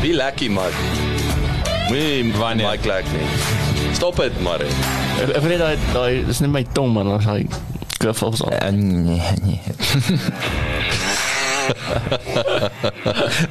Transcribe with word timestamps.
Wie 0.00 0.12
lekker 0.14 0.50
man. 0.50 0.72
Moenie 1.88 2.32
Wanneer? 2.38 2.70
Mike 2.70 2.88
lek 2.88 3.04
nie. 3.12 3.26
Stop 3.94 4.16
dit 4.16 4.40
maar. 4.42 4.60
Ek 5.20 5.42
weet 5.44 5.58
daai 5.60 5.76
daai 5.92 6.24
dis 6.26 6.40
net 6.42 6.50
my 6.50 6.64
tong 6.76 6.92
man, 6.94 7.08
ons 7.14 7.24
hy 7.28 7.44
kruffels 8.00 8.40
op. 8.44 8.52
Uh, 8.52 8.58
nee, 8.72 9.22
nee. 9.44 9.60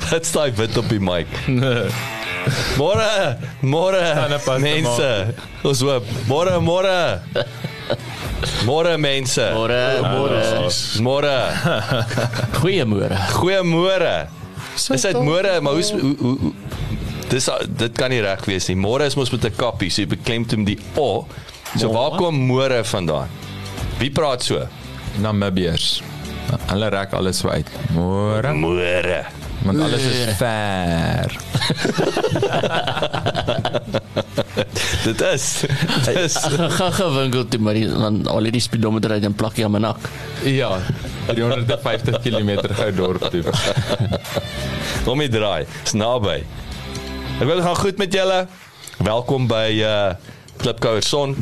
Wat 0.09 0.25
staan 0.25 0.53
wit 0.57 0.77
op 0.77 0.89
die 0.89 0.99
mic? 1.01 1.27
Môre, 2.77 3.37
môre. 3.63 4.01
Mense. 4.59 5.09
Ons 5.63 5.81
hoop. 5.85 6.03
Môre, 6.27 6.57
môre. 6.61 7.21
Môre 8.67 8.97
mense. 8.99 9.45
Môre, 9.55 9.79
môre. 10.03 10.41
Môre. 11.05 11.37
Goeiemôre. 12.59 13.17
Goeiemôre. 13.39 14.15
Is 14.75 15.01
dit 15.01 15.15
môre, 15.21 15.61
maar 15.61 15.73
hoe 15.73 15.99
hoe 16.01 16.15
hoe- 16.17 16.53
Dis 17.29 17.49
dit 17.77 17.93
kan 17.97 18.09
nie 18.09 18.21
reg 18.21 18.45
wees 18.45 18.67
nie. 18.67 18.75
Môre 18.77 19.05
is 19.05 19.15
mos 19.15 19.31
met 19.31 19.45
'n 19.45 19.55
kappie, 19.55 19.89
so 19.89 20.01
jy 20.01 20.07
beklemtoon 20.07 20.65
die 20.65 20.77
o. 20.95 21.25
So 21.77 21.89
waar 21.91 22.17
kom 22.17 22.35
môre 22.47 22.83
vandaan? 22.85 23.27
Wie 23.99 24.11
praat 24.11 24.43
so? 24.43 24.67
Namibiërs. 25.21 26.01
Hulle 26.69 26.89
rek 26.89 27.13
alles 27.13 27.37
so 27.39 27.49
uit. 27.49 27.67
Môre, 27.95 28.53
Môre. 28.53 29.25
Want 29.61 29.79
alles 29.79 30.01
is 30.01 30.35
ver. 30.37 31.29
Dit 35.03 35.21
is. 35.21 35.45
Dit 36.05 36.15
is 36.15 36.35
Gaan 36.77 36.93
gaan 36.93 37.13
winkel 37.15 37.47
toe 37.47 37.59
maar 37.59 37.73
dan 37.73 38.27
al 38.27 38.43
die 38.51 38.61
speedometer 38.61 39.11
uit 39.11 39.23
en 39.23 39.35
plak 39.35 39.57
jy 39.59 39.65
aan 39.67 39.71
my 39.75 39.79
nak. 39.83 39.99
Ja, 40.47 40.79
350 41.27 42.19
km 42.23 42.51
gou 42.79 42.91
dorp 42.95 43.29
toe. 43.31 43.43
Kom 45.03 45.21
jy 45.21 45.29
draai. 45.31 45.65
Dis 45.83 45.95
naby. 45.99 46.39
Ek 47.39 47.47
wil 47.49 47.61
gaan 47.65 47.75
goed 47.75 47.97
met 47.99 48.13
julle. 48.15 48.45
Welkom 49.03 49.47
by 49.51 49.67
uh 49.83 50.13
Klipkouer 50.61 51.03
Son. 51.03 51.35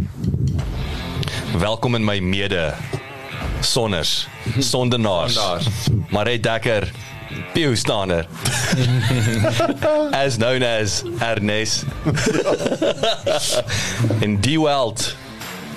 Welkom 1.61 1.95
in 1.99 2.05
my 2.07 2.17
mede 2.23 2.71
sonners, 3.61 4.27
sondenaars. 4.59 5.33
Sondaars. 5.33 5.67
Marie 6.09 6.39
Dekker, 6.39 6.87
Pieu 7.53 7.75
Stander. 7.75 8.25
as 10.13 10.38
known 10.38 10.63
as 10.63 11.03
Ernest. 11.19 11.85
en 14.21 14.41
Die 14.41 14.57
Welt 14.57 15.16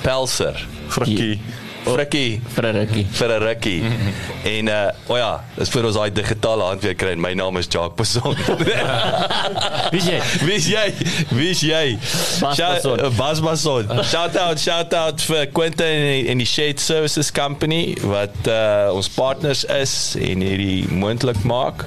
Pelser. 0.02 0.54
Frikkie. 0.88 1.40
Frikkie 1.84 2.40
Vir 2.54 2.64
'n 2.64 2.76
rukkie. 2.76 3.04
vir 3.12 3.28
'n 3.28 3.42
rukkie. 3.42 3.82
en 4.56 4.68
uh 4.68 4.90
o 5.12 5.16
ja, 5.16 5.40
dis 5.58 5.68
vir 5.68 5.84
ons 5.84 5.94
daai 5.96 6.10
digitale 6.10 6.62
hand 6.64 6.80
weer 6.82 6.94
kry. 6.94 7.10
en 7.12 7.20
My 7.20 7.34
naam 7.34 7.56
is 7.58 7.66
Jacques 7.68 7.96
Passon. 7.96 8.34
Wie 9.92 10.00
jy? 10.00 10.20
Wie's 10.46 10.66
jy? 10.66 10.86
Wie's 11.30 11.60
jy? 11.60 11.98
Bas 12.40 12.56
Shout- 12.56 12.82
Basson. 12.82 13.00
uh, 13.04 13.10
Bas 13.18 13.40
Basson. 13.40 14.04
Shout 14.04 14.36
out, 14.36 14.58
shout 14.58 14.94
out 14.94 15.20
vir 15.20 15.46
Quentin 15.52 16.26
en 16.30 16.38
die, 16.38 16.46
Shade 16.46 16.80
Services 16.80 17.30
Company 17.32 17.96
wat 18.02 18.34
uh 18.48 18.88
ons 18.94 19.08
partners 19.08 19.64
is 19.64 20.14
en 20.20 20.40
hierdie 20.40 20.88
moontlik 20.88 21.42
maak. 21.44 21.84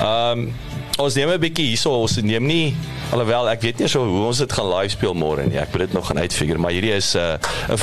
Um 0.00 0.52
ons 0.98 1.14
neem 1.18 1.28
'n 1.34 1.40
bietjie 1.40 1.66
hierso, 1.74 1.90
ons 2.02 2.16
neem 2.22 2.46
nie 2.46 2.74
alhoewel 3.12 3.48
ek 3.50 3.60
weet 3.62 3.78
nie 3.78 3.88
so 3.88 4.04
hoe 4.06 4.26
ons 4.26 4.38
dit 4.38 4.52
gaan 4.52 4.70
live 4.70 4.90
speel 4.94 5.14
môre 5.14 5.44
nie. 5.46 5.58
Ek 5.58 5.72
moet 5.72 5.86
dit 5.86 5.92
nog 5.92 6.06
gaan 6.06 6.18
uitfigure, 6.18 6.58
maar 6.58 6.70
hierdie 6.72 6.94
is 6.94 7.14
'n 7.14 7.18
uh, 7.18 7.74
'n 7.74 7.76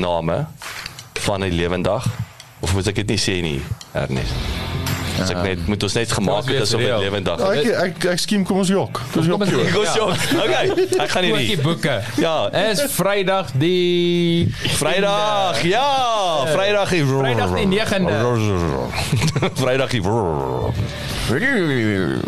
vooropname 0.00 0.46
van 1.12 1.40
'n 1.42 1.50
lewendag 1.52 2.04
of 2.60 2.72
moet 2.74 2.86
ek 2.86 2.94
dit 2.94 3.06
nie 3.08 3.18
sê 3.18 3.40
nie, 3.42 3.60
Ernest? 3.92 4.32
As 5.20 5.30
ek 5.30 5.42
net 5.42 5.66
moet 5.66 5.82
ons 5.82 5.92
net 5.94 6.12
gemaak 6.12 6.36
Ons 6.36 6.46
het 6.46 6.60
asof 6.60 6.80
dit 6.80 6.88
weet 6.90 7.00
lewendag 7.00 7.38
Ja, 7.40 7.50
is. 7.52 7.66
ek 7.70 7.96
ek 7.96 8.04
ek 8.04 8.18
skiem 8.18 8.44
kom 8.44 8.58
ons 8.58 8.68
jok. 8.68 9.00
Kom 9.12 9.20
ons 9.20 9.26
jok. 9.26 9.38
ons 9.40 9.50
joh. 9.50 9.94
jok. 9.96 10.44
Okay, 10.44 10.68
ek 11.00 11.10
gaan 11.10 11.24
Ook 11.24 11.36
die 11.38 11.46
hierdie. 11.46 11.62
boeke. 11.62 12.00
Ja. 12.26 12.50
Is 12.52 12.80
Vrydag 12.92 13.50
die 13.54 14.52
Vrydag. 14.76 15.62
Ja, 15.64 16.44
Vrydag 16.52 16.88
die 16.90 17.04
Vrydag 17.04 17.54
die 17.54 17.66
9de. 17.66 18.12
Vrydag 19.62 19.90
die 19.90 20.02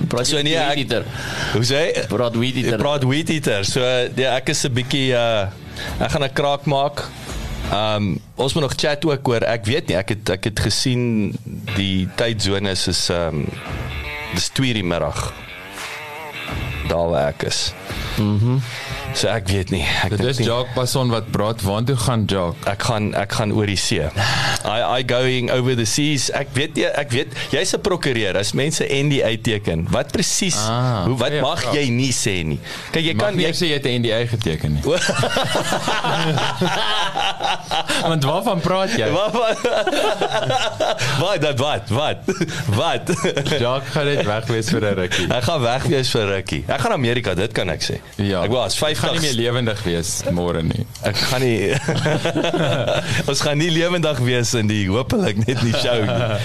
Praat 0.09 0.27
So 0.27 0.37
jy 0.37 0.43
nee, 0.43 0.55
ek- 0.57 0.77
eater. 0.77 1.05
Hoe 1.53 1.65
sê? 1.65 2.07
Praat 2.09 2.37
Ek 2.57 2.65
eater. 2.65 2.79
praat 2.79 3.05
weed 3.05 3.29
eater. 3.31 3.65
So 3.65 3.81
ja, 4.17 4.35
ek 4.37 4.49
is 4.49 4.65
'n 4.65 4.73
bietjie 4.73 5.13
uh 5.13 5.47
ek 6.01 6.11
gaan 6.11 6.25
'n 6.25 6.33
kraak 6.33 6.65
maak. 6.65 7.05
Um 7.73 8.17
ons 8.35 8.55
moet 8.55 8.63
nog 8.63 8.77
chat 8.77 9.05
ook 9.05 9.29
oor. 9.29 9.45
Ek 9.45 9.67
weet 9.69 9.91
nie, 9.91 9.97
ek 9.99 10.15
het 10.15 10.31
ek 10.39 10.49
het 10.49 10.61
gesien 10.69 11.35
die 11.77 12.09
tydsones 12.17 12.87
is 12.89 13.03
um 13.13 13.45
dis 14.35 14.49
2 14.57 14.79
die 14.79 14.85
middag. 14.87 15.33
Daar 16.89 17.11
waar 17.13 17.35
ek 17.35 17.43
is. 17.51 17.73
Mhm. 18.17 18.61
So 19.15 19.27
ek 19.29 19.49
weet 19.51 19.71
nie. 19.75 19.83
Ek 20.05 20.11
dink 20.15 20.29
is 20.31 20.39
nie- 20.39 20.47
Jacques 20.47 20.75
Passon 20.75 21.09
wat 21.11 21.31
praat. 21.33 21.61
Waartoe 21.63 21.97
gaan 21.97 22.25
Jacques? 22.27 22.67
ek 22.71 22.83
gaan 22.83 23.15
ek 23.15 23.33
gaan 23.33 23.53
oor 23.53 23.67
die 23.67 23.77
see. 23.77 23.99
I 24.65 24.99
I 24.99 25.03
going 25.03 25.51
over 25.51 25.75
the 25.75 25.87
seas. 25.87 26.31
Ek 26.31 26.49
weet 26.55 26.77
jy 26.77 26.87
ek 26.87 27.11
weet 27.11 27.29
jy's 27.51 27.73
'n 27.75 27.81
prokureur. 27.81 28.37
As 28.39 28.53
mense 28.55 28.85
NDA 28.85 29.27
uitteken, 29.35 29.87
wat 29.91 30.13
presies 30.13 30.57
Ah, 30.59 31.05
hoe 31.07 31.17
wat 31.17 31.31
goeie 31.31 31.41
mag 31.43 31.61
vraag. 31.61 31.75
jy 31.75 31.91
nie 31.91 32.13
sê 32.13 32.45
nie. 32.45 32.61
Kyk 32.93 33.05
jy 33.05 33.15
Mag 33.15 33.23
kan 33.25 33.39
jy 33.39 33.51
sê 33.53 33.67
jy 33.73 33.75
het 33.81 33.87
'n 33.87 33.99
NDA 34.03 34.19
geteken 34.27 34.71
nie. 34.79 34.83
Want 38.09 38.23
waarvan 38.25 38.61
praat 38.61 38.91
jy? 38.97 39.11
wat 39.19 39.33
wat 39.33 39.59
wat 41.19 41.41
dat 41.43 41.59
wat 41.59 41.89
wat 41.91 42.19
wat 42.81 43.05
Jacques 43.59 43.91
gaan 43.93 44.07
net 44.07 44.25
weg 44.27 44.45
wees 44.47 44.69
vir 44.71 44.81
'n 44.85 44.95
rukkie. 44.95 45.27
Ek 45.33 45.43
gaan 45.45 45.61
weg 45.63 45.83
wees 45.91 46.09
vir 46.11 46.27
rukkie. 46.37 46.63
Ek 46.69 46.81
gaan 46.81 46.93
Amerika, 46.93 47.35
dit 47.35 47.53
kan 47.53 47.69
ek 47.71 47.83
sê. 47.83 47.99
Ja. 48.17 48.43
Ek 48.47 48.51
was 48.55 48.77
Ek 48.89 48.97
gaan 49.01 49.15
nie 49.15 49.21
50 49.21 49.27
meer 49.29 49.37
lewendig 49.45 49.83
wees 49.87 50.11
môre 50.37 50.63
nie. 50.63 50.85
Ek 51.09 51.17
gaan 51.31 51.41
nie 51.41 51.59
Ons 53.31 53.41
gaan 53.45 53.59
nie 53.61 53.71
lewendig 53.71 54.19
wees 54.27 54.55
in 54.59 54.67
die 54.71 54.85
hopelik 54.91 55.37
net 55.47 55.63
nie 55.63 55.73
show 55.75 55.99
nie. 56.05 56.39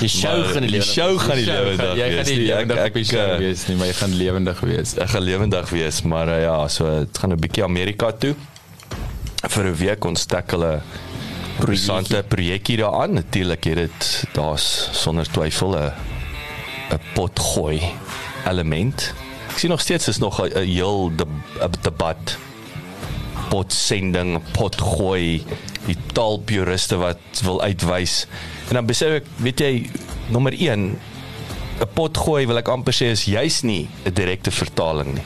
Die 0.00 0.08
show 0.08 0.36
Maar 0.38 0.52
gaan 0.54 0.66
die 0.66 0.70
die 0.70 0.78
lewe. 0.78 0.88
show 0.92 1.18
gaan 1.18 1.36
nie 1.40 1.46
lewendig 1.48 1.94
Jy 2.00 2.08
gaan 2.08 2.16
wees 2.16 2.28
nie 2.28 2.36
nie. 2.36 2.50
Ek- 2.50 2.50
lewendig 2.50 2.84
op 2.86 2.94
die 2.94 3.04
ek, 3.04 3.10
show 3.12 3.26
uh, 3.26 3.38
wees 3.44 3.66
nie, 3.68 3.76
maar 3.80 3.86
jy 3.90 3.96
gaan 4.00 4.14
lewendig 4.22 4.60
wees. 4.70 4.94
ek 5.06 5.10
gaan 5.14 5.22
lewendig 5.26 5.70
wees, 5.76 6.02
maar 6.02 6.28
uh, 6.28 6.40
ja, 6.42 6.56
so 6.68 6.90
dit 7.04 7.18
gaan 7.22 7.32
'n 7.32 7.40
bietjie 7.40 7.64
Amerika 7.64 8.12
toe. 8.12 8.34
Vir 9.48 9.64
'n 9.64 9.74
week 9.76 10.04
ons 10.04 10.24
tackle 10.26 10.72
'n 10.76 10.82
interessante 11.60 12.22
projekkie 12.28 12.76
daaraan. 12.80 13.12
Natuurlik 13.20 13.64
het 13.64 13.76
dit 13.76 14.24
daar's 14.32 14.88
sonder 14.92 15.26
twyfel 15.28 15.76
'n 15.76 15.92
'n 16.92 17.00
potgooi 17.14 17.80
element. 18.46 19.12
Sien 19.60 19.70
nog 19.70 19.80
steeds 19.80 20.08
is 20.08 20.18
nog 20.18 20.40
'n 20.42 20.56
heel 20.64 21.12
de, 21.16 21.24
'n 21.60 21.70
debat 21.82 22.36
potsending, 23.48 24.40
potgooi, 24.52 25.42
die 25.86 25.96
taalpuriste 26.12 26.96
wat 26.96 27.18
wil 27.42 27.62
uitwys. 27.62 28.26
En 28.68 28.74
dan 28.78 28.86
besef 28.86 29.08
ek, 29.20 29.24
weet 29.36 29.58
jy, 29.60 29.90
nommer 30.30 30.52
1 30.56 30.96
'n 31.80 31.88
potgooi 31.94 32.46
wil 32.46 32.56
ek 32.58 32.68
amper 32.68 32.92
sê 32.94 33.10
is 33.10 33.24
juis 33.24 33.60
nie 33.62 33.88
'n 34.04 34.12
direkte 34.14 34.50
vertaling 34.50 35.14
nie. 35.14 35.22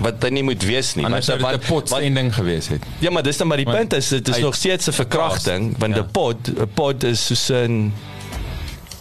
Wat 0.00 0.20
dit 0.20 0.30
nie 0.32 0.42
moet 0.42 0.62
wees 0.64 0.94
nie. 0.94 1.04
Anders 1.04 1.26
sou 1.26 1.38
dit 1.38 1.46
'n 1.46 1.50
want- 1.50 1.66
potsending 1.66 2.34
gewees 2.34 2.68
het. 2.68 2.82
Ja, 2.98 3.10
maar 3.10 3.22
dis 3.22 3.36
dan 3.36 3.46
maar 3.46 3.56
die 3.56 3.66
Want 3.66 3.78
punt 3.78 3.92
is 3.92 4.08
dit 4.08 4.28
is 4.28 4.36
hy- 4.36 4.42
nog 4.42 4.54
steeds 4.54 4.86
'n 4.88 4.92
verkrachting 4.92 5.78
want 5.78 5.94
Ja. 5.94 6.02
'n 6.02 6.10
pod 6.10 6.36
'n 6.48 6.68
pod 6.74 7.04
is 7.04 7.26
soos 7.26 7.48
'n 7.50 7.92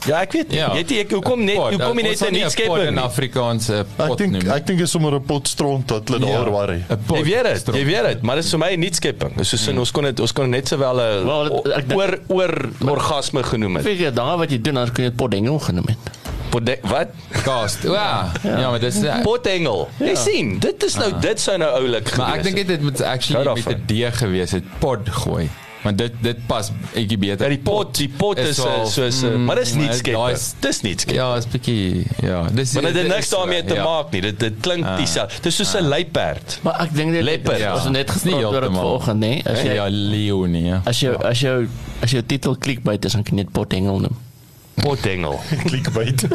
Ja, 0.07 0.21
ek 0.21 0.31
weet 0.33 0.47
nie. 0.49 0.57
Ja. 0.57 0.67
Jy 0.73 0.81
weet 0.81 0.91
ek 1.05 1.11
hoekom 1.11 1.43
net 1.45 1.55
Pot, 1.55 1.73
hoekom 1.75 1.95
nie 1.95 2.03
ons 2.09 2.09
net 2.09 2.17
sal 2.17 2.27
'n 2.29 2.33
nie 2.33 2.41
'n 2.41 2.43
pot 2.43 2.51
skeping 2.51 2.87
in 2.87 2.93
nie. 2.95 3.03
Afrikaanse 3.03 3.73
Ek 3.79 4.07
pot 4.07 4.17
dink 4.17 4.31
noem. 4.31 4.51
ek 4.51 4.65
dink 4.65 4.79
is 4.81 4.91
sommer 4.91 5.13
'n 5.13 5.21
pot 5.23 5.47
stront 5.47 5.89
wat 5.91 6.07
hulle 6.09 6.25
Ja, 6.27 6.37
daar 6.41 6.49
worry. 6.49 6.83
pot 7.07 7.17
Jy 7.17 7.23
weet 7.23 7.43
dit, 7.65 7.75
jy 7.75 7.85
weet 7.85 8.03
dit, 8.07 8.21
maar 8.23 8.35
dit 8.35 8.45
is 8.45 8.49
vir 8.51 8.59
my 8.59 8.71
'n 8.73 8.79
nuutskepping. 8.79 9.37
Dis 9.37 9.49
soos 9.49 9.67
in 9.67 9.77
ons 9.77 9.91
kon 9.91 10.03
dit 10.03 10.19
ons 10.19 10.31
kon 10.33 10.49
net 10.49 10.67
sowel 10.67 10.95
'n 10.99 11.25
Wel, 11.25 11.43
dit- 11.63 11.73
ek 11.73 11.87
dink- 11.87 11.99
oor 12.01 12.19
oor 12.29 12.69
orgasme 12.97 13.43
genoem 13.43 13.75
het. 13.75 13.85
Ek 13.85 13.91
weet 13.91 13.99
jy 13.99 14.11
daar 14.13 14.37
wat 14.37 14.49
jy 14.49 14.57
doen, 14.61 14.73
dan 14.73 14.85
kan 14.91 15.03
jy 15.05 15.09
dit 15.09 15.15
potdengel 15.17 15.59
genoem 15.59 15.85
het. 15.87 15.97
Pode- 16.49 16.79
Wat? 16.83 17.07
Cast. 17.43 17.83
Ja, 17.83 18.31
ja, 18.43 18.69
maar 18.69 18.79
dis 18.79 18.99
ja. 19.07 19.21
Potengel. 19.21 19.87
Jy 19.99 20.15
sien, 20.15 20.59
dit 20.59 20.83
is 20.83 20.95
nou 20.97 21.13
dit 21.21 21.39
sou 21.39 21.57
nou 21.57 21.69
oulik 21.79 22.07
gewees. 22.09 22.17
Maar 22.17 22.37
ek 22.37 22.43
dink 22.43 22.57
het. 22.57 22.67
dit 22.67 22.81
moet 22.81 23.01
actually 23.01 23.45
met. 23.53 23.67
'n 23.67 23.83
D 23.85 24.11
gewees 24.13 24.51
het. 24.51 24.63
Pod 24.79 24.99
gooi. 25.09 25.47
Want 25.83 25.97
dit 25.97 26.13
dit 26.21 26.37
pas 26.47 26.71
bietjie 26.93 27.17
beter. 27.17 27.45
Ja, 27.45 27.49
die 27.55 27.63
pot, 27.63 27.95
die 27.97 28.09
pot 28.17 28.37
is, 28.37 28.49
is 28.49 28.55
so 28.93 29.09
so, 29.09 29.29
mm, 29.31 29.45
maar 29.45 29.55
dis 29.55 29.73
nie 29.73 29.87
skep. 29.93 30.15
Dis 30.61 30.81
nie 30.85 30.93
skep. 30.99 31.15
Ja, 31.15 31.35
is 31.35 31.47
bietjie 31.49 32.05
ja. 32.21 32.43
Dis 32.53 32.73
Maar 32.73 32.83
dit 32.89 32.93
het 32.95 33.01
dit 33.07 33.15
niks 33.15 33.29
daarmee 33.29 33.63
te 33.65 33.73
ja. 33.73 33.83
maak 33.83 34.11
nie. 34.11 34.21
Dit 34.21 34.39
dit 34.39 34.53
klink 34.61 34.85
Ah. 34.85 34.97
dieselfde. 34.97 35.41
Dis 35.41 35.55
soos 35.55 35.73
'n 35.75 35.87
luiperd. 35.87 36.59
Maar 36.61 36.81
ek 36.81 36.93
dink 36.95 37.11
dit 37.11 37.23
Leopard. 37.23 37.57
ja. 37.59 37.73
ons 37.73 37.83
het 37.83 37.91
net 37.91 38.11
gespreek 38.11 38.45
oor 38.45 38.61
dit 38.61 38.69
vanoggend, 38.71 39.19
nê? 39.23 39.41
As 39.45 39.61
jy 39.61 39.73
Ja, 39.73 39.87
Leo 39.89 40.45
nie. 40.45 40.65
Ja. 40.65 40.81
as 40.85 40.99
jy 40.99 41.09
as 41.23 41.39
jy 41.41 41.67
as 42.03 42.11
jou 42.11 42.23
titel 42.25 42.55
clickbait 42.57 43.05
is, 43.05 43.11
dan 43.13 43.23
kan 43.23 43.37
jy 43.37 43.43
dit 43.43 43.53
potengel 43.53 43.99
noem. 43.99 44.17
Potengel. 44.81 45.39
Clickbait. 45.65 46.27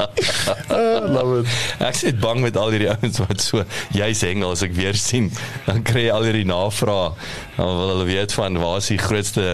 Ah, 0.70 1.02
love 1.04 1.40
it. 1.40 1.46
Ek 1.82 1.96
sit 1.98 2.20
bang 2.22 2.40
met 2.44 2.56
al 2.58 2.72
hierdie 2.74 2.90
ouens 2.92 3.18
wat 3.22 3.42
so 3.42 3.64
jy's 3.96 4.22
hengel 4.24 4.54
as 4.54 4.62
ek 4.66 4.74
weer 4.76 4.96
sien, 4.98 5.28
dan 5.66 5.82
kry 5.86 6.06
jy 6.06 6.14
al 6.14 6.26
hierdie 6.28 6.46
navrae. 6.48 7.10
Dan 7.56 7.72
wil 7.80 7.92
hulle 7.94 8.06
weet 8.08 8.34
van 8.36 8.58
waar 8.62 8.78
is 8.80 8.90
die 8.92 9.00
grootste 9.02 9.46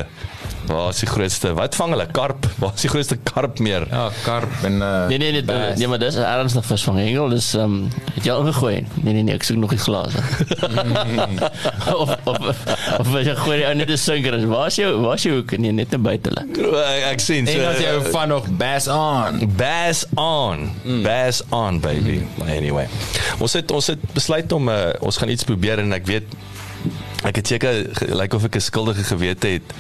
waar 0.67 0.89
is 0.89 1.01
die 1.03 1.09
grootste 1.09 1.53
wat 1.55 1.75
vang 1.79 1.95
hulle 1.95 2.07
karp? 2.11 2.47
Waar 2.59 2.75
is 2.75 2.85
die 2.87 2.91
grootste 2.91 3.17
karp 3.23 3.59
meer? 3.63 3.87
Ja, 3.91 4.09
karp 4.25 4.65
en 4.67 4.81
uh, 4.83 5.07
Nee 5.11 5.19
nee 5.19 5.33
nee, 5.33 5.45
bass. 5.45 5.79
nee 5.79 5.89
maar 5.89 5.99
dis 6.03 6.19
ernstig 6.21 6.67
vis 6.67 6.85
van 6.89 6.97
hengel, 7.01 7.29
dis 7.35 7.53
ehm 7.55 7.65
um, 7.65 7.91
het 8.15 8.25
jy 8.25 8.33
al 8.33 8.47
ingegooi? 8.47 8.75
Nee 9.03 9.15
nee 9.15 9.23
nee, 9.23 9.35
ek 9.35 9.47
soek 9.47 9.61
nog 9.63 9.75
die 9.75 9.81
glase. 9.83 10.23
of 12.03 12.15
of 12.25 12.49
of 12.99 13.13
jy 13.15 13.35
gooi 13.43 13.59
die 13.61 13.67
ou 13.69 13.75
net 13.79 13.91
'n 13.91 14.01
sinker. 14.01 14.39
Waar 14.51 14.67
is 14.73 14.81
jou 14.81 14.91
waar 15.05 15.15
is 15.15 15.27
jou 15.29 15.37
hoek? 15.39 15.57
Nee, 15.59 15.73
net 15.73 15.95
buite 16.03 16.33
hulle. 16.33 16.47
Ek, 16.83 17.05
ek 17.13 17.21
sien 17.21 17.47
so 17.47 17.59
En 17.59 17.69
as 17.71 17.81
jy 17.83 17.95
van 18.11 18.29
nog 18.29 18.49
bass 18.59 18.89
on. 18.89 19.41
Bass 19.57 20.05
on. 20.15 20.71
Mm. 20.85 21.03
Bass 21.03 21.43
on 21.51 21.81
baby. 21.81 22.21
Mm. 22.23 22.49
Anyway. 22.49 22.89
Ons 23.39 23.53
het 23.59 23.71
ons 23.71 23.87
het 23.87 24.03
besluit 24.17 24.53
om 24.53 24.69
uh, 24.69 24.91
ons 25.01 25.17
gaan 25.17 25.33
iets 25.33 25.45
probeer 25.45 25.85
en 25.85 25.93
ek 25.97 26.07
weet 26.07 26.37
ek 27.27 27.41
het 27.41 27.55
seker 27.55 27.83
lyk 27.83 28.19
like 28.21 28.37
of 28.37 28.45
ek 28.45 28.57
'n 28.57 28.67
skuldige 28.71 29.05
gewete 29.05 29.57
het 29.59 29.75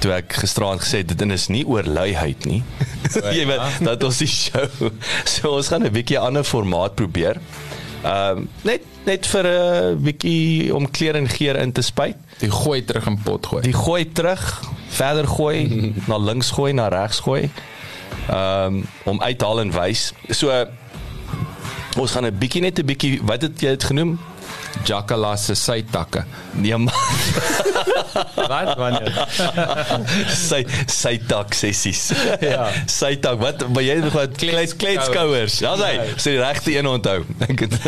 toe 0.00 0.12
ek 0.12 0.32
gisteraand 0.42 0.82
gesê 0.82 1.02
het 1.02 1.12
dit 1.12 1.30
is 1.30 1.46
nie 1.48 1.64
oor 1.66 1.84
luiheid 1.84 2.44
nie. 2.48 2.62
Jy 3.36 3.46
weet 3.46 3.84
dat 3.84 4.04
ons 4.04 4.18
die 4.18 4.30
show. 4.30 4.90
So 5.24 5.54
ons 5.56 5.68
gaan 5.68 5.84
'n 5.86 5.92
bietjie 5.92 6.18
ander 6.18 6.44
formaat 6.44 6.94
probeer. 6.94 7.40
Ehm 8.04 8.38
um, 8.38 8.48
net 8.62 8.82
net 9.04 9.26
vir 9.26 9.46
'n 9.46 10.02
bietjie 10.02 10.74
om 10.74 10.90
kleur 10.90 11.16
en 11.16 11.28
geur 11.28 11.56
in 11.56 11.72
te 11.72 11.82
spuit. 11.82 12.16
Die 12.38 12.50
gooi 12.50 12.84
terug 12.84 13.06
in 13.06 13.18
pot 13.22 13.46
gooi. 13.46 13.62
Die 13.62 13.76
gooi 13.76 14.12
terug, 14.12 14.62
verder 14.88 15.26
gooi, 15.28 15.58
na 16.08 16.18
links 16.18 16.50
gooi, 16.50 16.72
na 16.72 16.88
regs 16.88 17.20
gooi. 17.20 17.50
Ehm 18.28 18.66
um, 18.66 18.86
om 19.04 19.22
uithaal 19.22 19.60
en 19.60 19.72
wys. 19.72 20.12
So 20.28 20.66
ons 21.96 22.10
gaan 22.10 22.26
'n 22.26 22.38
bietjie 22.38 22.60
net 22.60 22.78
'n 22.78 22.86
bietjie 22.86 23.20
wat 23.22 23.42
het 23.42 23.60
jy 23.60 23.68
dit 23.68 23.84
genoem? 23.84 24.18
Jackala 24.84 25.36
se 25.36 25.54
sytakke. 25.54 26.24
Nee 26.52 26.76
man, 26.76 26.92
Wat 28.48 28.76
wanneer? 28.76 29.26
sy 30.48 30.62
sy 30.90 31.14
tak 31.28 31.54
sessies. 31.54 32.10
Ja. 32.44 32.68
Sy 32.90 33.14
tak. 33.22 33.38
Wat 33.42 33.64
maar 33.72 33.84
jy 33.84 33.96
nog 34.02 34.14
wat 34.16 34.36
klets 34.38 34.76
kletskouers. 34.76 35.58
Ja, 35.64 35.74
hy. 35.80 35.94
Sê 36.16 36.34
die 36.36 36.42
regte 36.42 36.74
een 36.74 36.88
onthou. 36.88 37.22
Dink 37.40 37.64
dit. 37.64 37.78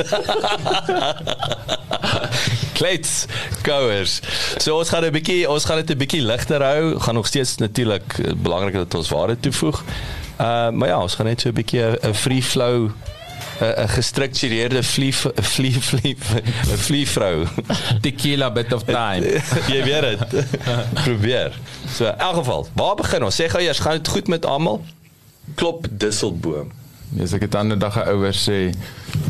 Klets 2.76 3.14
kouers. 3.66 4.20
So 4.58 4.78
ons 4.78 4.90
gaan 4.92 5.04
'n 5.06 5.14
bietjie 5.14 5.44
ons 5.50 5.64
gaan 5.64 5.82
dit 5.82 5.90
'n 5.94 5.98
bietjie 5.98 6.22
ligter 6.22 6.62
hou. 6.62 6.98
Gaan 7.00 7.14
nog 7.14 7.26
steeds 7.26 7.56
natuurlik 7.56 8.18
eh, 8.18 8.32
belangrik 8.34 8.74
dat 8.74 8.94
ons 8.94 9.08
waarde 9.08 9.36
toevoeg. 9.40 9.82
Uh 10.40 10.70
maar 10.70 10.88
ja, 10.88 11.00
ons 11.00 11.14
gaan 11.14 11.26
net 11.26 11.40
so 11.40 11.48
'n 11.48 11.54
bietjie 11.54 11.82
'n 11.82 12.14
free 12.14 12.42
flow 12.42 12.90
'n 13.60 13.88
gestruktureerde 13.88 14.82
vlie 14.82 15.14
vlie 15.54 15.80
vlie 15.80 16.16
'n 16.72 16.76
vlie 16.76 17.08
vrou. 17.08 17.46
Tequila 18.00 18.50
bit 18.50 18.72
of 18.72 18.82
time. 18.82 19.40
Jy 19.72 19.84
weet 19.84 20.30
dit. 20.30 20.46
Probeer. 20.92 21.58
So 21.94 22.04
in 22.04 22.18
elk 22.18 22.34
geval, 22.34 22.68
waar 22.72 22.94
begin 22.94 23.24
ons? 23.24 23.40
Sê 23.40 23.48
gou 23.48 23.62
eers, 23.62 23.78
gaan 23.78 23.96
dit 23.96 24.08
goed 24.08 24.28
met 24.28 24.46
almal? 24.46 24.84
Klop 25.54 25.86
disselboom. 25.90 26.72
Dis 27.08 27.32
ek 27.32 27.46
het 27.46 27.54
ander 27.54 27.78
dag 27.78 27.96
'n 27.96 28.08
ouer 28.08 28.34
sê 28.34 28.74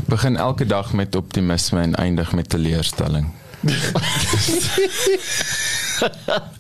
begin 0.08 0.36
elke 0.36 0.66
dag 0.66 0.92
met 0.92 1.14
optimisme 1.14 1.80
en 1.80 1.94
eindig 1.94 2.32
met 2.32 2.48
teleurstelling. 2.48 3.32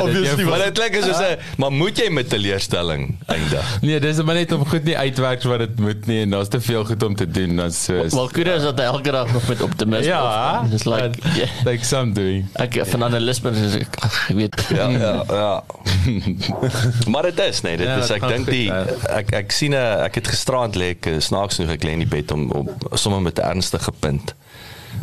Obviously, 0.00 0.44
Maar 0.44 0.58
dit 0.58 0.72
klink 0.78 0.94
soos 1.04 1.18
'n 1.20 1.38
maar 1.56 1.72
moet 1.72 1.98
jy 1.98 2.08
met 2.10 2.28
teleurstelling 2.28 3.16
eindig? 3.26 3.78
Nee, 3.80 4.00
dis 4.00 4.22
maar 4.22 4.34
net 4.34 4.52
om 4.52 4.66
goed 4.66 4.84
nie 4.84 4.96
uitwerk 4.98 5.42
wat 5.42 5.58
dit 5.58 5.78
moet 5.80 6.06
nie 6.06 6.20
en 6.22 6.30
daar's 6.30 6.48
te 6.48 6.60
veel 6.60 6.84
goed 6.84 7.02
om 7.02 7.14
te 7.16 7.26
doen 7.30 7.56
dan 7.56 7.72
so. 7.72 7.94
is- 8.02 8.12
Wel 8.14 8.28
kuda 8.28 8.54
is 8.54 8.62
dat 8.62 8.78
hy 8.78 8.84
elke 8.84 9.10
dag 9.10 9.32
nog 9.32 9.48
met 9.48 9.62
optimisme. 9.62 10.04
Ja, 10.06 10.22
opstaan. 10.24 10.70
Dis 10.70 10.84
like 10.84 11.18
yeah. 11.34 11.48
like 11.64 11.84
some 11.84 12.12
doing. 12.12 12.46
ek 12.52 12.80
van 12.86 13.02
analisme 13.04 13.50
is 13.50 13.74
ek, 13.74 13.94
weet. 14.28 14.64
Ja, 14.74 14.88
ja, 14.88 15.24
ja. 15.28 15.62
maar 17.12 17.22
dit 17.22 17.38
is 17.40 17.60
nee, 17.60 17.76
dit 17.76 17.86
Ja, 17.86 17.96
is 17.96 18.06
dit 18.06 18.16
ek 18.22 18.28
dink 18.28 18.44
goed, 18.44 18.52
die 18.52 18.64
ja. 18.64 18.84
ek 19.08 19.30
ek 19.32 19.52
sien 19.52 19.70
'n 19.72 20.02
ek 20.04 20.14
het 20.14 20.28
gisteraand 20.28 20.76
lê 20.76 20.88
ek 20.96 21.06
eh, 21.06 21.18
snaaks 21.20 21.54
genoeg 21.54 21.72
ek 21.72 21.84
lê 21.84 21.90
in 21.90 21.98
die 22.04 22.08
bed 22.08 22.30
om 22.32 22.50
om 22.50 22.68
sommer 22.94 23.20
met 23.22 23.38
'n 23.38 23.42
ernstige 23.42 23.92
punt 24.00 24.34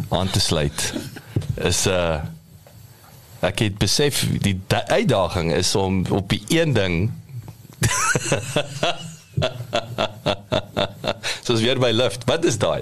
aan 0.09 0.29
te 0.29 0.39
sluit. 0.39 0.93
Is 1.63 1.87
uh 1.87 2.15
ek 3.43 3.59
het 3.59 3.77
besef 3.77 4.23
die 4.41 4.59
da- 4.67 4.85
uitdaging 4.87 5.53
is 5.53 5.75
om 5.75 6.05
op 6.09 6.29
die 6.29 6.43
een 6.47 6.73
ding 6.73 7.11
Soos 11.43 11.61
weer 11.61 11.79
by 11.79 11.89
lift. 11.91 12.23
Wat 12.25 12.45
is 12.45 12.57
daai? 12.57 12.81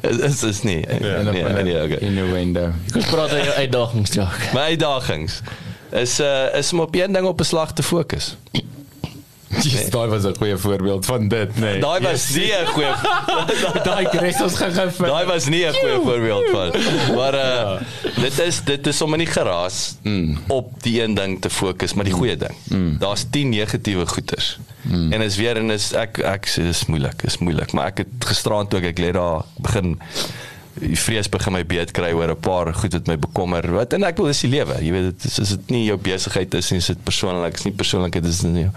is 0.28 0.42
is 0.42 0.62
nie. 0.62 0.86
En 0.86 1.00
Nee, 1.02 1.42
nee, 1.44 1.62
nee, 1.62 1.82
okay. 1.82 1.96
in 2.00 2.14
'n 2.18 2.32
window. 2.32 2.68
Kom 2.92 3.02
praat 3.08 3.32
oor 3.32 3.52
uitdagings, 3.52 4.12
Jacques. 4.14 4.52
My 4.52 4.60
uitdagings 4.60 5.40
is 5.90 6.20
uh 6.20 6.54
is 6.54 6.72
om 6.72 6.80
op 6.80 6.94
een 6.94 7.12
ding 7.12 7.26
op 7.26 7.40
'n 7.40 7.44
slag 7.44 7.72
te 7.72 7.82
fokus. 7.82 8.36
Dis 9.50 9.90
daai 9.90 10.08
was 10.08 10.24
'n 10.24 10.36
goeie 10.38 10.56
voorbeeld 10.56 11.06
van 11.06 11.28
dit, 11.28 11.58
nee. 11.58 11.80
Daai 11.80 12.00
was 12.00 12.28
nie 12.34 12.52
'n 12.52 12.66
goeie 12.66 12.94
daai 13.88 14.06
Chris 14.06 14.40
ons 14.40 14.54
gaan 14.54 14.92
daai 14.98 15.26
was 15.26 15.48
nie 15.48 15.66
'n 15.66 15.74
goeie 15.74 16.00
voorbeeld 16.02 16.46
van. 16.50 16.70
Maar 17.14 17.34
uh 17.34 17.80
dit 18.20 18.38
is 18.38 18.60
dit 18.64 18.86
is 18.86 19.02
om 19.02 19.12
in 19.12 19.18
die 19.18 19.32
geraas 19.32 19.96
mm. 20.02 20.38
op 20.46 20.82
die 20.82 21.02
een 21.02 21.14
ding 21.14 21.40
te 21.40 21.50
fokus, 21.50 21.94
maar 21.94 22.04
die 22.04 22.14
goeie 22.14 22.36
ding. 22.36 22.54
Mm. 22.68 22.98
Daar's 22.98 23.26
10 23.30 23.48
negatiewe 23.48 24.06
goeters. 24.06 24.58
Mm. 24.82 25.12
En 25.12 25.20
is 25.20 25.36
weer 25.36 25.56
en 25.56 25.70
is 25.70 25.92
ek 25.92 26.18
ek 26.18 26.46
sê 26.48 26.62
dis 26.62 26.86
moeilik, 26.86 27.22
is 27.22 27.38
moeilik, 27.38 27.72
maar 27.72 27.86
ek 27.86 28.04
het 28.04 28.30
gisteraand 28.30 28.70
toe 28.70 28.80
ek, 28.80 28.86
ek 28.94 28.98
lê 28.98 29.10
daar 29.12 29.42
begin 29.56 29.98
vrees 30.80 31.28
begin 31.28 31.52
my 31.52 31.62
beet 31.66 31.92
kry 31.96 32.12
oor 32.16 32.30
'n 32.30 32.40
paar 32.40 32.74
goed 32.74 32.92
wat 32.92 33.06
my 33.06 33.16
bekommer. 33.18 33.70
Wat 33.72 33.92
en 33.92 34.04
ek 34.04 34.16
wil 34.16 34.26
dis 34.26 34.40
die 34.40 34.50
lewe. 34.50 34.76
Jy 34.80 34.92
weet 34.92 35.08
dit 35.12 35.24
is 35.24 35.38
is 35.38 35.48
dit 35.48 35.70
nie 35.70 35.84
jou 35.84 35.96
besigheid 35.96 36.54
is 36.54 36.70
nie, 36.70 36.78
is 36.78 36.86
dit 36.86 37.04
persoonlik, 37.04 37.54
is 37.54 37.64
nie 37.64 37.72
persoonlik, 37.72 38.12
dit 38.12 38.24
is 38.24 38.42
nie. 38.42 38.68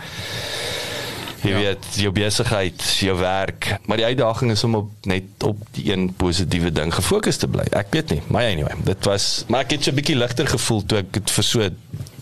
Jy 1.44 1.50
ja. 1.52 1.58
weet, 1.58 1.86
jou 2.00 2.12
besigheid, 2.12 2.84
jou 3.04 3.18
werk, 3.20 3.78
maar 3.86 3.98
die 3.98 4.06
uitdaging 4.06 4.52
is 4.52 4.64
om 4.64 4.76
op 4.76 4.92
net 5.02 5.44
op 5.44 5.58
die 5.72 5.92
een 5.92 6.14
positiewe 6.16 6.72
ding 6.72 6.94
gefokus 6.94 7.38
te 7.38 7.48
bly. 7.48 7.66
Ek 7.72 7.92
weet 7.92 8.10
nie, 8.16 8.22
maar 8.28 8.48
anyway, 8.48 8.76
dit 8.84 9.06
was 9.06 9.44
maar 9.48 9.66
ek 9.66 9.72
het 9.72 9.84
so 9.84 9.92
'n 9.92 9.96
bietjie 9.96 10.16
ligter 10.16 10.48
gevoel 10.48 10.86
toe 10.86 10.98
ek 11.00 11.12
dit 11.12 11.32
vir 11.32 11.44
so 11.44 11.60
'n 11.60 11.76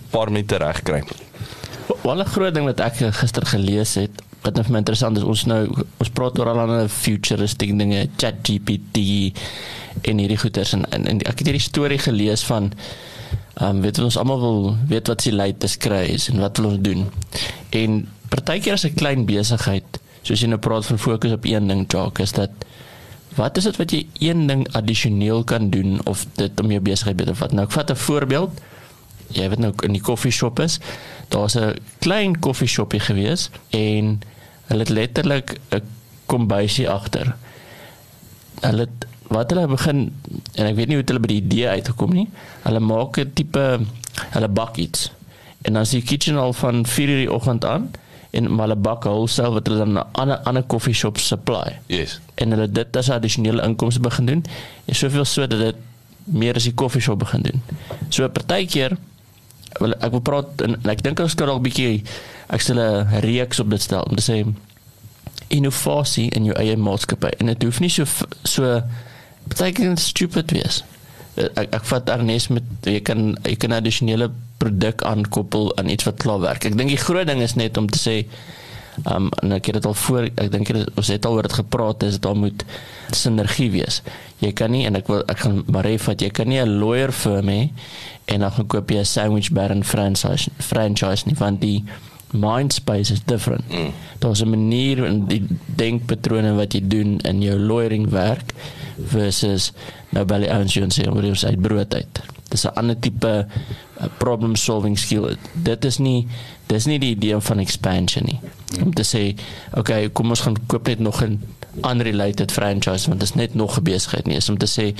paar 0.09 0.31
minute 0.31 0.57
reg 0.57 0.81
kry. 0.83 1.03
Wel 2.01 2.21
'n 2.21 2.25
groot 2.25 2.53
ding 2.53 2.65
wat 2.65 2.79
ek 2.79 3.13
gister 3.13 3.45
gelees 3.45 3.95
het, 3.95 4.21
wat 4.41 4.57
nou 4.57 4.63
vir 4.65 4.73
my 4.73 4.81
interessant 4.81 5.17
is, 5.17 5.25
ons 5.27 5.45
nou 5.49 5.61
ons 6.01 6.11
praat 6.17 6.39
oor 6.39 6.49
allerlei 6.51 6.87
futuristic 6.89 7.73
dinge, 7.77 8.07
ChatGPT 8.17 9.03
en 10.09 10.21
hierdie 10.21 10.39
goeters 10.41 10.73
en, 10.77 10.85
en, 10.95 11.05
en 11.11 11.21
ek 11.21 11.43
het 11.43 11.51
hierdie 11.51 11.63
storie 11.63 12.01
gelees 12.01 12.45
van 12.49 12.71
ehm 13.59 13.77
um, 13.77 13.81
weet 13.83 13.99
ons 13.99 14.17
almal 14.17 14.39
wil 14.41 14.61
weet 14.89 15.11
wat 15.11 15.21
se 15.21 15.33
latest 15.35 15.77
kry 15.83 16.05
is 16.13 16.29
en 16.31 16.39
wat 16.41 16.57
wil 16.57 16.71
ons 16.71 16.81
doen. 16.81 17.03
En 17.75 18.01
partykeer 18.31 18.79
as 18.79 18.85
'n 18.87 18.95
klein 18.95 19.25
besigheid, 19.27 19.99
soos 20.23 20.41
jy 20.41 20.47
nou 20.47 20.59
praat 20.59 20.85
van 20.85 20.97
fokus 20.97 21.35
op 21.35 21.45
een 21.45 21.67
ding, 21.67 21.85
Jacques, 21.91 22.31
is 22.31 22.33
dat 22.33 22.49
wat 23.35 23.57
is 23.57 23.63
dit 23.63 23.77
wat 23.77 23.91
jy 23.91 24.07
een 24.19 24.47
ding 24.47 24.65
addisioneel 24.73 25.43
kan 25.43 25.69
doen 25.69 25.99
of 26.05 26.25
dit 26.35 26.59
om 26.59 26.71
jou 26.71 26.81
besigheid 26.81 27.17
beter 27.17 27.35
vat? 27.35 27.51
Nou 27.51 27.65
ek 27.65 27.71
vat 27.71 27.91
'n 27.91 27.95
voorbeeld 27.95 28.51
jy 29.35 29.47
weet 29.51 29.61
nou 29.63 29.71
in 29.85 29.95
die 29.95 30.03
koffieshop 30.03 30.59
is, 30.59 30.79
daar's 31.29 31.55
'n 31.55 31.75
klein 31.99 32.39
koffieshopie 32.39 32.99
gewees 32.99 33.49
en 33.69 34.21
hulle 34.71 34.85
het 34.87 34.89
letterlik 34.95 35.57
'n 35.75 35.81
kombuisie 36.25 36.87
agter. 36.89 37.35
Hulle 38.61 38.87
het, 38.87 39.07
wat 39.31 39.51
hulle 39.51 39.67
begin 39.67 39.99
en 40.55 40.65
ek 40.67 40.75
weet 40.75 40.87
nie 40.87 40.95
hoe 40.99 41.05
hulle 41.07 41.23
by 41.23 41.27
die 41.31 41.41
idee 41.41 41.67
uitgekom 41.67 42.13
nie. 42.15 42.27
Hulle 42.63 42.79
maak 42.79 43.17
'n 43.19 43.31
tipe 43.33 43.79
hulle 44.35 44.47
bak 44.47 44.77
iets. 44.77 45.11
En 45.61 45.73
dan 45.73 45.81
is 45.81 45.89
die 45.89 46.01
kitchen 46.01 46.37
al 46.37 46.53
van 46.53 46.85
4:00 46.85 47.21
die 47.23 47.31
oggend 47.31 47.65
aan 47.65 47.91
en 48.31 48.47
hulle 48.59 48.75
bak 48.75 49.03
wholesale 49.03 49.53
wat 49.53 49.67
hulle 49.67 49.79
dan 49.79 49.97
aan 49.97 50.07
ander 50.11 50.37
ander 50.37 50.63
koffieshops 50.63 51.27
supply 51.27 51.79
Yes. 51.87 52.19
en 52.35 52.51
hulle 52.51 52.71
dit 52.71 52.97
as 52.97 53.07
'n 53.07 53.11
addisionele 53.19 53.61
inkomste 53.63 53.99
begin 53.99 54.25
doen. 54.25 54.45
En 54.85 54.95
soveel 54.95 55.25
so 55.25 55.47
dat 55.47 55.59
dit 55.59 55.75
meer 56.23 56.55
as 56.55 56.63
die 56.63 56.73
koffieshop 56.73 57.19
begin 57.19 57.41
doen. 57.41 57.61
So 58.09 58.29
partykeer 58.29 58.97
wil 59.79 59.93
ek 59.99 60.11
wil 60.11 60.21
praat 60.21 60.61
en, 60.61 60.75
en 60.83 60.89
ek 60.89 61.03
dink 61.03 61.19
ons 61.19 61.35
kan 61.35 61.47
dalk 61.47 61.59
'n 61.59 61.63
bietjie 61.63 62.03
ek 62.51 62.61
stel 62.61 62.79
'n 62.79 63.21
reeks 63.21 63.59
op 63.59 63.69
dit 63.69 63.81
stel 63.81 64.03
om 64.03 64.15
te 64.15 64.21
sê 64.31 64.45
innovasie 65.51 66.29
in 66.35 66.45
jou 66.45 66.55
eie 66.59 66.77
maatskappy 66.79 67.33
en 67.39 67.51
dit 67.51 67.63
hoef 67.67 67.79
nie 67.83 67.89
so 67.91 68.05
so 68.47 68.81
beteken 69.47 69.97
stupid 69.97 70.51
wees. 70.55 70.83
Eh, 71.35 71.47
Ek 71.55 71.73
ek 71.75 71.85
vat 71.89 72.09
Arnes 72.09 72.47
met 72.49 72.63
jy 72.87 72.99
kan 73.01 73.35
jy 73.43 73.55
kan 73.55 73.71
addisionele 73.71 74.29
produk 74.61 75.01
aankoppel 75.07 75.71
aan 75.77 75.89
iets 75.89 76.03
wat 76.07 76.17
klaar 76.21 76.39
werk. 76.43 76.65
Ek 76.65 76.77
dink 76.77 76.89
die 76.89 76.97
groot 76.97 77.27
ding 77.27 77.41
is 77.41 77.55
net 77.55 77.77
om 77.77 77.87
te 77.89 77.99
sê 77.99 78.25
um 79.07 79.29
en 79.41 79.51
ek 79.55 79.65
het 79.71 79.73
dit 79.79 79.85
al 79.85 79.93
voor 79.93 80.23
ek 80.35 80.51
dink 80.51 80.67
dit- 80.67 80.89
ons 80.97 81.07
het 81.07 81.25
al 81.25 81.33
oor 81.33 81.41
dit 81.47 81.53
gepraat 81.53 82.03
is 82.03 82.19
daar 82.19 82.35
moet 82.35 82.63
sinergie 83.11 83.71
wees. 83.71 84.01
Jy 84.39 84.51
kan 84.53 84.71
nie 84.71 84.85
en 84.85 84.95
ek 84.95 85.07
wil 85.07 85.23
ek 85.27 85.39
gaan 85.39 85.63
maar 85.67 85.83
hê 85.83 85.97
vat 85.99 86.21
jy 86.21 86.29
kan 86.29 86.47
nie 86.47 86.59
'n 86.59 86.79
lawyer 86.79 87.11
firm 87.11 87.47
hê 87.47 87.69
en 88.27 88.39
dan 88.39 88.51
gaan 88.51 88.67
koop 88.67 88.89
jy 88.91 88.97
'n 88.99 89.05
sandwich 89.05 89.51
baron 89.51 89.83
franchise 89.83 90.49
franchise 90.59 91.25
nie 91.25 91.35
want 91.35 91.61
die 91.61 91.83
mind 92.33 92.73
space 92.73 93.11
is 93.11 93.23
different. 93.25 93.69
Mm. 93.69 93.93
Daar's 94.19 94.41
'n 94.41 94.49
manier 94.49 95.05
in 95.05 95.25
die 95.25 95.47
denkpatrone 95.65 96.55
wat 96.55 96.73
jy 96.73 96.81
doen 96.87 97.19
in 97.19 97.41
jou 97.41 97.59
lawyering 97.59 98.09
werk 98.09 98.53
versus 98.97 99.71
nou 100.09 100.25
by 100.25 100.39
die 100.39 100.51
ouens 100.51 100.73
jy 100.73 100.87
sê 100.89 101.07
oor 101.07 101.23
jou 101.23 101.47
uit 101.47 101.61
brood 101.61 101.93
uit. 101.93 102.21
Dis 102.49 102.65
'n 102.65 102.75
ander 102.75 102.99
tipe 102.99 103.47
uh, 103.47 104.05
problem 104.17 104.55
solving 104.55 104.99
skill. 104.99 105.37
Dit 105.53 105.85
is 105.85 105.97
nie 105.97 106.27
dis 106.67 106.85
nie 106.85 106.99
die 106.99 107.15
idee 107.15 107.39
van 107.39 107.59
expansion 107.59 108.25
nie. 108.25 108.39
Om 108.83 108.93
te 108.93 109.03
sê, 109.03 109.35
okay, 109.75 110.09
kom 110.09 110.29
ons 110.29 110.39
gaan 110.39 110.55
koop 110.67 110.87
net 110.87 110.99
nog 110.99 111.23
'n 111.23 111.39
unrelated 111.87 112.51
franchise 112.51 113.07
want 113.07 113.19
dit 113.19 113.29
is 113.29 113.35
net 113.35 113.55
nog 113.55 113.77
'n 113.77 113.83
besigheid 113.83 114.27
nie. 114.27 114.35
Is 114.35 114.49
om 114.49 114.57
te 114.57 114.67
sê 114.67 114.95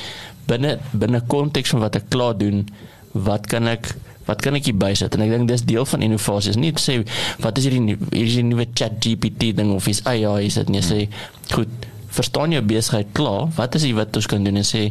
binne 0.46 0.80
binne 0.92 1.22
konteks 1.28 1.70
van 1.70 1.80
wat 1.80 1.96
ek 1.96 2.10
klaar 2.10 2.38
doen, 2.38 2.68
wat 3.12 3.48
kan 3.48 3.68
ek 3.68 3.96
wat 4.32 4.42
kan 4.44 4.56
ek 4.58 4.70
hier 4.72 4.78
bysit? 4.80 5.16
En 5.18 5.26
ek 5.28 5.32
dink 5.36 5.48
dis 5.52 5.64
deel 5.68 5.86
van 5.94 6.02
innovasie 6.08 6.56
is 6.56 6.60
nie 6.60 6.72
sê 6.80 7.02
wat 7.44 7.58
is 7.60 7.68
hierdie 7.68 7.84
nie- 7.84 8.00
hier 8.12 8.28
is 8.28 8.38
die 8.40 8.48
nuwe 8.48 8.66
chat 8.74 9.00
GPT 9.04 9.52
ding 9.58 9.74
of 9.76 9.88
is 9.92 10.02
AI 10.08 10.46
is 10.48 10.58
dit 10.60 10.70
nie. 10.74 10.82
Sê 10.86 11.06
goed 11.54 11.90
verstaan 12.12 12.52
jou 12.56 12.62
besigheid 12.64 13.12
klaar. 13.16 13.50
Wat 13.56 13.76
is 13.76 13.86
dit 13.88 13.96
wat 13.96 14.16
ons 14.16 14.28
kan 14.28 14.44
doen? 14.44 14.58
En 14.60 14.68
sê 14.68 14.88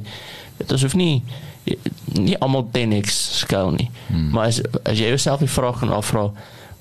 dit 0.60 0.72
ons 0.76 0.82
hoef 0.86 0.94
nie 0.96 1.22
nie 2.16 2.36
almal 2.42 2.64
10x 2.72 3.18
skaal 3.44 3.70
nie. 3.76 3.90
Hmm. 4.08 4.30
maar 4.34 4.46
as 4.50 4.60
as 4.84 4.98
jy 4.98 5.10
jouself 5.12 5.40
die 5.44 5.48
vraag 5.50 5.78
kan 5.82 5.92
afvra 5.92 6.30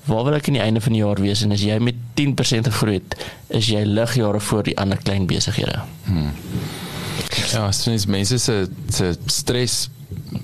waar 0.08 0.24
wil 0.24 0.34
ek 0.34 0.48
aan 0.48 0.56
die 0.56 0.62
einde 0.64 0.80
van 0.80 0.92
die 0.96 1.02
jaar 1.02 1.20
wees? 1.20 1.42
En 1.44 1.52
as 1.52 1.60
jy 1.62 1.76
met 1.78 1.94
10% 2.18 2.66
gegroei 2.72 2.96
het 2.98 3.16
is 3.60 3.68
jy 3.70 3.82
ligjare 3.86 4.40
voor 4.40 4.62
die 4.66 4.76
ander 4.80 4.98
klein 4.98 5.26
besighede. 5.30 5.82
Ja, 7.52 7.66
as 7.68 7.84
mens 7.86 8.06
mense 8.06 8.38
se 8.38 8.66
se 8.88 9.12
stres 9.26 9.88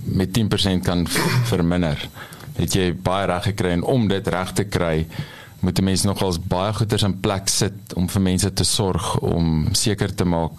met 0.05 0.33
10% 0.39 0.83
kan 0.83 1.07
verminder. 1.53 2.09
Het 2.57 2.73
jy 2.75 2.93
baie 3.03 3.27
reg 3.27 3.43
gekry 3.51 3.71
en 3.77 3.83
om 3.85 4.09
dit 4.09 4.29
reg 4.29 4.53
te 4.53 4.65
kry, 4.65 5.07
moet 5.61 5.79
'n 5.81 5.85
mens 5.85 6.03
nogals 6.05 6.39
baie 6.41 6.73
goeders 6.73 7.03
in 7.03 7.21
plek 7.21 7.49
sit 7.49 7.95
om 7.97 8.09
vir 8.09 8.23
mense 8.23 8.53
te 8.53 8.65
sorg 8.65 9.19
om 9.19 9.69
seker 9.73 10.15
te 10.15 10.25
maak 10.25 10.53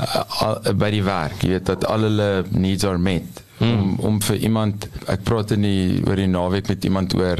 uh, 0.00 0.22
al- 0.40 0.60
by 0.74 0.90
die 0.90 1.02
werk, 1.02 1.42
jy 1.42 1.48
weet 1.48 1.66
dat 1.66 1.84
al 1.86 2.00
hulle 2.00 2.44
needs 2.50 2.84
are 2.84 2.98
met. 2.98 3.42
Om 3.60 3.94
om 3.98 4.20
vir 4.22 4.36
iemand 4.36 4.88
ek 5.06 5.22
praat 5.22 5.50
in 5.50 5.62
die 5.62 6.02
oor 6.06 6.16
die 6.16 6.26
naweek 6.26 6.68
met 6.68 6.84
iemand 6.84 7.14
oor 7.14 7.38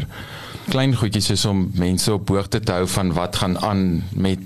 klein 0.70 0.94
goedjies 0.96 1.26
soos 1.26 1.44
om 1.44 1.70
mense 1.74 2.12
op 2.12 2.28
hoogte 2.28 2.60
te 2.60 2.72
hou 2.72 2.86
van 2.88 3.12
wat 3.12 3.36
gaan 3.36 3.58
aan 3.58 4.02
met 4.12 4.38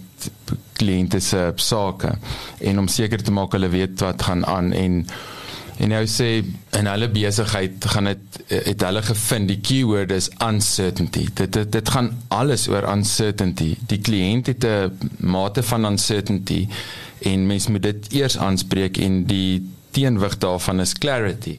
kliënte 0.73 1.21
se 1.21 1.53
sake 1.57 2.11
en 2.61 2.79
om 2.79 2.89
seker 2.89 3.23
te 3.23 3.31
maak 3.31 3.53
hulle 3.53 3.69
weet 3.69 4.01
wat 4.01 4.23
gaan 4.23 4.47
aan 4.47 4.73
en 4.73 5.07
en 5.79 5.93
nou 5.93 6.03
sê 6.11 6.29
in 6.79 6.89
hulle 6.91 7.09
besigheid 7.15 7.85
gaan 7.93 8.11
dit 8.11 8.39
het 8.51 8.83
hulle 8.83 9.03
gevind 9.07 9.51
die 9.51 9.61
keyword 9.63 10.13
is 10.15 10.31
uncertainty. 10.45 11.27
Dit 11.39 11.53
dit 11.55 11.73
dit 11.73 11.93
gaan 11.95 12.11
alles 12.35 12.67
oor 12.69 12.87
uncertainty. 12.91 13.77
Die 13.91 14.01
kliënt 14.03 14.51
het 14.51 14.65
'n 14.65 15.11
mate 15.19 15.63
van 15.63 15.85
uncertainty 15.85 16.67
en 17.23 17.47
mens 17.47 17.69
moet 17.69 17.83
dit 17.83 18.13
eers 18.13 18.39
aanspreek 18.39 18.99
en 18.99 19.25
die 19.27 19.71
teenwig 19.91 20.39
daarvan 20.39 20.81
is 20.81 20.93
clarity. 20.93 21.59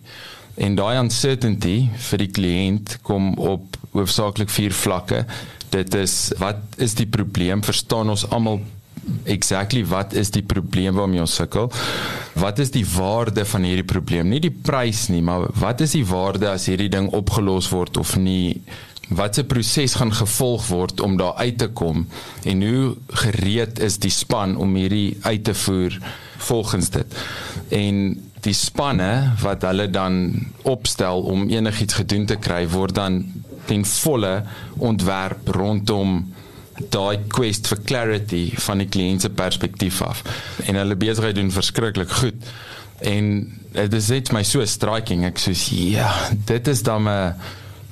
En 0.55 0.75
daai 0.75 0.99
uncertainty 0.99 1.89
vir 2.09 2.17
die 2.17 2.31
kliënt 2.31 2.97
kom 3.01 3.33
op 3.33 3.77
hoofsaaklik 3.91 4.49
vier 4.49 4.73
vlakke. 4.73 5.25
Dit 5.69 5.93
is 5.93 6.31
wat 6.37 6.57
is 6.77 6.93
die 6.93 7.07
probleem? 7.07 7.63
Verstaan 7.63 8.09
ons 8.09 8.29
almal 8.29 8.59
exactly 9.29 9.83
wat 9.85 10.13
is 10.17 10.31
die 10.35 10.43
probleem 10.43 10.95
waarmee 10.95 11.23
ons 11.23 11.35
sukkel? 11.39 11.71
Wat 12.39 12.59
is 12.59 12.71
die 12.71 12.85
waarde 12.87 13.45
van 13.45 13.65
hierdie 13.67 13.87
probleem? 13.87 14.29
Nie 14.29 14.41
die 14.43 14.53
prys 14.53 15.07
nie 15.13 15.21
maar 15.25 15.47
wat 15.59 15.81
is 15.85 15.95
die 15.97 16.05
waarde 16.07 16.49
as 16.51 16.69
hierdie 16.69 16.91
ding 16.91 17.09
opgelos 17.15 17.71
word 17.73 17.97
of 18.01 18.15
nie? 18.17 18.61
Wat 19.09 19.35
se 19.35 19.43
proses 19.49 19.95
gaan 19.97 20.13
gevolg 20.13 20.67
word 20.69 21.01
om 21.01 21.17
daar 21.17 21.39
uit 21.41 21.57
te 21.57 21.67
kom? 21.73 22.05
En 22.45 22.61
hoe 22.61 22.95
gereed 23.23 23.79
is 23.81 23.97
die 23.97 24.13
span 24.13 24.55
om 24.57 24.75
hierdie 24.77 25.17
uit 25.25 25.43
te 25.43 25.55
voer 25.57 25.97
volgens 26.49 26.91
dit? 26.93 27.15
En 27.73 28.03
die 28.45 28.55
spanne 28.55 29.33
wat 29.41 29.65
hulle 29.67 29.89
dan 29.91 30.21
opstel 30.69 31.25
om 31.27 31.49
enigiets 31.49 31.99
gedoen 31.99 32.27
te 32.29 32.37
kry 32.39 32.63
word 32.71 32.95
dan 32.95 33.23
ten 33.69 33.83
volle 33.85 34.43
ontwerp 34.77 35.49
rondom 35.57 36.21
daai 36.93 37.19
quest 37.27 37.67
vir 37.67 37.83
clarity 37.85 38.43
van 38.65 38.83
die 38.83 38.87
kliënt 38.87 39.25
se 39.25 39.29
perspektief 39.29 40.01
af. 40.05 40.23
En 40.65 40.79
hulle 40.79 40.95
besigheid 40.99 41.35
doen 41.35 41.51
verskriklik 41.51 42.11
goed. 42.21 42.51
En 42.99 43.31
dit 43.75 43.93
is 43.93 44.09
net 44.09 44.31
my 44.35 44.43
so 44.43 44.65
striking. 44.65 45.25
Ek 45.27 45.39
sê 45.41 45.55
ja 45.91 46.11
dit 46.49 46.67
is 46.67 46.83
dan 46.83 47.07
'n 47.07 47.35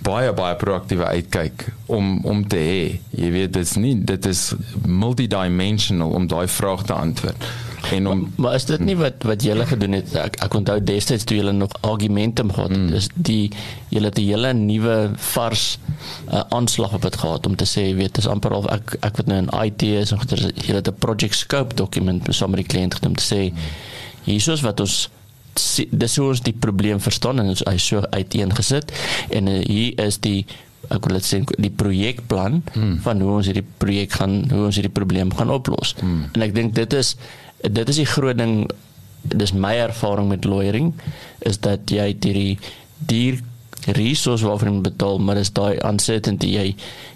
baie 0.08 0.34
baie 0.34 0.56
proaktiewe 0.56 1.06
uitkyk 1.18 1.68
om 1.86 2.18
om 2.26 2.44
te 2.48 2.60
hê 2.70 2.82
jy 3.22 3.32
weet 3.36 3.56
dit's 3.58 3.76
nie 3.82 3.96
dit 4.12 4.26
is 4.32 4.50
multidimensional 4.88 6.16
om 6.18 6.28
daai 6.32 6.48
vraag 6.60 6.86
te 6.88 6.96
antwoord 6.98 7.50
en 7.92 8.08
om 8.08 8.34
Maar 8.36 8.54
is 8.54 8.66
dit 8.66 8.80
nie 8.80 8.96
wat 8.98 9.24
wat 9.24 9.44
julle 9.44 9.66
gedoen 9.66 9.96
het? 9.98 10.14
Ek 10.20 10.40
ek 10.44 10.56
onthou 10.60 10.78
destyds 10.84 11.24
toe 11.28 11.38
julle 11.38 11.54
nog 11.56 11.74
argumentum 11.88 12.52
gehad 12.54 12.74
het. 12.74 12.80
Mm. 12.80 12.92
Dis 12.92 13.10
die 13.14 13.52
julle 13.94 14.12
het 14.12 14.20
'n 14.20 14.28
hele 14.28 14.54
nuwe 14.54 14.98
vars 15.34 15.80
uh, 16.32 16.42
aanslag 16.50 16.94
op 16.94 17.02
dit 17.02 17.16
gehad 17.16 17.46
om 17.46 17.56
te 17.56 17.66
sê, 17.66 17.96
weet, 17.96 18.16
dis 18.16 18.28
amper 18.28 18.52
al 18.52 18.70
ek 18.70 18.98
ek 19.02 19.18
wat 19.18 19.28
nou 19.28 19.38
in 19.38 19.52
IT 19.66 19.84
is 19.84 20.12
en 20.12 20.20
goeie 20.20 20.52
julle 20.54 20.82
het 20.82 20.88
'n 20.88 21.00
project 21.00 21.36
scope 21.36 21.76
dokument 21.76 22.28
saam 22.30 22.50
met 22.50 22.60
die 22.60 22.72
kliënt 22.74 22.94
gedoen 22.94 23.10
om 23.10 23.16
te 23.16 23.36
sê 23.36 23.54
hiersoos 24.24 24.62
wat 24.62 24.80
ons 24.80 25.10
dis 25.92 26.18
hoe 26.20 26.30
ons 26.32 26.44
die 26.46 26.56
probleem 26.56 27.02
verstaan 27.04 27.42
en 27.42 27.52
ons 27.54 27.66
hy 27.68 27.76
so 27.82 28.04
uiteengesit 28.14 28.94
en 29.30 29.52
uh, 29.52 29.60
hier 29.66 29.98
is 30.08 30.20
die 30.24 30.42
ek 30.94 31.04
wil 31.04 31.18
dit 31.18 31.28
sê 31.28 31.42
die 31.60 31.74
projekplan 31.74 32.62
hmm. 32.74 32.98
van 33.04 33.22
hoe 33.24 33.38
ons 33.40 33.50
hierdie 33.50 33.66
projek 33.82 34.20
gaan 34.20 34.40
hoe 34.52 34.68
ons 34.70 34.78
hierdie 34.80 34.94
probleem 34.94 35.34
gaan 35.36 35.52
oplos. 35.52 35.96
Hmm. 36.00 36.28
En 36.36 36.46
ek 36.46 36.56
dink 36.56 36.76
dit 36.78 36.94
is 36.96 37.16
dit 37.64 37.90
is 37.92 38.00
die 38.04 38.08
groot 38.08 38.38
ding 38.38 38.68
dis 39.28 39.52
my 39.52 39.74
ervaring 39.82 40.30
met 40.32 40.46
lawyering 40.48 40.94
is 41.50 41.60
dat 41.64 41.90
jy 41.92 42.12
hierdie 42.14 42.58
duur 43.10 43.42
resource 43.98 44.46
waarvoor 44.46 44.70
jy 44.70 44.84
betaal 44.88 45.20
maar 45.24 45.40
dis 45.40 45.52
daai 45.56 45.80
uncertainty 45.88 46.54
jy 46.56 46.68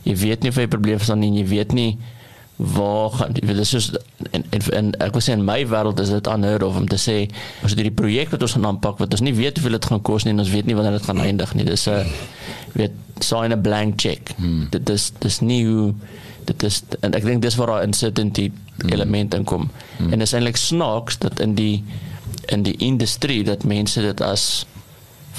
jy 0.08 0.16
weet 0.24 0.44
nie 0.44 0.52
of 0.52 0.60
jy 0.60 0.68
probleem 0.72 1.00
verstaan 1.00 1.22
nie 1.24 1.32
en 1.32 1.40
jy 1.42 1.48
weet 1.52 1.76
nie 1.78 1.92
waar 2.62 3.10
gaan 3.10 3.34
dit 3.34 3.50
is 3.50 3.70
soos 3.70 3.90
en, 4.32 4.44
en, 4.70 4.90
ek 5.02 5.16
wil 5.16 5.24
sê 5.26 5.34
in 5.34 5.46
my 5.46 5.64
wêreld 5.66 6.00
is 6.04 6.12
dit 6.14 6.28
unheard 6.30 6.64
of 6.64 6.76
om 6.78 6.88
te 6.90 7.00
sê 7.02 7.16
ons 7.26 7.72
het 7.74 7.80
hierdie 7.80 7.96
projek 7.98 8.34
wat 8.36 8.44
ons 8.46 8.54
gaan 8.58 8.68
aanpak 8.70 9.00
wat 9.02 9.16
ons 9.18 9.24
nie 9.26 9.34
weet 9.34 9.58
hoeveel 9.58 9.80
dit 9.80 9.88
gaan 9.90 10.02
kos 10.06 10.28
nie 10.28 10.36
en 10.36 10.44
ons 10.44 10.52
weet 10.54 10.70
nie 10.70 10.78
wanneer 10.78 11.00
dit 11.00 11.08
gaan 11.10 11.24
eindig 11.24 11.56
nie 11.58 11.66
dis 11.66 11.88
'n 11.90 12.06
weet 12.78 12.94
sign 13.26 13.56
a 13.56 13.58
blank 13.58 13.98
check 13.98 14.34
hmm. 14.38 14.68
dit 14.70 14.90
is 14.90 15.10
dis 15.26 15.40
nie 15.42 15.66
hoe 15.66 15.94
dit 16.46 16.64
is 16.70 16.84
en 17.02 17.18
ek 17.18 17.26
dink 17.26 17.42
dis 17.42 17.58
waar 17.58 17.74
daai 17.74 17.88
uncertainty 17.90 18.52
element 18.90 19.34
inkom 19.34 19.70
hmm. 19.98 20.12
en 20.14 20.20
dit 20.20 20.28
is 20.28 20.34
eintlik 20.38 20.58
snaaks 20.58 21.18
dat 21.18 21.40
in 21.40 21.56
die 21.56 21.84
in 22.54 22.62
die 22.64 22.78
industrie 22.78 23.44
dat 23.44 23.64
mense 23.64 24.02
dit 24.02 24.22
as 24.22 24.66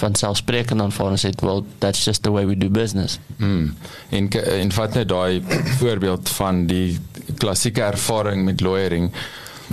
van 0.00 0.14
selfsprekend 0.14 0.80
aanvaar 0.80 1.14
en 1.14 1.20
sê 1.20 1.30
well 1.42 1.62
that's 1.78 2.04
just 2.04 2.22
the 2.22 2.32
way 2.32 2.46
we 2.46 2.56
do 2.58 2.68
business 2.68 3.20
Mm. 3.42 3.74
En 4.08 4.28
en 4.30 4.72
vat 4.72 4.94
net 4.94 5.08
daai 5.08 5.42
voorbeeld 5.78 6.28
van 6.28 6.66
die 6.66 6.98
klassieke 7.42 7.82
ervaring 7.82 8.46
met 8.46 8.62
lawyering 8.64 9.10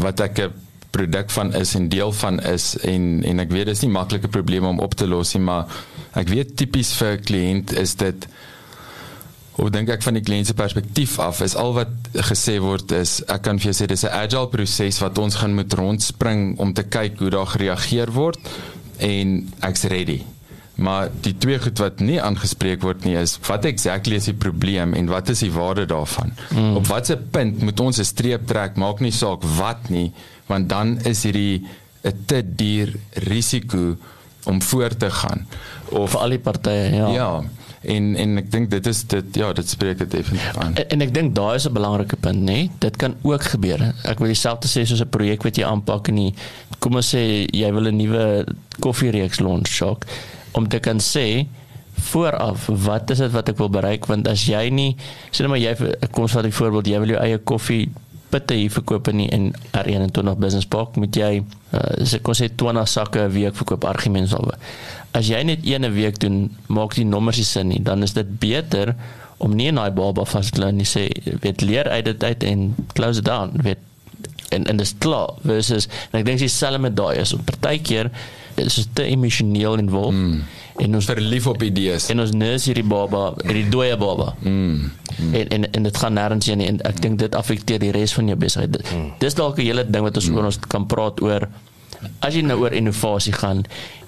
wat 0.01 0.19
ek 0.25 0.43
'n 0.47 0.67
produk 0.89 1.29
van 1.29 1.53
is 1.53 1.75
en 1.77 1.89
deel 1.89 2.11
van 2.11 2.39
is 2.39 2.75
en 2.81 3.23
en 3.23 3.39
ek 3.39 3.51
weet 3.53 3.69
dis 3.69 3.83
nie 3.85 3.93
maklike 3.93 4.27
probleme 4.27 4.67
om 4.67 4.79
op 4.79 4.95
te 4.97 5.07
los 5.07 5.33
nie 5.35 5.43
maar 5.45 5.65
ek 6.17 6.31
weet 6.33 6.55
tipies 6.57 6.93
vir 6.97 7.17
'n 7.17 7.25
kliënt 7.29 7.73
is 7.77 7.95
dit 7.95 8.27
of 9.59 9.69
dink 9.69 9.89
ek 9.89 10.01
van 10.01 10.13
die 10.13 10.23
kliënt 10.23 10.47
se 10.47 10.53
perspektief 10.53 11.19
af 11.19 11.41
is 11.41 11.55
al 11.55 11.73
wat 11.73 11.91
gesê 12.31 12.57
word 12.63 12.91
is 12.91 13.19
ek 13.27 13.41
kan 13.41 13.59
vir 13.59 13.71
jou 13.71 13.77
sê 13.83 13.87
dis 13.87 14.05
'n 14.05 14.15
agile 14.23 14.49
proses 14.49 14.99
wat 14.99 15.17
ons 15.17 15.35
gaan 15.35 15.55
moet 15.55 15.73
rondspring 15.73 16.57
om 16.57 16.73
te 16.73 16.83
kyk 16.83 17.19
hoe 17.19 17.29
daar 17.29 17.47
gereageer 17.47 18.11
word 18.11 18.39
en 18.97 19.53
ek's 19.61 19.83
ready 19.83 20.23
Maar 20.79 21.09
die 21.25 21.35
twee 21.37 21.59
goed 21.59 21.79
wat 21.83 21.99
nie 21.99 22.19
aangespreek 22.23 22.83
word 22.85 23.03
nie 23.07 23.17
is 23.19 23.35
wat 23.47 23.67
exactly 23.67 24.19
is 24.19 24.29
die 24.31 24.37
probleem 24.37 24.95
en 24.95 25.11
wat 25.11 25.29
is 25.33 25.43
die 25.43 25.51
waarde 25.51 25.85
daarvan? 25.89 26.31
Mm. 26.55 26.79
Op 26.79 26.87
watter 26.87 27.19
punt 27.19 27.61
moet 27.61 27.79
ons 27.79 27.99
'n 27.99 28.07
streep 28.07 28.47
trek? 28.47 28.79
Maak 28.79 29.03
nie 29.03 29.11
saak 29.11 29.43
wat 29.59 29.89
nie, 29.89 30.11
want 30.47 30.69
dan 30.69 30.97
is 31.03 31.23
hierdie 31.23 31.67
'n 32.03 32.15
te 32.25 32.43
duur 32.55 32.95
risiko 33.13 33.97
om 34.45 34.61
voor 34.61 34.95
te 34.97 35.11
gaan 35.11 35.47
of 35.89 36.11
vir 36.11 36.19
al 36.19 36.29
die 36.29 36.39
partye, 36.39 36.95
ja. 36.95 37.07
ja 37.07 37.43
en 37.81 38.15
en 38.15 38.37
ek 38.37 38.51
dink 38.51 38.69
dit 38.71 38.87
is 38.87 39.03
dit 39.07 39.35
ja 39.39 39.51
dit 39.55 39.69
spreek 39.69 39.97
dit 39.97 40.11
definitief 40.11 40.57
aan 40.59 40.75
En, 40.75 40.89
en 40.95 41.01
ek 41.05 41.13
dink 41.13 41.35
daai 41.35 41.55
is 41.55 41.67
'n 41.67 41.73
belangrike 41.73 42.15
punt, 42.15 42.39
nê? 42.39 42.45
Nee? 42.45 42.71
Dit 42.79 42.95
kan 42.95 43.15
ook 43.21 43.43
gebeur. 43.43 43.93
Ek 44.03 44.19
wil 44.19 44.27
dieselfde 44.27 44.67
sê 44.67 44.85
soos 44.85 45.01
'n 45.01 45.09
projek 45.09 45.43
wat 45.43 45.55
jy 45.55 45.65
aanpak 45.65 46.07
in 46.07 46.15
die 46.15 46.33
kom 46.79 46.95
ons 46.95 47.15
sê 47.15 47.47
jy 47.51 47.71
wil 47.71 47.87
'n 47.87 47.95
nuwe 47.95 48.45
koffiereeks 48.79 49.39
launch, 49.39 49.67
Shock, 49.67 50.05
om 50.53 50.67
te 50.67 50.79
kan 50.79 50.97
sê 50.99 51.45
vooraf 52.11 52.67
wat 52.85 53.09
is 53.11 53.17
dit 53.17 53.31
wat 53.31 53.49
ek 53.51 53.57
wil 53.59 53.69
bereik 53.69 54.05
want 54.07 54.27
as 54.31 54.45
jy 54.47 54.69
nie 54.71 54.91
sê 55.31 55.43
net 55.43 55.49
maar 55.51 55.59
jy 55.61 55.73
kom 56.11 56.23
ons 56.27 56.35
vat 56.37 56.45
die 56.47 56.55
voorbeeld 56.55 56.87
jy 56.87 56.99
wil 57.03 57.13
jou 57.15 57.19
eie 57.23 57.37
koffie 57.51 57.89
pitte 58.29 58.53
hier 58.53 58.69
verkoop 58.71 59.07
in 59.09 59.17
die- 59.23 59.29
in 59.33 59.47
R21 59.73 60.37
Business 60.39 60.65
Park 60.69 60.95
moet 61.01 61.15
jy 61.17 61.41
uh, 61.73 61.79
sê 62.05 62.21
kom 62.21 62.31
ons 62.35 62.41
sê 62.43 62.47
20 62.55 62.87
sakke 62.87 63.23
'n 63.25 63.31
week 63.33 63.55
verkoop 63.57 63.83
argumente 63.89 64.35
alwe. 64.37 64.53
As 65.17 65.25
jy 65.27 65.41
net 65.43 65.65
een 65.65 65.81
'n 65.85 65.93
week 65.93 66.19
doen, 66.19 66.55
maak 66.67 66.93
die 66.93 67.05
nommers 67.05 67.37
nie 67.37 67.43
sin 67.45 67.67
nie. 67.67 67.81
Dan 67.81 68.03
is 68.03 68.13
dit 68.13 68.39
beter 68.39 68.93
om 69.39 69.55
nie 69.55 69.67
in 69.67 69.75
daai 69.75 69.89
baba 69.91 70.25
vas 70.25 70.51
te 70.51 70.61
lê 70.61 70.71
nie 70.71 70.85
sê 70.85 71.09
weet 71.41 71.61
leer 71.61 71.89
uit 71.89 72.05
dit 72.05 72.23
uit 72.23 72.43
en 72.43 72.75
close 72.93 73.17
it 73.19 73.25
down 73.25 73.49
weet 73.63 73.79
en 74.51 74.65
en 74.67 74.77
dis 74.77 74.93
klaar 74.99 75.29
versus 75.43 75.87
en 76.11 76.19
ek 76.19 76.25
dink 76.25 76.39
dieselfde 76.39 76.77
met 76.79 76.95
daai 76.95 77.17
is 77.17 77.33
partykeer 77.33 78.11
is 78.65 78.75
dit 78.81 78.89
te 78.99 79.05
emosioneel 79.07 79.77
involved 79.81 80.19
mm. 80.19 80.41
en 80.85 80.99
ons 80.99 81.09
verlief 81.11 81.47
op 81.47 81.63
idees 81.63 82.09
en 82.09 82.23
ons 82.23 82.33
nurse 82.35 82.69
hierdie 82.69 82.87
baba 82.87 83.23
hierdie 83.43 83.69
dooie 83.71 83.97
baba 83.99 84.33
mm. 84.41 84.51
Mm. 84.51 85.33
en 85.41 85.55
en 85.57 85.71
en 85.71 85.89
dit 85.89 86.03
gaan 86.03 86.17
nêrens 86.19 86.51
heen 86.51 86.65
en 86.65 86.81
ek 86.89 87.01
dink 87.05 87.19
dit 87.19 87.35
affekteer 87.35 87.81
die 87.83 87.93
res 87.95 88.13
van 88.17 88.31
jou 88.31 88.37
besigheid 88.39 88.77
mm. 88.83 89.09
dis 89.23 89.39
dalk 89.39 89.57
'n 89.57 89.67
hele 89.69 89.87
ding 89.89 90.05
wat 90.05 90.21
ons 90.21 90.29
mm. 90.29 90.37
oor 90.37 90.51
ons 90.51 90.59
kan 90.67 90.87
praat 90.87 91.21
oor 91.21 91.47
as 92.23 92.35
jy 92.35 92.43
nou 92.45 92.59
oor 92.61 92.75
innovasie 92.75 93.33
gaan 93.35 93.63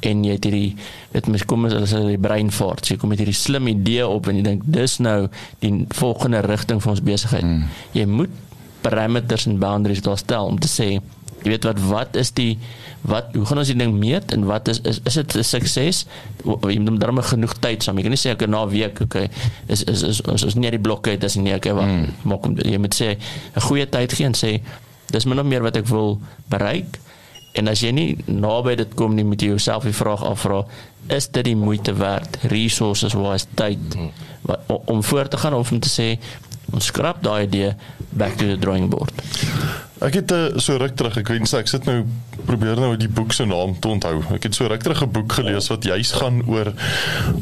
en 0.07 0.23
jy 0.25 0.35
het 0.37 0.45
hierdie 0.47 0.75
dit 1.13 1.27
mis 1.33 1.43
kom 1.47 1.65
as 1.67 1.93
hulle 1.95 2.15
die 2.15 2.21
brein 2.21 2.51
vaart 2.53 2.91
jy 2.91 2.97
kom 2.99 3.11
met 3.11 3.19
hierdie 3.19 3.37
slim 3.37 3.67
idee 3.71 4.07
op 4.07 4.29
en 4.31 4.39
jy 4.39 4.45
dink 4.45 4.63
dis 4.65 4.99
nou 5.03 5.27
die 5.63 5.73
volgende 5.97 6.43
rigting 6.47 6.81
vir 6.83 6.95
ons 6.95 7.03
besigheid 7.03 7.47
mm. 7.47 7.65
jy 7.97 8.05
moet 8.07 8.39
parameters 8.81 9.45
en 9.49 9.59
boundaries 9.61 10.01
daar 10.05 10.17
stel 10.17 10.49
om 10.49 10.59
te 10.59 10.71
sê 10.71 10.95
jy 11.41 11.49
weet 11.53 11.65
wat 11.65 11.79
wat 11.89 12.15
is 12.15 12.31
die 12.37 12.59
wat 13.01 13.33
hoe 13.33 13.45
gaan 13.49 13.61
ons 13.63 13.71
die 13.71 13.77
ding 13.77 13.95
meet 13.97 14.33
en 14.35 14.45
wat 14.45 14.67
is 14.69 14.81
is 14.85 14.99
is 15.09 15.17
dit 15.17 15.35
'n 15.35 15.43
sukses 15.43 16.05
jy 16.45 16.79
moet 16.79 16.99
darm 17.01 17.21
genoeg 17.21 17.53
tyd 17.59 17.83
saam 17.83 17.97
jy 17.97 18.03
kan 18.03 18.13
nie 18.13 18.23
sê 18.23 18.29
ek 18.31 18.47
na 18.47 18.63
'n 18.65 18.69
week 18.69 19.01
okay 19.01 19.29
is 19.67 19.83
is 19.83 20.03
is 20.03 20.21
ons 20.21 20.43
is 20.43 20.55
nie 20.55 20.71
die 20.71 20.79
blokke 20.79 21.11
het 21.11 21.23
as 21.23 21.35
nie 21.35 21.55
okay 21.55 21.73
wat 21.73 21.87
mm. 21.87 22.07
maak 22.23 22.45
om 22.45 22.55
jy 22.57 22.77
moet 22.77 22.93
sê 22.93 23.17
'n 23.55 23.61
goeie 23.61 23.89
tyd 23.89 24.13
gee 24.13 24.25
en 24.25 24.33
sê 24.33 24.61
dis 25.11 25.25
min 25.25 25.39
of 25.39 25.45
meer 25.45 25.63
wat 25.63 25.77
ek 25.77 25.87
wil 25.87 26.19
bereik 26.49 26.99
en 27.53 27.67
as 27.67 27.81
jy 27.81 27.91
nie 27.91 28.17
naby 28.27 28.75
dit 28.75 28.93
kom 28.95 29.15
nie 29.15 29.23
moet 29.23 29.41
jy 29.41 29.47
jouself 29.47 29.83
die 29.83 29.93
vraag 29.93 30.23
afvra 30.23 30.65
is 31.07 31.27
dit 31.27 31.43
die 31.45 31.55
moeite 31.55 31.93
werd 31.93 32.37
resources 32.43 33.13
wise 33.13 33.47
tyd 33.55 33.95
mm. 33.95 34.11
wat, 34.41 34.59
om 34.85 35.03
voor 35.03 35.27
te 35.27 35.37
gaan 35.37 35.53
of 35.53 35.71
om 35.71 35.79
te 35.79 35.89
sê 35.89 36.19
ons 36.71 36.85
skrap 36.85 37.23
daai 37.23 37.43
idee 37.43 37.73
back 38.09 38.37
to 38.37 38.45
the 38.45 38.57
drawing 38.57 38.89
board 38.89 39.11
Ek 40.01 40.15
het 40.17 40.31
uh, 40.33 40.57
so 40.57 40.79
ruk 40.81 40.95
terug, 40.97 41.17
ek 41.21 41.27
weet 41.29 41.43
nie 41.43 41.57
ek 41.59 41.67
sit 41.69 41.85
nou 41.85 41.99
probeer 42.47 42.79
nou 42.81 42.95
die 42.97 43.09
boek 43.11 43.35
se 43.37 43.45
naam 43.45 43.75
te 43.77 43.91
onthou. 43.91 44.15
Ek 44.33 44.47
het 44.47 44.57
so 44.57 44.65
ruk 44.65 44.81
terug 44.81 45.03
'n 45.05 45.11
boek 45.13 45.35
gelees 45.37 45.69
wat 45.69 45.85
juis 45.85 46.11
gaan 46.17 46.41
oor 46.49 46.73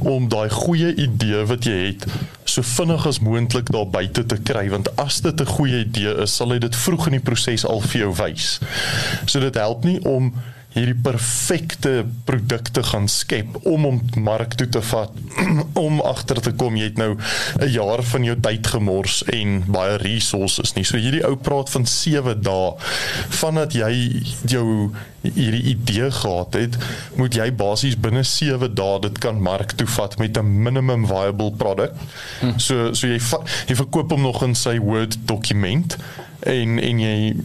om 0.03 0.27
daai 0.27 0.49
goeie 0.51 0.91
idee 0.91 1.45
wat 1.47 1.63
jy 1.63 1.77
het 1.93 2.03
so 2.43 2.61
vinnig 2.61 3.05
as 3.07 3.21
moontlik 3.23 3.71
daar 3.71 3.87
buite 3.87 4.25
te 4.25 4.35
kry 4.43 4.67
want 4.69 4.91
as 4.99 5.21
dit 5.21 5.39
'n 5.39 5.53
goeie 5.55 5.85
idee 5.85 6.13
is, 6.25 6.35
sal 6.35 6.51
hy 6.51 6.59
dit 6.59 6.75
vroeg 6.75 7.07
in 7.07 7.15
die 7.19 7.27
proses 7.31 7.65
al 7.65 7.79
vir 7.79 8.01
jou 8.01 8.13
wys. 8.19 8.59
So 9.25 9.39
dit 9.39 9.55
help 9.55 9.83
nie 9.83 10.03
om 10.03 10.33
hierdie 10.79 10.98
perfekte 11.03 12.05
produkte 12.27 12.83
gaan 12.83 13.07
skep 13.12 13.59
om 13.67 13.86
om 13.89 14.00
mark 14.24 14.55
toe 14.59 14.67
te 14.71 14.81
vat 14.91 15.13
om 15.86 16.01
agter 16.01 16.41
te 16.43 16.53
kom. 16.55 16.77
Jy 16.79 16.91
het 16.91 17.01
nou 17.01 17.12
'n 17.59 17.69
jaar 17.71 18.03
van 18.03 18.24
jou 18.24 18.36
tyd 18.39 18.67
gemors 18.67 19.21
en 19.33 19.63
baie 19.67 19.98
resources 20.01 20.74
nie. 20.75 20.86
So 20.88 20.98
hierdie 20.98 21.25
ou 21.27 21.36
praat 21.36 21.69
van 21.69 21.86
7 21.86 22.41
dae. 22.41 22.74
Vandat 23.41 23.74
jy 23.74 24.24
jou 24.48 24.91
hierdie 25.21 25.75
idee 25.75 26.12
gehad 26.12 26.53
het 26.55 26.77
moet 27.19 27.36
jy 27.36 27.50
basies 27.51 27.98
binne 28.00 28.24
7 28.24 28.71
dae 28.75 29.00
dit 29.03 29.17
kan 29.19 29.41
mark 29.41 29.75
toe 29.75 29.88
vat 29.88 30.17
met 30.17 30.38
'n 30.38 30.63
minimum 30.63 31.07
viable 31.07 31.51
product. 31.51 31.95
Hm. 32.39 32.58
so 32.58 32.93
so 32.93 33.08
jy 33.08 33.19
jy 33.67 33.75
verkoop 33.75 34.12
hom 34.12 34.21
nog 34.21 34.43
in 34.43 34.56
sy 34.56 34.80
word 34.80 35.17
dokument 35.25 35.97
en 36.39 36.80
en 36.80 36.99
jy 36.99 37.36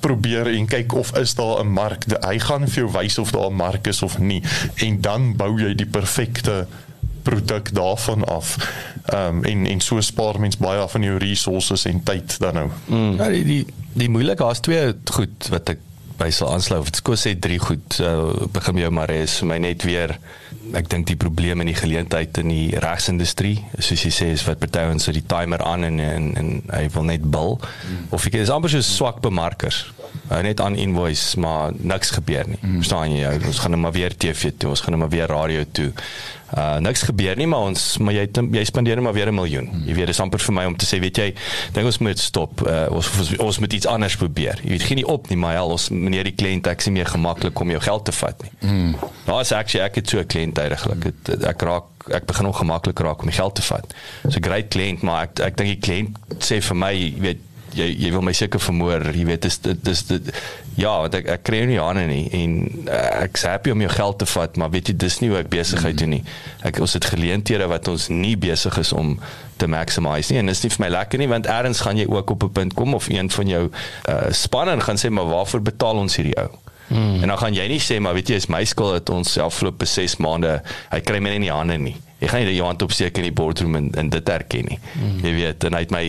probeer 0.00 0.46
en 0.46 0.66
kyk 0.66 0.94
of 0.94 1.16
is 1.16 1.34
daar 1.34 1.60
'n 1.64 1.72
mark. 1.72 2.04
Hy 2.20 2.38
gaan 2.38 2.68
vir 2.68 2.84
jou 2.84 2.90
wys 2.92 3.18
of 3.18 3.30
daar 3.30 3.50
'n 3.50 3.54
mark 3.54 3.86
is 3.86 4.02
of 4.02 4.18
nie 4.18 4.42
en 4.74 5.00
dan 5.00 5.36
bou 5.36 5.60
jy 5.60 5.74
die 5.74 5.86
perfekte 5.86 6.66
produk 7.22 7.74
daarvan 7.74 8.24
af. 8.24 8.56
Ehm 9.04 9.36
um, 9.36 9.44
en 9.44 9.66
en 9.66 9.80
so 9.80 10.00
spaar 10.00 10.40
mens 10.40 10.56
baie 10.56 10.88
van 10.88 11.02
jou 11.02 11.18
resources 11.18 11.84
en 11.84 12.02
tyd 12.02 12.38
dan 12.38 12.54
nou. 12.54 12.70
Mm. 12.86 13.16
Ja, 13.16 13.28
die 13.28 13.44
die, 13.44 13.66
die 13.92 14.08
moeilik 14.08 14.38
daar's 14.38 14.60
twee 14.60 14.92
goed 15.10 15.48
wat 15.48 15.68
ek 15.68 15.78
by 16.18 16.30
sal 16.34 16.52
aansluit. 16.52 16.84
Dit 16.84 17.02
kos 17.06 17.26
sê 17.26 17.34
drie 17.38 17.58
goed. 17.62 18.00
Uh, 18.02 18.46
begin 18.52 18.82
jou 18.82 18.90
maar 18.90 19.10
is 19.14 19.38
vir 19.38 19.50
my 19.52 19.58
net 19.58 19.84
weer 19.86 20.18
ek 20.76 20.88
dink 20.92 21.06
die 21.08 21.16
probleem 21.16 21.62
in 21.62 21.70
die 21.70 21.76
geleentheid 21.78 22.38
in 22.42 22.50
die 22.52 22.78
regsindustrie, 22.82 23.56
soos 23.78 24.04
jy 24.04 24.10
sê, 24.12 24.30
is 24.34 24.44
wat 24.48 24.60
party 24.62 24.84
ons 24.92 25.08
so 25.08 25.14
die 25.14 25.24
timer 25.24 25.62
aan 25.64 25.86
en 25.88 26.00
en, 26.02 26.26
en 26.40 26.50
hy 26.72 26.82
wil 26.94 27.06
net 27.08 27.24
bil. 27.24 27.56
Mm. 27.60 28.08
Of 28.16 28.26
ek 28.28 28.40
is 28.42 28.52
amper 28.52 28.72
so 28.72 28.84
swak 28.84 29.22
bemarkers. 29.24 29.86
Hy 30.28 30.40
net 30.44 30.60
aan 30.60 30.76
invoice, 30.76 31.38
maar 31.40 31.72
niks 31.76 32.12
gebeur 32.16 32.48
nie. 32.48 32.60
Mm. 32.60 32.80
Verstaan 32.82 33.14
jy? 33.14 33.32
Ons 33.48 33.62
gaan 33.64 33.76
net 33.76 33.82
maar 33.84 33.96
weer 33.96 34.16
TV 34.16 34.52
toe, 34.56 34.72
ons 34.74 34.84
gaan 34.84 34.96
net 34.96 35.04
maar 35.04 35.14
weer 35.14 35.30
radio 35.30 35.64
toe. 35.72 35.90
Uh 36.56 36.78
niks 36.80 37.02
gebeur 37.02 37.36
nie, 37.36 37.46
maar 37.46 37.66
ons 37.68 37.98
maar 37.98 38.14
jy 38.16 38.24
jy 38.56 38.64
spandeer 38.64 38.96
net 38.96 39.04
maar 39.04 39.12
weer 39.12 39.28
'n 39.28 39.34
miljoen. 39.34 39.68
Hmm. 39.68 39.84
Jy 39.86 39.94
weet, 39.94 40.06
dis 40.06 40.20
amper 40.20 40.40
vir 40.40 40.54
my 40.54 40.64
om 40.64 40.76
te 40.76 40.86
sê, 40.86 41.00
weet 41.00 41.16
jy, 41.16 41.34
dink 41.72 41.86
ons 41.86 41.98
moet 41.98 42.18
stop. 42.18 42.62
Uh 42.66 42.86
ons 42.90 43.10
ons, 43.18 43.36
ons 43.36 43.58
moet 43.58 43.72
iets 43.72 43.86
anders 43.86 44.16
probeer. 44.16 44.60
Jy 44.62 44.70
weet, 44.70 44.82
geen 44.82 44.96
nie 44.96 45.06
op 45.06 45.28
nie, 45.28 45.36
maar 45.36 45.52
ja, 45.54 45.64
ons 45.64 45.88
meneer 45.88 46.24
die 46.24 46.34
kliënt 46.34 46.66
ek 46.66 46.80
sien 46.80 46.92
meer 46.92 47.06
gemaklik 47.06 47.60
om 47.60 47.70
jou 47.70 47.80
geld 47.80 48.04
te 48.04 48.12
vat 48.12 48.42
nie. 48.42 48.52
Hmm. 48.60 48.96
Nou 49.26 49.40
is 49.40 49.52
actually 49.52 49.84
ek 49.84 49.94
het 49.94 50.08
so 50.08 50.18
'n 50.18 50.26
kliënt 50.26 50.58
eintlik. 50.58 51.12
Ek 51.28 51.44
ek 51.44 51.62
raak 51.62 51.84
ek 52.10 52.26
begin 52.26 52.46
ongemaklik 52.46 52.98
raak 53.00 53.20
om 53.20 53.28
die 53.28 53.36
geld 53.36 53.54
te 53.54 53.62
vat. 53.62 53.94
So 54.28 54.38
great 54.40 54.68
kliënt, 54.68 55.02
maar 55.02 55.22
ek 55.22 55.40
ek 55.40 55.56
dink 55.56 55.68
die 55.68 55.84
kliënt 55.84 56.16
sê 56.40 56.62
vir 56.62 56.76
my, 56.76 56.92
jy 56.92 57.20
weet 57.20 57.40
jy 57.76 57.88
jy 58.04 58.12
wil 58.14 58.24
my 58.26 58.32
seker 58.36 58.62
vermoor 58.62 59.08
jy 59.14 59.24
weet 59.28 59.42
dis 59.46 59.58
dis 59.64 60.04
dit 60.08 60.30
ja 60.78 60.94
want 61.02 61.14
ek 61.18 61.28
ek 61.34 61.42
kry 61.48 61.64
nie 61.68 61.80
aan 61.82 62.00
nie 62.08 62.28
en 62.38 62.56
uh, 62.86 63.24
ek 63.24 63.40
sê 63.40 63.52
happy 63.52 63.74
om 63.74 63.82
jou 63.84 63.90
geld 63.92 64.18
te 64.22 64.28
vat 64.34 64.56
maar 64.60 64.72
weet 64.74 64.92
jy 64.92 64.96
dis 65.04 65.20
nie 65.22 65.32
hoe 65.32 65.40
ek 65.42 65.50
besigheid 65.52 65.94
mm. 65.94 66.00
doen 66.02 66.14
nie 66.16 66.22
ek 66.70 66.80
ons 66.84 66.96
het 66.98 67.10
geleenthede 67.12 67.68
wat 67.70 67.88
ons 67.88 68.08
nie 68.12 68.36
besig 68.36 68.78
is 68.78 68.92
om 68.92 69.16
te 69.58 69.66
maximize 69.66 70.32
nie 70.32 70.40
en 70.42 70.52
dis 70.52 70.62
nie 70.64 70.72
vir 70.76 70.84
my 70.86 70.92
lekker 70.94 71.22
nie 71.22 71.30
want 71.30 71.50
eers 71.50 71.82
gaan 71.84 71.98
jy 71.98 72.06
ook 72.06 72.36
op 72.36 72.48
'n 72.48 72.54
punt 72.60 72.78
kom 72.78 72.94
of 72.94 73.10
een 73.10 73.30
van 73.30 73.48
jou 73.48 73.64
uh, 73.68 74.16
spanne 74.30 74.80
gaan 74.80 74.96
sê 75.00 75.10
maar 75.10 75.28
waarvoor 75.28 75.62
betaal 75.72 76.04
ons 76.06 76.16
hierdie 76.16 76.38
ou 76.38 76.50
Hmm. 76.88 77.22
En 77.22 77.28
dan 77.28 77.38
gaan 77.38 77.54
jy 77.54 77.66
nie 77.68 77.80
sê 77.80 77.98
maar 78.00 78.16
weet 78.16 78.30
jy 78.32 78.38
is 78.40 78.48
my 78.48 78.62
skuld 78.64 78.94
dat 78.96 79.10
ons 79.12 79.36
afgelope 79.38 79.84
6 79.84 80.16
maande 80.24 80.54
hy 80.88 81.00
kry 81.04 81.20
my 81.20 81.34
nie 81.34 81.40
in 81.42 81.48
die 81.48 81.52
hande 81.52 81.76
nie. 81.82 81.96
Jy 82.18 82.30
gaan 82.32 82.46
nie 82.48 82.56
jou 82.56 82.66
hand 82.66 82.82
opsteek 82.82 83.20
in 83.20 83.28
die 83.28 83.34
boardroom 83.34 83.76
en, 83.78 83.90
en 84.00 84.08
dit 84.10 84.32
erken 84.32 84.70
nie. 84.72 84.78
Hmm. 84.94 85.18
Jy 85.22 85.34
weet 85.36 85.68
en 85.68 85.76
hy 85.76 85.82
het 85.84 85.92
my 85.94 86.04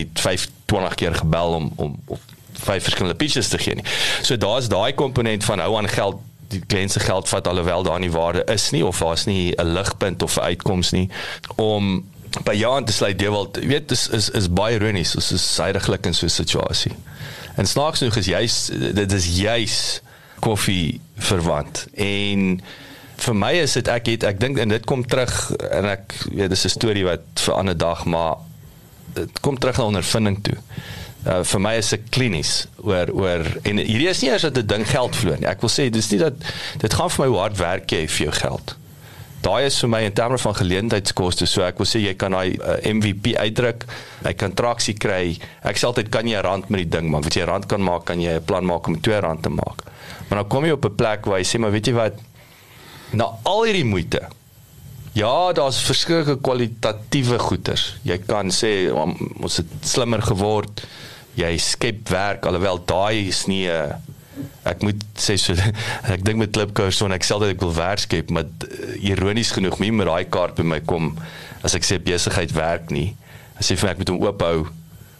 25 0.70 0.94
keer 0.94 1.14
gebel 1.22 1.56
om 1.58 1.72
om 1.76 1.96
of 2.06 2.20
vyf 2.60 2.82
verskillende 2.82 3.18
pitches 3.18 3.48
te 3.48 3.58
gee 3.58 3.74
nie. 3.78 3.86
So 4.22 4.36
daar's 4.36 4.68
daai 4.68 4.92
komponent 4.94 5.44
van 5.44 5.62
hou 5.64 5.76
aan 5.78 5.88
geld 5.88 6.20
die 6.50 6.62
kliënt 6.66 6.92
se 6.92 7.00
geld 7.00 7.28
vat 7.30 7.46
alhoewel 7.46 7.86
daar 7.86 8.00
nie 8.02 8.10
waarde 8.10 8.44
is 8.50 8.70
nie 8.74 8.82
of 8.86 8.98
daar's 8.98 9.24
nie 9.24 9.54
'n 9.54 9.72
ligpunt 9.72 10.22
of 10.22 10.36
'n 10.36 10.40
uitkoms 10.50 10.90
nie 10.90 11.08
om 11.56 12.04
by 12.44 12.54
jou 12.54 12.74
aan 12.74 12.84
te 12.84 12.92
sluit 12.92 13.20
jy 13.20 13.30
wil 13.30 13.48
weet 13.52 13.88
dis 13.88 14.08
is 14.08 14.30
is 14.30 14.48
baie 14.48 14.74
ironies 14.78 15.12
dis 15.12 15.32
is 15.32 15.54
suidiglik 15.54 16.06
in 16.06 16.14
so 16.14 16.26
'n 16.26 16.30
situasie. 16.30 16.92
En 17.56 17.66
snaaks 17.66 17.98
genoeg 17.98 18.16
is 18.16 18.26
juis 18.26 18.70
dit 18.94 19.12
is 19.12 19.26
juis 19.36 20.00
koffie 20.40 21.00
verwant 21.16 21.86
en 21.94 22.60
vir 23.16 23.34
my 23.36 23.52
is 23.52 23.72
dit 23.72 23.88
ek 23.88 24.06
het 24.06 24.22
ek 24.24 24.40
dink 24.40 24.58
en 24.58 24.68
dit 24.68 24.84
kom 24.84 25.06
terug 25.06 25.52
en 25.70 25.84
ek 25.84 26.14
weet 26.32 26.50
dis 26.50 26.64
'n 26.64 26.68
storie 26.68 27.04
wat 27.04 27.20
vir 27.34 27.54
ander 27.54 27.76
dag 27.76 28.04
maar 28.04 28.36
dit 29.14 29.40
kom 29.40 29.58
terug 29.58 29.78
na 29.78 29.84
ondervinding 29.84 30.42
toe. 30.42 30.56
Uh, 31.20 31.42
vir 31.44 31.60
my 31.60 31.74
is 31.76 31.90
dit 31.92 32.04
klinies 32.08 32.52
oor 32.80 33.10
oor 33.12 33.42
en 33.68 33.80
hierdie 33.82 34.08
is 34.08 34.22
nie 34.22 34.30
eers 34.30 34.46
dat 34.48 34.56
'n 34.56 34.66
ding 34.66 34.86
geld 34.88 35.16
verloor 35.16 35.40
nie. 35.40 35.48
Ek 35.48 35.60
wil 35.60 35.68
sê 35.68 35.90
dis 35.90 36.10
nie 36.10 36.18
dat 36.18 36.34
dit 36.80 36.94
gaan 36.94 37.10
vir 37.10 37.24
my 37.24 37.28
hoe 37.28 37.40
hard 37.40 37.58
werk 37.58 37.92
jy 37.92 38.06
vir 38.08 38.26
jou 38.26 38.32
geld. 38.32 38.76
Daai 39.40 39.66
is 39.66 39.78
vir 39.80 39.88
my 39.88 40.00
in 40.04 40.12
terme 40.12 40.38
van 40.38 40.54
geleentheidskoste. 40.54 41.46
So 41.46 41.62
ek 41.62 41.78
wil 41.78 41.86
sê 41.86 42.00
jy 42.00 42.14
kan 42.14 42.32
daai 42.32 42.56
uh, 42.56 42.76
MVP 42.84 43.36
uitdruk, 43.36 43.84
jy 44.24 44.32
kan 44.32 44.52
traksie 44.52 44.94
kry. 44.94 45.38
Ek 45.62 45.76
sê 45.76 45.86
altyd 45.88 46.08
kan 46.08 46.26
jy 46.26 46.36
'n 46.36 46.44
rand 46.44 46.68
met 46.70 46.80
die 46.80 46.98
ding 46.98 47.10
maak. 47.10 47.24
Wat 47.24 47.34
jy 47.34 47.42
'n 47.42 47.48
rand 47.48 47.66
kan 47.66 47.82
maak, 47.82 48.04
kan 48.04 48.20
jy 48.20 48.36
'n 48.36 48.44
plan 48.44 48.64
maak 48.64 48.86
om 48.86 49.00
2 49.00 49.20
rand 49.20 49.42
te 49.42 49.48
maak. 49.48 49.84
Maar 50.28 50.42
dan 50.42 50.48
kom 50.48 50.64
jy 50.64 50.72
op 50.72 50.84
'n 50.84 50.94
plek 50.94 51.24
waar 51.26 51.38
jy 51.38 51.44
sê 51.44 51.58
maar 51.58 51.72
weet 51.72 51.86
jy 51.86 51.92
wat 51.92 52.14
na 53.12 53.24
al 53.44 53.64
hierdie 53.64 53.84
moeite 53.84 54.28
Ja, 55.12 55.52
daar's 55.52 55.80
verskillende 55.82 56.36
kwalitatiewe 56.38 57.38
goeders. 57.38 57.96
Jy 58.06 58.20
kan 58.28 58.52
sê 58.54 58.90
ons 58.94 59.56
het 59.58 59.72
slimmer 59.82 60.22
geword. 60.22 60.84
Jy 61.38 61.50
skep 61.62 62.08
werk 62.12 62.46
alhoewel 62.46 62.82
daai 62.86 63.28
is 63.28 63.46
nie 63.50 63.66
'n 63.66 63.98
Ek 64.64 64.82
moet 64.84 65.00
sê 65.20 65.36
so 65.40 65.52
ek 66.14 66.24
dink 66.24 66.38
met 66.38 66.52
Klipkouer 66.54 66.92
son 66.92 67.12
ek 67.12 67.24
sê 67.24 67.38
dat 67.40 67.54
ek 67.54 67.60
wil 67.64 67.74
werk 67.76 67.98
skep, 67.98 68.30
maar 68.30 68.44
uh, 68.44 68.96
ironies 69.00 69.52
genoeg 69.56 69.78
nie 69.80 69.92
met 69.92 70.06
daai 70.06 70.24
kaart 70.24 70.54
by 70.60 70.62
my 70.62 70.80
kom 70.80 71.14
as 71.66 71.74
ek 71.74 71.84
sê 71.84 71.98
besigheid 71.98 72.52
werk 72.56 72.90
nie. 72.90 73.14
As 73.60 73.68
jy 73.68 73.76
vir 73.76 73.88
my 73.88 73.92
ek 73.92 73.98
moet 73.98 74.12
hom 74.14 74.22
oophou 74.24 74.68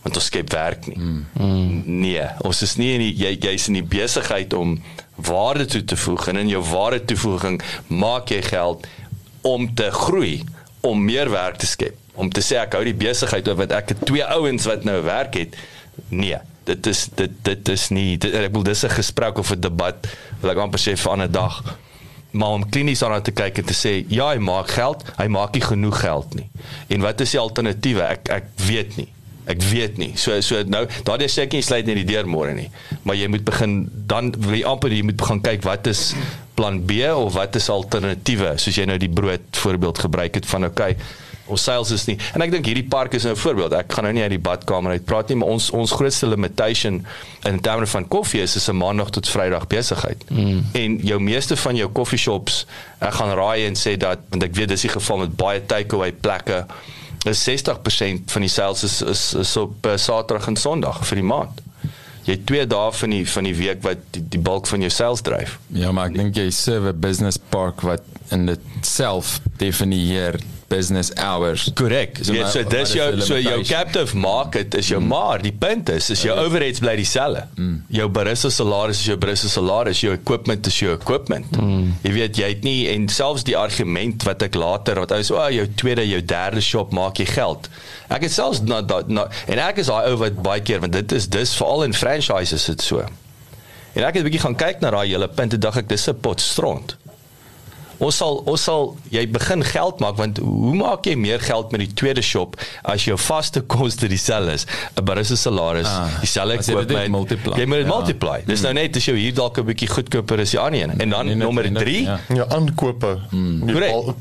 want 0.00 0.16
ons 0.16 0.30
skep 0.30 0.52
werk 0.54 0.86
nie. 0.88 0.96
Mm. 0.96 1.82
Nee, 1.84 2.24
ons 2.48 2.62
is 2.64 2.78
nie 2.80 2.94
in 2.94 3.02
die, 3.04 3.12
jy 3.20 3.34
jy's 3.36 3.68
in 3.68 3.76
die 3.76 3.84
besigheid 3.84 4.54
om 4.56 4.78
waarde 5.20 5.66
toe 5.68 5.82
te 5.84 5.98
voeg 6.00 6.30
en 6.30 6.40
in 6.40 6.48
jou 6.54 6.62
waarde 6.70 7.02
toevoeging 7.10 7.58
maak 7.92 8.32
jy 8.32 8.40
geld 8.46 8.86
om 9.46 9.74
te 9.74 9.90
groei, 9.90 10.44
om 10.80 11.04
meer 11.04 11.30
werk 11.30 11.60
te 11.60 11.66
skep. 11.66 11.96
Om 12.14 12.30
te 12.30 12.42
sê 12.44 12.58
ek 12.60 12.74
hou 12.76 12.84
die 12.84 12.96
besigheid 12.96 13.48
oor 13.48 13.58
wat 13.62 13.72
ek 13.72 13.94
het 13.94 14.06
twee 14.08 14.24
ouens 14.24 14.66
wat 14.68 14.84
nou 14.84 14.98
werk 15.06 15.38
het. 15.40 15.56
Nee, 16.08 16.40
dit 16.68 16.86
is 16.86 17.06
dit 17.16 17.36
dit 17.46 17.68
is 17.74 17.88
nie 17.94 18.16
dit, 18.20 18.34
ek 18.34 18.52
wil 18.54 18.66
dis 18.66 18.84
'n 18.84 18.96
gesprek 18.96 19.38
of 19.38 19.52
'n 19.52 19.60
debat 19.60 20.08
wil 20.40 20.50
ek 20.50 20.58
amper 20.58 20.80
sê 20.80 20.96
vir 20.96 21.10
'n 21.10 21.12
ander 21.12 21.32
dag. 21.32 21.78
Maar 22.30 22.48
om 22.48 22.68
klinies 22.68 22.98
daarna 22.98 23.20
te 23.20 23.32
kyk 23.32 23.58
en 23.58 23.64
te 23.64 23.74
sê 23.74 24.04
ja 24.08 24.28
hy 24.30 24.38
maak 24.38 24.70
geld 24.70 25.04
hy 25.16 25.26
maak 25.26 25.52
nie 25.52 25.62
genoeg 25.62 26.00
geld 26.00 26.34
nie. 26.34 26.48
En 26.88 27.00
wat 27.00 27.20
is 27.20 27.30
die 27.30 27.40
alternatiewe? 27.40 28.02
Ek 28.02 28.28
ek 28.28 28.44
weet 28.66 28.96
nie. 28.96 29.08
Ek 29.46 29.62
weet 29.62 29.98
nie. 29.98 30.12
So 30.16 30.40
so 30.40 30.62
nou 30.62 30.86
daardie 31.04 31.28
sê 31.28 31.42
ek 31.42 31.52
nie 31.52 31.62
sluit 31.62 31.86
net 31.86 31.96
die 31.96 32.04
deur 32.04 32.26
môre 32.26 32.54
nie. 32.54 32.70
Maar 33.02 33.16
jy 33.16 33.26
moet 33.26 33.44
begin 33.44 33.90
dan 34.06 34.30
wil 34.38 34.54
jy 34.54 34.64
amper 34.64 34.92
jy 34.92 35.02
moet 35.02 35.16
begin 35.16 35.40
kyk 35.40 35.62
wat 35.62 35.86
is 35.86 36.14
plan 36.60 36.82
B 36.84 37.00
of 37.08 37.32
wat 37.38 37.56
is 37.56 37.70
alternatiewe 37.72 38.54
soos 38.60 38.76
jy 38.76 38.84
nou 38.90 38.98
die 39.00 39.12
brood 39.20 39.60
voorbeeld 39.64 40.04
gebruik 40.06 40.40
het 40.40 40.48
van 40.52 40.68
okay 40.68 40.92
ons 41.50 41.64
sales 41.66 41.90
is 41.94 42.04
nie 42.06 42.16
en 42.36 42.44
ek 42.44 42.52
dink 42.52 42.68
hierdie 42.68 42.86
park 42.92 43.16
is 43.18 43.24
nou 43.26 43.32
'n 43.34 43.40
voorbeeld 43.40 43.72
ek 43.78 43.96
gaan 43.96 44.04
nou 44.06 44.12
nie 44.14 44.22
uit 44.22 44.34
die 44.36 44.44
badkamer 44.50 44.92
uit 44.92 45.08
praat 45.08 45.32
nie 45.32 45.38
maar 45.40 45.50
ons 45.56 45.70
ons 45.70 45.96
grootste 45.98 46.28
limitation 46.28 47.00
in 47.48 47.60
terme 47.64 47.86
van 47.86 48.08
koffie 48.08 48.42
is 48.42 48.56
is 48.60 48.68
'n 48.68 48.76
maandag 48.76 49.10
tot 49.10 49.28
vrydag 49.28 49.66
besigheid 49.66 50.20
mm. 50.28 50.62
en 50.72 50.98
jou 51.02 51.20
meeste 51.20 51.56
van 51.56 51.76
jou 51.76 51.88
coffee 51.92 52.18
shops 52.18 52.66
ek 53.00 53.14
gaan 53.18 53.34
raai 53.34 53.66
en 53.66 53.74
sê 53.74 53.96
dat 53.96 54.18
want 54.30 54.42
ek 54.42 54.54
weet 54.54 54.68
dis 54.68 54.86
die 54.86 54.94
geval 54.98 55.24
met 55.24 55.36
baie 55.36 55.66
takeaway 55.66 56.12
plekke 56.12 56.66
is 57.24 57.48
60% 57.48 58.32
van 58.32 58.40
die 58.40 58.48
sales 58.48 58.82
is 58.82 59.02
is, 59.02 59.34
is 59.34 59.56
op 59.56 59.86
uh, 59.86 59.96
Saterdag 59.96 60.46
en 60.46 60.56
Sondag 60.56 61.02
vir 61.06 61.20
die 61.20 61.26
maand. 61.26 61.60
Jy 62.30 62.36
het 62.36 62.46
twee 62.46 62.66
dae 62.70 62.90
van 62.94 63.10
die 63.10 63.24
van 63.26 63.46
die 63.48 63.54
week 63.58 63.80
wat 63.82 64.02
die, 64.14 64.20
die 64.36 64.38
bulk 64.38 64.68
van 64.70 64.84
jou 64.84 64.90
sales 64.94 65.22
dryf. 65.26 65.56
Ja, 65.74 65.90
maar 65.90 66.12
ek 66.12 66.18
dink 66.20 66.36
jy 66.38 66.46
serve 66.54 66.92
'n 66.92 67.00
business 67.02 67.40
park 67.50 67.82
wat 67.82 68.06
in 68.30 68.46
dit 68.46 68.60
self 68.86 69.40
definieer 69.58 70.38
business 70.70 71.10
hours. 71.14 71.70
Korrek. 71.74 72.18
So, 72.22 72.34
ja, 72.34 72.46
so 72.48 72.62
dis 72.62 72.92
jou 72.94 73.08
so 73.26 73.38
jou 73.42 73.58
captive 73.66 74.16
market 74.16 74.74
is 74.78 74.88
jou 74.92 75.00
mm. 75.02 75.08
maar 75.10 75.42
die 75.42 75.52
punt 75.52 75.90
is 75.90 76.10
is 76.14 76.22
jou 76.22 76.36
ja. 76.36 76.44
overheads 76.46 76.82
bly 76.84 76.94
dieselfde. 77.00 77.42
Mm. 77.56 77.80
Jou 77.98 78.06
barista 78.14 78.52
salaris 78.54 79.02
is 79.02 79.08
jou 79.10 79.16
barista 79.20 79.50
salaris, 79.50 80.02
jou 80.04 80.14
equipment 80.14 80.70
is 80.70 80.78
jou 80.78 80.94
equipment. 80.94 81.50
Mm. 81.58 81.88
Jy 82.06 82.12
weet 82.14 82.38
jy 82.38 82.52
het 82.54 82.66
nie 82.66 82.78
en 82.92 83.08
selfs 83.10 83.46
die 83.48 83.58
argument 83.58 84.26
wat 84.28 84.46
ek 84.46 84.58
later 84.58 85.02
wat 85.02 85.16
ou 85.16 85.22
so 85.26 85.40
oh, 85.40 85.48
jou 85.50 85.66
tweede 85.82 86.06
jou 86.06 86.22
derde 86.34 86.62
shop 86.64 86.94
maak 86.96 87.18
jy 87.18 87.26
geld. 87.32 87.66
Ek 88.10 88.28
het 88.28 88.34
selfs 88.34 88.62
na, 88.62 88.78
na, 88.86 89.02
na 89.10 89.26
en 89.50 89.64
ek 89.66 89.82
is 89.82 89.90
daai 89.90 90.12
ou 90.12 90.20
wat 90.22 90.38
baie 90.38 90.62
keer 90.62 90.84
want 90.86 90.94
dit 90.94 91.18
is 91.18 91.26
dis 91.34 91.56
veral 91.58 91.88
in 91.88 91.98
franchises 91.98 92.70
dit 92.70 92.86
so. 92.86 93.02
En 93.98 94.06
ek 94.06 94.14
het 94.14 94.22
'n 94.22 94.28
bietjie 94.30 94.46
gaan 94.46 94.54
kyk 94.54 94.78
na 94.80 94.94
daai 94.94 95.10
hele 95.10 95.26
punt 95.26 95.58
en 95.58 95.60
dink 95.60 95.82
ek 95.82 95.88
dis 95.90 96.08
'n 96.08 96.20
pot 96.22 96.40
stront 96.40 96.94
ons 98.00 98.16
sal 98.22 98.42
ons 98.50 98.64
sal 98.68 98.94
jy 99.12 99.24
begin 99.30 99.64
geld 99.64 100.00
maak 100.00 100.16
want 100.20 100.40
hoe 100.44 100.74
maak 100.78 101.06
jy 101.06 101.16
meer 101.20 101.40
geld 101.44 101.72
met 101.74 101.84
die 101.84 101.92
tweede 102.02 102.24
shop 102.24 102.56
as 102.82 103.04
jou 103.08 103.18
vaste 103.20 103.62
koste 103.74 104.08
dieselfde 104.08 104.56
is? 104.58 104.66
'n 104.96 105.04
barista 105.04 105.36
salaris 105.36 105.88
ah, 105.88 106.08
dieselfde 106.20 106.58
equipment 106.60 107.04
jy 107.58 107.66
moet 107.66 107.82
dit 107.84 107.86
ja. 107.86 107.92
multiply. 107.94 108.38
Dis 108.46 108.64
nou 108.66 108.72
net 108.76 108.96
as 108.96 109.06
jy 109.08 109.16
hier 109.18 109.34
dalk 109.34 109.58
'n 109.58 109.66
bietjie 109.70 109.88
goedkoper 109.88 110.40
is 110.40 110.56
die 110.56 110.60
ander 110.60 110.82
een. 110.82 110.98
En 111.00 111.10
dan 111.10 111.26
nee, 111.26 111.36
nommer 111.36 111.66
3 111.72 112.02
ja, 112.02 112.18
ja 112.34 112.48
aankope. 112.48 113.18
Hmm. 113.30 113.60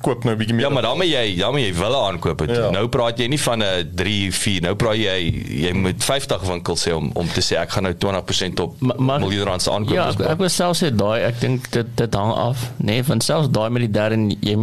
koop 0.01 0.23
nou 0.23 0.35
'n 0.35 0.37
bietjie 0.37 0.55
meer. 0.55 0.67
Ja 0.67 0.73
maar 0.73 0.81
dan 0.81 0.97
moet 0.97 1.09
jy 1.09 1.35
dan 1.37 1.51
moet 1.51 1.61
jy 1.61 1.73
wille 1.73 1.99
aankoop 2.09 2.43
ja. 2.47 2.69
nou 2.73 2.85
praat 2.91 3.19
jy 3.19 3.27
nie 3.31 3.39
van 3.41 3.63
'n 3.63 3.91
3 3.95 4.33
4 4.33 4.61
nou 4.67 4.75
praat 4.79 4.99
jy 4.99 5.17
jy 5.65 5.73
moet 5.73 6.03
50 6.03 6.45
winkels 6.49 6.85
hê 6.87 6.93
om 6.95 7.11
om 7.13 7.27
te 7.33 7.43
sê 7.45 7.59
ek 7.59 7.75
gaan 7.75 7.87
nou 7.87 7.93
20% 8.05 8.63
op 8.63 8.75
miljoen 8.81 9.45
rand 9.49 9.61
se 9.61 9.71
aankoop 9.71 9.95
ja 9.95 10.09
ek, 10.13 10.23
ek 10.33 10.41
wil 10.43 10.51
self 10.53 10.79
sê 10.81 10.91
daai 10.95 11.21
ek 11.29 11.39
dink 11.43 11.69
dit 11.75 11.93
dit 12.01 12.19
hang 12.21 12.33
af 12.33 12.65
nee 12.77 13.03
van 13.03 13.21
selfs 13.21 13.51
daai 13.55 13.68
met 13.73 13.85
die 13.85 13.93
derde 13.95 14.19
jy 14.45 14.57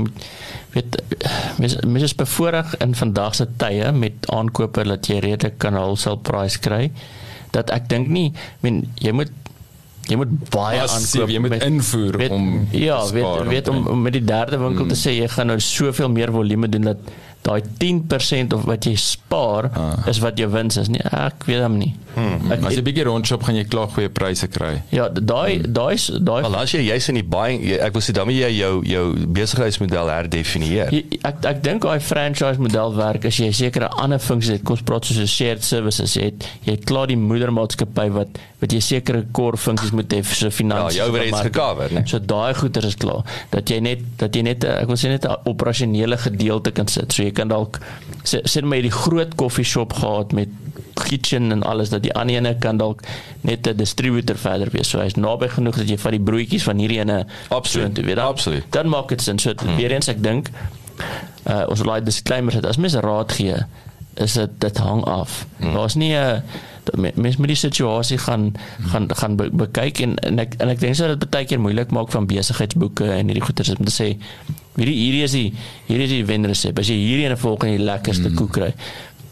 weet 0.74 1.00
mens 1.58 1.78
mens 1.86 2.08
is 2.10 2.16
bevoorreg 2.18 2.76
in 2.84 2.94
vandag 2.98 3.34
se 3.38 3.48
tye 3.60 3.92
met 3.92 4.30
aankope 4.32 4.84
dat 4.84 5.08
jy 5.10 5.20
redelik 5.24 5.58
kan 5.62 5.78
wholesale 5.78 6.20
price 6.30 6.60
kry 6.62 6.90
dat 7.56 7.72
ek 7.74 7.88
dink 7.92 8.08
nie 8.12 8.30
men 8.64 8.84
jy 9.00 9.14
moet 9.16 9.32
jy 10.06 10.18
moet 10.20 10.32
baie 10.54 10.82
aankoop 10.82 11.30
jy 11.32 11.40
moet 11.42 11.56
met, 11.56 11.64
invoer 11.66 12.18
weet, 12.20 12.34
om 12.34 12.50
ja 12.76 12.98
weet 13.10 13.48
weet 13.50 13.70
om, 13.72 13.86
om 13.94 14.02
met 14.06 14.14
die 14.18 14.24
derde 14.26 14.60
winkel 14.60 14.84
hmm. 14.84 14.92
te 14.92 14.98
sê 14.98 15.16
jy 15.16 15.30
gaan 15.32 15.50
nou 15.52 15.58
soveel 15.62 16.12
meer 16.12 16.32
volume 16.34 16.70
doen 16.70 16.92
dat 16.92 17.14
daai 17.46 17.60
10% 17.82 18.56
of 18.56 18.66
wat 18.68 18.88
jy 18.88 18.96
spaar 19.00 19.70
ah. 19.72 19.92
is 20.10 20.20
wat 20.24 20.40
jou 20.40 20.48
wins 20.52 20.78
is 20.80 20.90
nie 20.92 21.02
ek 21.04 21.46
weet 21.48 21.62
hom 21.62 21.78
nie 21.80 21.92
hmm. 22.16 22.50
ek, 22.50 22.64
as 22.66 22.76
jy 22.76 22.82
'n 22.82 22.86
bietjie 22.88 23.06
rondshop 23.08 23.46
gaan 23.46 23.58
jy 23.60 23.66
klaar 23.70 23.92
goeie 23.94 24.10
pryse 24.12 24.48
kry 24.52 24.72
ja 24.94 25.08
daai 25.08 25.58
hmm. 25.58 25.70
daai 25.78 25.94
daai 26.30 26.40
wel 26.48 26.58
as 26.62 26.74
jy 26.74 26.82
jy's 26.88 27.08
in 27.12 27.20
die 27.20 27.26
buying 27.36 27.64
ek 27.76 27.96
wil 27.96 28.04
sê 28.04 28.16
dan 28.16 28.28
moet 28.30 28.40
jy 28.40 28.52
jou 28.56 28.72
jou 28.86 29.04
besigheidsmodel 29.38 30.12
herdefinieer 30.14 30.94
ek 31.30 31.46
ek 31.52 31.62
dink 31.66 31.86
daai 31.86 32.00
franchise 32.10 32.62
model 32.62 32.96
werk 32.98 33.28
as 33.30 33.40
jy 33.42 33.52
sekere 33.54 33.90
ander 34.02 34.22
funksies 34.22 34.58
het 34.58 34.66
kom 34.66 34.82
praat 34.88 35.08
soos 35.08 35.22
'n 35.22 35.30
shared 35.30 35.64
services 35.64 36.18
het 36.20 36.48
jy 36.66 36.76
het 36.78 36.84
klaar 36.88 37.06
die 37.12 37.20
moedermaatskappy 37.20 38.08
wat 38.18 38.42
wat 38.60 38.72
jy 38.72 38.80
sekere 38.80 39.24
core 39.32 39.56
funksies 39.60 39.92
moet 39.92 40.12
hê 40.12 40.22
vir 40.24 40.40
so 40.40 40.50
finansies 40.50 40.98
ja 40.98 41.04
jou 41.04 41.12
word 41.12 41.48
gecover 41.48 41.92
nee 41.92 42.06
so 42.06 42.18
daai 42.18 42.54
goeder 42.54 42.84
is 42.88 42.96
klaar 42.96 43.24
dat 43.50 43.68
jy 43.68 43.80
net 43.80 44.04
dat 44.22 44.36
jy 44.36 44.42
net 44.42 44.64
ek 44.64 44.86
wil 44.88 45.00
sê 45.00 45.12
net 45.12 45.26
'n 45.28 45.36
operasionele 45.44 46.16
gedeelte 46.16 46.72
kan 46.72 46.88
sit 46.88 47.12
so 47.12 47.22
jy 47.22 47.32
kan 47.32 47.48
dalk 47.48 47.80
sê 48.24 48.40
sê 48.44 48.64
maar 48.64 48.82
die 48.82 48.96
groot 49.02 49.34
koffieshop 49.36 49.92
gehad 49.92 50.32
met 50.32 50.48
kitchen 51.04 51.52
en 51.52 51.62
alles 51.62 51.88
dat 51.88 52.02
die 52.02 52.14
ander 52.14 52.36
ene 52.36 52.56
kan 52.58 52.76
dalk 52.76 53.02
net 53.40 53.66
'n 53.66 53.76
distributor 53.76 54.36
verder 54.36 54.68
wees. 54.70 54.88
So 54.88 54.98
hy's 54.98 55.14
naby 55.14 55.48
genoeg 55.48 55.76
dat 55.76 55.88
jy 55.88 55.98
van 55.98 56.10
die 56.10 56.20
broodjies 56.20 56.62
van 56.62 56.78
hierdie 56.78 56.98
ene 56.98 57.26
absoluut 57.48 58.04
weet. 58.04 58.18
Absoluut. 58.18 58.64
Dan 58.70 58.88
maak 58.88 59.08
dit 59.08 59.22
sin. 59.22 59.38
So 59.38 59.52
hmm. 59.56 59.76
weer 59.76 59.92
eens 59.92 60.08
ek 60.08 60.22
dink 60.22 60.50
uh 61.46 61.64
ons 61.68 61.84
laai 61.84 62.02
disclaimer 62.02 62.54
het 62.54 62.66
as 62.66 62.76
mens 62.76 62.94
raad 62.94 63.32
gee 63.32 63.56
is 64.14 64.32
dit 64.32 64.50
dit 64.58 64.76
hang 64.78 65.04
af. 65.04 65.46
Hmm. 65.56 65.72
Daar's 65.72 65.94
nie 65.94 66.14
'n 66.14 66.42
mens 66.94 67.36
met 67.36 67.48
die 67.50 67.58
situasie 67.58 68.18
gaan 68.18 68.52
gaan 68.92 69.08
gaan 69.14 69.36
be, 69.36 69.50
bekyk 69.50 70.00
en 70.06 70.16
en 70.28 70.38
ek 70.44 70.54
en 70.60 70.72
ek 70.72 70.80
dink 70.80 70.98
so 70.98 71.08
dat 71.10 71.20
dit 71.24 71.30
baie 71.30 71.48
keer 71.48 71.60
moeilik 71.60 71.90
maak 71.94 72.12
van 72.14 72.28
besigheidsboeke 72.30 73.08
en 73.18 73.32
hierdie 73.32 73.44
goeters 73.44 73.74
om 73.74 73.84
te 73.84 73.94
sê 73.94 74.08
hierdie 74.76 74.96
hierdie 74.96 75.24
is 75.24 75.36
die 75.36 75.48
hierdie 75.88 76.06
is 76.06 76.14
die 76.14 76.24
wenresep. 76.28 76.78
As 76.78 76.90
jy 76.92 76.98
hierdie 77.00 77.28
ene 77.28 77.38
volg 77.40 77.66
en 77.66 77.76
die 77.76 77.84
lekkerste 77.84 78.30
mm. 78.30 78.38
koek 78.38 78.52
kry. 78.58 78.72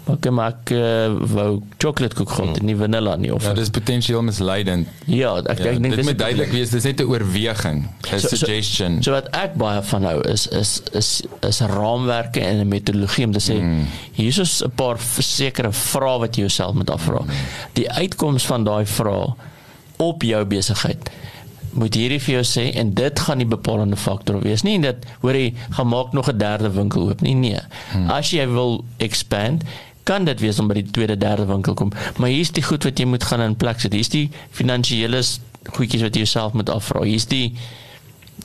Maar 0.04 0.16
ek 0.20 0.26
maak 0.36 0.70
uh, 0.76 1.14
wou 1.32 1.62
chocolate 1.80 2.16
koek 2.18 2.28
gehad, 2.28 2.58
mm. 2.58 2.66
nie 2.68 2.74
vanilla 2.76 3.14
nie 3.16 3.30
of. 3.32 3.44
Ja, 3.46 3.54
dis 3.56 3.70
potensieel 3.72 4.20
misleidend. 4.26 4.90
Ja, 5.08 5.32
ek 5.40 5.62
ja, 5.64 5.72
dink 5.80 5.96
dis 5.96 6.04
moet 6.04 6.18
duidelik 6.20 6.52
wees, 6.52 6.74
dis 6.74 6.84
net 6.84 7.00
'n 7.00 7.08
oorweging, 7.08 7.80
'n 7.88 8.20
so, 8.20 8.28
suggestion. 8.34 8.98
So, 9.00 9.08
so 9.08 9.16
wat 9.16 9.30
ek 9.32 9.56
baie 9.60 9.80
van 9.82 10.04
hou 10.04 10.18
is 10.28 10.44
is 10.52 10.82
is 10.92 11.10
is 11.40 11.60
raamwerke 11.72 12.44
en 12.44 12.60
'n 12.60 12.68
metodologie 12.68 13.24
om 13.24 13.32
te 13.32 13.40
sê 13.40 13.56
mm. 13.56 13.88
hier 14.20 14.40
is 14.44 14.60
'n 14.60 14.74
paar 14.76 15.00
sekere 15.18 15.72
vrae 15.72 16.18
wat 16.20 16.36
jy 16.36 16.44
jouself 16.44 16.74
moet 16.74 16.90
afvra. 16.90 17.24
Mm. 17.24 17.30
Die 17.72 17.88
uitkoms 17.90 18.44
van 18.44 18.64
daai 18.64 18.84
vrae 18.86 19.32
op 19.96 20.22
jou 20.22 20.44
besigheid 20.44 21.10
moet 21.74 21.96
hierdie 21.98 22.20
vir 22.22 22.34
jou 22.36 22.44
sê 22.46 22.64
en 22.78 22.92
dit 22.94 23.20
gaan 23.26 23.40
die 23.42 23.48
bepalende 23.48 23.96
faktor 23.96 24.40
wees. 24.44 24.62
Nie 24.62 24.78
dat 24.82 25.06
hoor 25.22 25.34
jy 25.34 25.54
gaan 25.76 25.88
maak 25.88 26.12
nog 26.12 26.28
'n 26.30 26.38
derde 26.38 26.70
winkel 26.70 27.08
oop 27.08 27.20
nie. 27.20 27.34
Nee. 27.34 27.60
Hmm. 27.92 28.10
As 28.10 28.30
jy 28.30 28.46
wil 28.48 28.84
expand, 28.98 29.64
kan 30.04 30.24
dit 30.24 30.40
wees 30.40 30.58
om 30.60 30.68
by 30.68 30.74
die 30.80 30.90
tweede 30.90 31.16
derde 31.16 31.46
winkel 31.48 31.74
kom. 31.74 31.92
Maar 32.20 32.28
hier's 32.28 32.52
die 32.52 32.64
goed 32.64 32.84
wat 32.84 32.98
jy 32.98 33.06
moet 33.08 33.24
gaan 33.24 33.40
in 33.40 33.56
plek 33.56 33.80
sit. 33.80 33.92
Hier's 33.96 34.12
die 34.12 34.28
finansiële 34.50 35.22
goedjies 35.72 36.04
wat 36.04 36.14
jy 36.14 36.26
jouself 36.26 36.52
moet 36.52 36.70
afvra. 36.70 37.02
Hier's 37.08 37.26
die 37.30 37.54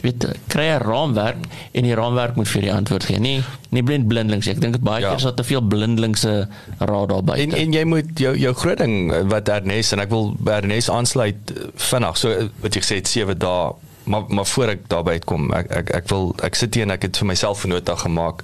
weet 0.01 0.25
kry 0.47 0.67
'n 0.69 0.83
raamwerk 0.85 1.41
en 1.71 1.83
die 1.83 1.95
raamwerk 1.95 2.35
moet 2.35 2.47
vir 2.47 2.61
die 2.61 2.73
antwoord 2.73 3.03
gee. 3.09 3.19
Nie 3.19 3.43
nie 3.69 3.83
blind 3.83 4.07
blindelings. 4.07 4.47
Ek 4.47 4.61
dink 4.61 4.79
baie 4.79 5.01
ja. 5.01 5.09
keer 5.09 5.17
is 5.17 5.23
daar 5.27 5.33
te 5.33 5.43
veel 5.43 5.61
blindelingse 5.61 6.47
raad 6.77 7.09
daar 7.09 7.23
buite. 7.23 7.43
En 7.43 7.53
en 7.53 7.73
jy 7.73 7.83
moet 7.83 8.19
jou 8.19 8.37
jou 8.37 8.53
groot 8.53 8.77
ding 8.77 9.11
wat 9.29 9.49
Ernest 9.49 9.93
en 9.93 9.99
ek 9.99 10.09
wil 10.09 10.35
Ernest 10.45 10.89
aansluit 10.89 11.53
vinnig. 11.75 12.17
So 12.17 12.49
wat 12.61 12.73
jy 12.73 12.81
gesê 12.81 12.95
het 13.01 13.07
7 13.07 13.37
dae 13.39 13.71
maar 14.09 14.23
maar 14.27 14.45
voor 14.45 14.67
ek 14.67 14.87
daarby 14.89 15.19
uitkom 15.19 15.53
ek 15.53 15.71
ek 15.71 15.95
ek 15.95 16.09
wil 16.09 16.35
ek 16.43 16.55
sit 16.55 16.73
hier 16.73 16.87
en 16.87 16.95
ek 16.95 17.01
het 17.09 17.17
vir 17.17 17.27
myself 17.27 17.65
'n 17.65 17.69
nota 17.69 17.95
gemaak. 17.95 18.43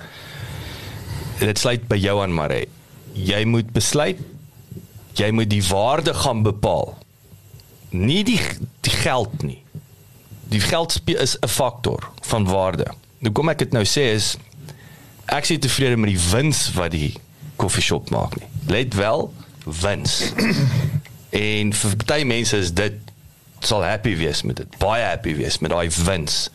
Dit 1.40 1.60
sluit 1.60 1.88
by 1.88 1.96
jou 1.96 2.22
aan 2.22 2.34
Mare. 2.34 2.66
Jy 3.16 3.44
moet 3.48 3.72
besluit 3.72 4.22
jy 5.16 5.30
moet 5.32 5.48
die 5.48 5.64
waarde 5.64 6.12
gaan 6.14 6.42
bepaal. 6.44 6.98
Nie 7.96 8.24
die 8.28 8.40
die 8.84 8.92
geld 8.92 9.44
nie 9.44 9.62
die 10.56 10.60
geld 10.60 11.02
is 11.06 11.38
'n 11.40 11.48
faktor 11.48 12.10
van 12.22 12.46
waarde. 12.46 12.86
Nou 13.18 13.34
kom 13.34 13.50
ek 13.50 13.58
dit 13.58 13.72
nou 13.72 13.84
sê 13.84 14.14
is 14.14 14.38
ek 15.26 15.46
sê 15.46 15.58
tevrede 15.60 15.98
met 15.98 16.10
die 16.10 16.30
wins 16.32 16.74
wat 16.74 16.92
die 16.92 17.14
koffieshop 17.56 18.10
maak 18.10 18.36
nie. 18.40 18.48
Let 18.68 18.94
wel 18.94 19.34
wins. 19.64 20.32
en 21.30 21.74
vir 21.74 21.96
baie 22.06 22.26
mense 22.26 22.58
is 22.58 22.74
dit 22.74 22.94
sal 23.60 23.84
happy 23.84 24.16
wees 24.16 24.42
met 24.42 24.56
dit. 24.56 24.78
Baie 24.78 25.04
happy 25.04 25.36
wees 25.36 25.58
met 25.58 25.72
daai 25.72 25.90
wins. 25.90 26.50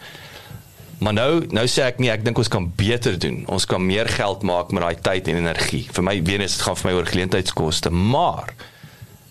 Maar 1.01 1.17
nou 1.17 1.31
nou 1.57 1.67
sê 1.71 1.87
ek 1.89 2.01
nie 2.03 2.11
ek 2.13 2.25
dink 2.27 2.39
ons 2.39 2.51
kan 2.53 2.67
beter 2.77 3.17
doen. 3.21 3.43
Ons 3.49 3.65
kan 3.69 3.81
meer 3.85 4.09
geld 4.09 4.43
maak 4.47 4.73
met 4.73 4.85
daai 4.85 5.01
tyd 5.01 5.31
en 5.33 5.41
energie. 5.41 5.87
Vir 5.93 6.05
my 6.05 6.19
weer 6.27 6.45
eens 6.45 6.59
dit 6.59 6.67
gaan 6.67 6.77
vir 6.77 6.91
my 6.91 6.97
oor 6.99 7.09
geleentheidskoste, 7.09 7.91
maar 7.91 8.53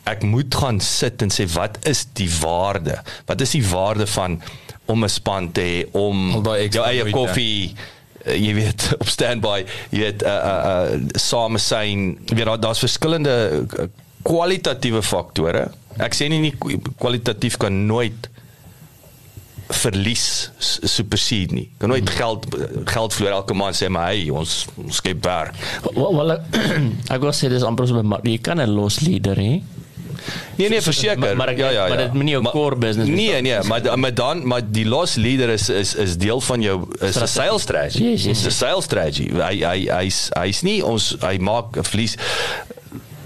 ek 0.09 0.25
moet 0.25 0.55
gaan 0.55 0.79
sit 0.81 1.21
en 1.21 1.29
sê 1.33 1.45
wat 1.53 1.77
is 1.89 2.07
die 2.17 2.29
waarde? 2.39 2.97
Wat 3.29 3.41
is 3.45 3.53
die 3.53 3.65
waarde 3.69 4.07
van 4.09 4.39
om 4.89 5.03
'n 5.03 5.09
span 5.09 5.51
te 5.51 5.61
hê 5.61 5.77
om 5.91 6.41
jou 6.69 6.85
eie 6.85 7.09
koffie 7.13 7.75
uh, 8.25 8.33
jy 8.33 8.53
weet 8.57 8.89
op 9.01 9.07
standby 9.07 9.61
jy 9.93 9.99
weet 9.99 10.25
uh 10.25 10.29
uh, 10.29 10.73
uh 10.73 11.19
same 11.21 11.61
syn 11.61 12.17
jy 12.25 12.39
weet 12.39 12.49
daar 12.49 12.61
daar's 12.65 12.81
verskillende 12.81 13.35
uh, 13.61 13.85
kwalitatiewe 14.25 15.03
faktore 15.05 15.67
ek 16.01 16.17
sê 16.17 16.29
nie 16.31 16.41
nie 16.47 16.79
kwalitatief 16.97 17.57
kan 17.61 17.85
nooit 17.85 18.29
verlies 19.69 20.49
supersede 20.83 21.53
nie 21.53 21.69
kan 21.77 21.89
nooit 21.89 22.09
geld 22.09 22.45
geld 22.85 23.13
vloei 23.13 23.31
elke 23.31 23.53
maand 23.53 23.75
sê 23.77 23.89
maar 23.89 24.07
hey 24.11 24.29
ons 24.29 24.65
ons 24.77 24.95
skep 25.01 25.23
werk 25.25 25.53
Wel 25.93 26.15
wel, 26.15 26.31
ek 27.13 27.21
wil 27.21 27.31
sê 27.37 27.49
dis 27.49 27.63
amper 27.63 27.87
so 27.87 28.01
maar 28.03 28.19
jy 28.23 28.37
kan 28.41 28.57
'n 28.59 28.69
los 28.73 28.99
leader 29.05 29.35
hê. 29.37 29.61
Nee 30.57 30.67
nee 30.69 30.81
verseker. 30.81 31.17
Maar- 31.19 31.35
maar 31.37 31.49
ek- 31.53 31.89
maar 31.89 31.97
dit 31.97 32.13
moet 32.13 32.23
nie 32.23 32.33
jou 32.33 32.43
core 32.51 32.75
business 32.75 33.07
wees. 33.09 33.17
Nee 33.17 33.41
nee, 33.41 33.59
maar 33.63 33.97
maar 33.99 34.13
dan 34.13 34.41
maar 34.47 34.61
die 34.71 34.85
loss 34.85 35.15
leader 35.15 35.49
is 35.49 35.69
is 35.69 35.95
is 35.95 36.17
deel 36.17 36.41
van 36.41 36.61
jou 36.61 36.87
is 36.99 37.15
'n 37.21 37.27
sales 37.27 37.61
strategy. 37.61 38.03
Yes, 38.03 38.23
yes, 38.23 38.41
Dis 38.43 38.45
'n 38.47 38.57
sales 38.57 38.83
strategy. 38.85 39.29
Hy 39.31 39.55
hy 39.63 39.79
hy's 40.01 40.29
hy's 40.35 40.61
nie 40.61 40.83
ons 40.85 41.15
hy 41.21 41.37
maak 41.37 41.77
'n 41.77 41.83
verlies 41.83 42.15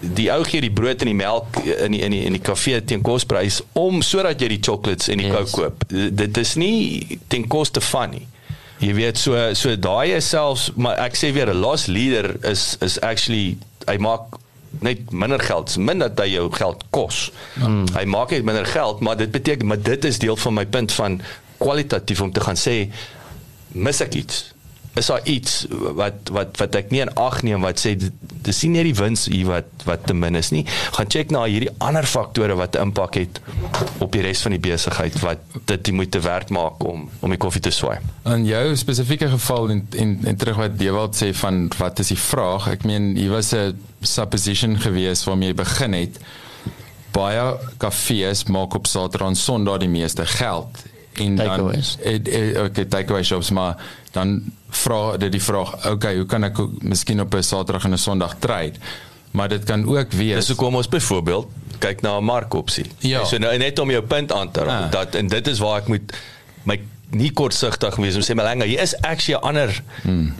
die 0.04 0.28
ou 0.34 0.44
gee 0.44 0.62
die 0.62 0.72
brood 0.74 1.02
en 1.02 1.12
die 1.12 1.18
melk 1.18 1.58
in 1.63 1.96
die 1.96 2.02
in 2.04 2.12
die 2.12 2.22
in 2.28 2.36
die 2.36 2.44
kafee 2.44 2.82
teen 2.84 3.02
kosprys 3.06 3.62
om 3.80 4.02
sodat 4.04 4.42
jy 4.42 4.52
die 4.56 4.62
chocolates 4.62 5.10
en 5.13 5.24
die 5.24 5.30
Yes. 5.30 5.54
Coke 5.54 5.62
koop. 5.62 5.84
Dit 6.24 6.38
is 6.38 6.56
nie 6.60 7.20
ten 7.32 7.48
koste 7.48 7.82
van 7.94 8.12
nie. 8.18 8.28
Jy 8.84 8.94
weet 8.98 9.18
so 9.22 9.39
so 9.56 9.76
daai 9.80 10.18
is 10.18 10.28
selfs 10.34 10.70
maar 10.76 11.00
ek 11.06 11.16
sê 11.16 11.32
weer 11.34 11.50
'n 11.54 11.62
loss 11.63 11.88
leader 11.88 12.36
is 12.44 12.76
is 12.82 13.00
actually 13.02 13.58
hy 13.88 13.98
maak 13.98 14.39
net 14.82 15.12
minder 15.12 15.39
geld, 15.39 15.78
min 15.78 16.00
dat 16.02 16.20
hy 16.20 16.32
jou 16.34 16.48
geld 16.52 16.84
kos. 16.89 17.32
Mm. 17.62 17.86
Hy 17.94 18.06
maak 18.10 18.32
net 18.34 18.44
minder 18.44 18.66
geld, 18.66 19.00
maar 19.00 19.18
dit 19.18 19.32
beteken 19.32 19.68
maar 19.68 19.82
dit 19.82 20.06
is 20.06 20.20
deel 20.20 20.36
van 20.36 20.54
my 20.54 20.66
punt 20.66 20.92
van 20.92 21.22
kwalitatief 21.58 22.22
om 22.22 22.32
te 22.32 22.42
gaan 22.42 22.58
sê 22.58 22.89
mis 23.72 24.02
ek 24.02 24.13
iets? 24.13 24.54
Is 24.94 25.06
daar 25.10 25.24
iets 25.26 25.66
wat 25.70 26.30
wat 26.32 26.58
wat 26.62 26.76
ek 26.78 26.92
nie 26.94 27.02
in 27.02 27.12
ag 27.18 27.40
neem 27.42 27.64
wat 27.66 27.82
sê 27.82 27.96
dis 27.98 28.60
nie 28.64 28.70
net 28.76 28.86
die 28.86 28.98
wins 29.00 29.26
hier 29.26 29.48
wat 29.50 29.86
wat 29.88 30.06
te 30.06 30.14
min 30.14 30.38
is 30.38 30.52
nie. 30.54 30.62
Gaan 30.98 31.10
check 31.10 31.34
na 31.34 31.46
hierdie 31.50 31.72
ander 31.82 32.06
faktore 32.06 32.54
wat 32.60 32.78
'n 32.78 32.90
impak 32.90 33.18
het 33.18 33.42
op 33.98 34.12
die 34.12 34.22
res 34.22 34.44
van 34.46 34.54
die 34.54 34.62
besigheid 34.62 35.18
wat 35.26 35.42
dit 35.66 35.86
die 35.86 35.94
moeite 35.94 36.22
werd 36.22 36.50
maak 36.50 36.84
om 36.84 37.10
om 37.20 37.30
die 37.30 37.42
koffie 37.42 37.62
te 37.62 37.72
swaai. 37.72 37.98
In 38.26 38.46
jou 38.46 38.76
spesifieke 38.76 39.30
geval 39.30 39.70
en 39.70 39.88
en, 39.98 40.20
en 40.24 40.38
terug 40.38 40.58
wat 40.58 40.78
Dewald 40.78 41.18
sê 41.18 41.34
van 41.34 41.72
wat 41.78 42.00
is 42.00 42.14
die 42.14 42.20
vraag? 42.30 42.68
Ek 42.68 42.84
meen 42.86 43.16
hier 43.16 43.34
was 43.34 43.54
'n 43.54 43.74
supposition 44.02 44.80
gewees 44.80 45.26
waarmee 45.26 45.50
jy 45.50 45.56
begin 45.56 45.94
het. 45.94 46.20
Baie 47.12 47.58
kafees 47.78 48.44
maak 48.44 48.74
op 48.74 48.88
Saterdag 48.88 49.28
en 49.28 49.36
Sondag 49.36 49.78
die 49.78 49.90
meeste 49.90 50.26
geld 50.26 50.93
en 51.13 51.36
dan 51.36 51.45
Takeaways. 51.45 51.97
eh, 52.02 52.56
eh, 52.56 52.63
okay, 52.63 52.86
takeaway 52.86 53.23
shops 53.23 53.49
maar 53.52 53.76
dan 54.12 54.43
vra 54.69 55.17
dit 55.17 55.32
die 55.32 55.41
vraag, 55.41 55.89
okay, 55.91 56.15
hoe 56.15 56.26
kan 56.26 56.43
ek 56.43 56.60
ook 56.60 56.82
miskien 56.82 57.21
op 57.21 57.34
'n 57.36 57.41
Saterdag 57.43 57.84
en 57.84 57.91
'n 57.93 57.97
Sondag 57.97 58.36
trade? 58.39 58.73
Maar 59.32 59.49
dit 59.49 59.63
kan 59.63 59.86
ook 59.88 60.12
wees 60.12 60.36
Dis 60.36 60.47
hoekom 60.47 60.76
ons 60.76 60.88
byvoorbeeld 60.88 61.47
kyk 61.80 62.02
na 62.02 62.17
'n 62.17 62.23
markopsie. 62.23 62.86
Ja. 62.99 63.26
So 63.26 63.38
nou 63.38 63.58
net 63.58 63.80
om 63.80 63.89
jou 63.91 64.04
punt 64.04 64.32
aan 64.32 64.52
te 64.52 64.60
raak 64.63 64.84
Ah. 64.84 64.91
dat 64.91 65.15
en 65.15 65.28
dit 65.28 65.47
is 65.47 65.60
waar 65.60 65.78
ek 65.82 65.88
moet 65.88 66.13
my 66.63 66.80
nie 67.10 67.32
kortsigtig 67.32 67.95
wees 67.95 68.15
om 68.15 68.21
sê 68.21 68.34
maar 68.36 68.45
langer 68.45 68.65
hier 68.67 68.82
is 68.82 68.95
actually 69.02 69.39
'n 69.39 69.43
ander 69.47 69.82
hmm. 70.02 70.34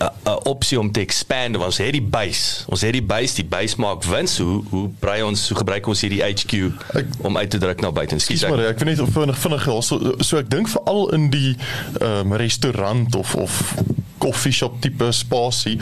'n 0.00 0.38
opsie 0.48 0.78
om 0.80 0.92
te 0.92 1.00
expand 1.00 1.56
want 1.56 1.66
ons 1.66 1.78
het 1.78 1.92
die 1.92 2.02
base. 2.02 2.64
Ons 2.68 2.80
het 2.80 2.92
die 2.92 3.02
base, 3.02 3.34
die 3.34 3.44
base 3.44 3.76
maak 3.76 4.04
wins. 4.04 4.38
Hoe 4.38 4.62
hoe 4.70 4.88
brei 4.98 5.22
ons 5.22 5.48
hoe 5.48 5.58
gebruik 5.58 5.86
ons 5.86 6.00
hierdie 6.00 6.22
HQ 6.22 6.72
Ek- 6.92 7.14
om 7.20 7.36
uit 7.36 7.50
te 7.50 7.58
druk 7.58 7.80
na 7.80 7.92
buite? 7.92 8.14
Ekskuus. 8.14 8.40
Dis 8.40 8.48
maar 8.48 8.64
ek 8.64 8.78
weet 8.78 8.84
net 8.96 9.00
of 9.00 9.12
vinnig 9.12 9.38
vinnig 9.38 9.68
so 9.82 10.14
so 10.18 10.36
ek 10.36 10.50
dink 10.50 10.68
veral 10.68 11.10
in 11.12 11.30
die 11.30 11.56
ehm 12.00 12.32
um, 12.32 12.34
restaurant 12.34 13.14
of 13.14 13.34
of 13.34 13.74
koffieshop 14.20 14.80
tipe 14.84 15.08
spasie 15.16 15.78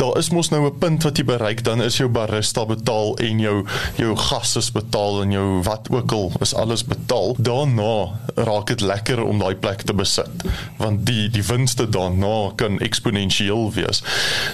daar 0.00 0.16
is 0.20 0.30
mos 0.32 0.48
nou 0.52 0.64
'n 0.66 0.78
punt 0.78 1.04
wat 1.06 1.18
jy 1.18 1.24
bereik 1.24 1.64
dan 1.64 1.82
is 1.82 1.96
jou 2.00 2.08
barista 2.08 2.64
betaal 2.66 3.16
en 3.18 3.40
jou 3.40 3.56
jou 3.96 4.16
gas 4.16 4.56
is 4.56 4.70
betaal 4.72 5.22
en 5.22 5.30
jou 5.30 5.62
wat 5.62 5.90
ook 5.90 6.12
al 6.12 6.32
is 6.40 6.54
alles 6.54 6.84
betaal 6.84 7.36
daarna 7.38 7.94
raak 8.34 8.66
dit 8.66 8.80
lekker 8.80 9.22
om 9.24 9.38
daai 9.38 9.54
plek 9.54 9.82
te 9.82 9.94
besit 9.94 10.46
want 10.76 11.06
die 11.06 11.28
die 11.28 11.44
winste 11.44 11.88
daarna 11.88 12.52
kan 12.56 12.78
eksponensieel 12.78 13.61
wees. 13.70 14.02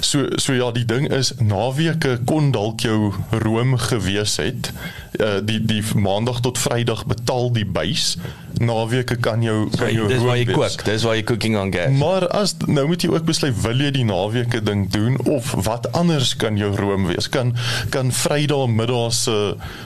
So 0.01 0.27
so 0.37 0.53
ja 0.53 0.71
die 0.73 0.85
ding 0.85 1.09
is 1.09 1.33
naweke 1.38 2.18
kon 2.25 2.53
dalk 2.53 2.81
jou 2.81 3.12
room 3.31 3.77
gewees 3.79 4.37
het 4.37 4.73
uh, 5.21 5.38
die 5.42 5.61
die 5.64 5.83
maandag 5.94 6.40
tot 6.40 6.59
vrydag 6.59 7.07
betaal 7.07 7.53
die 7.53 7.66
buis 7.66 8.16
naweke 8.61 9.16
kan 9.21 9.42
jou 9.42 9.68
kan 9.77 9.92
jou 9.92 10.09
Dis 10.11 10.23
waar 10.25 10.38
jy 10.38 10.47
kook. 10.51 10.85
Dis 10.87 11.05
waar 11.07 11.16
jy 11.18 11.25
cooking 11.29 11.57
on 11.59 11.73
gas. 11.75 11.92
Maar 11.99 12.29
as 12.37 12.55
nou 12.66 12.87
moet 12.90 13.03
jy 13.03 13.11
ook 13.12 13.27
besluit 13.29 13.57
wil 13.62 13.83
jy 13.85 13.90
die 13.99 14.07
naweke 14.09 14.61
ding 14.64 14.87
doen 14.92 15.18
of 15.31 15.53
wat 15.66 15.90
anders 15.99 16.35
kan 16.40 16.59
jou 16.61 16.71
room 16.77 17.09
wees? 17.11 17.29
Kan 17.33 17.55
kan 17.94 18.12
Vrydag 18.18 18.68
middag 18.73 19.12
se 19.14 19.37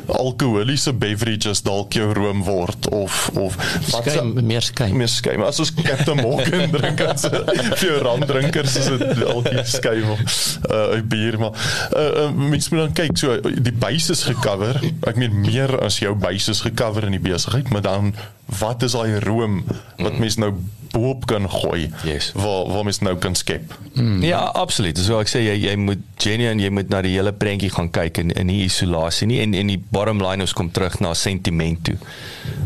alkoholiese 0.07 0.93
beverages 0.97 1.63
dalk 1.67 1.97
jou 1.97 2.13
room 2.17 2.43
word 2.47 2.89
of 2.89 3.31
of 3.39 3.57
wat 3.93 4.09
Skyn 4.09 4.33
meer 4.47 4.65
skyn. 4.65 4.97
meer 4.97 5.11
skuim. 5.11 5.45
As 5.47 5.61
ons 5.63 5.75
Captain 5.83 6.19
Morgan 6.23 6.71
drink 6.77 7.01
as 7.07 7.27
vir 7.29 7.87
jou 7.87 7.99
randdrinkers 8.07 8.77
is 8.81 8.91
dit 8.93 9.25
altyd 9.27 9.69
skuim 9.69 10.15
of 10.17 10.23
uh, 10.71 10.99
'n 10.99 11.07
bier 11.09 11.39
maar 11.39 11.57
uh, 11.97 12.25
uh, 12.25 12.31
mens 12.33 12.69
moet 12.69 12.85
dan 12.87 12.93
kyk 12.93 13.17
so 13.19 13.37
die 13.43 13.75
buis 13.75 14.11
is 14.11 14.25
gecover. 14.29 14.79
Ek 15.09 15.19
meen 15.21 15.41
meer 15.41 15.75
as 15.83 15.99
jou 16.03 16.15
buis 16.15 16.49
is 16.53 16.63
gecover 16.65 17.07
in 17.09 17.17
die 17.17 17.23
besigheid, 17.23 17.71
maar 17.71 17.85
dan 17.85 18.15
wat 18.61 18.83
is 18.83 18.93
daai 18.97 19.19
room 19.25 19.63
wat 19.99 20.19
mens 20.19 20.37
nou 20.37 20.53
boop 20.93 21.25
kan 21.27 21.47
gooi 21.49 21.87
Yes. 22.05 22.33
waar 22.37 22.67
waar 22.69 22.85
mens 22.85 22.99
nou 23.01 23.15
kan 23.17 23.35
skep. 23.35 23.73
Mm. 23.95 24.23
Ja, 24.23 24.43
absoluut. 24.61 24.95
Dis 24.97 25.09
wat 25.09 25.25
ek 25.25 25.31
sê 25.33 25.41
jy 25.47 25.55
jy 25.71 25.77
moet 25.81 26.03
genuine 26.21 26.61
jy 26.63 26.69
moet 26.71 26.91
na 26.93 27.01
die 27.03 27.15
hele 27.17 27.33
prentjie 27.33 27.71
gaan 27.73 27.89
kyk 27.91 28.19
in 28.21 28.31
in 28.37 28.47
nie 28.51 28.65
isolasie 28.67 29.27
nie 29.31 29.41
en 29.41 29.55
en 29.57 29.73
die 29.73 29.81
bottom 29.91 30.21
line 30.21 30.45
ons 30.45 30.53
kom 30.53 30.69
terug 30.71 30.99
na 31.01 31.15
sentiment 31.15 31.81
toe. 31.85 31.97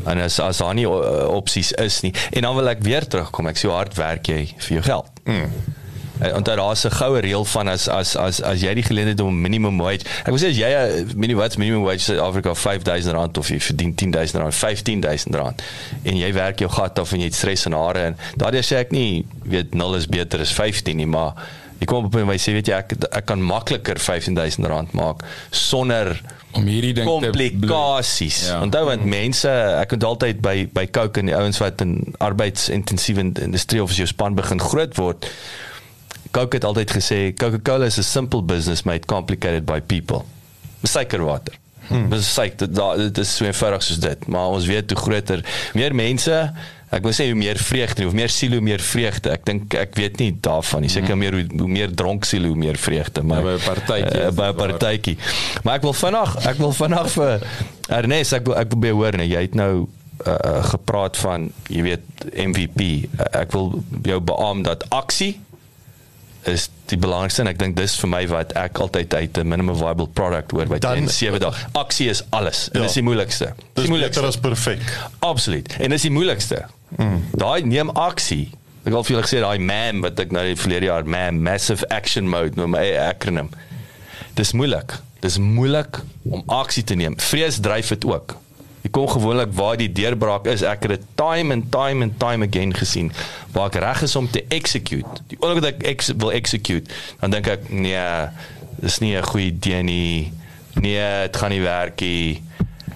En 0.07 0.19
as 0.19 0.41
as 0.43 0.59
daar 0.59 0.75
nie 0.75 0.87
uh, 0.91 1.29
opsies 1.31 1.71
is 1.83 2.01
nie 2.03 2.13
en 2.33 2.43
dan 2.49 2.57
wil 2.59 2.69
ek 2.75 2.83
weer 2.83 3.07
terugkom. 3.07 3.47
Ek 3.47 3.57
sê 3.63 3.71
hoe 3.71 3.77
hard 3.79 3.95
werk 3.95 4.27
jy 4.33 4.43
vir 4.59 4.75
jou 4.81 4.83
geld? 4.91 5.11
Mm. 5.25 5.51
En 6.21 6.43
daar 6.43 6.57
daar's 6.57 6.85
'n 6.85 6.91
goue 6.91 7.21
reël 7.21 7.45
van 7.45 7.69
as 7.69 7.89
as 7.89 8.17
as 8.17 8.43
as 8.43 8.61
jy 8.61 8.75
die 8.75 8.83
geleentheid 8.83 9.21
om 9.21 9.41
minimum 9.41 9.79
wage. 9.79 10.05
Ek 10.25 10.33
wil 10.33 10.39
sê 10.39 10.49
as 10.51 10.57
jy 10.57 10.71
'n 10.71 11.13
minimum 11.17 11.43
wage 11.43 11.59
minimum 11.59 11.83
wage 11.83 11.95
in 11.95 12.01
Suid-Afrika 12.01 12.55
R5000 12.55 13.39
of 13.39 13.49
jy 13.49 13.61
verdien 13.61 13.95
R10000 13.95 14.41
R15000 14.41 15.63
en 16.03 16.17
jy 16.17 16.33
werk 16.33 16.59
jou 16.59 16.71
gat 16.71 16.99
af 16.99 17.13
en 17.13 17.19
jy 17.19 17.25
het 17.25 17.35
stres 17.35 17.67
en 17.67 17.73
hare 17.73 17.99
en 17.99 18.17
daardie 18.37 18.63
sê 18.63 18.77
ek 18.77 18.91
nie 18.91 19.27
weet 19.43 19.75
0 19.75 19.95
is 19.95 20.07
beter 20.07 20.41
as 20.41 20.53
15 20.53 20.97
nie, 20.97 21.07
maar 21.07 21.33
jy 21.79 21.87
kom 21.87 22.05
op 22.05 22.05
'n 22.05 22.11
punt 22.11 22.27
waar 22.27 22.37
jy 22.37 22.51
sê 22.51 22.53
weet 22.53 22.67
jy 22.67 22.75
ek 22.75 22.93
ek 23.13 23.27
kan 23.27 23.43
makliker 23.43 23.97
R15000 23.97 24.93
maak 24.93 25.23
sonder 25.51 26.21
om 26.57 26.67
hierdie 26.67 26.95
ding 26.97 27.09
komplikasies. 27.09 28.47
Ja. 28.47 28.55
Ja. 28.55 28.63
Onthou 28.63 28.85
want 28.89 29.05
mense, 29.05 29.51
ek 29.83 29.91
het 29.97 30.05
altyd 30.05 30.41
by 30.41 30.69
by 30.73 30.87
Coke 30.87 31.21
en 31.21 31.27
die 31.27 31.37
ouens 31.37 31.59
wat 31.59 31.81
in 31.85 32.15
arbeidsintensiewe 32.19 33.33
industrie 33.45 33.83
of 33.83 33.91
as 33.91 34.01
jou 34.01 34.09
span 34.09 34.35
begin 34.39 34.61
groot 34.61 34.97
word. 34.97 35.29
Coke 36.37 36.59
het 36.59 36.67
altyd 36.69 36.97
gesê 36.99 37.21
Coca-Cola 37.33 37.89
is 37.89 37.99
a 37.99 38.05
simple 38.05 38.43
business 38.45 38.85
made 38.85 39.09
complicated 39.09 39.65
by 39.65 39.81
people. 39.81 40.25
Suikerwater. 40.85 41.57
Hmm. 41.89 42.09
Dis 42.11 42.29
suiker 42.35 42.69
dit 42.99 43.19
is 43.23 43.37
so 43.39 43.47
eenvoudig 43.47 43.85
soos 43.87 44.01
dit, 44.03 44.27
maar 44.27 44.57
ons 44.57 44.67
weet 44.67 44.91
hoe 44.91 44.99
groter 45.01 45.45
meer 45.79 45.95
mense 45.95 46.41
Ek 46.95 47.03
wil 47.03 47.15
sê 47.17 47.25
hoe 47.27 47.35
meer 47.39 47.59
vreugde 47.59 48.05
of 48.07 48.15
meer 48.15 48.31
siel 48.31 48.53
hoe 48.55 48.63
meer 48.63 48.83
vreugde. 48.83 49.33
Ek 49.35 49.43
dink 49.49 49.75
ek 49.75 49.97
weet 49.99 50.21
nie 50.23 50.31
daarvan 50.43 50.85
nie. 50.85 50.91
Seker 50.93 51.19
meer 51.19 51.35
hoe, 51.35 51.43
hoe 51.59 51.71
meer 51.71 51.91
dronk 51.91 52.25
siel 52.29 52.47
hoe 52.47 52.55
meer 52.59 52.79
vreugde, 52.79 53.25
maar 53.27 53.43
Ja, 53.43 53.47
by 53.49 53.57
'n 53.57 53.65
partytjie 53.67 54.21
uh, 54.23 54.31
by 54.31 54.47
'n 54.47 54.53
dit 54.53 54.61
partytjie. 54.63 55.17
Maar 55.65 55.75
ek 55.81 55.83
wil 55.83 55.97
vinnig, 55.99 56.37
ek 56.47 56.59
wil 56.63 56.73
vinnig 56.73 57.11
vir 57.17 57.47
Ernest, 57.99 58.33
ek 58.39 58.47
wil 58.47 58.57
ek 58.57 58.71
wil 58.71 58.81
by 58.87 58.93
hoor, 58.95 59.19
nee, 59.19 59.29
jy 59.29 59.43
het 59.49 59.59
nou 59.59 59.89
uh, 60.27 60.63
gepraat 60.71 61.17
van, 61.17 61.51
jy 61.69 61.83
weet, 61.83 62.07
MVP. 62.33 63.11
Ek 63.35 63.51
wil 63.53 63.83
jou 64.07 64.21
beamoen 64.21 64.63
dat 64.63 64.87
aksie 64.95 65.35
is 66.49 66.69
die 66.87 66.97
belangrikste 66.99 67.43
en 67.43 67.49
ek 67.49 67.59
dink 67.59 67.77
dis 67.77 67.97
vir 68.01 68.09
my 68.09 68.27
wat 68.29 68.53
ek 68.53 68.79
altyd 68.79 69.15
uit 69.15 69.39
'n 69.39 69.49
minimum 69.49 69.77
viable 69.77 70.07
product 70.07 70.51
hoor 70.51 70.67
Dan- 70.79 71.07
10 71.07 71.09
7 71.09 71.41
dae. 71.41 71.53
Aksie 71.73 72.09
is 72.09 72.23
alles. 72.31 72.69
En 72.73 72.81
Ja. 72.81 72.87
dis 72.87 72.95
die 72.95 73.03
moeilikste. 73.03 73.55
Dis 73.75 73.85
die 73.85 73.91
moeilikste. 73.93 74.23
as 74.27 74.37
perfek. 74.37 74.81
Absoluut. 75.19 75.77
En 75.81 75.91
dis 75.91 76.03
die 76.03 76.11
moeilikste. 76.11 76.65
Mm. 76.97 77.23
Daai 77.33 77.63
neem 77.65 77.91
aksie. 77.91 78.51
Ek 78.85 78.93
wil 78.93 79.03
vir 79.05 79.17
julle 79.17 79.27
gesê 79.27 79.41
daai 79.41 79.59
MAM 79.59 80.01
wat 80.01 80.21
ek 80.21 80.31
nou 80.31 80.45
die 80.47 80.57
verlede 80.57 80.85
jaar 80.87 81.05
MAM 81.05 81.43
Massive 81.43 81.89
Action 81.89 82.29
Mode 82.29 82.53
noem, 82.55 82.75
'n 82.77 82.97
akroniem. 83.09 83.51
Dis 84.35 84.53
moeilik. 84.53 84.93
Dis 85.21 85.39
moeilik 85.39 86.01
om 86.31 86.43
aksie 86.47 86.85
te 86.85 86.95
neem. 86.95 87.15
Vrees 87.19 87.59
dryf 87.61 87.89
dit 87.89 88.05
ook. 88.05 88.37
Jy 88.87 88.93
kom 88.95 89.09
gewoonlik 89.11 89.51
waar 89.59 89.75
die 89.81 89.89
deurbraak 89.91 90.45
is. 90.47 90.63
Ek 90.63 90.85
het 90.87 90.93
dit 90.95 91.07
time 91.19 91.51
and 91.57 91.65
time 91.75 92.07
and 92.07 92.13
time 92.23 92.47
again 92.47 92.71
gesien 92.71 93.11
waar 93.51 93.73
ek 93.73 93.81
reg 93.83 94.05
is 94.07 94.15
om 94.15 94.29
te 94.31 94.45
execute. 94.55 95.25
Die 95.33 95.39
oomblik 95.41 95.65
wat 95.65 95.73
ek 95.73 95.83
ex 95.91 96.13
wil 96.15 96.31
execute, 96.37 96.95
dan 97.19 97.35
dink 97.35 97.51
ek 97.51 97.67
nee, 97.75 98.05
dis 98.79 99.01
nie 99.03 99.17
'n 99.17 99.27
goeie 99.27 99.51
idee 99.51 99.83
nie. 99.83 100.33
Nee, 100.79 101.27
dit 101.27 101.37
gaan 101.37 101.51
nie 101.51 101.65
werk 101.65 102.01
nie. 102.01 102.43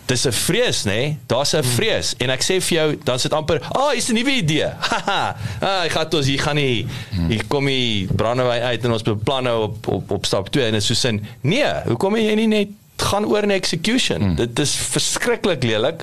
Dis 0.06 0.26
'n 0.26 0.32
vrees, 0.32 0.84
nê? 0.84 0.94
Nee? 0.94 1.18
Daar's 1.26 1.54
'n 1.54 1.62
vrees 1.64 2.14
en 2.18 2.30
ek 2.30 2.42
sê 2.42 2.62
vir 2.62 2.76
jou, 2.78 2.98
dan 3.04 3.18
sit 3.18 3.32
amper, 3.32 3.58
"Ah, 3.62 3.90
oh, 3.90 3.94
is 3.94 4.10
'n 4.10 4.14
nuwe 4.14 4.30
idee." 4.30 4.70
Haha. 4.90 5.36
ah, 5.60 5.84
ek 5.84 5.90
gaan 5.90 6.06
ons 6.14 6.26
hier 6.26 6.40
gaan 6.40 6.54
nie 6.54 6.86
hier 7.28 7.44
kom 7.48 7.68
jy 7.68 8.06
brandewyn 8.14 8.62
uit 8.62 8.84
en 8.84 8.92
ons 8.92 9.02
beplan 9.02 9.42
nou 9.42 9.62
op 9.62 9.88
op 9.88 10.10
op 10.10 10.26
stap 10.26 10.48
2 10.50 10.64
en 10.64 10.72
dit 10.72 10.80
is 10.80 10.86
so 10.86 10.94
sin. 10.94 11.26
Nee, 11.40 11.66
hoekom 11.86 12.16
jy 12.16 12.34
nie 12.34 12.46
net 12.46 12.68
gaan 13.10 13.26
oor 13.26 13.42
in 13.42 13.54
execution? 13.54 14.22
Hmm. 14.22 14.34
Dit 14.38 14.58
is 14.58 14.74
verskriklik 14.94 15.62
lelik. 15.62 16.02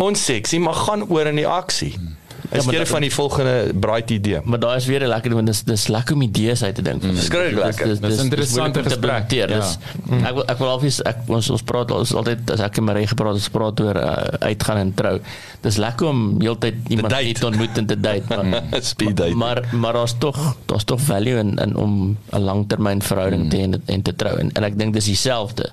Onseksie, 0.00 0.60
maar 0.60 0.74
gaan 0.74 1.08
oor 1.08 1.26
in 1.30 1.38
die 1.40 1.48
aksie. 1.48 1.92
Hmm. 1.96 2.16
Is 2.50 2.66
ja, 2.66 2.80
jy 2.80 2.86
van 2.90 3.04
die 3.04 3.12
volgende 3.14 3.54
bright 3.78 4.10
idee? 4.10 4.40
Maar 4.44 4.58
daar 4.58 4.76
is 4.76 4.86
weer 4.86 5.02
'n 5.04 5.08
lekker 5.08 5.34
want 5.34 5.46
dis 5.46 5.62
dis 5.62 5.86
lekker 5.86 6.14
om 6.14 6.22
idees 6.22 6.62
uit 6.62 6.74
te 6.74 6.82
dink. 6.82 7.02
Mm. 7.02 7.16
Skryf 7.16 7.52
lekker. 7.54 7.86
Dis, 7.86 8.00
dis, 8.00 8.10
dis 8.10 8.22
interessante 8.24 8.82
gesprek. 8.82 9.30
Ja. 9.30 9.46
Dis, 9.46 9.76
mm. 10.04 10.24
Ek 10.24 10.34
wil 10.34 10.44
ek 10.46 10.58
wil 10.58 10.68
alwees 10.68 10.98
ek 11.02 11.16
ons 11.26 11.50
ons 11.50 11.62
praat 11.62 11.90
ons 11.90 12.14
altyd 12.14 12.50
as 12.50 12.60
ek 12.60 12.80
en 12.82 12.84
Marie 12.84 13.06
gepraat 13.06 13.38
ons 13.38 13.48
praat 13.48 13.80
oor 13.80 13.96
uh, 13.96 14.14
uitgaan 14.50 14.76
en 14.82 14.94
trou. 14.94 15.20
Dis 15.62 15.76
lekker 15.76 16.06
om 16.06 16.40
heeltyd 16.40 16.74
iemand 16.88 17.14
te 17.38 17.46
ontmoet 17.46 17.78
en 17.78 17.86
te 17.86 18.00
date. 18.00 18.26
Maar 18.36 18.62
speed 18.92 19.16
date. 19.16 19.34
Maar 19.34 19.62
maar 19.72 19.92
daar's 19.92 20.14
tog 20.18 20.56
daar's 20.66 20.84
tog 20.84 21.00
value 21.00 21.38
in 21.38 21.54
in 21.56 21.76
om 21.76 22.16
'n 22.32 22.40
langtermyn 22.40 23.02
verhouding 23.02 23.42
mm. 23.42 23.48
te 23.48 23.58
en, 23.58 23.82
en 23.86 24.02
te 24.02 24.14
trou 24.14 24.38
en, 24.38 24.50
en 24.52 24.64
ek 24.64 24.78
dink 24.78 24.94
dis 24.94 25.04
dieselfde. 25.04 25.70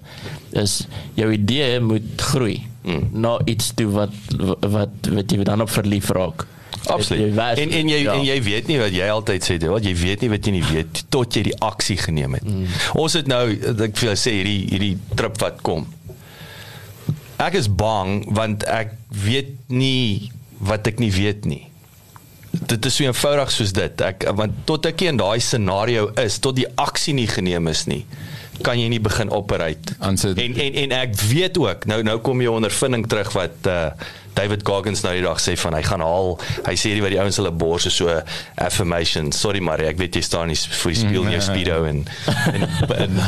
Dis 0.53 0.85
jou 1.13 1.31
idee 1.31 1.79
moet 1.79 2.21
groei. 2.21 2.67
Mm. 2.83 3.09
Nou 3.11 3.41
iets 3.45 3.73
toe 3.73 3.89
wat 3.89 4.13
wat 4.61 5.09
wat 5.09 5.31
jy 5.31 5.43
dan 5.43 5.61
op 5.61 5.69
verlief 5.69 6.09
raak. 6.09 6.45
Absoluut. 6.93 7.37
En 7.37 7.73
en 7.79 7.91
jy 7.91 7.99
ja. 8.03 8.15
en 8.15 8.25
jy 8.25 8.37
weet 8.43 8.71
nie 8.71 8.79
wat 8.81 8.95
jy 8.95 9.09
altyd 9.11 9.45
sê 9.45 9.57
dit 9.61 9.69
wat 9.71 9.85
jy 9.85 9.93
weet 9.97 10.23
nie 10.23 10.31
wat 10.31 10.47
jy 10.47 10.53
nie 10.55 10.65
weet 10.65 11.03
tot 11.13 11.37
jy 11.37 11.43
die 11.49 11.55
aksie 11.67 11.97
geneem 12.01 12.37
het. 12.39 12.47
Mm. 12.47 12.65
Ons 12.99 13.17
het 13.19 13.29
nou 13.31 13.43
ek 13.51 13.97
vir 13.99 14.11
jou 14.11 14.17
sê 14.19 14.35
hierdie 14.39 14.59
hierdie 14.71 14.93
trip 15.19 15.39
wat 15.43 15.61
kom. 15.67 15.87
Ek 17.43 17.57
is 17.59 17.69
bang 17.69 18.21
want 18.35 18.65
ek 18.71 18.95
weet 19.11 19.53
nie 19.69 20.31
wat 20.63 20.87
ek 20.89 21.03
nie 21.03 21.11
weet 21.13 21.45
nie. 21.49 21.63
Dit 22.57 22.87
is 22.89 22.95
so 22.97 23.05
eenvoudig 23.05 23.51
soos 23.53 23.75
dit. 23.77 24.01
Ek 24.01 24.25
want 24.37 24.63
tot 24.69 24.87
ek 24.89 25.05
in 25.05 25.19
daai 25.19 25.37
scenario 25.43 26.09
is, 26.17 26.39
tot 26.41 26.57
die 26.57 26.67
aksie 26.79 27.13
nie 27.17 27.29
geneem 27.29 27.69
is 27.73 27.85
nie 27.89 28.03
kan 28.65 28.79
jy 28.79 28.87
nie 28.89 29.01
begin 29.03 29.29
operate. 29.33 29.93
En 30.01 30.17
en 30.17 30.77
en 30.83 30.95
ek 30.97 31.17
weet 31.29 31.59
ook 31.61 31.85
nou 31.89 32.01
nou 32.05 32.17
kom 32.25 32.41
jy 32.41 32.53
ondervinding 32.53 33.05
terug 33.09 33.33
wat 33.37 33.69
uh 33.69 33.91
David 34.37 34.61
Goggins 34.67 35.01
nou 35.01 35.13
die 35.17 35.23
dag 35.25 35.39
sê 35.41 35.55
van 35.57 35.77
hy 35.77 35.81
gaan 35.85 36.03
haal. 36.05 36.35
Hy 36.67 36.75
sê 36.77 36.93
die 36.93 37.01
wat 37.03 37.13
die 37.13 37.19
ouens 37.21 37.39
hulle 37.41 37.51
borse 37.51 37.91
so 37.93 38.13
affirmation. 38.61 39.31
Sorry 39.35 39.61
maar 39.65 39.81
ek 39.81 39.97
weet 40.01 40.19
jy 40.19 40.23
staan 40.25 40.51
nie 40.51 40.57
vir 40.57 40.93
die 40.93 40.99
speel 41.01 41.25
nie 41.27 41.41
speedo 41.41 41.81
en 41.89 42.03
en, 42.53 42.67
en 42.97 43.21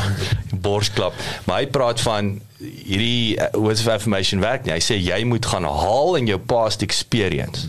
borsklap. 0.62 1.18
Maar 1.48 1.64
hy 1.64 1.70
praat 1.74 2.02
van 2.06 2.36
hierdie 2.60 3.36
uh, 3.40 3.50
words 3.56 3.82
of 3.82 3.90
affirmation 3.92 4.42
werk 4.44 4.66
nie. 4.66 4.76
Hy 4.76 4.82
sê 4.84 4.98
jy 5.00 5.22
moet 5.28 5.46
gaan 5.50 5.66
haal 5.66 6.18
in 6.20 6.30
jou 6.30 6.38
past 6.38 6.84
experience. 6.86 7.66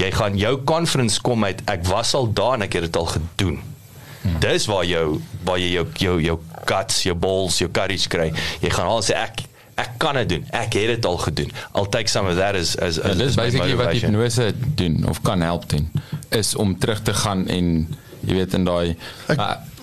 Jy 0.00 0.10
gaan 0.16 0.36
jou 0.40 0.56
conference 0.68 1.20
kom 1.22 1.44
uit 1.46 1.60
ek 1.70 1.86
was 1.88 2.14
al 2.18 2.28
daar 2.34 2.58
en 2.58 2.66
ek 2.66 2.78
het 2.78 2.88
dit 2.88 2.98
al 2.98 3.08
gedoen. 3.14 3.60
Dis 4.42 4.68
waar 4.70 4.84
jou 4.86 5.20
waar 5.46 5.58
jy 5.58 5.72
jou 5.76 5.86
jou 5.98 6.18
jou 6.22 6.36
guts 6.68 7.02
jou 7.08 7.14
balls 7.18 7.58
jou 7.62 7.70
courage 7.74 8.10
kry. 8.12 8.28
Jy 8.62 8.70
gaan 8.74 8.90
al 8.90 9.02
sê 9.02 9.16
ek 9.18 9.46
ek 9.74 9.90
kan 10.02 10.14
dit 10.14 10.28
doen. 10.28 10.44
Ek 10.50 10.72
het 10.72 10.86
dit 10.86 11.06
al 11.06 11.18
gedoen. 11.18 11.50
I'll 11.74 11.88
take 11.88 12.08
some 12.08 12.28
of 12.28 12.36
that 12.36 12.54
as 12.54 12.76
as, 12.76 13.00
as 13.00 13.16
ja, 13.16 13.24
dis 13.24 13.34
basically 13.34 13.76
wat 13.76 13.92
hipnose 13.96 14.52
doen 14.74 15.04
of 15.08 15.20
kan 15.22 15.40
help 15.40 15.68
doen 15.68 15.90
is 16.28 16.54
om 16.54 16.78
terug 16.78 17.02
te 17.02 17.14
gaan 17.14 17.46
en 17.48 17.88
jy 18.22 18.36
weet 18.38 18.54
in 18.54 18.66
daai 18.66 18.94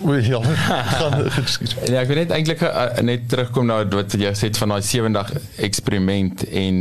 o 0.06 0.15
ja 0.15 0.39
gaan 0.99 1.25
ekskuus. 1.28 1.75
Ja, 1.89 1.99
ek 2.04 2.12
wil 2.12 2.21
net 2.21 2.32
eintlik 2.36 2.63
uh, 2.63 2.86
net 3.04 3.28
terugkom 3.32 3.67
na 3.67 3.82
wat 3.84 4.15
jy 4.15 4.32
gesê 4.32 4.52
het 4.52 4.62
van 4.62 4.75
daai 4.75 4.82
7 4.86 5.15
dag 5.17 5.34
eksperiment 5.60 6.45
en 6.47 6.80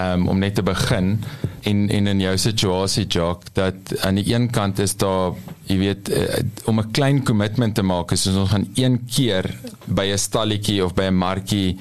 um, 0.00 0.26
om 0.32 0.40
net 0.40 0.56
te 0.56 0.64
begin 0.64 1.18
in 1.68 1.88
in 1.92 2.08
'n 2.08 2.20
jou 2.20 2.36
situasie 2.38 3.06
Jock 3.06 3.44
dat 3.52 3.96
aan 4.00 4.14
die 4.14 4.32
een 4.32 4.48
kant 4.50 4.78
is 4.78 4.96
daar 4.96 5.36
jy 5.68 5.78
weet 5.78 6.08
uh, 6.08 6.40
om 6.64 6.80
'n 6.80 6.90
klein 6.90 7.24
commitment 7.24 7.74
te 7.74 7.82
maak 7.82 8.12
is 8.12 8.26
ons 8.26 8.50
gaan 8.50 8.68
een 8.74 9.04
keer 9.04 9.44
by 9.84 10.08
'n 10.12 10.18
stalletjie 10.18 10.84
of 10.84 10.94
by 10.94 11.10
'n 11.10 11.18
markie 11.18 11.78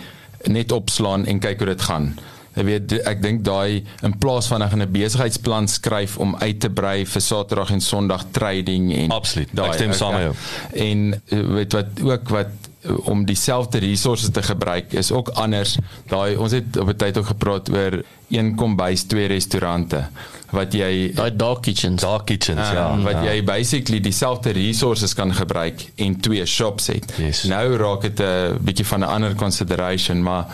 net 0.47 0.71
opslaan 0.71 1.25
en 1.25 1.39
kyk 1.39 1.57
hoe 1.57 1.67
dit 1.67 1.81
gaan. 1.81 2.13
Jy 2.57 2.63
weet 2.65 2.93
ek 3.07 3.21
dink 3.23 3.43
daai 3.45 3.83
in 4.03 4.15
plaas 4.19 4.49
van 4.51 4.61
ek 4.65 4.73
'n 4.75 4.91
besigheidsplan 4.91 5.67
skryf 5.67 6.17
om 6.17 6.35
uit 6.39 6.59
te 6.59 6.69
brei 6.69 7.05
vir 7.05 7.21
Saterdag 7.21 7.71
en 7.71 7.81
Sondag 7.81 8.25
trading 8.31 8.93
en 8.93 9.11
Absoluut. 9.11 9.49
Daai 9.53 9.73
stem 9.73 9.93
saam 9.93 10.13
met 10.13 10.21
jou. 10.21 10.35
En 10.73 11.13
eh, 11.13 11.39
weet 11.39 11.73
wat 11.73 12.01
ook 12.03 12.29
wat 12.29 12.68
om 13.03 13.25
dieselfde 13.25 13.77
resources 13.77 14.29
te 14.31 14.43
gebruik 14.43 14.93
is 14.93 15.11
ook 15.11 15.29
anders. 15.29 15.77
Daai 16.07 16.35
ons 16.35 16.51
het 16.51 16.77
op 16.77 16.87
'n 16.87 16.95
tyd 16.95 17.17
ook 17.17 17.25
gepraat 17.25 17.69
oor 17.69 18.03
een 18.29 18.55
kombuis, 18.55 19.03
twee 19.03 19.27
restaurante 19.27 20.07
wat 20.49 20.73
jy 20.73 21.11
daai 21.13 21.35
dark 21.35 21.61
kitchens, 21.61 22.01
dark 22.01 22.25
kitchens 22.25 22.59
uh, 22.59 22.73
ja, 22.73 22.85
wat 23.03 23.21
ja. 23.21 23.33
jy 23.33 23.43
basically 23.43 23.99
dieselfde 23.99 24.49
resources 24.49 25.13
kan 25.13 25.33
gebruik 25.33 25.91
en 25.95 26.19
twee 26.19 26.45
shops 26.45 26.87
het. 26.87 27.13
Yes. 27.17 27.43
Nou 27.43 27.77
raak 27.77 28.01
dit 28.01 28.19
'n 28.19 28.57
bietjie 28.61 28.85
van 28.85 28.99
'n 28.99 29.09
ander 29.09 29.35
consideration, 29.35 30.23
maar 30.23 30.45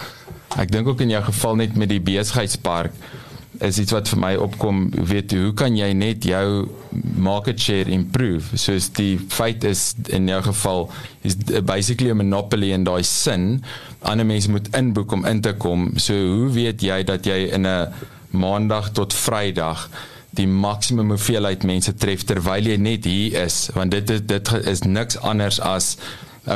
ek 0.57 0.71
dink 0.71 0.87
ook 0.87 1.01
in 1.01 1.09
jou 1.09 1.23
geval 1.23 1.55
net 1.55 1.75
met 1.75 1.89
die 1.89 2.01
besigheidspark 2.01 2.91
is 3.59 3.79
iets 3.79 3.91
wat 3.95 4.09
vir 4.11 4.19
my 4.19 4.33
opkom, 4.35 4.89
weet 4.91 5.31
jy, 5.31 5.41
hoe 5.47 5.53
kan 5.53 5.77
jy 5.77 5.91
net 5.93 6.25
jou 6.27 6.67
market 7.15 7.59
share 7.59 7.91
improve? 7.91 8.57
Soos 8.57 8.89
die 8.97 9.17
feit 9.19 9.63
is 9.63 9.93
in 10.09 10.27
jou 10.27 10.41
geval 10.41 10.89
is 11.23 11.35
basically 11.63 12.11
'n 12.11 12.17
monopoly 12.17 12.71
in 12.71 12.83
daai 12.83 13.03
sin. 13.03 13.63
Ander 14.01 14.25
mense 14.25 14.49
moet 14.49 14.67
inboek 14.75 15.11
om 15.11 15.25
in 15.25 15.41
te 15.41 15.53
kom. 15.53 15.91
So 15.97 16.13
hoe 16.13 16.49
weet 16.51 16.81
jy 16.81 17.03
dat 17.03 17.25
jy 17.25 17.49
in 17.51 17.65
'n 17.67 17.87
maandag 18.31 18.91
tot 18.91 19.13
vrydag 19.13 19.89
die 20.35 20.47
maksimum 20.47 21.13
hoeveelheid 21.15 21.63
mense 21.63 21.93
tref 21.99 22.25
terwyl 22.27 22.67
jy 22.67 22.77
net 22.81 23.07
hier 23.09 23.45
is 23.45 23.69
want 23.75 23.91
dit 23.95 24.09
is 24.09 24.23
dit 24.27 24.53
is 24.67 24.83
niks 24.83 25.17
anders 25.17 25.59
as 25.63 25.95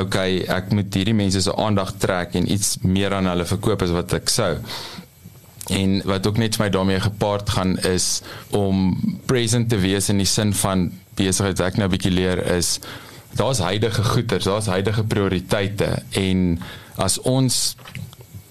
okay 0.01 0.43
ek 0.57 0.73
moet 0.75 0.93
hierdie 0.93 1.15
mense 1.17 1.41
se 1.41 1.55
aandag 1.55 1.95
trek 2.03 2.35
en 2.39 2.49
iets 2.51 2.77
meer 2.83 3.15
aan 3.15 3.29
hulle 3.31 3.47
verkoop 3.49 3.85
as 3.85 3.95
wat 3.95 4.13
ek 4.19 4.29
sou 4.33 4.51
en 5.69 6.01
wat 6.05 6.27
ook 6.27 6.37
net 6.37 6.55
vir 6.55 6.65
my 6.65 6.69
daarmee 6.73 6.99
gepaard 6.99 7.49
gaan 7.49 7.77
is 7.77 8.21
om 8.49 8.97
present 9.25 9.69
te 9.69 9.77
wees 9.77 10.09
in 10.09 10.17
die 10.17 10.29
sin 10.29 10.53
van 10.53 10.89
besigheid 11.15 11.59
ek 11.59 11.77
nou 11.77 11.87
'n 11.87 11.95
bietjie 11.95 12.11
leer 12.11 12.41
is 12.57 12.79
daar's 13.37 13.59
huidige 13.59 14.03
goeder 14.03 14.43
daar's 14.43 14.65
huidige 14.65 15.03
prioriteite. 15.03 16.03
En 16.09 16.59
as 16.95 17.19
ons 17.21 17.75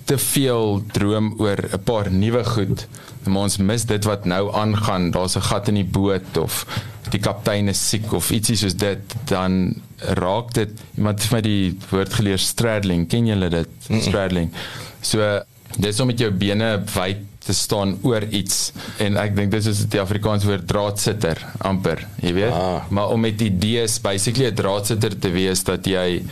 te 0.04 0.18
veel 0.18 0.82
droom 0.92 1.34
oor 1.38 1.58
'n 1.72 1.82
paar 1.84 2.10
nuwe 2.10 2.44
goed 2.44 2.86
maar 3.28 3.42
ons 3.42 3.56
mis 3.56 3.84
dit 3.84 4.04
wat 4.04 4.24
nou 4.24 4.54
aangaan. 4.54 5.10
Daar's 5.10 5.36
'n 5.36 5.40
gat 5.42 5.68
in 5.68 5.74
die 5.74 5.84
boot 5.84 6.36
of 6.36 6.66
die 7.10 7.20
kaptein 7.20 7.68
is 7.68 7.88
siek 7.88 8.12
of 8.12 8.30
ietsie 8.30 8.56
soos 8.56 8.74
dit 8.74 9.00
dan 9.24 9.74
raak 9.96 10.52
dit 10.54 10.70
iemand 10.96 11.22
het 11.22 11.30
my 11.32 11.40
die 11.40 11.78
woord 11.90 12.12
geleer 12.14 12.38
straddling. 12.38 13.08
Ken 13.08 13.26
julle 13.26 13.48
dit? 13.48 13.68
Straddling. 14.00 14.52
So 15.00 15.42
dis 15.76 16.00
om 16.00 16.06
met 16.06 16.18
jou 16.18 16.30
bene 16.30 16.82
wyd 16.94 17.24
te 17.48 17.54
staan 17.54 17.96
oor 18.02 18.24
iets. 18.34 18.72
En 18.98 19.16
ek 19.16 19.36
dink 19.36 19.52
dis 19.54 19.68
is 19.70 19.84
die 19.90 20.00
Afrikaans 20.00 20.44
woord 20.44 20.66
draadsitter 20.68 21.40
amper 21.64 22.04
jy 22.20 22.34
weet? 22.36 22.52
Ah. 22.52 22.84
maar 22.90 23.14
om 23.14 23.20
met 23.20 23.40
idees 23.40 24.00
basically 24.00 24.50
'n 24.50 24.54
draadsitter 24.54 25.18
te 25.18 25.30
wees 25.30 25.64
dat 25.64 25.86
jy 25.86 26.22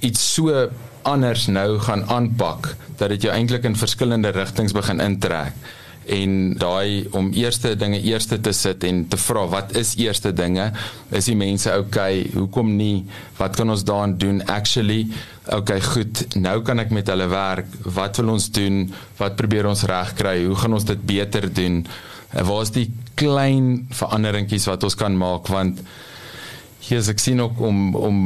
iets 0.00 0.34
so 0.34 0.68
anders 1.02 1.46
nou 1.46 1.78
gaan 1.78 2.04
aanpak 2.08 2.76
dat 2.96 3.08
dit 3.08 3.22
jou 3.22 3.34
eintlik 3.34 3.64
in 3.64 3.76
verskillende 3.76 4.30
rigtings 4.36 4.72
begin 4.72 5.00
intrek 5.00 5.52
en 6.10 6.36
daai 6.58 7.06
om 7.16 7.30
eerste 7.36 7.74
dinge 7.78 8.00
eerste 8.02 8.40
te 8.42 8.52
sit 8.56 8.84
en 8.88 9.04
te 9.08 9.18
vra 9.20 9.44
wat 9.52 9.74
is 9.78 9.94
eerste 10.00 10.32
dinge? 10.36 10.70
Is 11.14 11.30
die 11.30 11.36
mense 11.38 11.72
okay? 11.78 12.24
Hoekom 12.34 12.74
nie? 12.76 13.04
Wat 13.38 13.56
kan 13.56 13.70
ons 13.70 13.84
daaraan 13.86 14.16
doen? 14.18 14.42
Actually 14.50 15.06
okay 15.50 15.80
goed 15.82 16.22
nou 16.38 16.60
kan 16.66 16.82
ek 16.82 16.92
met 16.94 17.08
hulle 17.10 17.26
werk. 17.30 17.70
Wat 17.96 18.20
wil 18.20 18.34
ons 18.36 18.50
doen? 18.54 18.84
Wat 19.18 19.36
probeer 19.38 19.70
ons 19.70 19.86
regkry? 19.88 20.44
Hoe 20.44 20.58
gaan 20.58 20.78
ons 20.78 20.86
dit 20.88 21.06
beter 21.06 21.48
doen? 21.54 21.82
Waar 22.30 22.62
is 22.62 22.74
die 22.74 22.88
klein 23.18 23.86
veranderingkies 23.94 24.68
wat 24.70 24.86
ons 24.86 24.98
kan 24.98 25.16
maak? 25.18 25.50
Want 25.50 25.82
hier 26.80 27.00
is 27.02 27.10
ek 27.12 27.20
sien 27.22 27.42
ook 27.42 27.60
om 27.66 27.94
om 27.98 28.18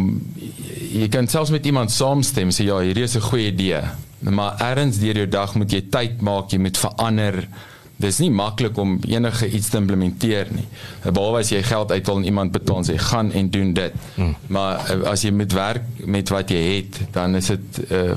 jy 0.94 1.08
kan 1.12 1.28
selfs 1.28 1.52
met 1.54 1.66
iemand 1.66 1.92
saamstem 1.92 2.52
sê 2.54 2.68
ja 2.68 2.78
hierdie 2.80 3.04
is 3.04 3.16
'n 3.16 3.28
goeie 3.28 3.52
idee. 3.52 3.82
Maar 4.20 4.60
erns 4.60 4.98
deur 4.98 5.16
jou 5.16 5.28
dag 5.28 5.54
moet 5.54 5.72
jy 5.72 5.82
tyd 5.90 6.20
maak 6.20 6.52
jy 6.52 6.58
moet 6.58 6.78
verander 6.78 7.48
dis 7.96 8.18
nie 8.18 8.30
maklik 8.30 8.78
om 8.78 8.96
enige 9.06 9.48
iets 9.48 9.68
te 9.70 9.78
implementeer 9.78 10.48
nie. 10.50 10.66
Behalwe 11.04 11.42
as 11.44 11.52
jy 11.52 11.60
geld 11.62 11.92
uithaal 11.92 12.16
en 12.20 12.24
iemand 12.30 12.54
betaal 12.54 12.80
en 12.82 12.88
sê 12.88 12.96
gaan 12.98 13.30
en 13.32 13.50
doen 13.50 13.72
dit. 13.76 14.00
Hmm. 14.14 14.34
Maar 14.46 14.90
uh, 14.94 15.02
as 15.12 15.22
jy 15.22 15.30
met 15.30 15.54
werk 15.54 15.86
met 16.04 16.32
wat 16.34 16.50
jy 16.50 16.62
het, 16.62 16.98
dan 17.14 17.38
is 17.38 17.52
dit 17.52 17.80
uh, 17.90 18.16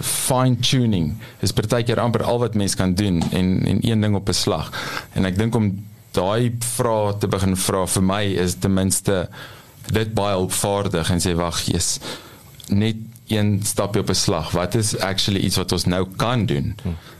fine 0.00 0.56
tuning. 0.64 1.12
Dis 1.42 1.52
partykeer 1.52 2.00
amper 2.00 2.24
al 2.24 2.40
wat 2.44 2.56
mens 2.58 2.76
kan 2.78 2.94
doen 2.94 3.20
en 3.30 3.54
en 3.68 3.82
een 3.84 4.00
ding 4.00 4.16
op 4.16 4.28
'n 4.28 4.38
slag. 4.38 4.72
En 5.12 5.24
ek 5.28 5.36
dink 5.38 5.54
om 5.54 5.70
daai 6.16 6.56
vrae 6.76 7.18
te 7.18 7.28
begin 7.28 7.56
vra 7.56 7.86
vir 7.86 8.02
my 8.02 8.24
is 8.24 8.54
ten 8.54 8.74
minste 8.74 9.28
dit 9.92 10.14
baie 10.14 10.36
opvaardig 10.36 11.10
en 11.10 11.20
sê 11.20 11.34
wag, 11.36 11.60
jy's 11.68 11.98
net 12.68 12.96
een 13.28 13.60
stapie 13.64 14.00
op 14.00 14.08
'n 14.08 14.14
slag. 14.14 14.50
Wat 14.50 14.74
is 14.74 14.98
actually 14.98 15.40
iets 15.40 15.56
wat 15.56 15.72
ons 15.72 15.84
nou 15.84 16.06
kan 16.16 16.46
doen? 16.46 16.74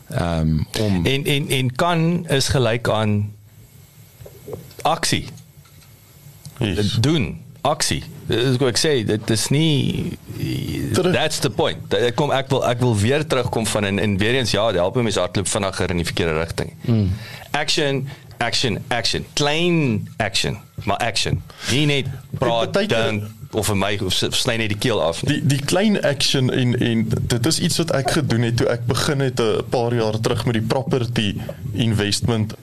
Ehm 0.09 0.41
um, 0.41 0.67
om 0.81 1.07
en 1.07 1.25
en 1.25 1.49
en 1.49 1.75
kan 1.75 2.27
is 2.29 2.49
gelyk 2.49 2.89
aan 2.89 3.33
aksie. 4.83 5.25
Yes. 6.59 6.93
Doen 6.93 7.41
aksie. 7.61 8.03
Dis 8.27 8.57
wat 8.61 8.69
ek 8.69 8.81
sê, 8.81 8.93
dit 9.07 9.31
is 9.31 9.49
nie 9.49 10.19
that's 11.13 11.39
the 11.39 11.51
point. 11.51 11.95
Ek 11.95 12.17
kom 12.17 12.33
ek 12.33 12.49
wil 12.53 12.65
ek 12.69 12.81
wil 12.85 12.97
weer 12.97 13.27
terugkom 13.27 13.67
van 13.67 13.85
en 13.85 13.99
en 13.99 14.17
weer 14.19 14.41
eens 14.41 14.51
ja, 14.57 14.71
help 14.73 14.97
my 14.97 15.03
mense 15.09 15.21
hardloop 15.21 15.49
vinniger 15.49 15.91
in 15.91 16.03
die 16.03 16.09
verkeerde 16.09 16.39
rigting. 16.39 16.73
Mm. 16.87 17.13
Action 17.51 18.09
action 18.39 18.79
action 18.89 19.27
klein 19.33 20.09
action 20.17 20.59
maar 20.85 20.97
action 20.97 21.43
nie 21.71 21.87
net 21.87 22.07
praat 22.39 22.77
dink 22.87 23.27
of 23.53 23.67
vir 23.67 23.79
my 23.81 23.93
sny 24.11 24.57
net 24.61 24.73
die 24.75 24.81
keel 24.81 25.01
af 25.03 25.23
nie. 25.23 25.39
Die 25.39 25.57
die 25.57 25.65
klein 25.65 26.01
action 26.05 26.51
en 26.53 26.75
en 26.79 27.07
dit 27.09 27.47
is 27.47 27.61
iets 27.65 27.81
wat 27.81 27.95
ek 27.97 28.11
gedoen 28.19 28.45
het 28.49 28.59
toe 28.61 28.69
ek 28.69 28.85
begin 28.87 29.25
het 29.25 29.41
'n 29.41 29.65
paar 29.71 29.95
jaar 29.95 30.21
terug 30.21 30.45
met 30.47 30.55
die 30.55 30.67
property 30.75 31.35
investment 31.73 32.55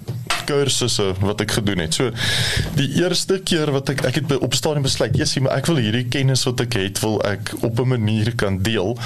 kursusse 0.45 1.13
wat 1.19 1.41
ek 1.41 1.51
gedoen 1.57 1.81
het. 1.83 1.93
So 1.93 2.11
die 2.77 2.89
eerste 3.01 3.39
keer 3.39 3.71
wat 3.71 3.89
ek 3.89 4.05
ek 4.05 4.15
het 4.21 4.38
op 4.38 4.53
stadium 4.53 4.86
besluit, 4.86 5.17
sien 5.27 5.43
maar 5.43 5.57
ek 5.57 5.65
wil 5.71 5.81
hierdie 5.81 6.05
kennis 6.05 6.45
wat 6.45 6.61
ek 6.65 6.77
het 6.79 7.01
wil 7.03 7.21
ek 7.25 7.53
op 7.61 7.79
'n 7.79 7.88
manier 7.88 8.36
kan 8.36 8.61
deel 8.61 8.97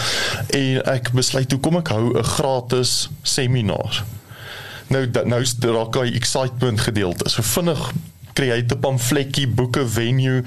en 0.50 0.84
ek 0.84 1.12
besluit 1.12 1.52
hoe 1.52 1.60
kom 1.60 1.78
ek 1.78 1.88
hou 1.88 2.18
'n 2.18 2.24
gratis 2.24 3.10
seminar. 3.24 4.04
Nou 4.90 5.06
nou 5.24 5.44
raak 5.62 5.96
hy 5.96 6.14
excitement 6.16 6.80
gedeelte. 6.82 7.30
So 7.30 7.42
vinnig 7.42 7.92
hy 8.48 8.64
'n 8.64 8.80
pamfletjie, 8.80 9.48
boeke, 9.48 9.84
venue, 9.84 10.44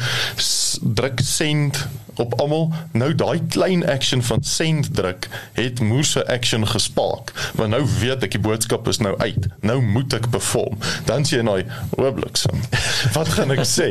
druk 0.82 1.20
send 1.20 1.76
op 2.20 2.40
almal. 2.40 2.72
Nou 2.92 3.14
daai 3.14 3.40
klein 3.48 3.86
action 3.88 4.22
van 4.22 4.42
send 4.42 4.94
druk 4.94 5.28
het 5.52 5.80
moerse 5.80 6.26
action 6.26 6.66
gespaak. 6.68 7.32
Want 7.54 7.70
nou 7.74 7.82
weet 8.00 8.22
ek 8.26 8.36
die 8.36 8.42
boodskap 8.42 8.88
is 8.88 8.98
nou 8.98 9.14
uit. 9.18 9.48
Nou 9.60 9.80
moet 9.82 10.12
ek 10.18 10.28
perform. 10.30 10.78
Dan 11.08 11.24
sien 11.28 11.48
jy 11.48 11.64
oobliksem. 11.96 12.60
Wat 13.16 13.28
gaan 13.36 13.54
ek 13.54 13.64
sê? 13.68 13.90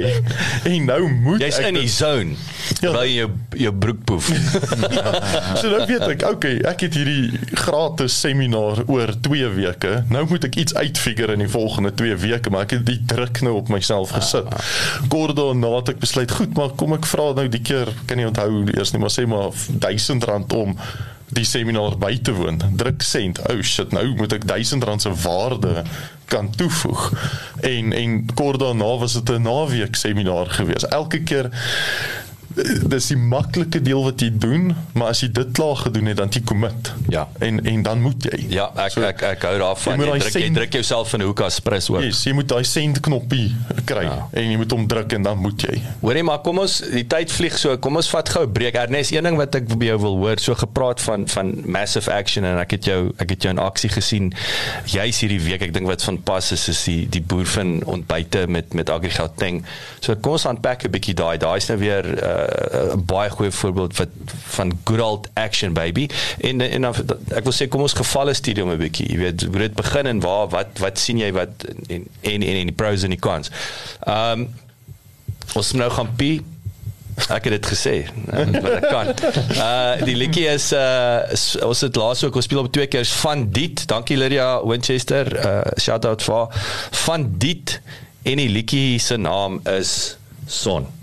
En 0.67 0.85
nou 0.85 1.01
moet 1.09 1.41
Jy's 1.41 1.59
in 1.65 1.79
die 1.79 1.89
zone. 1.91 2.37
Ja. 2.81 2.93
By 2.93 3.07
jou 3.09 3.29
jou 3.61 3.73
broekpoef. 3.75 4.29
so 5.59 5.69
nou 5.71 5.81
weet 5.89 6.05
ek, 6.07 6.25
okay, 6.29 6.57
ek 6.67 6.85
het 6.85 6.95
hierdie 6.97 7.57
gratis 7.59 8.15
seminar 8.21 8.83
oor 8.87 9.13
2 9.27 9.49
weke. 9.57 9.93
Nou 10.11 10.23
moet 10.29 10.47
ek 10.47 10.59
iets 10.61 10.75
uitfigure 10.77 11.35
in 11.35 11.43
die 11.45 11.51
volgende 11.51 11.93
2 11.97 12.17
weke, 12.23 12.53
maar 12.53 12.67
ek 12.67 12.77
het 12.77 12.85
die 12.87 12.99
druk 13.11 13.41
nou 13.45 13.57
op 13.59 13.71
myself 13.73 14.13
gesit. 14.15 14.49
Kort 15.11 15.35
daarna 15.39 15.73
het 15.79 15.93
ek 15.95 16.01
besluit, 16.03 16.31
goed, 16.31 16.55
maar 16.57 16.73
kom 16.79 16.95
ek 16.97 17.07
vra 17.09 17.31
nou 17.37 17.47
die 17.51 17.63
keer 17.63 17.91
kan 18.11 18.19
nie 18.19 18.27
onthou 18.27 18.65
eers 18.75 18.91
nie, 18.91 18.99
maar 18.99 19.13
sê 19.13 19.25
maar 19.29 19.55
R1000 19.55 20.55
om 20.57 20.75
die 21.31 21.47
seminar 21.47 21.95
by 21.99 22.17
te 22.19 22.33
woon. 22.35 22.59
Druk 22.75 23.03
sent. 23.07 23.39
O 23.47 23.55
oh 23.55 23.63
shit, 23.63 23.93
nou 23.95 24.03
moet 24.19 24.35
ek 24.35 24.47
R1000 24.49 24.99
se 24.99 25.13
waarde 25.23 25.85
kan 26.31 26.49
toevoeg. 26.59 27.05
En 27.67 27.93
en 27.95 28.17
kort 28.35 28.59
daarna 28.59 28.97
was 28.99 29.15
dit 29.19 29.31
'n 29.37 29.47
naweek 29.47 29.95
seminar 29.95 30.51
gewees. 30.51 30.87
Elke 30.87 31.23
keer 31.23 31.47
dis 32.91 33.07
die 33.11 33.17
maklike 33.17 33.81
deel 33.83 34.03
wat 34.05 34.21
jy 34.21 34.29
doen, 34.33 34.71
maar 34.93 35.13
as 35.13 35.21
jy 35.23 35.29
dit 35.35 35.51
klaar 35.55 35.79
gedoen 35.85 36.09
het, 36.11 36.17
dan 36.19 36.31
jy 36.33 36.41
commit. 36.47 36.91
Ja. 37.13 37.27
En 37.39 37.61
en 37.65 37.83
dan 37.85 38.01
moet 38.01 38.27
jy. 38.27 38.39
Ja, 38.53 38.69
ek 38.85 38.95
so, 38.95 39.05
ek 39.07 39.23
ek 39.31 39.45
hou 39.47 39.53
daarvan. 39.61 40.01
Jy, 40.01 40.05
jy 40.05 40.19
druk 40.19 40.35
send, 40.35 40.43
jy 40.43 40.51
druk 40.59 40.77
jouself 40.79 41.13
in 41.13 41.21
'n 41.21 41.29
hoek 41.29 41.43
as 41.45 41.59
press 41.59 41.89
ook. 41.89 42.03
Yes, 42.03 42.23
jy 42.27 42.33
moet 42.37 42.49
daai 42.51 42.63
send 42.67 42.99
knoppie 42.99 43.49
kry 43.85 44.05
ja. 44.07 44.27
en 44.31 44.51
jy 44.51 44.57
moet 44.61 44.75
hom 44.75 44.87
druk 44.87 45.13
en 45.17 45.23
dan 45.29 45.37
moet 45.37 45.67
jy. 45.67 45.81
Hoorie, 46.01 46.23
maar 46.23 46.41
kom 46.45 46.59
ons 46.63 46.79
die 46.91 47.05
tyd 47.07 47.31
vlieg 47.31 47.57
so. 47.57 47.77
Kom 47.77 47.95
ons 47.95 48.09
vat 48.09 48.29
gou 48.29 48.45
'n 48.45 48.51
breek. 48.51 48.75
Ernest, 48.81 49.11
een 49.11 49.23
ding 49.23 49.37
wat 49.37 49.55
ek 49.55 49.67
by 49.77 49.91
jou 49.91 49.99
wil 49.99 50.17
hoor, 50.23 50.39
so 50.39 50.55
gepraat 50.55 51.01
van 51.01 51.27
van 51.27 51.53
massive 51.65 52.11
action 52.11 52.45
en 52.45 52.57
ek 52.57 52.71
het 52.71 52.85
jou 52.85 53.13
ek 53.17 53.29
het 53.29 53.43
jou 53.43 53.53
in 53.53 53.59
aksie 53.59 53.89
gesien. 53.89 54.33
Jy's 54.85 55.21
hierdie 55.21 55.41
week, 55.41 55.61
ek 55.61 55.73
dink 55.73 55.87
wat 55.87 56.03
van 56.03 56.17
pas 56.21 56.51
is 56.51 56.67
is 56.69 56.83
die 56.83 57.07
die 57.09 57.21
boer 57.21 57.45
van 57.45 57.83
ontbyte 57.85 58.47
met 58.47 58.73
met 58.73 58.89
AgriGauteng. 58.89 59.63
So 59.99 60.15
kom 60.15 60.33
ons 60.33 60.45
unpack 60.45 60.83
'n 60.85 60.91
bietjie 60.91 61.15
daai. 61.15 61.37
Daai's 61.37 61.67
nou 61.67 61.77
weer 61.77 62.05
uh, 62.05 62.40
uh, 62.41 62.95
baie 62.95 63.29
goeie 63.29 63.51
voorbeeld 63.51 63.97
wat 63.97 64.09
van 64.55 64.73
good 64.83 64.99
old 64.99 65.29
action 65.33 65.73
baby 65.73 66.07
en 66.37 66.61
en 66.61 66.89
ek 66.91 67.43
wil 67.43 67.55
sê 67.55 67.67
kom 67.67 67.85
ons 67.85 67.97
gevalle 67.97 68.33
studium 68.37 68.71
'n 68.73 68.81
bietjie 68.81 69.07
jy 69.11 69.17
weet 69.25 69.47
hoe 69.47 69.63
dit 69.65 69.75
begin 69.75 70.11
en 70.13 70.23
waar 70.23 70.47
wat 70.55 70.79
wat 70.83 70.99
sien 70.99 71.21
jy 71.21 71.31
wat 71.35 71.65
en 71.87 72.07
en 72.21 72.43
en 72.43 72.71
die 72.71 72.77
pros 72.77 73.03
en 73.03 73.15
die 73.15 73.19
cons. 73.19 73.51
Ehm 74.05 74.47
um, 74.47 74.49
ons 75.55 75.71
nou 75.75 75.89
gaan 75.91 76.09
pie 76.15 76.41
ek 77.29 77.47
het 77.49 77.55
dit 77.57 77.67
gesê 77.73 77.95
wat 78.63 78.71
ek 78.77 78.87
kan. 78.87 79.11
Uh 79.55 80.05
die 80.07 80.15
liedjie 80.15 80.47
is 80.51 80.71
uh 80.75 81.67
ons 81.67 81.83
het 81.85 81.99
laas 81.99 82.23
ook 82.23 82.39
ons 82.39 82.47
speel 82.47 82.63
op 82.63 82.71
twee 82.71 82.87
keer 82.91 83.05
van 83.23 83.49
dit. 83.51 83.85
Dankie 83.87 84.17
Lydia 84.17 84.61
Winchester. 84.65 85.29
Uh 85.35 85.75
shout 85.77 86.05
out 86.05 86.23
vir 86.23 86.63
van 87.05 87.27
dit 87.37 87.77
en 88.23 88.41
die 88.41 88.49
liedjie 88.49 88.99
se 88.99 89.17
naam 89.17 89.59
is 89.69 90.15
Son. 90.51 91.00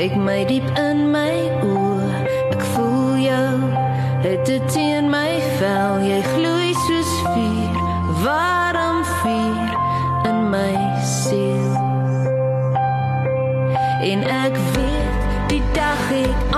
Kyk 0.00 0.16
my 0.16 0.44
diep 0.48 0.64
in 0.80 1.10
my 1.12 1.36
oë. 1.60 2.20
Ek 2.54 2.62
voel 2.72 3.18
jou. 3.20 3.56
Het 4.24 4.46
dit 4.48 4.76
in 4.80 5.10
my 5.12 5.36
vel. 5.58 6.00
Jy 6.08 6.20
gloei 6.30 6.70
soos 6.86 7.10
vuur 7.34 7.76
warm 8.24 9.02
vuur 9.20 9.74
in 10.30 10.40
my 10.54 10.72
siel. 11.04 11.74
En 14.08 14.24
ek 14.24 14.56
weet 14.72 15.28
die 15.52 15.62
dag 15.76 16.06
het 16.08 16.49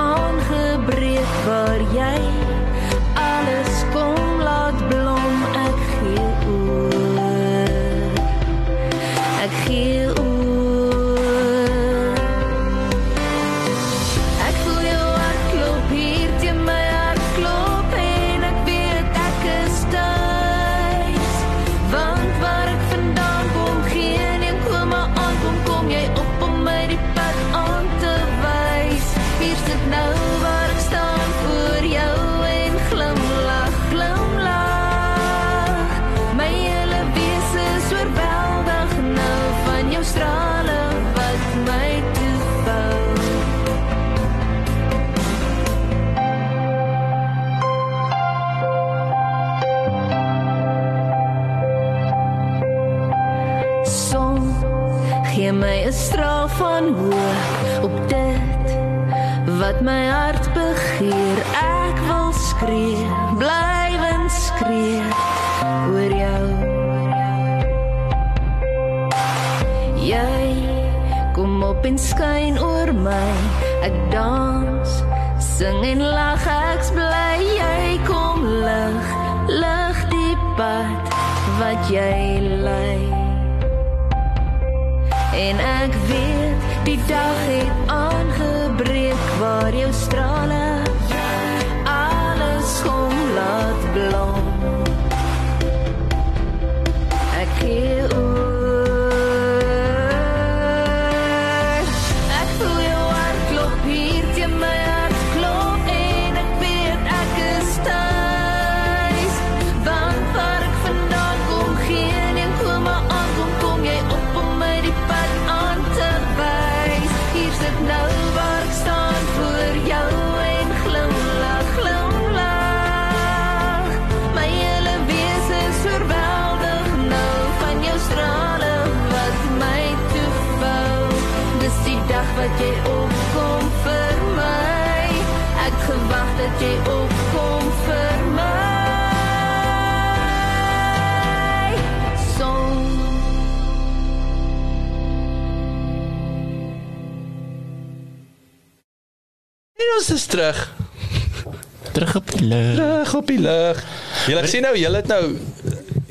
Die 153.43 153.49
lug. 153.49 153.83
Julle 154.31 154.47
sien 154.51 154.63
nou, 154.67 154.77
julle 154.79 155.03
het 155.03 155.11
nou 155.11 155.23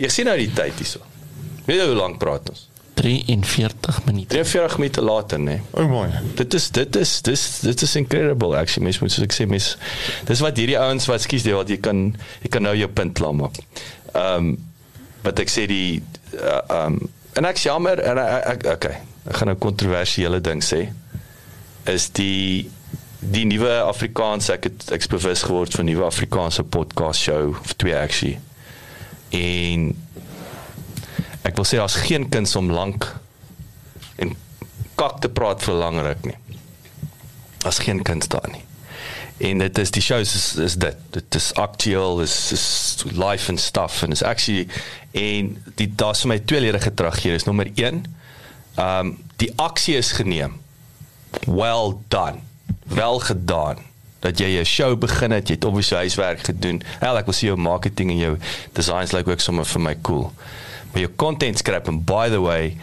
jy 0.01 0.09
sien 0.11 0.27
nou 0.29 0.35
die 0.39 0.51
tyd 0.55 0.77
hierso. 0.81 1.03
Weet 1.67 1.79
jy 1.79 1.87
hoe 1.87 1.97
lank 1.97 2.19
praat 2.21 2.51
ons? 2.51 2.67
43 3.01 4.03
minute. 4.05 4.29
43 4.35 4.77
minute 4.77 5.01
later, 5.01 5.39
nê. 5.39 5.57
Nee. 5.57 5.61
O 5.73 5.87
my. 5.89 6.07
Dit 6.37 6.53
is 6.57 6.67
dit 6.75 6.95
is 6.99 7.13
dis 7.25 7.45
dit 7.65 7.85
is 7.87 7.95
incredible 7.97 8.57
actually 8.57 8.85
mens 8.85 8.99
moet 9.01 9.13
soos 9.13 9.25
ek 9.25 9.33
sê 9.33 9.47
mens 9.49 9.71
dis 10.27 10.43
wat 10.43 10.59
hierdie 10.59 10.77
ouens 10.77 11.07
wat 11.09 11.23
skus 11.23 11.47
jy 11.47 11.55
wat 11.57 11.71
jy 11.71 11.79
kan 11.81 12.11
jy 12.43 12.51
kan 12.53 12.67
nou 12.67 12.75
jou 12.77 12.89
punt 12.93 13.15
klaar 13.17 13.37
maak. 13.37 13.57
Ehm 14.11 14.51
um, 14.51 14.51
wat 15.21 15.37
ek 15.41 15.53
sê 15.53 15.67
die 15.69 16.01
uh, 16.35 16.59
ehm 16.59 16.99
um, 16.99 17.09
en 17.39 17.47
ek 17.47 17.61
jammer 17.63 18.01
en 18.03 18.19
ek, 18.19 18.65
ek 18.65 18.69
okay, 18.75 18.95
ek 19.29 19.39
gaan 19.39 19.53
nou 19.53 19.57
kontroversiële 19.61 20.41
ding 20.43 20.61
sê 20.65 20.83
is 21.89 22.09
die 22.17 22.67
die 23.21 23.45
nuwe 23.45 23.69
Afrikaans 23.85 24.49
ek 24.49 24.65
het 24.69 24.87
ek's 24.95 25.09
bewus 25.11 25.43
geword 25.45 25.75
van 25.77 25.85
nuwe 25.85 26.07
Afrikaanse 26.07 26.63
podcast 26.63 27.21
show 27.21 27.53
of 27.53 27.75
twee 27.77 27.95
actually. 27.97 28.39
En 29.29 29.91
ek 31.45 31.55
wil 31.57 31.67
sê 31.69 31.77
daar's 31.77 31.99
geen 32.07 32.27
kuns 32.33 32.55
om 32.57 32.71
lank 32.73 33.05
en 34.21 34.33
kak 34.97 35.21
te 35.21 35.29
praat 35.29 35.61
vir 35.63 35.77
lang 35.77 36.01
ruk 36.01 36.25
nie. 36.31 36.37
Daar's 37.61 37.81
geen 37.85 38.01
kuns 38.05 38.27
daar 38.33 38.49
nie. 38.49 38.65
En 39.41 39.61
dit 39.61 39.77
is 39.77 39.93
die 39.93 40.01
shows 40.05 40.35
is 40.37 40.47
is 40.61 40.75
dit. 40.81 40.97
Dit 41.13 41.37
is 41.37 41.53
aktueel, 41.61 42.21
is 42.25 42.35
is 42.57 42.65
life 43.13 43.49
and 43.49 43.61
stuff 43.61 44.01
en 44.03 44.11
is 44.11 44.25
actually 44.25 44.67
en 45.17 45.55
die 45.77 45.89
daar's 45.95 46.25
vir 46.25 46.33
my 46.33 46.39
twee 46.41 46.61
ledige 46.61 46.93
terug 46.93 47.21
hier 47.21 47.37
is 47.37 47.45
nommer 47.49 47.69
1. 47.73 48.05
Ehm 48.75 49.05
um, 49.05 49.17
die 49.41 49.53
aksie 49.61 49.97
is 49.97 50.11
geneem. 50.17 50.57
Well 51.45 51.97
done. 52.09 52.49
Wel 52.83 53.19
gedaan 53.19 53.77
dat 54.21 54.37
jy 54.37 54.51
jou 54.53 54.65
show 54.65 54.97
begin 55.01 55.33
het, 55.33 55.49
jy 55.49 55.55
het 55.57 55.65
obviously 55.65 55.97
huiswerk 55.97 56.43
gedoen. 56.45 56.81
Hel, 57.01 57.17
ek 57.17 57.25
wil 57.25 57.33
sien 57.33 57.49
jou 57.49 57.57
marketing 57.57 58.11
en 58.13 58.19
jou 58.19 58.33
designs 58.77 59.15
lyk 59.15 59.25
like 59.25 59.31
ook 59.31 59.41
sommer 59.41 59.65
vir 59.65 59.81
my 59.81 59.95
cool. 60.05 60.27
Maar 60.91 61.07
jou 61.07 61.11
content 61.23 61.57
scrap 61.57 61.89
and 61.89 62.05
by 62.05 62.29
the 62.29 62.41
way, 62.41 62.75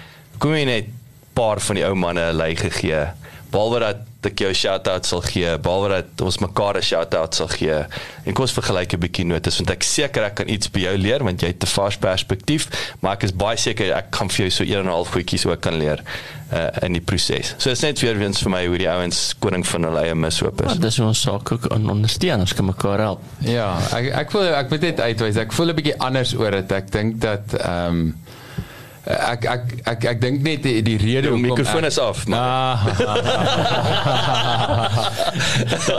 kom 0.42 0.57
jy 0.57 0.64
net 0.66 0.90
paar 1.38 1.62
van 1.62 1.78
die 1.78 1.86
ou 1.86 1.94
manne 1.94 2.24
'n 2.32 2.36
lei 2.36 2.57
gegee. 2.57 3.07
Behalwe 3.51 3.78
dat 3.80 4.05
ek 4.28 4.42
jou 4.42 4.51
shout-out 4.55 5.07
sal 5.07 5.22
gee, 5.22 5.51
behalwe 5.62 5.88
dat 5.92 6.22
ons 6.26 6.40
mekaar 6.42 6.76
'n 6.76 6.82
shout-out 6.82 7.34
sal 7.34 7.49
gee. 7.49 7.78
En 8.24 8.32
kom 8.34 8.44
ons 8.44 8.53
vergelyk 8.53 8.92
'n 8.92 9.01
bietjie 9.01 9.24
notas 9.24 9.57
want 9.59 9.70
ek 9.70 9.82
seker 9.82 10.24
ek 10.24 10.34
kan 10.34 10.49
iets 10.49 10.70
by 10.70 10.80
jou 10.80 10.96
leer 10.99 11.24
want 11.24 11.40
jy 11.40 11.49
het 11.49 11.62
'n 11.62 11.66
vars 11.66 11.96
perspektief, 11.96 12.68
maar 13.01 13.12
ek 13.12 13.22
is 13.22 13.32
baie 13.32 13.57
seker 13.57 13.94
ek 13.94 14.11
kan 14.11 14.28
vir 14.28 14.46
jou 14.46 14.51
so 14.51 14.64
1 14.64 14.78
en 14.80 14.86
'n 14.86 14.90
half 14.90 15.12
goedjies 15.12 15.46
ook 15.46 15.61
kan 15.61 15.78
leer 15.78 16.03
uh, 16.53 16.68
in 16.82 16.92
die 16.92 17.01
proses. 17.01 17.55
So 17.59 17.70
dit 17.70 17.78
is 17.78 17.80
net 17.80 18.01
weer 18.01 18.20
eens 18.20 18.42
vir 18.42 18.51
my 18.51 18.66
hoe 18.66 18.78
die 18.78 18.90
ouens 18.90 19.34
koning 19.38 19.66
van 19.66 19.82
hulle 19.82 20.01
eie 20.01 20.14
mishoop 20.14 20.61
is. 20.61 20.66
Maar 20.66 20.80
dis 20.80 20.99
ons 20.99 21.20
saak 21.20 21.53
ook 21.53 21.68
aan 21.72 21.90
ondersteun, 21.90 22.40
ons 22.40 22.55
kan 22.55 22.64
mekaar 22.64 22.99
help. 22.99 23.20
Ja, 23.38 23.78
ek 23.92 24.12
ek 24.12 24.30
voel 24.30 24.42
ek 24.42 24.70
moet 24.70 24.80
net 24.80 25.01
uitwys. 25.01 25.36
Ek 25.36 25.53
voel 25.53 25.70
'n 25.70 25.74
bietjie 25.74 25.99
anders 25.99 26.34
oor 26.34 26.51
dit. 26.51 26.72
Ek 26.72 26.90
dink 26.90 27.20
dat 27.20 27.55
ehm 27.55 27.86
um, 27.86 28.16
ek 29.09 29.45
ek 29.49 29.63
ek 29.89 30.05
ek 30.11 30.19
dink 30.21 30.43
net 30.45 30.63
die, 30.67 30.83
die 30.85 30.97
rede 31.01 31.31
hoekom 31.33 31.47
mikrofoon 31.47 31.87
is 31.89 31.99
af, 32.03 32.27
man. 32.29 32.77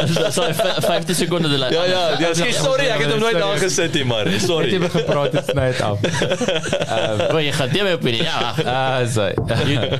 Dis 0.05 0.35
so 0.35 0.45
50 0.45 1.17
sekondes 1.17 1.55
die 1.55 1.59
Ja 1.73 1.85
ja, 1.89 2.03
ja, 2.21 2.33
skielik 2.37 2.59
sorry, 2.61 2.85
ek 2.93 3.01
het 3.03 3.13
hom 3.15 3.23
nooit 3.23 3.39
daar 3.39 3.57
gesit 3.61 3.97
nie, 3.97 4.05
maar 4.05 4.29
Sorry. 4.43 4.69
Het 4.69 4.75
jy 4.77 4.81
begin 4.85 5.05
praat 5.09 5.37
het 5.39 5.49
sny 5.49 5.67
dit 5.71 5.81
af. 5.85 5.97
Wil 7.33 7.41
jy 7.47 7.53
gaan 7.57 7.73
dit 7.73 7.93
op 7.95 8.07
hierdie? 8.07 8.23
Ja. 8.27 8.53
Ah, 8.69 9.01
so. 9.09 9.25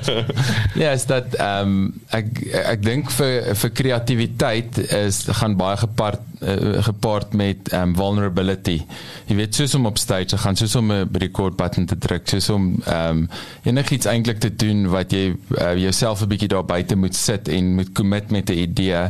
ja, 0.83 0.93
is 0.93 1.05
dat 1.09 1.33
ehm 1.39 1.73
um, 1.73 1.91
ek 2.13 2.29
ek 2.75 2.85
dink 2.85 3.09
vir 3.17 3.53
vir 3.63 3.73
kreatiwiteit 3.81 4.81
is 5.01 5.23
gaan 5.41 5.57
baie 5.59 5.77
gepaard 5.81 6.28
uh, 6.41 6.83
gepaard 6.83 7.33
met 7.33 7.73
um, 7.73 7.95
vulnerability. 7.95 8.79
Jy 9.27 9.35
weet 9.35 9.55
soos 9.55 9.75
om 9.75 9.85
op 9.85 9.97
stage 9.97 10.25
te 10.33 10.37
gaan, 10.37 10.55
soos 10.55 10.75
om 10.75 10.91
'n 10.91 11.09
record 11.11 11.55
button 11.55 11.85
te 11.85 11.97
druk, 11.97 12.27
soos 12.27 12.49
om 12.49 12.71
um, 12.87 13.27
enigiets 13.63 14.05
eintlik 14.05 14.39
te 14.39 14.55
doen 14.55 14.87
wat 14.89 15.11
jy 15.11 15.35
uh, 15.57 15.75
jouself 15.75 16.21
'n 16.21 16.27
bietjie 16.27 16.47
daar 16.47 16.65
buite 16.65 16.95
moet 16.95 17.15
sit 17.15 17.47
en 17.47 17.75
moet 17.75 17.91
commit 17.91 18.31
met 18.31 18.49
'n 18.49 18.57
idee 18.57 19.09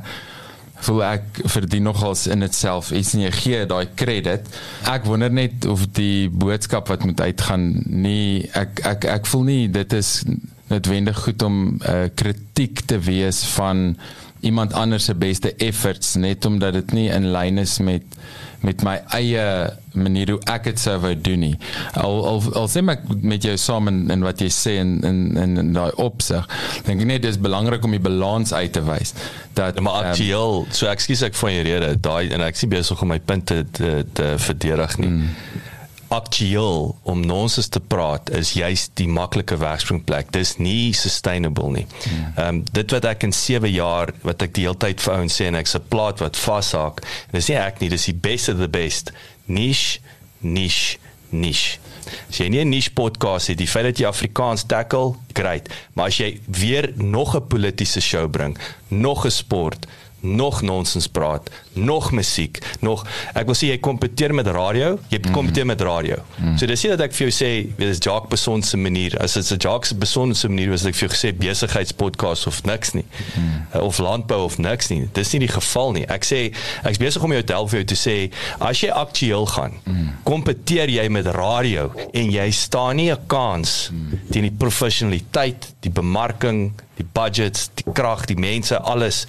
voel 0.80 1.02
ek 1.04 1.42
verdien 1.52 1.84
nogals 1.84 2.28
in 2.32 2.46
itself 2.46 2.92
iets 2.96 3.14
en 3.14 3.26
jy 3.26 3.32
gee 3.32 3.66
daai 3.66 3.88
credit. 4.00 4.48
Ek 4.88 5.08
wonder 5.10 5.32
net 5.32 5.66
of 5.66 5.86
die 5.98 6.30
boodskap 6.30 6.88
wat 6.88 7.04
moet 7.04 7.22
uitgaan 7.22 7.84
nie 7.86 8.48
ek 8.54 8.80
ek 8.88 9.10
ek 9.20 9.28
voel 9.28 9.44
nie 9.50 9.68
dit 9.72 9.94
is 9.94 10.24
noodwendig 10.70 11.18
goed 11.26 11.44
om 11.44 11.60
uh, 11.82 12.08
kritiek 12.16 12.86
te 12.88 13.00
wees 13.02 13.44
van 13.56 13.98
iemand 14.40 14.74
anders 14.74 15.06
se 15.10 15.16
beste 15.16 15.54
efforts 15.56 16.16
net 16.16 16.46
omdat 16.46 16.74
dit 16.74 16.92
nie 16.92 17.10
in 17.10 17.32
lyn 17.32 17.58
is 17.58 17.80
met 17.80 18.04
met 18.60 18.82
my 18.84 18.98
eie 19.16 19.44
manier 19.96 20.34
hoe 20.34 20.40
ek 20.52 20.66
dit 20.68 20.80
sou 20.80 20.98
wou 21.00 21.14
doen 21.16 21.40
nie. 21.40 21.54
Al 22.00 22.18
al 22.28 22.42
al 22.60 22.68
sê 22.72 22.84
ek 22.92 23.06
met 23.24 23.46
jou 23.48 23.56
saam 23.58 23.88
in, 23.88 24.02
in 24.12 24.26
wat 24.26 24.44
jy 24.44 24.50
sê 24.52 24.76
in 24.82 24.98
in 25.08 25.22
in, 25.40 25.56
in 25.64 25.72
daai 25.76 25.96
opsig. 25.96 26.44
Dink 26.88 27.06
ek 27.06 27.08
net 27.08 27.24
dis 27.24 27.40
belangrik 27.40 27.88
om 27.88 27.96
die 27.96 28.04
balans 28.04 28.52
uit 28.54 28.74
te 28.76 28.84
wys 28.84 29.16
dat 29.56 29.80
Ja, 29.80 29.82
maar 29.82 30.02
ehm, 30.02 30.12
aktueel, 30.12 30.66
so 30.76 30.92
ekskuus 30.92 31.24
ek 31.30 31.40
van 31.40 31.54
jou 31.56 31.64
rede, 31.68 31.94
daai 32.00 32.36
en 32.36 32.44
ek 32.46 32.60
is 32.60 32.68
besig 32.72 33.02
om 33.02 33.12
my 33.16 33.20
punte 33.20 33.64
te 33.72 34.04
te 34.14 34.34
verdedig 34.50 34.98
nie. 35.04 35.10
Mm. 35.10 35.68
Aktueel 36.10 36.96
om 37.04 37.20
nonsens 37.26 37.68
te 37.68 37.80
praat 37.80 38.30
is 38.34 38.54
juist 38.58 38.92
die 38.98 39.08
maklike 39.08 39.58
wegspringplek. 39.62 40.32
Dis 40.34 40.56
nie 40.58 40.94
sustainable 40.98 41.70
nie. 41.70 41.86
Ehm 42.36 42.48
um, 42.48 42.64
dit 42.74 42.96
wat 42.96 43.06
ek 43.06 43.28
in 43.28 43.34
7 43.34 43.70
jaar 43.70 44.14
wat 44.26 44.42
ek 44.42 44.56
die 44.58 44.66
hele 44.66 44.78
tyd 44.78 45.02
vir 45.02 45.14
ouens 45.20 45.38
sê 45.38 45.46
en 45.46 45.60
ek's 45.60 45.76
'n 45.78 45.86
plaat 45.90 46.20
wat 46.20 46.38
vashaak. 46.38 47.04
Dis 47.32 47.50
nie 47.50 47.58
ek 47.58 47.80
nie, 47.80 47.90
dis 47.90 48.10
die 48.10 48.18
best 48.18 48.50
of 48.50 48.58
the 48.58 48.68
best. 48.68 49.14
Niche, 49.46 50.00
niche, 50.42 50.98
niche. 51.30 51.78
As 52.30 52.40
jy 52.40 52.50
nie 52.50 52.64
'n 52.66 52.70
niche 52.70 52.92
podcast 52.92 53.48
het, 53.48 53.58
die 53.58 53.68
feit 53.68 53.86
dat 53.86 54.00
jy 54.00 54.08
Afrikaans 54.08 54.64
tackle, 54.66 55.16
great. 55.34 55.70
Maar 55.94 56.08
as 56.08 56.18
jy 56.18 56.40
weer 56.46 56.92
nog 56.96 57.36
'n 57.36 57.48
politieke 57.48 58.02
show 58.02 58.30
bring, 58.30 58.58
nog 58.88 59.26
'n 59.26 59.32
sport, 59.32 59.86
nog 60.22 60.62
nonsens 60.62 61.08
praat, 61.08 61.50
nog 61.74 62.12
musiek, 62.12 62.60
nog 62.80 63.06
ek 63.34 63.46
wil 63.46 63.56
sê 63.56 63.72
jy 63.72 63.80
kompeteer 63.80 64.34
met 64.36 64.48
radio, 64.48 64.98
jy 65.10 65.20
kompeteer 65.32 65.66
met 65.66 65.82
radio. 65.82 66.18
So 66.58 66.66
dis 66.70 66.84
nie 66.84 66.92
dat 66.92 67.06
ek 67.08 67.16
vir 67.16 67.28
jou 67.28 67.36
sê 67.36 67.52
weet 67.78 67.90
dis 67.94 68.04
Jacques 68.04 68.30
Beson 68.30 68.64
se 68.64 68.78
manier, 68.78 69.16
as 69.20 69.34
dit 69.34 69.52
'n 69.52 69.58
Jacques 69.58 69.94
Beson 69.98 70.34
se 70.36 70.48
manier 70.48 70.70
was 70.70 70.86
ek 70.86 70.96
vir 70.96 71.08
jou 71.08 71.16
gesê 71.16 71.34
besigheidspodcast 71.38 72.48
of 72.48 72.64
niks 72.64 72.94
nie. 72.94 73.06
Uh, 73.74 73.82
of 73.82 73.98
landbou 73.98 74.44
of 74.44 74.58
niks 74.58 74.90
nie. 74.90 75.08
Dis 75.14 75.32
nie 75.34 75.40
die 75.40 75.54
geval 75.54 75.92
nie. 75.92 76.06
Ek 76.08 76.24
sê 76.24 76.52
ek's 76.84 76.98
besig 76.98 77.24
om 77.24 77.32
jou 77.32 77.44
te 77.44 77.54
help 77.54 77.70
vir 77.70 77.80
jou 77.84 77.88
te 77.96 78.00
sê 78.00 78.32
as 78.60 78.82
jy 78.82 78.90
aktueel 78.90 79.46
gaan, 79.46 79.74
kompeteer 80.24 80.90
jy 80.90 81.08
met 81.10 81.26
radio 81.26 81.92
en 82.14 82.32
jy 82.32 82.52
staan 82.52 82.96
nie 82.96 83.12
'n 83.12 83.28
kans 83.28 83.92
teen 84.32 84.44
die 84.44 84.58
professionaliteit, 84.58 85.74
die 85.82 85.92
bemarking, 85.92 86.74
die 87.00 87.08
budgets, 87.16 87.70
die 87.80 87.88
krag, 87.96 88.28
die 88.30 88.38
mense, 88.40 88.80
alles. 88.80 89.24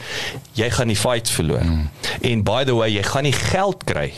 Jy 0.59 0.71
gaan 0.75 0.91
die 0.91 0.99
fight 0.99 1.31
verloor. 1.31 1.65
Mm. 1.65 1.87
En 2.33 2.43
by 2.47 2.65
the 2.69 2.75
way, 2.75 2.91
jy 2.93 3.07
gaan 3.07 3.29
nie 3.29 3.37
geld 3.37 3.87
kry 3.89 4.11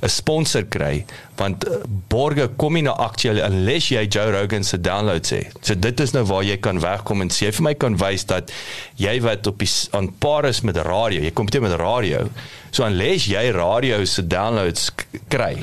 'n 0.00 0.08
sponsor 0.08 0.64
kry 0.64 1.04
want 1.36 1.64
uh, 1.68 1.80
borge 2.08 2.46
kom 2.60 2.76
nie 2.76 2.84
na 2.84 2.94
aktueel 3.04 3.40
unless 3.44 3.90
jy 3.92 4.06
Joe 4.08 4.32
Rogan 4.32 4.64
se 4.64 4.80
downloads 4.80 5.32
het. 5.34 5.52
So 5.60 5.76
dit 5.76 6.00
is 6.00 6.14
nou 6.16 6.24
waar 6.28 6.44
jy 6.44 6.56
kan 6.56 6.80
wegkom 6.80 7.24
en 7.24 7.32
sê 7.32 7.50
vir 7.52 7.66
my 7.68 7.74
kan 7.76 7.98
wys 8.00 8.24
dat 8.28 8.52
jy 9.00 9.18
wat 9.24 9.48
op 9.50 9.60
die 9.60 9.68
aan 9.96 10.10
paar 10.22 10.48
is 10.48 10.62
met 10.64 10.80
radio, 10.86 11.20
jy 11.20 11.32
kompeteer 11.36 11.64
met 11.64 11.76
radio. 11.80 12.26
So 12.72 12.86
unless 12.88 13.28
jy 13.28 13.50
radio 13.56 14.04
se 14.08 14.24
downloads 14.24 14.88
kry, 15.32 15.58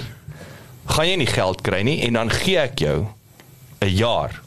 gaan 0.93 1.10
jy 1.10 1.22
nie 1.24 1.32
geld 1.32 1.66
kry 1.66 1.82
nie 1.88 2.01
en 2.08 2.22
dan 2.22 2.34
gee 2.34 2.62
ek 2.62 2.86
jou 2.86 3.08
'n 3.82 3.93
jaar 3.93 4.41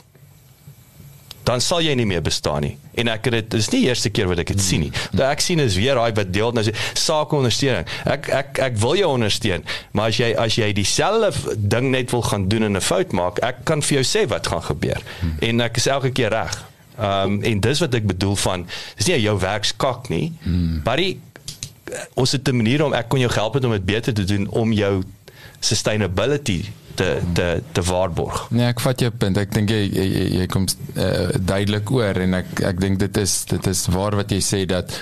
dan 1.50 1.62
sal 1.64 1.82
jy 1.82 1.94
nie 1.98 2.06
meer 2.06 2.22
bestaan 2.22 2.62
nie. 2.66 2.76
En 3.00 3.10
ek 3.10 3.28
het 3.28 3.36
dit 3.38 3.50
dis 3.56 3.68
nie 3.72 3.80
die 3.82 3.90
eerste 3.90 4.10
keer 4.14 4.28
wat 4.30 4.42
ek 4.42 4.52
dit 4.54 4.62
sien 4.62 4.84
nie. 4.86 4.92
Dat 5.10 5.26
ek 5.30 5.42
sien 5.44 5.62
is 5.62 5.78
weer 5.78 5.98
daai 5.98 6.12
wat 6.16 6.32
deel 6.34 6.54
nou 6.54 6.64
sê 6.66 6.74
sake 6.98 7.38
ondersteuning. 7.38 7.88
Ek 8.14 8.28
ek 8.40 8.60
ek 8.70 8.80
wil 8.82 8.98
jou 9.00 9.10
ondersteun, 9.16 9.64
maar 9.96 10.12
as 10.12 10.20
jy 10.20 10.30
as 10.38 10.58
jy 10.60 10.70
dieselfde 10.76 11.56
ding 11.58 11.90
net 11.94 12.14
wil 12.14 12.22
gaan 12.26 12.48
doen 12.52 12.68
en 12.68 12.78
'n 12.78 12.84
fout 12.84 13.14
maak, 13.16 13.42
ek 13.42 13.64
kan 13.64 13.82
vir 13.82 14.00
jou 14.00 14.06
sê 14.06 14.26
wat 14.30 14.46
gaan 14.46 14.62
gebeur. 14.62 15.02
En 15.40 15.60
ek 15.60 15.76
is 15.76 15.86
elke 15.86 16.10
keer 16.10 16.30
reg. 16.30 16.54
Ehm 17.00 17.40
um, 17.40 17.42
en 17.42 17.60
dis 17.60 17.80
wat 17.80 17.94
ek 17.94 18.06
bedoel 18.06 18.36
van 18.36 18.66
dis 18.96 19.06
nie 19.06 19.20
jou 19.20 19.38
werkskak 19.38 20.08
nie. 20.08 20.32
Buddy 20.84 21.16
ons 22.14 22.32
het 22.32 22.48
'n 22.48 22.56
manier 22.56 22.84
om 22.84 22.92
ek 22.92 23.08
kon 23.08 23.20
jou 23.20 23.32
help 23.32 23.64
om 23.64 23.70
dit 23.70 23.84
beter 23.84 24.14
te 24.14 24.24
doen 24.24 24.48
om 24.48 24.72
jou 24.72 25.02
sustainability 25.60 26.64
te 26.94 27.20
te 27.34 27.62
te 27.72 27.82
waarborg. 27.82 28.46
Nee, 28.50 28.68
ek 28.72 28.80
vat 28.84 29.00
jou 29.04 29.10
punt. 29.12 29.38
Ek 29.40 29.52
dink 29.54 29.72
jy 29.72 29.80
jy, 29.86 30.06
jy, 30.40 30.46
kom 30.52 30.66
uh, 30.66 31.28
duidelik 31.38 31.92
oor 31.94 32.20
en 32.24 32.40
ek 32.40 32.64
ek 32.72 32.80
dink 32.82 33.00
dit 33.02 33.20
is 33.22 33.36
dit 33.50 33.70
is 33.72 33.84
waar 33.94 34.18
wat 34.20 34.32
jy 34.34 34.40
sê 34.44 34.64
dat 34.68 34.96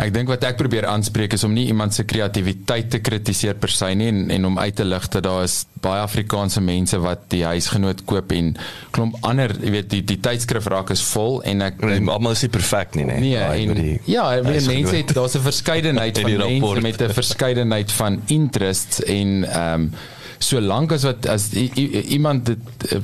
ek 0.00 0.12
dink 0.14 0.30
wat 0.32 0.44
ek 0.48 0.56
probeer 0.60 0.86
aanspreek 0.88 1.34
is 1.36 1.44
om 1.44 1.52
nie 1.54 1.66
iemand 1.70 1.94
se 1.96 2.04
kreatiwiteit 2.08 2.90
te 2.94 3.00
kritiseer 3.04 3.58
per 3.60 3.72
se 3.74 3.90
nie 3.94 4.08
en 4.10 4.30
en 4.30 4.48
om 4.48 4.58
uit 4.58 4.76
te 4.76 4.86
lig 4.86 5.08
dat 5.12 5.24
daar 5.26 5.44
is 5.44 5.64
baie 5.84 6.02
Afrikaanse 6.04 6.60
mense 6.64 6.98
wat 7.00 7.26
die 7.32 7.42
huisgenoot 7.44 8.04
koop 8.08 8.32
en 8.36 8.52
klomp 8.94 9.16
ander, 9.26 9.52
jy 9.60 9.72
weet, 9.76 9.90
die 9.92 10.02
die 10.04 10.18
tydskrif 10.20 10.68
raak 10.72 10.92
is 10.94 11.02
vol 11.12 11.40
en 11.48 11.64
ek 11.68 11.80
Nee, 11.80 12.04
almal 12.12 12.36
is 12.36 12.44
nie 12.44 12.52
perfek 12.52 12.96
nie, 12.98 13.06
nee. 13.08 13.20
Nee, 13.24 13.40
Daai 13.40 13.64
en, 13.64 13.74
die 13.80 13.98
ja, 14.10 14.28
weet 14.44 14.68
mense 14.68 14.96
het 14.96 15.14
daar's 15.16 15.36
'n 15.36 15.44
verskeidenheid 15.48 16.18
van 16.24 16.30
mense 16.30 16.46
rapport. 16.46 16.82
met 16.82 17.02
'n 17.02 17.18
verskeidenheid 17.20 17.92
van 17.92 18.22
interests 18.26 19.02
en 19.04 19.44
ehm 19.44 19.74
um, 19.74 19.92
solank 20.40 20.92
as 20.92 21.02
wat 21.04 21.26
as 21.28 21.50
i, 21.52 21.66
i, 21.76 22.00
iemand 22.16 22.46
dit 22.46 22.58
uh, 22.92 23.00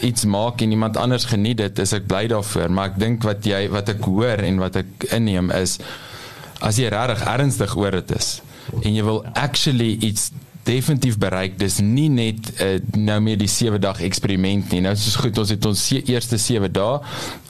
iets 0.00 0.24
maak 0.24 0.62
en 0.64 0.70
iemand 0.70 0.96
anders 0.96 1.24
geniet 1.28 1.56
dit, 1.60 1.78
is 1.78 1.92
ek 1.92 2.06
bly 2.08 2.26
daarvoor, 2.32 2.72
maar 2.72 2.94
ek 2.94 2.96
dink 2.98 3.26
wat 3.28 3.44
jy 3.44 3.68
wat 3.68 3.92
ek 3.92 4.00
hoor 4.08 4.40
en 4.40 4.62
wat 4.62 4.76
ek 4.80 5.12
inneem 5.12 5.50
is 5.50 5.76
as 6.62 6.78
jy 6.80 6.88
regtig 6.92 7.26
ernstig 7.34 7.76
oor 7.78 7.98
dit 8.00 8.16
is 8.16 8.32
en 8.82 8.90
jy 8.94 9.04
wil 9.06 9.22
actually 9.34 9.96
iets 10.00 10.30
definitief 10.66 11.18
bereik 11.18 11.56
dis 11.58 11.80
nie 11.82 12.08
net 12.12 12.50
uh, 12.62 12.76
nou 12.94 13.18
meer 13.24 13.38
die 13.40 13.50
7 13.50 13.80
dag 13.82 13.98
eksperiment 14.06 14.70
nie 14.70 14.82
nou 14.84 14.92
is 14.94 15.16
goed 15.18 15.38
ons 15.42 15.50
het 15.50 15.66
ons 15.66 15.86
se 15.88 15.98
eerste 16.10 16.38
7 16.38 16.70
dae 16.72 17.00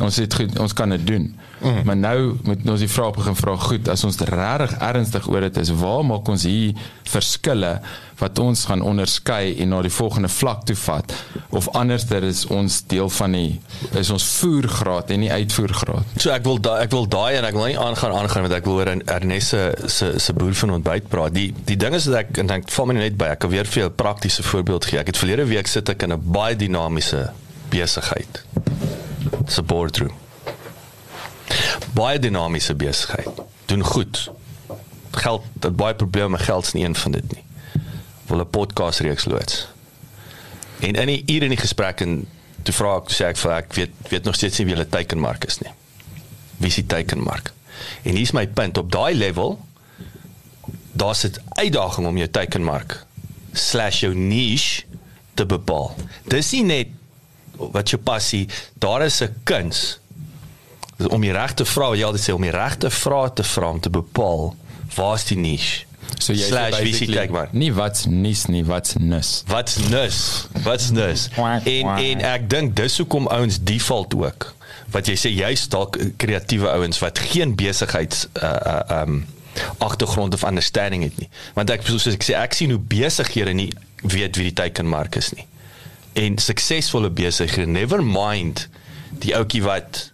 ons 0.07 0.21
het 0.23 0.37
goed 0.39 0.57
ons 0.65 0.77
kan 0.77 0.95
dit 0.97 1.05
doen 1.11 1.27
mm. 1.29 1.83
maar 1.89 1.99
nou 2.01 2.17
moet 2.47 2.65
ons 2.73 2.85
die 2.85 2.91
vraag 2.91 3.13
begin 3.19 3.37
vra 3.37 3.57
goed 3.67 3.91
as 3.93 4.07
ons 4.09 4.21
regtig 4.33 4.79
ernstig 4.81 5.29
oor 5.29 5.45
dit 5.49 5.61
is 5.65 5.75
waar 5.83 6.07
maak 6.09 6.33
ons 6.33 6.49
hier 6.49 6.89
verskille 7.13 7.75
wat 8.23 8.39
ons 8.39 8.65
gaan 8.71 8.85
onderskei 8.87 9.57
en 9.63 9.75
na 9.75 9.83
die 9.83 9.93
volgende 9.93 10.31
vlak 10.33 10.65
toe 10.69 10.77
vat 10.87 11.15
of 11.51 11.69
anderster 11.79 12.23
is 12.23 12.47
ons 12.47 12.83
deel 12.87 13.11
van 13.19 13.37
die 13.37 13.61
is 13.99 14.11
ons 14.15 14.25
voergraad 14.39 15.11
en 15.11 15.25
nie 15.27 15.33
uitvoergraad 15.33 16.21
So 16.23 16.31
ek 16.31 16.45
wil 16.47 16.61
daai 16.63 16.85
ek 16.85 16.93
wil 16.95 17.07
daai 17.11 17.39
en 17.39 17.47
ek 17.49 17.57
wil 17.57 17.67
nie 17.67 17.79
aangaan 17.79 18.13
aangaan 18.15 18.47
want 18.47 18.55
ek 18.55 18.67
wil 18.69 18.81
oor 18.81 18.91
in 18.93 19.03
Ernesse 19.11 19.61
se 19.91 20.13
se 20.23 20.35
boer 20.37 20.55
van 20.55 20.75
ontbyt 20.77 21.09
praat. 21.11 21.35
Die 21.35 21.49
die 21.67 21.77
ding 21.81 21.97
is 21.99 22.07
dat 22.07 22.21
ek 22.23 22.43
en 22.43 22.53
ek 22.55 22.69
val 22.71 22.89
my 22.91 22.97
net 22.99 23.17
by 23.19 23.33
ek 23.35 23.43
kan 23.45 23.53
weer 23.53 23.69
vir 23.69 23.83
jou 23.83 23.89
'n 23.91 23.97
praktiese 23.97 24.43
voorbeeld 24.43 24.87
gee. 24.87 24.99
Ek 24.99 25.11
het 25.11 25.19
verlede 25.19 25.47
week 25.47 25.67
sit 25.67 25.89
ek 25.89 26.03
in 26.03 26.13
'n 26.13 26.21
baie 26.23 26.57
dinamiese 26.57 27.33
besigheid. 27.71 28.45
Se 29.47 29.63
boardroom. 29.63 30.15
Baie 31.95 32.19
dinamiese 32.19 32.75
besigheid. 32.75 33.29
Doen 33.67 33.85
goed. 33.85 34.31
Geld, 35.11 35.43
baie 35.77 35.95
probleme 35.95 36.39
geld 36.39 36.65
is 36.65 36.73
nie 36.73 36.85
een 36.85 36.97
van 36.97 37.13
dit 37.13 37.33
nie. 37.33 37.43
Wil 38.33 38.41
'n 38.41 38.51
podcast 38.51 39.01
reeks 39.05 39.25
loods. 39.25 39.67
En 40.81 40.95
in 40.95 41.07
die 41.07 41.23
uur 41.27 41.43
in 41.43 41.53
die 41.53 41.61
gesprek 41.61 42.01
en 42.01 42.29
toe 42.63 42.75
vra 42.75 42.97
ek 42.97 43.11
sê 43.13 43.27
ek 43.29 43.37
vir 43.37 43.53
ek 43.53 43.75
weet 43.77 43.93
weet 44.09 44.25
nog 44.25 44.35
steeds 44.35 44.59
nie 44.59 44.67
wie 44.67 44.75
hulle 44.75 44.89
teikenmark 44.89 45.45
is 45.45 45.59
nie. 45.61 45.73
Wie 46.57 46.71
is 46.71 46.79
die 46.81 46.87
teikenmark? 46.87 47.53
En 48.03 48.17
hier's 48.17 48.33
my 48.33 48.47
punt 48.47 48.79
op 48.79 48.89
daai 48.93 49.15
level 49.15 49.59
daar's 50.93 51.21
dit 51.21 51.41
uitdaging 51.61 52.07
om 52.07 52.17
jou 52.17 52.29
teikenmark 52.29 52.97
slash 53.53 54.01
jou 54.01 54.15
niche 54.15 54.85
te 55.35 55.45
bepaal. 55.47 55.93
Dis 56.25 56.53
nie 56.57 56.65
net 56.65 56.89
wat 57.57 57.93
jou 57.93 58.01
passie, 58.01 58.49
daar 58.75 59.05
is 59.05 59.21
'n 59.21 59.35
kuns 59.45 60.01
om 60.97 61.21
die 61.21 61.33
regte 61.33 61.65
vrae, 61.65 61.97
jy 61.97 62.05
altyd 62.05 62.25
sê 62.25 62.33
om 62.33 62.43
die 62.43 62.51
regte 62.51 62.91
vrae 62.91 63.33
te 63.33 63.43
vra 63.43 63.71
om 63.71 63.81
te 63.81 63.91
bepaal 63.91 64.57
waar's 64.95 65.25
die 65.25 65.37
niche. 65.37 65.85
So 66.19 66.35
jy 66.35 66.49
slash 66.49 66.79
is 66.81 66.99
die 66.99 67.09
teikenmark? 67.13 67.53
nie 67.53 67.71
wat's 67.75 68.07
nuus 68.11 68.47
nie 68.53 68.65
wat's 68.65 68.97
nus 69.01 69.43
Wat's 69.49 69.79
nus? 69.89 70.47
Wat's 70.65 70.91
nus? 70.91 71.29
En 71.37 71.93
en 71.97 72.25
ek 72.33 72.49
dink 72.51 72.77
dis 72.77 72.97
hoekom 73.01 73.29
ouens 73.33 73.59
default 73.63 74.15
ook. 74.15 74.49
Wat 74.93 75.09
jy 75.09 75.17
sê 75.17 75.33
jy's 75.33 75.67
dalk 75.73 75.97
kreatiewe 76.21 76.69
ouens 76.69 77.01
wat 77.03 77.19
geen 77.33 77.55
besigheids 77.57 78.27
uh 78.43 78.53
uh 78.75 79.01
um 79.03 79.23
agtergrond 79.85 80.35
of 80.35 80.45
understanding 80.49 81.03
het 81.03 81.19
nie. 81.21 81.29
Want 81.55 81.71
ek 81.71 81.85
soos 81.87 82.07
ek 82.13 82.25
sê 82.25 82.37
ek 82.39 82.55
sien 82.57 82.73
hoe 82.73 82.81
besighede 82.81 83.53
nie 83.57 83.71
weet 84.03 84.37
wie 84.37 84.49
die 84.51 84.57
teikenmark 84.63 85.17
is 85.21 85.33
nie. 85.37 85.47
En 86.19 86.39
suksesvolle 86.39 87.11
besighede 87.11 87.67
never 87.67 88.05
mind 88.05 88.69
die 89.23 89.37
ouetjie 89.37 89.63
wat 89.65 90.12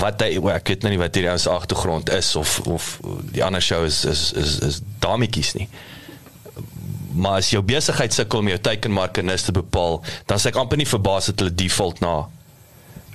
wat 0.00 0.22
hy 0.24 0.38
ek 0.54 0.68
weet 0.72 0.84
nou 0.84 0.92
nie 0.94 1.00
wat 1.00 1.16
hierdie 1.16 1.32
ou 1.32 1.40
se 1.40 1.50
agtergrond 1.52 2.12
is 2.16 2.34
of 2.36 2.60
of 2.66 2.98
die 3.34 3.44
ander 3.44 3.62
show 3.64 3.82
is 3.84 4.04
is 4.08 4.30
is, 4.32 4.58
is 4.68 4.80
dametjies 5.04 5.54
nie 5.58 5.68
maar 7.12 7.42
as 7.42 7.50
jou 7.52 7.62
besigheid 7.64 8.14
sukkel 8.14 8.40
om 8.40 8.48
jou 8.52 8.60
teikenmarke 8.62 9.22
nis 9.24 9.44
te 9.46 9.52
bepaal, 9.52 10.00
dan 10.30 10.40
sê 10.40 10.48
ek 10.48 10.60
amper 10.60 10.80
nie 10.80 10.88
verbaas 10.88 11.28
dat 11.30 11.42
hulle 11.42 11.54
default 11.54 12.00
na 12.00 12.14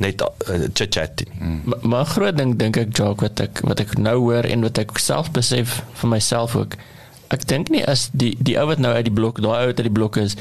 net 0.03 0.21
uh, 0.21 0.67
chit 0.77 0.93
chat 0.93 1.23
nie. 1.23 1.31
Mm. 1.39 1.61
Maar, 1.65 1.87
maar 1.93 2.11
groot 2.11 2.37
ding 2.37 2.53
dink 2.59 2.77
ek 2.77 2.93
Jock 2.97 3.23
wat 3.25 3.41
ek 3.41 3.63
wat 3.65 3.81
ek 3.81 3.95
nou 3.97 4.17
hoor 4.27 4.45
en 4.45 4.65
wat 4.67 4.77
ek 4.81 4.93
self 5.01 5.31
besef 5.33 5.79
vir 6.01 6.11
myself 6.11 6.53
ook. 6.59 6.77
Ek 7.33 7.47
dink 7.49 7.71
nie 7.73 7.81
as 7.81 8.07
die 8.13 8.35
die 8.37 8.57
ou 8.61 8.67
wat 8.69 8.83
nou 8.83 8.93
uit 8.93 9.07
die 9.09 9.15
blok, 9.15 9.41
daai 9.41 9.63
ou 9.63 9.71
wat 9.71 9.81
uit 9.81 9.89
die 9.89 9.97
blok 9.97 10.19
is, 10.21 10.37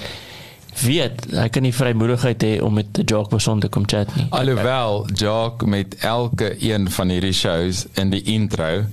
weet 0.81 1.27
hy 1.33 1.49
kan 1.49 1.63
nie 1.63 1.73
vrymoedigheid 1.73 2.43
hê 2.43 2.61
om 2.63 2.75
met 2.75 2.87
'n 2.99 3.05
Jock 3.05 3.29
persoon 3.29 3.61
te 3.61 3.69
kom 3.69 3.85
chat 3.87 4.15
nie. 4.17 4.27
Alhoewel 4.31 5.07
Jock 5.15 5.67
met 5.67 5.97
elke 6.01 6.57
een 6.63 6.91
van 6.91 7.09
hierdie 7.09 7.33
shows 7.33 7.87
in 7.95 8.11
die 8.11 8.23
intro 8.23 8.85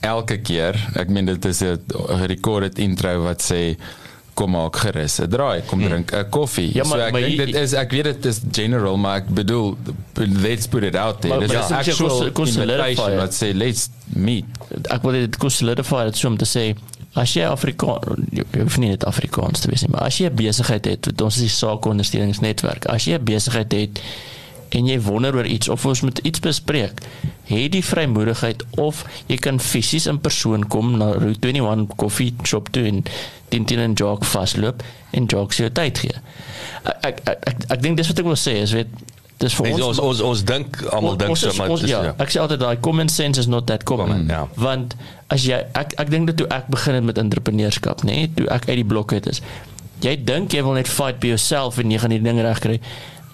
elke 0.00 0.38
keer, 0.38 0.76
ek 0.94 1.08
meen 1.08 1.24
dit 1.26 1.44
is 1.44 1.60
'n 1.62 1.78
gerekorde 2.20 2.70
intro 2.80 3.22
wat 3.22 3.42
sê 3.42 3.76
kom 4.34 4.50
maak 4.50 4.76
gerus 4.76 5.18
'n 5.20 5.28
draai, 5.30 5.62
kom 5.66 5.80
drink 5.82 6.12
'n 6.12 6.28
koffie. 6.30 6.74
Ja, 6.74 6.84
maar- 6.84 6.98
so 6.98 7.04
ek 7.06 7.14
dink 7.14 7.36
dit 7.36 7.54
is 7.54 7.72
ek 7.72 7.90
weet 7.90 8.04
dit 8.04 8.24
is 8.26 8.40
general, 8.52 8.96
maar 8.96 9.16
ek 9.16 9.28
bedoel 9.28 9.76
let's 10.14 10.66
put 10.66 10.82
it 10.82 10.94
out 10.96 11.20
there. 11.22 11.38
Dit 11.40 11.50
is 11.52 11.70
actual 11.70 12.30
kon- 12.32 12.46
solidify 12.46 13.16
wat 13.16 13.32
sê 13.34 13.54
let's 13.54 13.88
meet. 14.06 14.44
ek 14.90 15.02
wil 15.02 15.12
dit 15.12 15.36
kon 15.36 15.50
solidify 15.50 16.04
dit 16.04 16.16
so 16.16 16.28
om 16.28 16.36
te 16.36 16.44
sê 16.44 16.76
as 17.16 17.32
jy 17.36 17.46
Afrikaans 17.48 18.06
hoef 18.52 18.78
nie 18.78 18.92
net 18.92 19.04
Afrikaans 19.08 19.62
te 19.62 19.70
wees 19.70 19.84
nie, 19.84 19.90
maar 19.92 20.08
as 20.10 20.18
jy 20.20 20.28
'n 20.28 20.36
besigheid 20.36 20.84
het, 20.84 21.22
ons 21.22 21.36
is 21.36 21.48
die 21.48 21.56
sake 21.56 21.88
ondersteuningsnetwerk. 21.88 22.86
As 22.86 23.04
jy 23.04 23.18
'n 23.18 23.24
besigheid 23.24 23.72
het 23.72 24.00
en 24.70 24.86
jy 24.86 25.00
wonder 25.00 25.34
oor 25.34 25.46
iets 25.46 25.68
of 25.68 25.86
ons 25.86 26.00
moet 26.00 26.18
iets 26.18 26.40
bespreek, 26.40 27.00
het 27.44 27.72
die 27.72 27.84
vrymoedigheid 27.84 28.64
of 28.76 29.04
jy 29.26 29.36
kan 29.36 29.60
fisies 29.60 30.06
in 30.06 30.20
persoon 30.20 30.66
kom 30.68 30.96
na 30.98 31.12
Route 31.12 31.48
21 31.48 31.96
koffie 31.96 32.34
shop 32.42 32.68
toe 32.68 32.84
en 32.86 33.04
Tintin 33.48 33.78
en 33.78 33.92
Jock 33.92 34.24
vasloop 34.24 34.82
en 35.10 35.24
Jock 35.24 35.52
se 35.52 35.72
tyd 35.72 35.98
gee. 35.98 36.16
Ek 36.82 36.96
ek 37.02 37.20
ek, 37.24 37.38
ek, 37.46 37.64
ek 37.68 37.82
dink 37.82 37.96
dis 37.96 38.08
wat 38.08 38.18
ek 38.18 38.24
wil 38.24 38.40
sê 38.40 38.56
is 38.62 38.72
weet 38.72 38.88
dis 39.42 39.54
vir 39.58 39.68
Ons 39.70 39.82
ons 39.82 39.86
ons 39.86 40.00
ons, 40.08 40.20
ons 40.30 40.44
dink 40.48 40.78
almal 40.96 41.18
dink 41.20 41.36
so 41.36 41.52
maar 41.58 41.74
ons, 41.74 41.82
dis 41.84 41.92
ja, 41.92 42.02
ja. 42.08 42.14
ek 42.22 42.32
sê 42.32 42.40
altyd 42.40 42.62
daai 42.62 42.80
common 42.84 43.10
sense 43.12 43.40
is 43.42 43.48
not 43.52 43.66
that 43.70 43.84
common. 43.88 44.08
Common, 44.08 44.32
ja. 44.32 44.44
Want 44.60 44.96
as 45.32 45.44
jy 45.48 45.58
ek 45.76 45.96
ek 46.00 46.12
dink 46.12 46.30
dat 46.30 46.40
toe 46.40 46.48
ek 46.54 46.70
begin 46.72 46.98
het 46.98 47.04
met 47.04 47.20
entrepreneurskap, 47.20 48.04
nê, 48.08 48.22
nee, 48.22 48.32
toe 48.38 48.48
ek 48.52 48.68
uit 48.70 48.78
die 48.80 48.88
blok 48.94 49.12
uit 49.12 49.28
is. 49.32 49.42
Jy 50.04 50.16
dink 50.28 50.56
jy 50.56 50.64
wil 50.64 50.76
net 50.76 50.88
fight 50.88 51.20
by 51.20 51.34
jouself 51.34 51.80
en 51.82 51.92
jy 51.92 52.00
gaan 52.00 52.14
die 52.16 52.22
ding 52.22 52.40
regkry. 52.44 52.80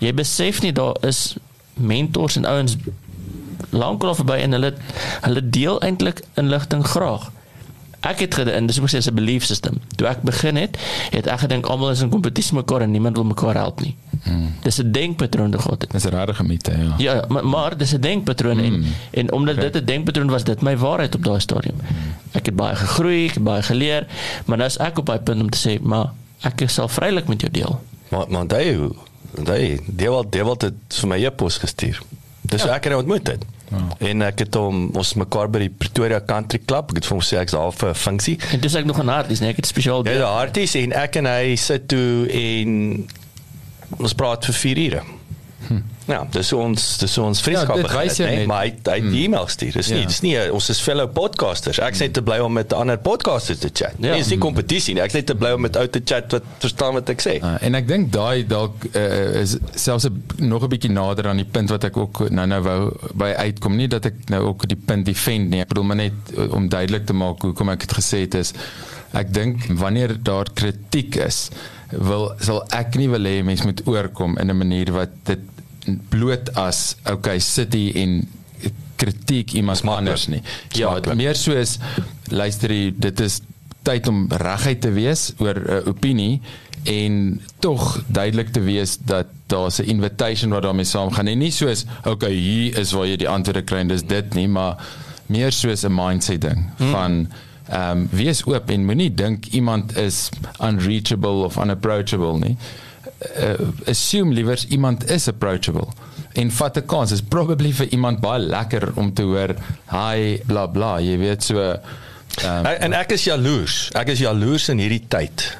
Jy 0.03 0.13
besef 0.19 0.63
nie 0.63 0.75
daar 0.75 0.99
is 1.07 1.37
mentors 1.79 2.37
en 2.39 2.47
ouens 2.47 2.77
lankal 3.73 4.13
al 4.13 4.19
verby 4.19 4.41
en 4.45 4.59
hulle 4.59 4.73
hulle 5.23 5.43
deel 5.55 5.81
eintlik 5.87 6.23
inligting 6.41 6.85
graag. 6.87 7.31
Ek 8.03 8.19
het 8.19 8.35
gedink 8.35 8.67
dis 8.67 8.81
moet 8.81 8.91
sê 8.91 8.99
'n 8.99 9.15
belief 9.15 9.45
system. 9.45 9.79
Toe 9.97 10.07
ek 10.09 10.23
begin 10.23 10.57
het, 10.57 10.79
het 11.11 11.27
ek 11.27 11.39
gedink 11.39 11.67
almal 11.67 11.91
is 11.91 12.01
in 12.01 12.11
kompetisie 12.11 12.55
mekaar 12.55 12.81
en 12.81 12.91
niemand 12.91 13.17
wil 13.17 13.25
mekaar 13.25 13.55
help 13.55 13.81
nie. 13.81 13.95
Dis 14.63 14.79
'n 14.79 14.93
denkpatroon 14.93 15.51
te 15.51 15.59
God. 15.59 15.87
Dis 15.91 16.05
'n 16.05 16.09
rare 16.09 16.35
gemiete, 16.35 16.73
ja. 16.79 16.95
Ja, 16.99 17.25
maar, 17.29 17.47
maar 17.47 17.77
dis 17.77 17.93
'n 17.95 18.01
denkpatroon 18.01 18.57
mm. 18.57 18.65
en 18.65 18.85
en 19.11 19.33
omdat 19.33 19.57
okay. 19.57 19.71
dit 19.71 19.83
'n 19.83 19.85
denkpatroon 19.85 20.31
was, 20.31 20.45
dit 20.45 20.63
my 20.63 20.77
waarheid 20.77 21.15
op 21.15 21.25
daai 21.25 21.41
stadium. 21.41 21.77
Ek 22.33 22.47
het 22.47 22.57
baie 22.57 22.77
gegroei, 22.77 23.27
ek 23.27 23.35
het 23.35 23.43
baie 23.43 23.63
geleer, 23.63 24.07
maar 24.45 24.57
nou 24.57 24.69
is 24.69 24.77
ek 24.77 24.99
op 24.99 25.07
daai 25.07 25.19
punt 25.19 25.41
om 25.41 25.51
te 25.51 25.59
sê, 25.69 25.83
maar 25.83 26.11
ek 26.41 26.63
sal 26.67 26.89
vrylik 26.89 27.27
met 27.27 27.41
jou 27.41 27.53
deel. 27.53 27.81
Maar 28.09 28.25
maar 28.29 28.47
daai 28.47 28.89
daai 29.45 29.81
deel 29.87 30.31
deel 30.31 30.57
het 30.59 30.75
vir 30.89 31.09
my 31.09 31.27
'n 31.27 31.35
pos 31.35 31.59
gestuur. 31.59 32.03
Dis 32.53 32.67
ja. 32.67 32.77
ek 32.77 32.89
het 32.89 32.95
hom 32.95 33.03
ontmoet 33.05 33.33
het. 33.33 33.45
Ja. 33.73 33.83
En 34.11 34.23
ek 34.27 34.45
het 34.45 34.59
hom 34.61 34.85
ons 35.01 35.15
mekaar 35.21 35.49
by 35.53 35.65
die 35.65 35.71
Pretoria 35.73 36.21
Country 36.29 36.61
Club, 36.61 36.93
ek 36.93 37.01
het 37.01 37.09
vir 37.09 37.17
hom 37.17 37.25
sê 37.25 37.41
ek's 37.41 37.57
daar 37.57 37.73
vir 37.73 37.91
'n 37.91 38.01
funksie. 38.03 38.37
En 38.53 38.61
dis 38.61 38.75
ek 38.75 38.85
nog 38.85 39.01
'n 39.01 39.09
harties, 39.09 39.41
nee, 39.41 39.51
ek 39.51 39.57
het 39.57 39.67
spesiaal 39.67 40.07
Ja, 40.09 40.29
harties 40.37 40.75
en 40.75 40.93
ek 40.93 41.17
en 41.17 41.27
hy 41.27 41.57
sit 41.57 41.89
toe 41.89 42.29
en 42.29 43.09
ons 43.99 44.13
praat 44.13 44.45
vir 44.45 44.55
4 44.55 44.79
ure. 44.79 45.03
Hm. 45.69 45.81
Ja, 46.09 46.27
dis 46.31 46.53
ons 46.53 46.99
dis 46.99 47.19
ons 47.19 47.41
vriendskap 47.41 47.77
Ja, 47.77 47.83
dit 47.83 47.93
wys 47.93 48.17
jy 48.19 48.25
nee, 48.27 48.37
net. 48.37 48.47
maar 48.47 48.63
hy 48.65 48.73
hy 48.91 48.99
Hmm. 49.01 49.09
mm. 49.09 49.15
e-mail 49.25 49.47
stuur. 49.49 49.73
Dis 49.73 49.89
Ja. 49.89 49.95
nie 49.97 50.07
dis 50.07 50.21
nie 50.23 50.37
eh, 50.37 50.53
ons 50.53 50.69
is 50.69 50.81
fellow 50.81 51.07
podcasters. 51.07 51.79
Ek 51.79 51.95
sê 51.95 52.11
te 52.11 52.23
bly 52.23 52.39
om 52.39 52.53
met 52.53 52.73
ander 52.73 52.99
podcasters 52.99 53.59
te 53.59 53.69
chat. 53.73 53.93
Ja. 53.99 54.07
Ja. 54.07 54.11
Nee, 54.13 54.19
dis 54.19 54.29
nie 54.31 54.39
kompetisie 54.39 54.95
nie. 54.95 55.03
Ek 55.03 55.13
sê 55.13 55.23
te 55.25 55.35
bly 55.35 55.53
om 55.53 55.61
met 55.61 55.77
ou 55.77 55.87
te 55.87 56.01
chat 56.05 56.33
wat 56.33 56.43
verstaan 56.59 56.95
wat 56.95 57.09
ek 57.09 57.21
sê. 57.23 57.37
Uh, 57.43 57.57
en 57.61 57.75
ek 57.75 57.87
dink 57.89 58.11
daai 58.13 58.47
dalk 58.47 58.75
uh, 58.95 59.41
is 59.43 59.57
selfs 59.75 60.05
'n 60.07 60.23
nog 60.49 60.63
'n 60.65 60.69
bietjie 60.69 60.91
nader 60.91 61.29
aan 61.29 61.37
die 61.37 61.45
punt 61.51 61.71
wat 61.71 61.85
ek 61.85 61.97
ook 61.97 62.31
nou 62.31 62.47
nou 62.47 62.61
wou 62.63 62.93
by 63.15 63.33
uitkom 63.39 63.77
nie 63.77 63.89
dat 63.89 64.07
ek 64.07 64.15
nou 64.29 64.43
ook 64.49 64.67
die 64.69 64.77
punt 64.77 65.07
defend 65.07 65.49
nie. 65.51 65.61
Ek 65.61 65.69
bedoel 65.69 65.85
maar 65.85 65.97
net 65.97 66.13
uh, 66.37 66.53
om 66.53 66.69
duidelik 66.69 67.07
te 67.07 67.13
maak 67.15 67.41
hoekom 67.43 67.69
ek 67.71 67.81
dit 67.87 67.93
gesê 67.93 68.21
het 68.27 68.35
is 68.35 68.53
ek 69.15 69.33
dink 69.33 69.67
wanneer 69.69 70.17
daar 70.23 70.47
kritiek 70.55 71.17
is 71.17 71.51
wil 71.93 72.33
sal 72.41 72.63
ek 72.73 72.95
nie 72.97 73.09
wil 73.09 73.21
hê 73.21 73.43
mense 73.45 73.65
moet 73.65 73.83
oorkom 73.87 74.39
in 74.39 74.49
'n 74.51 74.57
manier 74.57 74.91
wat 74.93 75.11
dit 75.25 75.39
bloot 76.09 76.53
as 76.55 76.97
okay 77.11 77.39
City 77.41 77.93
en 77.95 78.29
kritiek 78.97 79.53
iemand 79.53 79.83
anders 79.85 80.27
nie. 80.27 80.43
Ja, 80.69 80.91
maklik. 80.91 81.15
meer 81.19 81.39
soos 81.39 81.79
luister 82.31 82.71
jy 82.71 82.93
dit 82.97 83.21
is 83.21 83.41
tyd 83.83 84.07
om 84.09 84.27
reguit 84.31 84.81
te 84.81 84.93
wees 84.95 85.33
oor 85.43 85.59
'n 85.59 85.71
uh, 85.71 85.87
opinie 85.91 86.41
en 86.83 87.41
tog 87.59 88.03
duidelik 88.07 88.53
te 88.55 88.61
wees 88.61 88.99
dat 88.99 89.27
daar's 89.47 89.79
'n 89.79 89.89
invitation 89.89 90.51
wat 90.51 90.63
daarmee 90.63 90.85
saamgaan 90.85 91.27
en 91.27 91.39
nie 91.39 91.51
soos 91.51 91.85
okay 92.05 92.33
hier 92.33 92.79
is 92.79 92.93
waar 92.93 93.07
jy 93.07 93.17
die 93.17 93.29
antwoorde 93.29 93.63
kry 93.63 93.79
en 93.79 93.89
dis 93.89 94.03
dit 94.03 94.35
nie 94.35 94.49
maar 94.49 94.77
meer 95.27 95.53
soos 95.53 95.85
'n 95.85 95.95
mindset 95.95 96.41
ding 96.41 96.71
hmm. 96.77 96.91
van 96.91 97.29
ehm 97.69 97.99
um, 97.99 98.09
wees 98.11 98.45
oop 98.47 98.71
en 98.71 98.85
moenie 98.85 99.15
dink 99.15 99.47
iemand 99.47 99.97
is 99.97 100.31
unreachable 100.61 101.45
of 101.47 101.57
unapproachable 101.57 102.39
nie 102.39 102.57
uh, 103.37 103.89
assume 103.91 104.35
liewer 104.35 104.59
iemand 104.69 105.11
is 105.11 105.29
approachable 105.29 105.89
en 106.33 106.51
vat 106.51 106.77
'n 106.77 106.87
kans 106.87 107.13
is 107.13 107.23
probably 107.23 107.73
vir 107.73 107.89
iemand 107.93 108.21
baie 108.21 108.41
lekker 108.41 108.93
om 108.95 109.13
te 109.13 109.23
hoor 109.23 109.55
hi 109.91 110.41
bla 110.47 110.67
bla 110.67 110.99
jy 111.01 111.19
weet 111.19 111.43
so 111.43 111.59
um, 111.61 111.77
En, 112.41 112.81
en 112.81 112.95
ek 112.97 113.13
is 113.13 113.27
jaloers. 113.29 113.91
Ek 113.99 114.09
is 114.15 114.23
jaloers 114.25 114.71
in 114.73 114.81
hierdie 114.81 115.05
tyd 115.13 115.51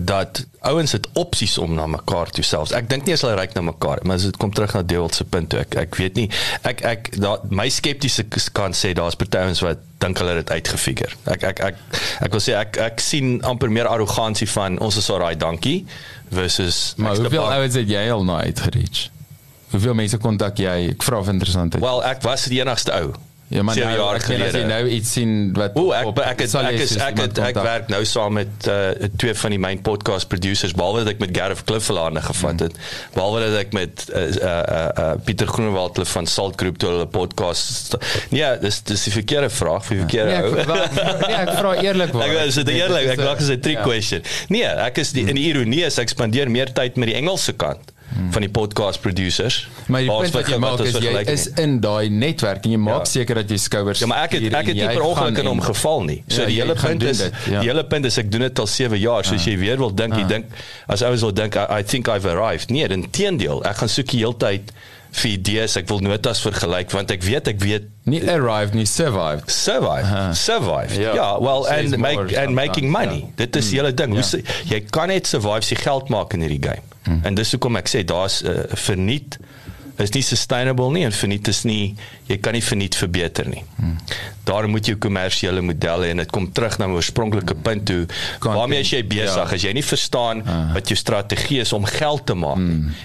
dat 0.00 0.44
ouens 0.60 0.92
het 0.92 1.08
opsies 1.18 1.58
om 1.58 1.74
na 1.74 1.86
mekaar 1.90 2.30
toe 2.32 2.44
selfs. 2.46 2.72
Ek 2.76 2.86
dink 2.88 3.04
nie 3.04 3.16
as 3.16 3.24
hulle 3.24 3.34
ryk 3.36 3.52
na 3.56 3.64
mekaar, 3.66 4.00
maar 4.06 4.20
as 4.20 4.28
dit 4.28 4.38
kom 4.40 4.52
terug 4.54 4.72
na 4.76 4.82
Dewald 4.86 5.16
se 5.16 5.26
punt 5.28 5.50
toe. 5.52 5.60
Ek 5.60 5.74
ek 5.82 5.98
weet 6.00 6.16
nie 6.16 6.28
ek 6.68 6.84
ek 6.86 7.10
da, 7.20 7.34
my 7.50 7.66
skeptiese 7.72 8.24
kan 8.56 8.76
sê 8.76 8.94
daar's 8.96 9.18
party 9.20 9.42
ouens 9.42 9.60
wat 9.66 9.82
dink 10.00 10.22
hulle 10.22 10.38
het 10.38 10.46
dit 10.46 10.54
uitgefigure. 10.56 11.18
Ek 11.34 11.44
ek 11.50 11.64
ek 11.66 11.82
ek 12.28 12.36
wil 12.36 12.44
sê 12.44 12.56
ek 12.60 12.80
ek 12.86 13.04
sien 13.04 13.40
amper 13.44 13.72
meer 13.72 13.90
arrogansie 13.90 14.48
van 14.54 14.78
ons 14.80 14.96
is 15.00 15.10
alraai, 15.12 15.36
dankie 15.40 15.82
versus 16.30 16.94
maar 16.96 17.16
hoeveel 17.16 17.46
ouens 17.52 17.74
het 17.74 17.88
jy 17.90 18.04
al 18.10 18.24
nou 18.24 18.38
uitgereach? 18.38 19.08
Hoeveel 19.70 19.94
mense 19.94 20.18
kontak 20.18 20.58
jy? 20.58 20.76
Ek 20.94 21.02
vra 21.06 21.18
of 21.22 21.28
interessant 21.30 21.74
is. 21.74 21.82
Wel, 21.82 22.02
ek 22.10 22.22
was 22.26 22.48
die 22.50 22.58
enigste 22.62 22.94
ou. 22.96 23.12
Ja 23.50 23.62
maar 23.66 23.74
sewe 23.74 23.86
nou, 23.90 23.96
jaar 23.98 24.12
meen, 24.14 24.22
as 24.22 24.28
jy 24.30 24.36
gelede. 24.50 24.66
nou 24.70 24.88
iets 24.94 25.12
sien 25.16 25.30
wat 25.56 25.74
O, 25.80 25.90
ek 25.96 26.06
op- 26.06 26.20
ek 26.22 26.42
het, 26.44 26.52
ek 26.54 26.76
is 26.84 26.92
ek 27.02 27.18
het, 27.18 27.38
ek 27.48 27.56
werk 27.66 27.88
nou 27.90 27.98
saam 28.06 28.36
met 28.38 28.68
uh, 28.70 28.76
twee 29.18 29.34
van 29.34 29.50
die 29.56 29.58
main 29.58 29.80
podcast 29.82 30.28
producers 30.30 30.74
behalwe 30.78 31.02
dat 31.02 31.14
ek 31.16 31.22
met 31.24 31.32
Gareth 31.36 31.64
Cliffelaar 31.66 32.14
gevat 32.28 32.60
het 32.66 32.76
behalwe 33.16 33.40
dat 33.48 33.58
ek 33.64 33.72
met 33.74 34.06
uh, 34.14 34.22
uh, 34.38 34.54
uh, 35.02 35.10
Pieter 35.26 35.50
Groenewald 35.50 35.98
hulle 35.98 36.06
van 36.14 36.26
Salt 36.30 36.54
Group 36.62 36.78
toe 36.78 36.92
hulle 36.94 37.06
podcast 37.10 37.98
nee 38.30 38.46
dis 38.62 38.82
dis 38.86 39.04
die 39.08 39.16
verkeerde 39.18 39.50
vraag 39.50 39.84
vir 39.88 39.96
die 39.96 40.02
verkeerde 40.06 40.30
nee 40.30 40.42
ou 40.46 40.56
ek, 40.56 40.66
wel, 40.70 40.86
nee 41.26 41.40
ek 41.42 41.54
vra 41.58 41.74
eerlik 41.82 42.14
Ek 42.20 42.36
is 42.46 42.54
dit 42.60 42.66
Nee, 42.70 42.80
eerlik, 42.84 43.08
ek 43.16 43.18
dink 43.18 43.38
dit 43.38 43.48
is 43.48 43.50
'n 43.56 43.60
trick 43.66 43.78
ja. 43.82 43.82
question. 43.82 44.22
Nee, 44.48 44.64
ek 44.86 44.98
is 45.02 45.10
die 45.16 45.26
in 45.26 45.34
die 45.34 45.48
ironie 45.50 45.82
is 45.90 45.98
ek 45.98 46.08
spandeer 46.14 46.50
meer 46.50 46.70
tyd 46.72 46.96
met 46.96 47.10
die 47.10 47.18
Engelse 47.18 47.52
kant 47.58 47.90
van 48.30 48.42
die 48.42 48.50
podcast 48.50 49.00
producers. 49.00 49.60
Hmm. 49.64 49.84
Maar 49.94 50.00
die 50.00 50.10
punt 50.10 50.34
wat 50.34 50.48
jy 50.50 50.58
maak 50.58 50.80
is 50.80 50.96
jy 50.98 51.22
is 51.32 51.46
in 51.62 51.76
daai 51.80 52.08
netwerk 52.10 52.64
en 52.64 52.70
jy 52.74 52.80
maak 52.82 53.04
Ja. 53.06 53.10
seker 53.10 53.34
dat 53.34 53.50
jy 53.50 53.56
skouers 53.56 53.98
Ja, 54.00 54.06
maar 54.06 54.24
ek 54.24 54.32
het 54.38 54.52
ek 54.54 54.66
het 54.66 54.76
nie 54.76 54.86
per 54.86 55.02
ongeluk 55.02 55.38
in 55.38 55.46
hom 55.46 55.60
geval 55.60 56.02
nie. 56.04 56.22
So 56.26 56.40
Ja, 56.40 56.46
die 56.46 56.60
hele 56.60 56.74
punt 56.74 57.02
is 57.02 57.18
dit, 57.18 57.32
ja. 57.50 57.60
die 57.60 57.68
hele 57.68 57.84
punt 57.84 58.04
is 58.04 58.18
ek 58.18 58.30
doen 58.32 58.40
dit 58.40 58.58
al 58.58 58.66
7 58.66 58.98
jaar. 58.98 59.24
So 59.24 59.34
as 59.34 59.44
jy 59.44 59.56
weer 59.58 59.76
wil 59.78 59.94
dink, 59.94 60.14
jy 60.14 60.26
dink 60.26 60.46
as 60.86 61.02
ouens 61.02 61.20
wil 61.20 61.32
dink 61.32 61.54
I, 61.56 61.66
I 61.78 61.82
think 61.82 62.08
I've 62.08 62.26
arrived. 62.28 62.70
Nee, 62.70 62.88
inteendeel, 62.88 63.62
ek 63.64 63.76
gaan 63.76 63.88
soek 63.88 64.10
die 64.10 64.18
hele 64.24 64.36
tyd 64.36 64.72
vir 65.12 65.30
idees. 65.32 65.74
Ek 65.76 65.88
wil 65.90 65.98
notas 66.04 66.40
vergelyk 66.44 66.92
want 66.94 67.10
ek 67.10 67.22
weet 67.26 67.48
ek 67.50 67.58
weet 67.64 67.88
nie 68.06 68.20
arrived 68.30 68.74
nie 68.74 68.86
survived 68.86 69.50
survive 69.50 70.06
Aha. 70.06 70.32
survive 70.38 70.94
Ja. 70.94 71.10
ja, 71.10 71.14
ja 71.14 71.28
well 71.42 71.64
Says 71.64 71.92
and 71.92 72.00
more 72.02 72.24
make 72.24 72.36
and 72.38 72.54
making 72.54 72.86
sometimes, 72.90 73.06
money 73.10 73.20
ja. 73.26 73.32
dit 73.42 73.56
is 73.56 73.70
die 73.70 73.78
hele 73.80 73.92
ding 73.94 74.14
Ja. 74.14 74.20
hoe 74.20 74.22
se- 74.24 74.42
jy 74.70 74.80
kan 74.90 75.08
net 75.08 75.26
survive 75.26 75.58
as 75.64 75.70
jy 75.72 75.76
geld 75.82 76.08
maak 76.14 76.32
in 76.34 76.40
hierdie 76.46 76.62
game 76.62 76.86
en 77.26 77.34
dis 77.34 77.50
hoekom 77.56 77.76
ek 77.80 77.88
sê 77.90 78.04
daar's 78.06 78.42
uh, 78.46 78.64
verniet 78.86 79.38
is 80.00 80.10
nie 80.14 80.22
sustainable 80.22 80.90
nie 80.92 81.04
en 81.04 81.12
verniet 81.12 81.48
is 81.48 81.64
nie 81.64 81.94
jy 82.28 82.36
kan 82.40 82.52
nie 82.52 82.62
verniet 82.62 82.94
verbeter 82.96 83.48
nie. 83.48 83.64
Daar 84.44 84.68
moet 84.68 84.86
jy 84.86 84.94
kommersiële 84.96 85.60
modelle 85.62 86.06
en 86.10 86.16
dit 86.16 86.30
kom 86.30 86.52
terug 86.52 86.78
na 86.78 86.86
my 86.86 86.94
oorspronklike 86.94 87.54
punt 87.54 87.84
toe. 87.86 88.06
Content, 88.38 88.58
Waarmee 88.60 88.80
is 88.80 88.90
jy 88.90 89.02
besig? 89.06 89.34
ja. 89.50 89.54
As 89.54 89.62
jy 89.62 89.72
nie 89.72 89.82
verstaan 89.84 90.42
wat 90.74 90.88
jou 90.88 90.96
strategie 90.96 91.60
is 91.60 91.72
om 91.72 91.84
geld 91.84 92.26
te 92.26 92.34
maak 92.34 92.58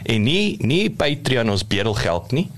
en 0.06 0.24
nie 0.24 0.58
nie 0.60 0.90
Patreon 0.90 1.50
ons 1.50 1.64
bedelgeld 1.68 2.32
nie. 2.32 2.50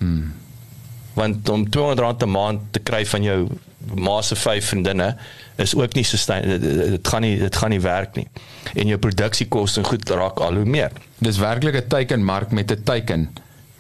Want 1.18 1.50
om 1.50 1.66
R200 1.66 2.24
'n 2.26 2.30
maand 2.32 2.60
te 2.72 2.80
kry 2.80 3.06
van 3.06 3.24
jou 3.24 3.48
ma 3.96 4.22
se 4.22 4.36
vyf 4.36 4.66
vriendinne 4.68 5.16
is 5.56 5.74
ook 5.76 5.94
nie 5.96 6.04
sustain 6.04 6.44
dit, 6.60 7.08
gaan 7.08 7.22
nie 7.22 7.38
dit 7.40 7.56
gaan 7.56 7.70
nie 7.70 7.80
werk 7.82 8.16
nie. 8.16 8.28
En 8.76 8.88
jou 8.88 8.98
produksiekoste 8.98 9.80
en 9.80 9.86
goed 9.86 10.10
raak 10.10 10.40
al 10.40 10.54
hoe 10.56 10.66
meer. 10.66 10.92
dis 11.20 11.38
werklik 11.38 11.76
'n 11.76 11.88
teikenmark 11.88 12.52
met 12.52 12.72
'n 12.72 12.84
teiken 12.84 13.30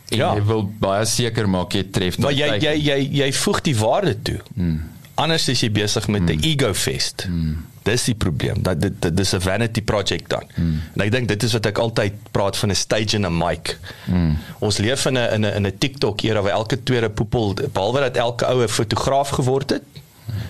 en 0.10 0.18
Ja. 0.18 0.34
jy 0.36 0.43
wil 0.43 0.64
baie 0.80 1.05
seker 1.05 1.49
maak 1.49 1.74
jy 1.74 1.84
tref 1.91 2.18
Maar 2.18 2.32
daai 2.32 2.39
jy 2.39 2.47
teiken. 2.60 2.82
jy 2.84 2.86
jy 2.91 3.24
jy 3.26 3.34
voeg 3.34 3.62
die 3.62 3.76
waarde 3.76 4.22
toe. 4.22 4.39
Hmm. 4.55 4.89
Anders 5.16 5.47
is 5.49 5.62
jy 5.62 5.72
besig 5.72 6.08
met 6.08 6.22
'n 6.22 6.30
hmm. 6.30 6.43
ego 6.43 6.74
fest. 6.74 7.24
Hmm. 7.28 7.66
Dis 7.84 8.03
die 8.03 8.16
probleem. 8.16 8.62
Dat 8.64 8.82
dit, 8.82 9.01
dit 9.01 9.18
dis 9.18 9.34
'n 9.34 9.39
vanity 9.41 9.82
project 9.82 10.30
dan. 10.30 10.43
Hmm. 10.55 10.82
En 10.95 11.01
ek 11.01 11.12
dink 11.12 11.28
dit 11.28 11.43
is 11.43 11.53
wat 11.53 11.66
ek 11.66 11.78
altyd 11.78 12.14
praat 12.32 12.58
van 12.58 12.70
'n 12.70 12.76
stage 12.76 13.16
en 13.16 13.26
'n 13.26 13.38
mic. 13.38 13.78
Hmm. 14.05 14.38
Ons 14.60 14.78
leef 14.78 15.05
in 15.05 15.14
'n 15.18 15.34
in 15.34 15.41
'n 15.45 15.53
in 15.55 15.66
'n 15.66 15.78
TikTok 15.78 16.22
era 16.22 16.41
waar 16.41 16.51
elke 16.51 16.84
tweede 16.84 17.10
poepel 17.10 17.53
behalwe 17.74 17.99
dat 17.99 18.18
elke 18.18 18.45
ou 18.45 18.62
'n 18.64 18.68
fotograaf 18.68 19.30
geword 19.30 19.70
het, 19.70 19.84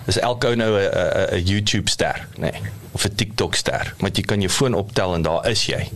is 0.06 0.18
elke 0.18 0.46
ou 0.46 0.54
nou 0.56 0.70
'n 0.80 1.34
'n 1.34 1.42
YouTube 1.44 1.90
ster, 1.90 2.26
nê, 2.36 2.40
nee, 2.50 2.60
of 2.92 3.04
'n 3.04 3.14
TikTok 3.14 3.54
ster. 3.54 3.94
Want 3.98 4.16
jy 4.16 4.22
kan 4.22 4.40
jou 4.40 4.50
foon 4.50 4.74
optel 4.74 5.14
en 5.14 5.22
daar 5.22 5.48
is 5.48 5.66
jy. 5.66 5.88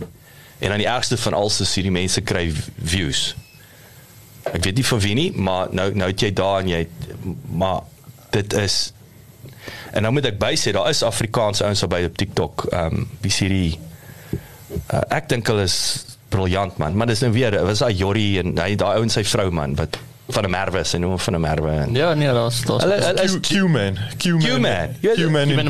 En 0.59 0.69
dan 0.69 0.77
die 0.77 0.87
ergste 0.87 1.17
van 1.17 1.33
alles 1.33 1.59
is 1.61 1.75
hierdie 1.75 1.91
mense 1.91 2.21
kry 2.21 2.53
views. 2.83 3.35
Ek 4.51 4.63
weet 4.63 4.75
nie 4.75 4.85
van 4.85 4.99
wie 4.99 5.13
nie, 5.15 5.31
maar 5.35 5.67
nou 5.71 5.91
nou 5.95 6.09
het 6.11 6.19
jy 6.21 6.33
daar 6.33 6.59
en 6.59 6.67
jy 6.67 6.87
maar 7.51 7.81
dit 8.31 8.53
is 8.53 8.93
en 9.93 10.01
nou 10.03 10.11
moet 10.13 10.25
ek 10.25 10.39
by 10.41 10.53
sê 10.59 10.71
daar 10.75 10.89
is 10.89 11.03
Afrikaanse 11.03 11.63
ouens 11.63 11.83
albei 11.85 12.05
op 12.05 12.17
TikTok. 12.17 12.65
Ehm 12.71 12.85
um, 12.97 13.07
wie 13.21 13.31
sê 13.31 13.47
die 13.47 13.79
uh, 14.93 15.01
ek 15.09 15.29
dink 15.29 15.47
hulle 15.47 15.63
is 15.69 15.77
briljant 16.33 16.77
man, 16.81 16.95
maar 16.97 17.07
dis 17.07 17.21
nou 17.21 17.31
weer 17.31 17.55
was 17.65 17.79
daai 17.79 17.93
Jorrie 17.93 18.39
en 18.41 18.57
hy 18.57 18.73
daai 18.75 18.97
ou 18.97 19.03
en 19.05 19.09
sy 19.13 19.23
vrou 19.23 19.51
man 19.51 19.75
wat 19.79 19.99
van 20.33 20.45
'n 20.47 20.51
Merwe, 20.51 20.83
sy 20.87 20.97
noem 20.97 21.19
van 21.19 21.35
'n 21.35 21.41
Merwe. 21.41 21.71
En, 21.83 21.93
Ja, 21.95 22.13
nee, 22.13 22.27
daar's 22.33 22.61
daar's 22.65 22.83
Hulle 22.83 23.23
is 23.23 23.33
Q- 23.39 23.47
Q-man. 23.47 23.97
Q-man. 24.17 24.41
Q-man. 24.41 24.89
Ja, 25.01 25.13
in 25.13 25.69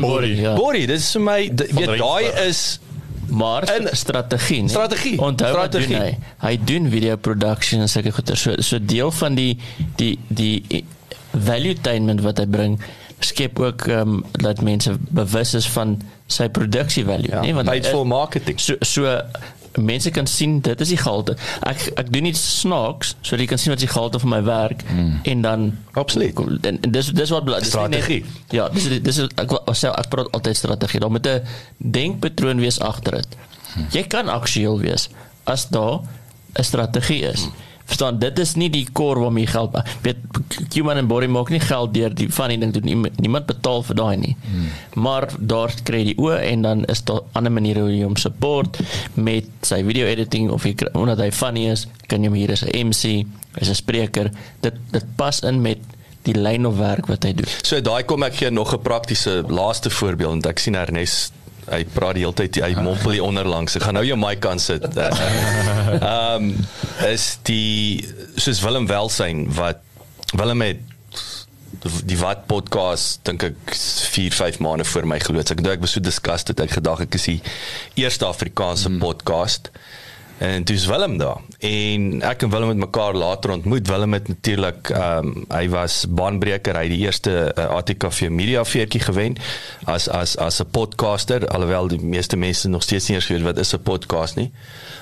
body, 0.56 0.80
ja. 0.80 0.86
Dis 0.86 1.10
vir 1.12 1.20
my 1.22 1.48
d- 1.54 1.66
weet 1.74 1.98
daai 1.98 2.48
is 2.48 2.80
maar 3.28 3.62
En- 3.62 3.88
en, 3.90 3.96
strategie, 3.96 4.60
nee. 4.60 4.68
Strategie, 4.68 5.20
Onthou 5.20 5.56
wat 5.56 5.72
doen 5.72 5.82
strategie. 5.82 6.18
hy? 6.40 6.48
Hy 6.48 6.58
doen 6.64 6.90
video 6.90 7.16
production 7.16 7.80
en 7.80 7.88
sulke 7.88 8.12
goeie. 8.12 8.36
So 8.36 8.54
so 8.58 8.78
deel 8.84 9.10
van 9.10 9.34
die 9.34 9.58
die 9.96 10.18
die 10.28 10.84
valuetainment 11.34 12.20
wat 12.20 12.38
hy 12.38 12.46
bring 12.46 12.80
skep 13.24 13.58
ook 13.60 13.86
ehm 13.88 14.00
um, 14.08 14.24
dat 14.32 14.60
mense 14.62 14.96
bewus 15.08 15.54
is 15.54 15.68
van 15.68 15.96
sy 16.26 16.48
produksie 16.48 17.04
value, 17.04 17.28
ja, 17.30 17.40
nee, 17.40 17.54
want 17.54 17.66
paid 17.66 17.86
for 17.86 18.06
marketing. 18.06 18.60
so 18.60 18.74
so 18.80 19.20
mense 19.78 20.10
kan 20.10 20.26
sien 20.26 20.60
dit 20.60 20.80
is 20.80 20.88
die 20.88 20.96
gehalte. 20.96 21.36
Ek 21.66 21.86
ek 21.96 22.12
doen 22.12 22.24
iets 22.24 22.42
snaaks 22.60 23.14
sodat 23.22 23.40
jy 23.40 23.46
kan 23.46 23.58
sien 23.58 23.72
wat 23.72 23.80
is 23.82 23.86
die 23.88 23.92
gehalte 23.94 24.18
van 24.18 24.28
my 24.30 24.42
werk 24.42 24.82
mm. 24.90 25.20
en 25.22 25.40
dan 25.42 25.78
Absoluut. 25.92 26.38
en, 26.38 26.78
en 26.80 26.90
dis 26.90 27.06
dis 27.06 27.30
wat 27.30 27.46
dis 27.46 27.54
nie 27.54 27.58
net- 27.58 27.68
Strategie. 27.68 28.24
Ja, 28.50 28.68
dis 28.68 28.88
dis 29.02 29.18
is 29.18 29.28
ek 29.36 29.50
sê 29.74 29.90
ek 29.90 30.08
praat 30.08 30.30
altyd 30.32 30.56
strategie. 30.56 31.00
Daar 31.00 31.10
moet 31.10 31.26
'n 31.26 31.42
denkpatroon 31.78 32.60
wees 32.60 32.80
agter 32.80 33.12
dit. 33.12 33.36
Jy 33.90 34.02
kan 34.06 34.28
aktueel 34.28 34.78
wees 34.80 35.08
as 35.44 35.68
daar 35.68 36.00
'n 36.58 36.62
strategie 36.64 37.22
is. 37.32 37.48
Verstaan, 37.84 38.18
dit 38.18 38.38
is 38.38 38.54
nie 38.56 38.70
die 38.72 38.86
core 38.96 39.20
waarmee 39.20 39.44
jy 39.44 39.50
geld 39.52 39.74
maak. 39.74 39.90
Weet 40.02 40.16
Human 40.72 41.00
en 41.02 41.08
Body 41.10 41.26
maak 41.28 41.50
nie 41.52 41.60
geld 41.60 41.92
deur 41.94 42.14
die 42.16 42.30
van 42.32 42.52
die 42.54 42.58
ding 42.58 42.72
doen. 42.72 42.86
Niemand, 42.88 43.20
niemand 43.20 43.46
betaal 43.50 43.84
vir 43.84 43.98
daai 43.98 44.16
nie. 44.16 44.32
Hmm. 44.46 44.70
Maar 45.04 45.28
daar 45.38 45.74
kry 45.84 46.00
jy 46.08 46.14
oë 46.16 46.38
en 46.48 46.64
dan 46.64 46.84
is 46.92 47.04
daar 47.04 47.20
ander 47.36 47.52
maniere 47.52 47.84
hoe 47.84 47.92
jy 47.92 48.02
hom 48.06 48.16
support 48.16 48.80
met 49.14 49.50
sy 49.68 49.82
video 49.84 50.08
editing 50.08 50.50
of 50.54 50.64
jy 50.64 50.74
omdat 50.94 51.20
hy 51.20 51.30
funny 51.34 51.68
is, 51.72 51.86
kan 52.08 52.24
jy 52.24 52.32
hom 52.32 52.38
hier 52.38 52.54
as 52.56 52.64
'n 52.64 52.88
MC, 52.88 53.26
as 53.60 53.68
'n 53.68 53.74
spreker. 53.74 54.32
Dit 54.60 54.80
dit 54.90 55.04
pas 55.16 55.40
in 55.40 55.60
met 55.62 55.78
die 56.24 56.34
lyn 56.34 56.66
of 56.66 56.76
werk 56.76 57.06
wat 57.06 57.24
hy 57.24 57.34
doen. 57.36 57.48
So 57.62 57.80
daai 57.80 58.04
kom 58.04 58.22
ek 58.22 58.34
gee 58.34 58.50
nog 58.50 58.72
'n 58.72 58.80
praktiese 58.80 59.44
laaste 59.48 59.90
voorbeeld 59.90 60.30
want 60.30 60.46
ek 60.46 60.58
sien 60.58 60.74
Ernest 60.74 61.32
hy 61.70 61.80
praat 61.94 62.18
die 62.18 62.24
hele 62.24 62.36
tyd 62.36 62.58
hy 62.62 62.72
mompel 62.78 63.16
hier 63.16 63.26
onderlangs. 63.26 63.76
Ek 63.78 63.86
gaan 63.86 63.98
nou 63.98 64.04
jou 64.06 64.18
mic 64.20 64.44
aan 64.46 64.62
sit. 64.62 64.84
Ehm 64.98 66.50
um, 66.50 66.50
is 67.08 67.34
die 67.48 68.04
soos 68.40 68.62
Willem 68.64 68.86
Welsyn 68.90 69.46
wat 69.56 69.82
Willem 70.34 70.62
het 70.64 70.82
die 72.08 72.16
wat 72.20 72.46
podcast 72.48 73.20
dink 73.28 73.42
ek 73.44 73.74
4 73.74 74.32
5 74.32 74.60
maande 74.64 74.86
voor 74.88 75.08
my 75.08 75.18
geloods. 75.20 75.52
Ek 75.52 75.60
dink 75.60 75.74
ek 75.76 75.84
was 75.84 75.96
so 75.96 76.04
disgusted 76.04 76.60
ek 76.62 76.78
gedag 76.78 77.04
ek 77.04 77.18
is 77.18 77.28
die 77.28 77.40
eerste 78.00 78.28
Afrikaanse 78.28 78.92
mm. 78.92 79.02
podcast. 79.02 79.70
En 80.38 80.64
dis 80.64 80.86
Willem 80.86 81.18
daar. 81.18 81.40
En 81.58 82.22
ek 82.22 82.42
en 82.42 82.50
Willem 82.50 82.68
het 82.68 82.76
mekaar 82.76 83.14
later 83.14 83.50
ontmoet. 83.50 83.88
Willem 83.88 84.12
het 84.12 84.28
natuurlik 84.28 84.88
ehm 84.90 85.26
um, 85.26 85.44
hy 85.48 85.68
was 85.68 86.04
baanbreker. 86.08 86.74
Hy 86.74 86.82
het 86.88 86.90
die 86.90 87.04
eerste 87.06 87.54
uh, 87.54 87.68
ATKV 87.76 88.28
media 88.28 88.64
veertjie 88.64 89.00
gewen 89.00 89.36
as 89.84 90.08
as 90.08 90.36
as 90.36 90.60
'n 90.60 90.70
podcaster 90.70 91.46
alhoewel 91.48 91.88
die 91.88 92.02
meeste 92.02 92.36
mense 92.36 92.68
nog 92.68 92.82
steeds 92.82 93.08
nie 93.08 93.16
eers 93.16 93.28
weet 93.28 93.42
wat 93.42 93.58
is 93.58 93.74
'n 93.74 93.82
podcast 93.82 94.36
nie. 94.36 94.50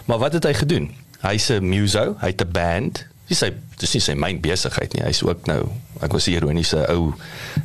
Maar 0.05 0.19
wat 0.19 0.33
het 0.33 0.45
hy 0.45 0.55
gedoen? 0.55 0.95
Hy's 1.21 1.49
'n 1.49 1.69
muso, 1.69 2.17
hy 2.21 2.27
het 2.27 2.43
'n 2.43 2.53
band. 2.53 3.07
Dis 3.27 3.39
sy 3.39 3.53
dis 3.77 3.93
nie 3.93 4.01
sy 4.01 4.13
myn 4.13 4.41
besigheid 4.41 4.93
nie. 4.93 5.03
Hy's 5.03 5.23
ook 5.23 5.47
nou 5.47 5.69
ek 6.01 6.13
was 6.13 6.27
'n 6.27 6.31
ironiese 6.33 6.89
ou 6.89 7.15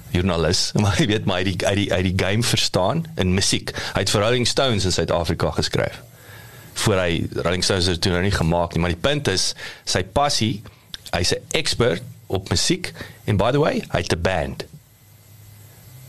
joernalis, 0.10 0.72
maar 0.82 0.96
jy 1.00 1.08
weet 1.08 1.26
maar 1.26 1.38
hy 1.38 1.44
die 1.44 1.68
uit 1.68 1.76
die 1.76 1.94
uit 1.94 2.04
die 2.04 2.26
game 2.26 2.44
verstaan 2.44 3.06
in 3.16 3.34
musiek. 3.34 3.76
Hy 3.94 4.00
het 4.00 4.10
vir 4.10 4.22
Rolling 4.22 4.48
Stones 4.48 4.86
in 4.86 4.92
Suid-Afrika 4.92 5.52
geskryf 5.52 6.07
voor 6.78 7.02
hy 7.02 7.26
Rolling 7.42 7.64
Stones 7.64 7.86
het 7.90 8.02
toe 8.02 8.12
nou 8.14 8.24
nie 8.24 8.34
gemaak 8.34 8.74
nie, 8.74 8.82
maar 8.84 8.94
die 8.94 9.02
punt 9.02 9.28
is 9.32 9.52
sy 9.88 10.04
passie, 10.04 10.62
hy's 11.12 11.34
'n 11.34 11.42
expert 11.58 12.04
op 12.28 12.50
musiek 12.50 12.92
en 13.26 13.38
by 13.38 13.52
the 13.52 13.60
way, 13.60 13.84
hy 13.92 14.02
het 14.04 14.14
'n 14.14 14.22
band. 14.22 14.66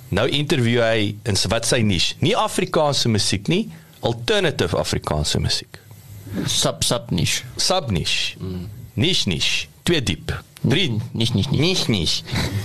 Nou 0.08 0.28
interview 0.28 0.80
hy 0.80 1.16
in 1.22 1.36
wat 1.48 1.66
sy 1.66 1.80
niche, 1.80 2.14
nie 2.18 2.36
Afrikaanse 2.36 3.08
musiek 3.08 3.48
nie, 3.48 3.68
alternative 4.00 4.76
Afrikaanse 4.76 5.40
musiek. 5.40 5.78
Sub 6.46 6.82
sub 6.84 7.10
niche. 7.10 7.44
Sub 7.56 7.90
niche. 7.90 8.36
Mm. 8.38 8.68
Niche 8.94 9.28
niche, 9.28 9.66
twee 9.82 10.02
diep. 10.02 10.42
Drie 10.60 11.00
Niche 11.12 11.34
niche 11.34 11.50
niche. 11.50 11.60
niche 11.60 11.90
niche. 11.90 12.22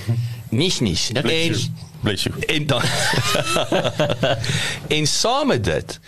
Niche 0.50 0.84
niche. 0.84 1.14
Dat 1.14 1.24
En 1.24 1.56
Bless 2.02 2.24
you. 2.24 2.40
en 2.40 2.66
dan 2.66 2.82
en 4.98 5.08
saam 5.08 5.48
met 5.48 5.64
dit 5.64 6.00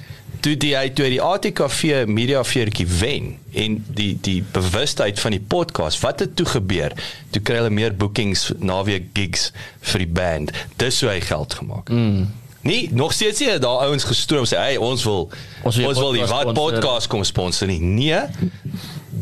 toe 0.45 0.53
die 0.61 0.75
hy 0.77 0.91
toe 0.93 1.07
die 1.09 1.21
ATKV 1.23 2.05
media 2.05 2.43
veertjie 2.45 2.85
wen 2.99 3.31
en 3.57 3.79
die 3.97 4.11
die 4.21 4.39
bewustheid 4.53 5.19
van 5.23 5.33
die 5.33 5.41
podcast 5.41 6.03
wat 6.05 6.21
het 6.21 6.35
toe 6.37 6.45
gebeur? 6.53 6.93
Toe 7.33 7.41
kry 7.41 7.57
hulle 7.63 7.73
meer 7.73 7.95
bookings 7.97 8.51
naweek 8.61 9.09
gigs 9.17 9.49
vir 9.89 10.05
die 10.05 10.11
band. 10.19 10.53
Dis 10.81 11.01
hoe 11.01 11.15
hy 11.15 11.21
geld 11.25 11.57
gemaak 11.61 11.89
mm. 11.89 12.25
Nee, 12.65 12.89
nog 12.97 13.11
steeds 13.13 13.43
nie 13.43 13.57
daar 13.61 13.83
ouens 13.85 14.07
gestroom 14.09 14.45
sê 14.49 14.57
hey 14.57 14.77
ons 14.81 15.03
wil 15.05 15.27
Ons 15.61 15.77
ons, 15.77 15.99
wil 16.01 16.15
die 16.17 16.25
wat 16.29 16.53
podcast 16.57 17.09
kom 17.09 17.25
sponsor 17.25 17.69
nie. 17.69 17.81
Nee 17.81 18.21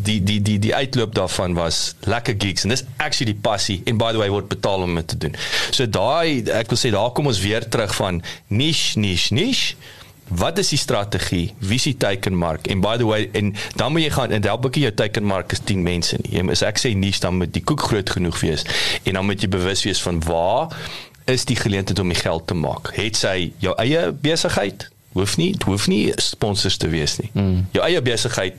die 0.03 0.19
die 0.24 0.39
die 0.43 0.59
die 0.59 0.76
uitloop 0.76 1.15
daarvan 1.15 1.55
was 1.55 1.93
lekker 2.07 2.36
gigs 2.39 2.63
en 2.63 2.71
dis 2.71 2.84
actually 2.97 3.32
die 3.32 3.41
passie 3.47 3.82
en 3.88 3.99
by 3.99 4.11
the 4.11 4.19
way 4.19 4.30
word 4.32 4.47
betaal 4.51 4.84
om 4.84 4.95
dit 4.99 5.07
te 5.07 5.19
doen. 5.28 5.36
So 5.71 5.88
daai 5.88 6.43
ek 6.51 6.71
wil 6.71 6.80
sê 6.80 6.91
daar 6.95 7.11
kom 7.15 7.32
ons 7.32 7.43
weer 7.43 7.67
terug 7.67 7.95
van 7.99 8.24
niche 8.47 8.99
niche 8.99 9.36
niche 9.36 9.76
Wat 10.28 10.57
is 10.57 10.69
die 10.69 10.78
strategie? 10.78 11.53
Wie 11.59 11.76
is 11.76 11.84
die 11.84 11.97
teikenmark? 11.97 12.67
En 12.67 12.82
by 12.82 12.97
the 12.97 13.05
way, 13.05 13.30
en 13.32 13.53
dan 13.76 13.91
moet 13.91 14.05
jy 14.05 14.09
gaan 14.15 14.32
en 14.32 14.43
help 14.43 14.65
ek 14.65 14.80
jou 14.82 14.93
teikenmark 14.93 15.51
is 15.51 15.61
10 15.67 15.84
mense 15.84 16.17
nie. 16.21 16.38
Jy 16.38 16.45
as 16.55 16.63
ek 16.65 16.80
sê 16.82 16.93
niche 16.97 17.21
dan 17.24 17.38
moet 17.38 17.53
die 17.53 17.63
koek 17.63 17.82
groot 17.89 18.09
genoeg 18.09 18.39
wees 18.39 18.65
en 19.03 19.19
dan 19.19 19.26
moet 19.28 19.43
jy 19.43 19.51
bewus 19.51 19.84
wees 19.84 20.01
van 20.01 20.21
waar 20.24 20.74
is 21.30 21.45
die 21.47 21.55
geleentheid 21.59 21.99
om 21.99 22.11
die 22.11 22.19
geld 22.19 22.47
te 22.47 22.57
maak. 22.57 22.93
Het 22.97 23.19
sy 23.19 23.38
jou 23.63 23.76
eie 23.80 24.11
besigheid? 24.11 24.89
Hoef 25.13 25.38
nie, 25.38 25.51
dit 25.53 25.63
hoef 25.69 25.88
nie 25.91 26.07
sponsors 26.17 26.80
te 26.82 26.89
wees 26.89 27.19
nie. 27.21 27.30
Mm. 27.34 27.65
Jou 27.76 27.84
eie 27.86 28.01
besigheid 28.01 28.57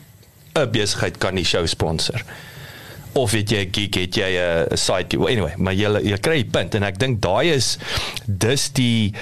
'n 0.55 0.71
besigheid 0.71 1.19
kan 1.19 1.35
die 1.35 1.45
show 1.45 1.67
sponsor. 1.67 2.23
Of 3.13 3.33
weet 3.33 3.51
jy 3.51 3.65
'n 3.65 3.73
gig 3.73 3.95
het 3.95 4.15
jy 4.15 4.31
'n 4.39 4.77
site 4.77 5.17
anyway, 5.17 5.55
maar 5.57 5.75
jy 5.75 5.89
jy 6.03 6.19
kry 6.19 6.37
die 6.43 6.51
punt 6.51 6.75
en 6.75 6.83
ek 6.83 6.99
dink 6.99 7.21
daai 7.21 7.55
is 7.55 7.79
dis 8.27 8.71
die 8.73 9.13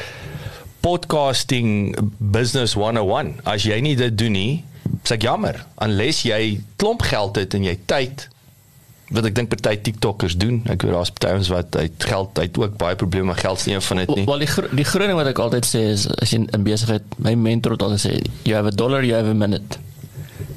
podcasting 0.83 1.95
business 2.19 2.75
101. 2.75 3.41
As 3.49 3.63
jy 3.67 3.79
nie 3.85 3.95
dit 3.99 4.17
doen 4.19 4.33
nie, 4.37 4.53
sê 5.07 5.17
ek 5.17 5.23
jammer, 5.29 5.63
unless 5.85 6.23
jy 6.27 6.61
klomp 6.81 7.03
geld 7.07 7.39
het 7.41 7.55
en 7.59 7.65
jy 7.65 7.77
tyd 7.91 8.29
wat 9.13 9.27
ek 9.29 9.35
dink 9.37 9.51
party 9.53 9.77
TikTokers 9.91 10.39
doen. 10.41 10.63
Ek 10.73 10.83
weet 10.87 10.95
daar's 10.97 11.11
party 11.13 11.35
ons 11.37 11.51
wat 11.53 11.77
uit 11.77 12.07
geld 12.09 12.39
uit 12.41 12.59
ook 12.63 12.77
baie 12.81 12.97
probleme 12.97 13.29
met 13.33 13.43
geld 13.45 13.67
een 13.69 13.83
van 13.85 13.97
dit 14.03 14.13
nie. 14.17 14.25
Wel 14.27 14.39
die 14.45 14.49
gro- 14.49 14.71
die 14.73 14.87
groot 14.89 15.07
ding 15.11 15.19
wat 15.19 15.29
ek 15.35 15.39
altyd 15.45 15.69
sê 15.69 15.83
is 15.93 16.07
as 16.17 16.33
jy 16.33 16.43
in 16.49 16.65
besigheid 16.65 17.05
my 17.21 17.35
mentor 17.37 17.77
het 17.77 17.83
altyd 17.85 18.05
sê 18.07 18.15
you 18.49 18.57
have 18.57 18.67
a 18.71 18.73
dollar 18.75 19.05
you 19.05 19.13
have 19.15 19.29
a 19.29 19.35
minute. 19.37 19.79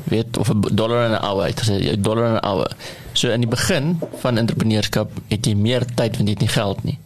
Weet 0.08 0.38
of 0.38 0.50
'n 0.54 0.62
dollar 0.72 1.06
en 1.10 1.12
'n 1.18 1.22
hour, 1.26 1.44
hy 1.44 1.50
het 1.52 1.62
gesê 1.66 1.76
jy 1.84 1.96
dollar 2.00 2.26
en 2.26 2.36
'n 2.40 2.46
hour. 2.48 2.72
So 3.14 3.30
in 3.32 3.42
die 3.42 3.50
begin 3.50 4.00
van 4.22 4.38
entrepreneurskap 4.38 5.12
het 5.30 5.46
jy 5.46 5.56
meer 5.56 5.84
tyd 5.96 6.16
want 6.16 6.28
jy 6.30 6.34
het 6.40 6.40
nie 6.40 6.48
geld 6.56 6.84
nie. 6.84 6.98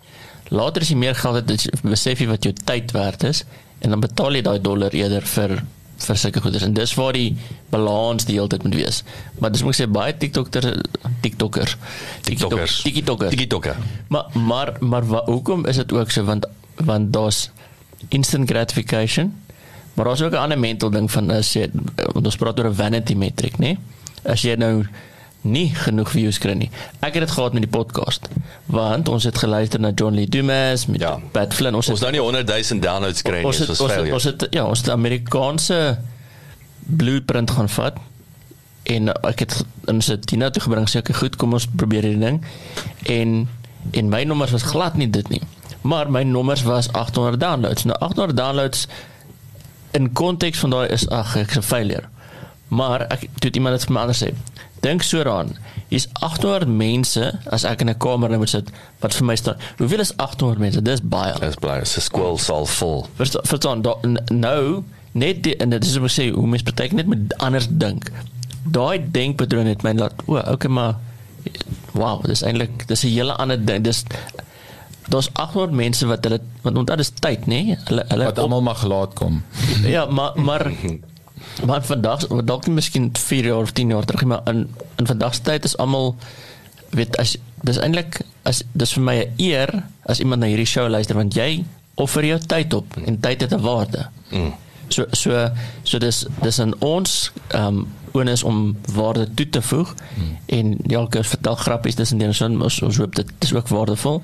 Later 0.50 0.82
as 0.82 0.90
jy 0.90 0.98
meer 0.98 1.16
geld 1.16 1.36
het, 1.50 1.82
besef 1.86 2.20
jy 2.20 2.28
wat 2.28 2.44
jou 2.44 2.54
tyd 2.54 2.92
werd 2.92 3.24
is 3.24 3.44
en 3.80 3.94
dan 3.94 4.02
betaal 4.04 4.36
jy 4.36 4.42
daai 4.42 4.60
dollar 4.62 4.96
eerder 4.98 5.26
vir 5.26 5.60
vir 6.00 6.16
sulke 6.20 6.40
goederes 6.40 6.64
en 6.64 6.74
dis 6.74 6.94
waar 6.96 7.16
die 7.18 7.34
balans 7.74 8.24
die 8.28 8.38
hele 8.38 8.48
tyd 8.52 8.64
moet 8.64 8.78
wees. 8.80 9.02
Maar 9.40 9.52
dis 9.52 9.64
moet 9.66 9.76
ek 9.76 9.80
sê 9.82 9.88
baie 9.92 10.16
TikToker 10.16 10.68
TikToker 11.24 11.76
TikTokers. 12.28 12.78
TikTokers 12.86 13.36
TikToker. 13.36 13.78
Maar 14.08 14.32
maar 14.34 14.74
maar 14.80 15.08
wa, 15.08 15.24
hoekom 15.28 15.66
is 15.68 15.82
dit 15.82 15.92
ook 15.92 16.12
so 16.12 16.24
want 16.24 16.48
want 16.80 17.14
daar's 17.14 17.50
instant 18.16 18.50
gratification. 18.50 19.34
Maar 19.94 20.06
daar's 20.06 20.22
ook 20.22 20.32
'n 20.34 20.44
ander 20.46 20.60
mental 20.60 20.90
ding 20.90 21.12
van 21.12 21.32
as 21.32 21.54
jy 21.54 21.70
want 22.14 22.26
ons 22.26 22.36
praat 22.36 22.60
oor 22.60 22.70
'n 22.70 22.76
vanity 22.76 23.14
metric, 23.14 23.58
né? 23.60 23.78
As 24.24 24.42
jy 24.42 24.56
nou 24.56 24.86
nie 25.42 25.70
genoeg 25.76 26.10
views 26.12 26.38
kry 26.38 26.54
nie. 26.54 26.70
Ek 27.00 27.14
het 27.14 27.24
dit 27.28 27.32
gehad 27.32 27.54
met 27.54 27.62
die 27.64 27.72
podcast. 27.72 28.28
Want 28.66 29.08
ons 29.10 29.24
het 29.24 29.38
geluister 29.38 29.80
na 29.80 29.92
John 29.96 30.14
Lee 30.14 30.28
Dumas 30.28 30.86
met 30.86 31.00
Ja. 31.02 31.20
Pat 31.32 31.54
Flynn. 31.54 31.76
Ons 31.76 31.90
Ons 31.90 32.00
het 32.00 32.12
nou 32.12 32.12
nie 32.12 32.42
100 32.42 32.70
000 32.70 32.82
downloads 32.82 33.22
kry 33.22 33.38
nie, 33.38 33.46
ons 33.46 33.58
het, 33.58 33.68
was 33.68 33.80
ons, 33.80 33.90
het, 33.90 33.96
failure. 33.98 34.14
ons 34.16 34.24
het 34.24 34.48
ja, 34.52 34.66
ons 34.66 34.80
het 34.80 34.90
Amerikaanse 34.90 35.98
blueprint 36.86 37.52
gaan 37.52 37.70
vat 37.70 37.98
en 38.90 39.10
ek 39.28 39.40
het 39.46 39.56
in 39.92 40.02
sy 40.02 40.18
Tina 40.26 40.50
toe 40.50 40.64
gebring 40.66 40.88
sê 40.90 41.02
ek 41.04 41.12
goed 41.20 41.36
kom 41.38 41.54
ons 41.54 41.68
probeer 41.78 42.04
hierdie 42.08 42.24
ding 42.24 42.40
en 43.14 43.48
en 43.96 44.10
my 44.10 44.24
nommers 44.28 44.52
was 44.56 44.64
glad 44.64 44.98
nie 44.98 45.08
dit 45.10 45.30
nie 45.30 45.42
maar 45.82 46.10
my 46.12 46.24
nommers 46.28 46.64
was 46.68 46.90
800 46.98 47.40
downloads 47.40 47.86
nou 47.86 47.98
800 48.00 48.36
downloads 48.38 48.88
in 49.98 50.10
konteks 50.14 50.60
van 50.60 50.74
daai 50.74 50.88
is 50.96 51.06
ag 51.10 51.36
ek's 51.38 51.58
'n 51.58 51.62
failure 51.62 52.08
maar 52.68 53.02
ek 53.10 53.20
toe 53.40 53.50
het 53.50 53.56
iemand 53.56 53.78
dit 53.78 53.86
vir 53.88 53.94
my 53.94 54.02
anders 54.02 54.24
sê 54.24 54.34
dink 54.82 55.04
so 55.04 55.18
daaraan 55.24 55.56
is 55.90 56.08
800 56.14 56.68
mense 56.70 57.40
as 57.52 57.64
ek 57.66 57.82
in 57.82 57.90
'n 57.90 57.98
kamer 57.98 58.38
moet 58.38 58.50
sit 58.50 58.70
wat 59.02 59.14
vir 59.14 59.26
my 59.26 59.36
staan 59.36 59.58
hoeveel 59.78 60.00
is 60.00 60.14
800 60.18 60.60
mense 60.60 60.82
dis 60.82 61.02
baie 61.02 61.34
Dis 61.40 61.56
bly, 61.56 61.84
se 61.84 62.02
skool 62.02 62.38
sal 62.38 62.66
vol. 62.66 63.08
Verstaan, 63.16 63.44
verstaan 63.46 63.82
da, 63.82 63.96
nou 64.30 64.84
net 65.12 65.44
die, 65.44 65.56
en 65.58 65.70
dit 65.70 65.84
is 65.86 65.98
om 65.98 66.06
te 66.08 66.14
sê 66.22 66.30
hoe 66.32 66.48
mens 66.48 66.64
partyk 66.64 66.92
net 66.94 67.08
met 67.08 67.34
anders 67.38 67.68
dink. 67.70 68.12
Daai 68.64 69.00
denkpatroon 69.12 69.66
het 69.66 69.84
my 69.84 69.94
laat 69.94 70.14
o, 70.28 70.38
okay 70.38 70.70
maar 70.72 70.96
wow, 71.94 72.22
dis 72.26 72.44
eintlik 72.44 72.86
dis 72.88 73.04
'n 73.04 73.08
hele 73.16 73.34
ander 73.34 73.58
ding. 73.66 73.84
Dis 73.84 74.06
daar's 75.10 75.30
800 75.34 75.74
mense 75.74 76.06
wat 76.06 76.24
hulle 76.24 76.40
want 76.62 76.78
onthou 76.78 76.98
dis 76.98 77.10
tyd, 77.20 77.48
nê? 77.48 77.64
Nee? 77.66 77.78
Hulle 77.88 78.04
hulle 78.10 78.26
Wat 78.26 78.40
almal 78.40 78.62
mag 78.62 78.84
laat 78.84 79.14
kom. 79.14 79.44
ja, 79.84 80.06
maar 80.06 80.32
maar 80.38 80.72
maar 81.66 81.84
vandag 81.84 82.28
dalk 82.28 82.68
nie 82.68 82.76
miskien 82.76 83.10
4 83.14 83.46
jaar 83.46 83.62
of 83.62 83.72
10 83.72 83.90
jaar 83.90 84.06
terug, 84.06 84.22
nie, 84.22 84.30
maar 84.30 84.42
in 84.46 84.68
in 84.96 85.08
vandag 85.08 85.36
se 85.36 85.42
tyd 85.42 85.64
is 85.64 85.78
almal 85.78 86.16
weet 86.90 87.18
as 87.18 87.38
dis 87.64 87.78
eintlik 87.78 88.22
as 88.44 88.64
dis 88.72 88.94
vir 88.94 89.04
my 89.04 89.18
'n 89.20 89.34
eer 89.38 89.84
as 90.06 90.20
iemand 90.20 90.42
na 90.42 90.48
hierdie 90.48 90.66
show 90.66 90.90
luister 90.90 91.16
want 91.16 91.34
jy 91.34 91.66
offer 91.96 92.26
jou 92.26 92.40
tyd 92.40 92.74
op 92.74 92.98
en 93.06 93.20
tyd 93.20 93.42
het 93.42 93.54
'n 93.54 93.62
waarde. 93.62 94.08
Mm. 94.32 94.54
So 94.88 95.06
so 95.12 95.50
so 95.84 96.00
dis 96.00 96.26
dis 96.42 96.60
in 96.60 96.74
ons 96.82 97.32
ehm 97.48 97.66
um, 97.68 97.88
onus 98.12 98.44
om 98.44 98.78
waarde 98.94 99.34
toe 99.34 99.50
te 99.50 99.62
voeg 99.62 99.94
hmm. 100.16 100.38
en 100.46 100.78
ja, 100.88 101.02
ek 101.02 101.26
vertel 101.26 101.56
grappies 101.56 101.96
tussen 101.96 102.18
die 102.18 102.28
ons, 102.28 102.82
ons 102.82 102.98
hoop 102.98 103.16
dit 103.16 103.32
is 103.40 103.54
ook 103.54 103.68
waardevol. 103.68 104.22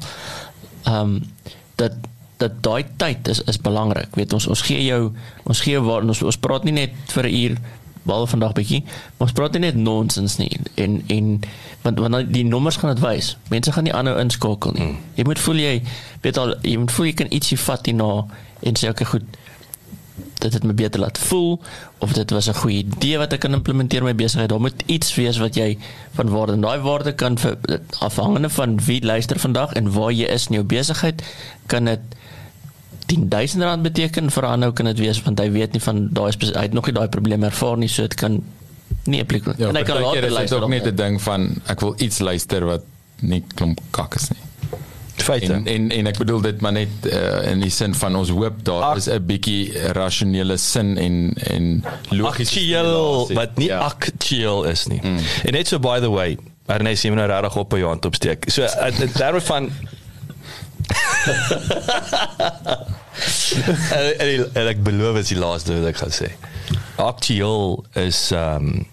Ehm 0.83 0.95
um, 0.95 1.23
dat 1.75 1.91
dat 2.37 2.51
daai 2.63 2.83
tyd 2.97 3.27
is 3.27 3.41
is 3.43 3.61
belangrik. 3.61 4.15
Weet 4.15 4.33
ons 4.33 4.47
ons 4.47 4.61
gee 4.61 4.83
jou 4.85 5.11
ons 5.43 5.61
gee 5.61 5.79
waar 5.79 6.03
ons 6.03 6.21
ons 6.21 6.37
praat 6.37 6.63
nie 6.63 6.73
net 6.73 6.91
vir 7.15 7.27
'n 7.27 7.35
uur 7.43 7.57
behalwe 8.05 8.27
vandag 8.27 8.53
bietjie. 8.53 8.83
Maar 8.85 9.27
ons 9.27 9.31
praat 9.31 9.51
nie 9.51 9.63
net 9.65 9.75
nonsens 9.75 10.37
nie 10.37 10.59
en 10.75 11.01
en 11.07 11.39
want 11.81 11.99
want 11.99 12.33
die 12.33 12.45
nommers 12.45 12.77
gaan 12.77 12.93
dit 12.95 13.03
wys. 13.03 13.37
Mense 13.49 13.71
gaan 13.71 13.83
nie 13.83 13.93
aanhou 13.93 14.19
inskakel 14.19 14.71
nie. 14.71 14.83
Mm. 14.83 14.97
Jy 15.15 15.23
moet 15.23 15.39
voel 15.39 15.55
jy 15.55 15.81
weet 16.21 16.37
al 16.37 16.55
jy 16.61 16.77
moet 16.77 16.91
voel 16.91 17.05
jy 17.05 17.13
kan 17.13 17.33
ietsie 17.33 17.57
vat 17.57 17.85
hierna 17.85 18.11
en 18.61 18.79
sê 18.79 18.89
okay 18.89 19.05
goed 19.05 19.25
dit 20.15 20.53
het 20.53 20.63
my 20.63 20.73
beter 20.77 20.99
laat 20.99 21.17
voel 21.27 21.59
of 22.03 22.13
dit 22.13 22.31
was 22.31 22.47
'n 22.47 22.53
goeie 22.53 22.83
idee 22.83 23.17
wat 23.17 23.33
ek 23.33 23.39
kan 23.39 23.53
implementeer 23.53 24.03
my 24.03 24.15
besigheid. 24.15 24.49
Daar 24.49 24.61
moet 24.61 24.83
iets 24.85 25.15
wees 25.15 25.37
wat 25.37 25.55
jy 25.55 25.77
van 26.13 26.29
waarde 26.29 26.53
en 26.53 26.61
daai 26.61 26.79
waarde 26.79 27.11
kan 27.11 27.37
vir 27.37 27.57
afhangende 27.99 28.49
van 28.49 28.79
wie 28.85 29.05
luister 29.05 29.39
vandag 29.39 29.73
en 29.73 29.91
waar 29.91 30.11
jy 30.11 30.25
is 30.25 30.47
in 30.47 30.53
jou 30.53 30.63
besigheid 30.63 31.23
kan 31.65 31.85
dit 31.85 31.99
10000 33.05 33.63
rand 33.63 33.83
beteken 33.83 34.31
vir 34.31 34.45
aanhou 34.45 34.71
kan 34.73 34.85
dit 34.85 34.99
wees 34.99 35.21
want 35.25 35.39
hy 35.39 35.49
weet 35.51 35.73
nie 35.73 35.81
van 35.81 36.07
daai 36.11 36.31
hy 36.41 36.61
het 36.61 36.73
nog 36.73 36.85
nie 36.85 36.93
daai 36.93 37.07
probleem 37.07 37.43
ervaar 37.43 37.77
nie 37.77 37.87
so 37.91 38.01
dit 38.01 38.13
kan 38.19 38.39
nie 39.05 39.21
applik 39.21 39.45
Ja, 39.57 39.67
en 39.69 39.75
hy 39.75 39.83
kan 39.83 40.01
later 40.01 40.23
is 40.23 40.33
luister 40.33 40.57
ook 40.57 40.63
op- 40.63 40.69
net 40.69 40.85
'n 40.87 40.95
ding 40.95 41.21
van 41.21 41.61
ek 41.67 41.79
wil 41.79 41.93
iets 41.97 42.19
luister 42.19 42.65
wat 42.65 42.81
nie 43.21 43.43
klomp 43.55 43.79
kak 43.91 44.15
is 44.15 44.29
nie. 44.29 44.39
Feite. 45.15 45.53
En 45.53 45.65
en 45.65 45.89
en 45.91 46.07
ek 46.07 46.17
bedoel 46.17 46.41
dit 46.41 46.61
maar 46.61 46.71
net 46.71 46.89
uh, 47.07 47.51
in 47.51 47.59
die 47.63 47.69
sin 47.69 47.93
van 47.95 48.15
ons 48.15 48.29
hoop 48.29 48.63
daar 48.63 48.83
Ag. 48.83 48.97
is 48.97 49.07
'n 49.09 49.25
bietjie 49.25 49.71
rasionele 49.93 50.57
sin 50.57 50.97
en 50.97 51.33
en 51.49 51.83
logiese 52.09 52.59
wat 53.33 53.57
nie 53.57 53.67
Ja. 53.67 53.79
aktueel 53.79 54.63
is 54.65 54.85
nie. 54.87 54.99
Mm. 55.03 55.17
En 55.45 55.51
net 55.53 55.67
so 55.67 55.79
by 55.79 55.99
the 55.99 56.09
way, 56.09 56.37
jy 56.67 57.09
moet 57.09 57.15
nou 57.17 57.27
regtig 57.27 57.55
op 57.55 57.71
jou 57.71 57.85
hand 57.87 58.05
opsteek. 58.05 58.43
So 58.49 58.61
in 59.01 59.11
terme 59.11 59.41
van 59.41 59.69
en, 63.91 64.19
en, 64.19 64.49
en 64.53 64.67
ek 64.67 64.83
beloof 64.83 65.19
dit 65.19 65.23
is 65.23 65.33
die 65.33 65.39
laaste 65.39 65.77
wat 65.77 65.87
ek 65.91 66.01
gaan 66.01 66.13
sê. 66.15 66.29
Aktueel 67.01 67.85
is 68.05 68.27
ehm 68.35 68.69
um, 68.69 68.85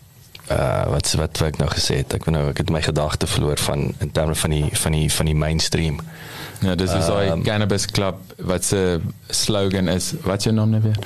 uh 0.50 0.84
wat 0.90 1.12
wat 1.16 1.38
wat 1.38 1.48
ek 1.52 1.60
nou 1.62 1.70
gesê 1.70 2.02
het. 2.02 2.14
Ek 2.16 2.26
weet 2.26 2.34
nou 2.34 2.48
ek 2.50 2.62
het 2.64 2.70
my 2.72 2.82
gedagte 2.82 3.26
verloor 3.30 3.60
van 3.62 3.92
in 4.04 4.10
terme 4.12 4.34
van 4.34 4.50
die 4.50 4.68
van 4.84 4.92
die 4.96 5.08
van 5.12 5.26
die 5.30 5.38
mainstream. 5.38 6.00
Ja, 6.62 6.74
dis 6.78 6.92
is 6.94 7.06
daai 7.06 7.28
Ehm. 7.28 7.42
cannabis 7.42 7.86
club 7.86 8.14
wat 8.38 8.64
se 8.64 9.00
slogan 9.30 9.88
is. 9.88 10.12
Wat 10.22 10.42
jou 10.42 10.54
naam 10.54 10.70
nou 10.70 10.82
weer? 10.82 10.96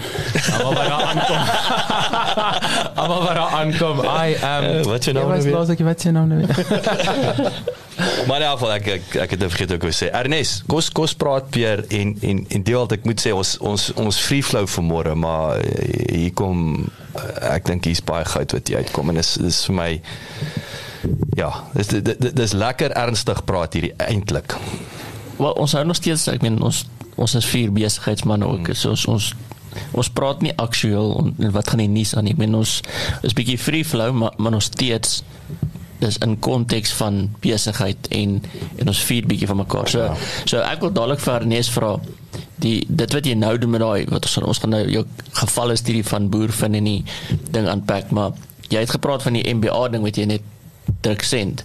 Almal 0.58 0.74
wat 0.74 0.86
daar 0.86 1.02
aankom. 1.02 1.42
Almal 3.00 3.22
wat 3.22 3.34
daar 3.34 3.54
aankom. 3.60 3.98
I 4.04 4.36
am 4.42 4.64
Eh, 4.64 4.82
wat 4.84 5.04
jou 5.04 5.16
naam 5.16 5.24
Ja, 5.24 5.32
nou 5.32 5.42
weer? 5.42 5.52
Wat 5.56 5.80
wat 5.80 6.02
jou 6.02 6.12
naam 6.14 6.28
nou 6.28 6.40
weer? 6.46 6.54
Maar 8.28 8.40
elk 8.44 8.58
geval 8.58 8.72
ek 8.74 8.86
ek, 8.86 9.14
ek 9.24 9.30
het 9.30 9.38
nou 9.40 9.48
vergeet 9.50 9.70
ook 9.72 9.82
hoe 9.82 9.92
sê. 9.96 10.10
Ernest, 10.12 10.62
kos 10.68 10.90
kos 10.92 11.14
praat 11.16 11.46
weer 11.56 11.80
en 11.88 12.10
en 12.20 12.42
en 12.48 12.62
deel 12.62 12.78
wat 12.82 12.92
ek 12.92 13.04
moet 13.08 13.22
sê 13.24 13.32
ons 13.32 13.54
ons 13.64 13.86
ons 13.96 14.18
free 14.20 14.42
flow 14.44 14.66
vanmôre, 14.68 15.14
maar 15.16 15.56
eh, 15.64 16.12
hier 16.12 16.32
kom 16.36 16.90
eh, 17.16 17.54
ek 17.54 17.64
dink 17.70 17.88
hier's 17.88 18.02
baie 18.04 18.24
goud 18.28 18.52
wat 18.52 18.68
hier 18.68 18.82
uitkom 18.84 19.08
en 19.08 19.14
dis 19.22 19.32
dis 19.40 19.62
vir 19.70 19.74
my 19.78 19.88
ja, 21.40 21.48
dis 21.72 21.88
dis 21.88 22.32
dis 22.36 22.52
lekker 22.52 22.92
ernstig 22.92 23.40
praat 23.48 23.72
hierdie 23.78 23.94
eintlik. 23.96 24.58
Wel 25.36 25.52
ons 25.52 25.72
hou 25.72 25.84
nog 25.84 25.96
steeds 25.96 26.26
ek 26.32 26.44
meen 26.44 26.60
ons 26.64 26.84
ons 27.16 27.34
is 27.38 27.48
vier 27.48 27.72
besigheidsmense 27.72 28.48
ook 28.48 28.72
so 28.74 28.92
ons 28.92 29.06
ons 29.12 29.30
ons 29.96 30.10
praat 30.16 30.42
nie 30.44 30.52
aktueel 30.60 31.14
en 31.20 31.52
wat 31.52 31.68
gaan 31.72 31.82
die 31.84 31.92
nuus 31.92 32.14
aan 32.16 32.24
nie. 32.28 32.34
ek 32.36 32.40
meen 32.40 32.56
ons 32.56 32.80
is 33.26 33.36
bietjie 33.36 33.58
free 33.60 33.84
flow 33.84 34.12
maar 34.16 34.36
maar 34.36 34.56
nog 34.56 34.64
steeds 34.64 35.22
dis 36.00 36.18
in 36.24 36.36
konteks 36.44 36.92
van 36.98 37.22
besigheid 37.40 38.08
en 38.12 38.40
en 38.76 38.92
ons 38.92 39.02
vier 39.08 39.26
bietjie 39.28 39.48
van 39.48 39.60
mekaar. 39.62 39.88
So 39.88 40.12
so 40.44 40.60
ek 40.60 40.84
wil 40.84 40.92
dadelik 40.92 41.22
vir 41.24 41.40
Ernest 41.40 41.72
vra 41.76 41.96
die 42.60 42.78
dit 42.88 43.16
wat 43.16 43.28
jy 43.28 43.36
nou 43.36 43.54
doen 43.60 43.74
met 43.76 43.84
daai 43.84 44.08
wat 44.12 44.28
ons 44.28 44.38
ons 44.52 44.62
gaan 44.64 44.74
nou 44.76 44.82
jou 44.92 45.04
gevalle 45.40 45.76
studie 45.76 46.04
van 46.04 46.28
boervin 46.32 46.76
en 46.78 46.88
die 46.88 47.02
ding 47.52 47.68
aanpak 47.68 48.12
maar 48.16 48.36
jy 48.72 48.82
het 48.82 48.96
gepraat 48.96 49.24
van 49.26 49.36
die 49.36 49.44
MBA 49.54 49.82
ding 49.92 50.04
wat 50.06 50.18
jy 50.18 50.28
net 50.30 50.44
druk 51.04 51.24
send 51.26 51.64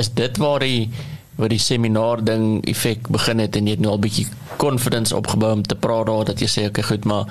is 0.00 0.10
dit 0.14 0.38
waar 0.42 0.62
die 0.62 0.90
waar 1.36 1.48
die 1.48 1.58
seminar 1.58 2.22
ding 2.24 2.62
effek 2.70 3.08
begin 3.08 3.42
het 3.42 3.56
en 3.56 3.66
jy 3.66 3.74
het 3.76 3.82
nou 3.82 3.92
al 3.96 4.02
bietjie 4.02 4.26
confidence 4.56 5.16
opgebou 5.16 5.52
om 5.52 5.62
te 5.62 5.74
praat 5.74 6.06
daar 6.06 6.24
dat 6.30 6.40
jy 6.40 6.48
sê 6.50 6.66
okay 6.68 6.84
goed 6.86 7.04
maar 7.04 7.30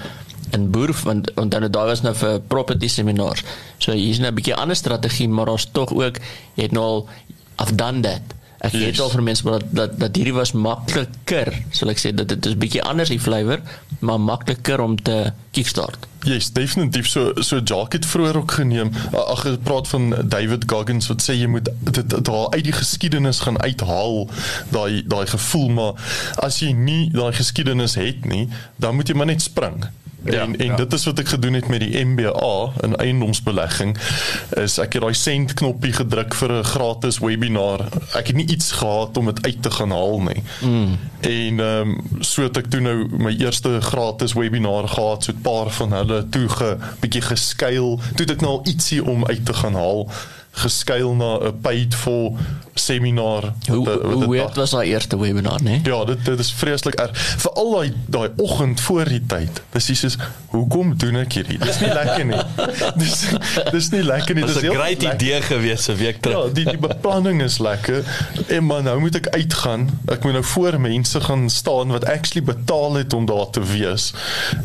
in 0.54 0.70
boer 0.72 0.92
want 1.04 1.32
want 1.36 1.52
dan 1.52 1.72
daai 1.72 1.88
was 1.88 2.04
nou 2.06 2.14
vir 2.16 2.40
property 2.48 2.88
seminars. 2.88 3.44
So 3.80 3.92
hier's 3.92 4.20
nou 4.20 4.32
'n 4.32 4.36
bietjie 4.36 4.56
ander 4.56 4.76
strategie 4.76 5.30
maar 5.30 5.46
daar's 5.46 5.68
tog 5.72 5.94
ook 5.94 6.20
jy 6.56 6.64
het 6.64 6.72
nou 6.72 6.84
al 6.84 7.08
I've 7.60 7.76
done 7.76 8.02
that. 8.02 8.22
Ek 8.64 8.72
yes. 8.72 8.94
Yes. 8.94 9.00
al 9.04 9.12
vir 9.12 9.24
mense 9.28 9.44
maar 9.44 9.60
dat 9.60 9.72
dat, 9.76 9.96
dat 10.00 10.16
hierdie 10.16 10.36
was 10.36 10.54
makliker, 10.56 11.52
sal 11.76 11.92
ek 11.92 12.00
sê 12.00 12.14
dat 12.16 12.30
dit 12.32 12.46
is 12.48 12.56
bietjie 12.60 12.84
anders 12.88 13.12
die 13.12 13.20
flavour, 13.20 13.60
maar 14.00 14.22
makliker 14.24 14.80
om 14.80 14.96
te 14.96 15.34
kickstart. 15.52 16.08
Yes, 16.24 16.54
definitief 16.56 17.10
so 17.12 17.34
so 17.44 17.60
Jacques 17.60 18.00
het 18.00 18.08
vroeër 18.08 18.40
ook 18.40 18.56
geneem. 18.60 18.94
Ag 19.12 19.44
gepraat 19.44 19.88
van 19.92 20.16
David 20.32 20.64
Goggins 20.72 21.10
wat 21.12 21.26
sê 21.26 21.36
jy 21.36 21.50
moet 21.52 21.68
dit 21.84 22.16
daar 22.24 22.54
uit 22.56 22.64
die 22.64 22.76
geskiedenis 22.78 23.44
gaan 23.44 23.60
uithaal 23.60 24.30
daai 24.72 25.04
daai 25.04 25.26
gevoel 25.28 25.68
maar 25.76 26.16
as 26.40 26.62
jy 26.64 26.72
nie 26.72 27.12
daai 27.12 27.34
geskiedenis 27.36 28.00
het 28.00 28.24
nie, 28.26 28.48
dan 28.80 28.96
moet 28.96 29.12
jy 29.12 29.18
maar 29.20 29.32
net 29.34 29.44
spring. 29.44 29.84
Ja, 30.24 30.42
en 30.42 30.58
en 30.58 30.66
ja. 30.66 30.76
dit 30.76 30.94
is 30.94 31.06
wat 31.06 31.20
ek 31.20 31.28
gedoen 31.28 31.54
het 31.54 31.68
met 31.68 31.80
die 31.80 32.06
MBA 32.06 32.72
in 32.82 32.96
eiendomsbelegging 32.96 33.98
is 34.62 34.78
ek 34.80 34.96
het 34.96 35.04
daai 35.04 35.14
send 35.18 35.54
knoppie 35.60 35.94
gedruk 35.94 36.36
vir 36.40 36.52
'n 36.60 36.64
gratis 36.64 37.20
webinar. 37.20 37.88
Ek 38.16 38.28
het 38.28 38.36
nie 38.36 38.48
iets 38.48 38.72
gehad 38.72 39.18
om 39.18 39.26
dit 39.26 39.46
uit 39.46 39.62
te 39.62 39.72
gaan 39.72 39.92
haal 39.92 40.22
nie. 40.22 40.44
Mm. 40.62 41.00
En 41.20 41.60
ehm 41.60 41.90
um, 41.90 42.22
so 42.24 42.44
het 42.44 42.58
ek 42.58 42.70
toe 42.70 42.80
nou 42.80 43.08
my 43.18 43.36
eerste 43.36 43.82
gratis 43.82 44.34
webinar 44.34 44.88
gehad, 44.88 45.24
so 45.24 45.32
'n 45.32 45.42
paar 45.42 45.70
van 45.70 45.92
hulle 45.94 46.30
toe 46.30 46.50
ge 46.50 46.78
bietjie 47.00 47.22
geskuil. 47.22 48.00
Toe 48.16 48.26
het 48.26 48.32
ek 48.32 48.42
nou 48.42 48.52
al 48.52 48.68
ietsie 48.68 49.04
om 49.04 49.26
uit 49.26 49.46
te 49.46 49.54
gaan 49.54 49.74
haal 49.74 50.10
geskuil 50.54 51.16
na 51.16 51.38
'n 51.50 51.60
paid 51.62 51.96
for 51.96 52.32
seminar. 52.76 53.54
Hoe 53.70 53.86
wat- 53.86 54.02
wat 54.02 54.12
hoe 54.12 54.20
dit 54.20 54.30
weird 54.30 54.56
was 54.56 54.70
daai 54.72 54.88
eerste 54.90 55.18
webinar, 55.20 55.60
né? 55.64 55.80
Ja, 55.84 56.06
dit 56.06 56.26
dit 56.26 56.40
is 56.40 56.52
vreeslik 56.52 56.94
erg. 56.96 57.10
Veral 57.38 57.72
daai 57.72 57.94
daai 58.08 58.30
oggend 58.38 58.82
voor 58.82 59.06
die 59.06 59.24
tyd. 59.28 59.62
Dis 59.72 59.90
is 59.90 60.00
soos 60.00 60.18
hoekom 60.48 60.98
doen 60.98 61.16
ek 61.16 61.34
hierdie? 61.34 61.58
Dis 61.58 61.80
nie 61.80 61.90
lekker 61.94 62.26
nie. 62.26 62.42
Dis 63.02 63.26
dis 63.72 63.90
nie 63.90 64.04
lekker 64.04 64.36
nie. 64.36 64.46
Dis 64.46 64.56
'n 64.62 64.70
great 64.74 65.02
lekker. 65.02 65.14
idee 65.14 65.42
gewees 65.42 65.88
'n 65.90 65.96
week 65.96 66.22
terug. 66.22 66.46
Ja, 66.48 66.54
die 66.54 66.66
die 66.66 66.78
beplanning 66.78 67.42
is 67.42 67.58
lekker. 67.60 68.04
En 68.48 68.66
maar 68.66 68.84
nou 68.84 69.00
moet 69.00 69.16
ek 69.16 69.28
uitgaan. 69.28 69.90
Ek 70.08 70.24
moet 70.24 70.32
nou 70.34 70.44
voor 70.44 70.80
mense 70.80 71.22
gaan 71.22 71.50
staan 71.50 71.88
wat 71.92 72.06
actually 72.06 72.44
betaal 72.46 72.94
het 72.94 73.14
om 73.14 73.26
daar 73.26 73.50
te 73.50 73.62
wees. 73.62 74.14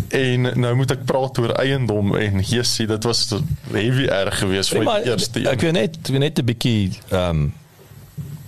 En 0.08 0.40
nou 0.60 0.74
moet 0.74 0.90
ek 0.90 1.04
praat 1.04 1.38
oor 1.38 1.50
eiendom 1.52 2.16
en 2.16 2.40
jessie, 2.40 2.86
dit 2.86 3.04
was 3.04 3.28
heavy 3.72 4.04
erg 4.06 4.38
geweest 4.38 4.68
vir 4.68 4.78
Nee, 4.78 4.86
my 4.86 4.92
maar 4.92 5.02
eerste 5.02 5.40
ek 5.48 5.62
een. 5.62 5.74
Net 5.78 6.12
net 6.12 6.38
'n 6.38 6.48
bietjie 6.50 6.90
ehm 7.10 7.48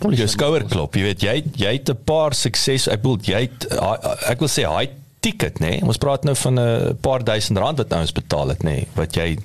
um, 0.02 0.14
jou 0.16 0.28
skouer 0.28 0.64
klop. 0.64 0.96
Jy 0.96 1.02
weet 1.02 1.22
jy 1.22 1.34
jy 1.60 1.72
het 1.76 1.90
'n 1.90 2.04
paar 2.04 2.34
sukses. 2.34 2.88
Ek 2.88 3.02
bedoel 3.02 3.20
jy 3.22 3.40
het 3.48 3.66
ek 4.30 4.38
wil 4.40 4.48
sê 4.48 4.64
hy 4.64 4.88
ticket 5.20 5.60
nê. 5.60 5.76
Nee? 5.76 5.84
Ons 5.84 6.00
praat 6.00 6.24
nou 6.24 6.34
van 6.34 6.58
'n 6.58 6.96
paar 7.00 7.24
duisend 7.24 7.58
rand 7.58 7.78
wat 7.78 7.88
nou 7.88 8.00
ons 8.00 8.12
betaal 8.12 8.48
het 8.48 8.62
nê, 8.64 8.80
nee? 8.80 8.88
wat 8.94 9.14
jy 9.14 9.36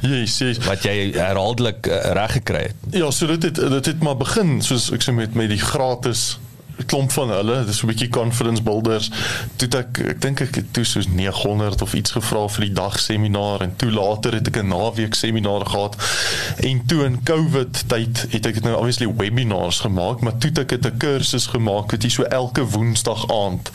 Yes, 0.00 0.38
yes. 0.38 0.58
wat 0.66 0.84
jy 0.84 1.12
herhaaldelik 1.16 1.86
uh, 1.88 2.12
reg 2.12 2.32
gekry 2.32 2.66
het. 2.68 2.74
Ja, 2.92 3.10
so 3.10 3.26
dit 3.26 3.42
het 3.42 3.54
dit 3.56 3.86
het 3.86 4.02
maar 4.04 4.16
begin 4.16 4.60
soos 4.62 4.90
ek 4.92 5.02
sê 5.02 5.14
met 5.16 5.34
met 5.34 5.48
die 5.48 5.60
gratis 5.60 6.38
klomp 6.86 7.12
van 7.12 7.30
hulle, 7.30 7.64
dis 7.64 7.82
'n 7.82 7.86
bietjie 7.86 8.08
conference 8.08 8.62
builders. 8.62 9.10
Toe 9.56 9.68
het 9.68 9.74
ek 9.74 9.98
ek 9.98 10.20
dink 10.20 10.40
ek 10.40 10.54
het 10.54 10.72
toe 10.72 10.84
soos 10.84 11.06
900 11.08 11.82
of 11.82 11.94
iets 11.94 12.10
gevra 12.10 12.48
vir 12.48 12.64
die 12.64 12.72
dag 12.72 12.98
seminar 13.00 13.60
en 13.60 13.76
toe 13.76 13.90
later 13.90 14.32
het 14.32 14.46
ek 14.46 14.56
'n 14.62 14.68
naweek 14.68 15.14
seminar 15.14 15.66
gehad. 15.66 15.96
En 16.56 16.86
toe 16.86 17.04
in 17.04 17.22
COVID 17.22 17.88
tyd 17.88 18.26
het 18.30 18.46
ek 18.46 18.62
nou 18.62 18.76
obviously 18.76 19.14
webinars 19.16 19.80
gemaak, 19.80 20.20
maar 20.20 20.38
toe 20.38 20.50
het 20.50 20.58
ek 20.58 20.68
dit 20.68 20.86
'n 20.86 20.96
kursus 20.96 21.46
gemaak 21.46 21.90
wat 21.90 22.02
jy 22.02 22.08
so 22.08 22.22
elke 22.22 22.64
woensdag 22.64 23.30
aand 23.30 23.70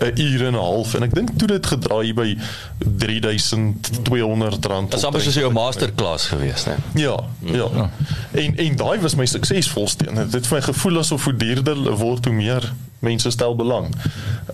'n 0.00 0.20
uur 0.20 0.46
en 0.46 0.52
'n 0.52 0.58
half 0.58 0.94
en 0.94 1.02
ek 1.02 1.14
dink 1.14 1.30
toe 1.38 1.48
dit 1.48 1.66
gedraai 1.66 2.14
by 2.14 2.36
3200 2.78 4.64
rand. 4.64 4.90
Dit 4.90 4.98
is 4.98 5.04
amper 5.04 5.20
soos 5.20 5.34
jou 5.34 5.52
masterclass 5.52 6.26
gewees 6.26 6.64
nê. 6.64 6.72
Nee? 6.92 7.04
Ja, 7.04 7.24
ja. 7.40 7.90
En 8.30 8.56
en 8.56 8.76
daai 8.76 9.00
was 9.00 9.14
my 9.14 9.26
suksesvolste. 9.26 10.08
een. 10.08 10.14
Dit 10.14 10.32
het 10.32 10.46
vir 10.46 10.58
my 10.58 10.62
gevoel 10.62 10.98
asof 10.98 11.24
hoe 11.24 11.36
duurder 11.36 11.96
word 11.96 12.24
hoe 12.24 12.34
meer 12.44 12.70
mense 13.04 13.30
stel 13.34 13.56
belang. 13.56 13.90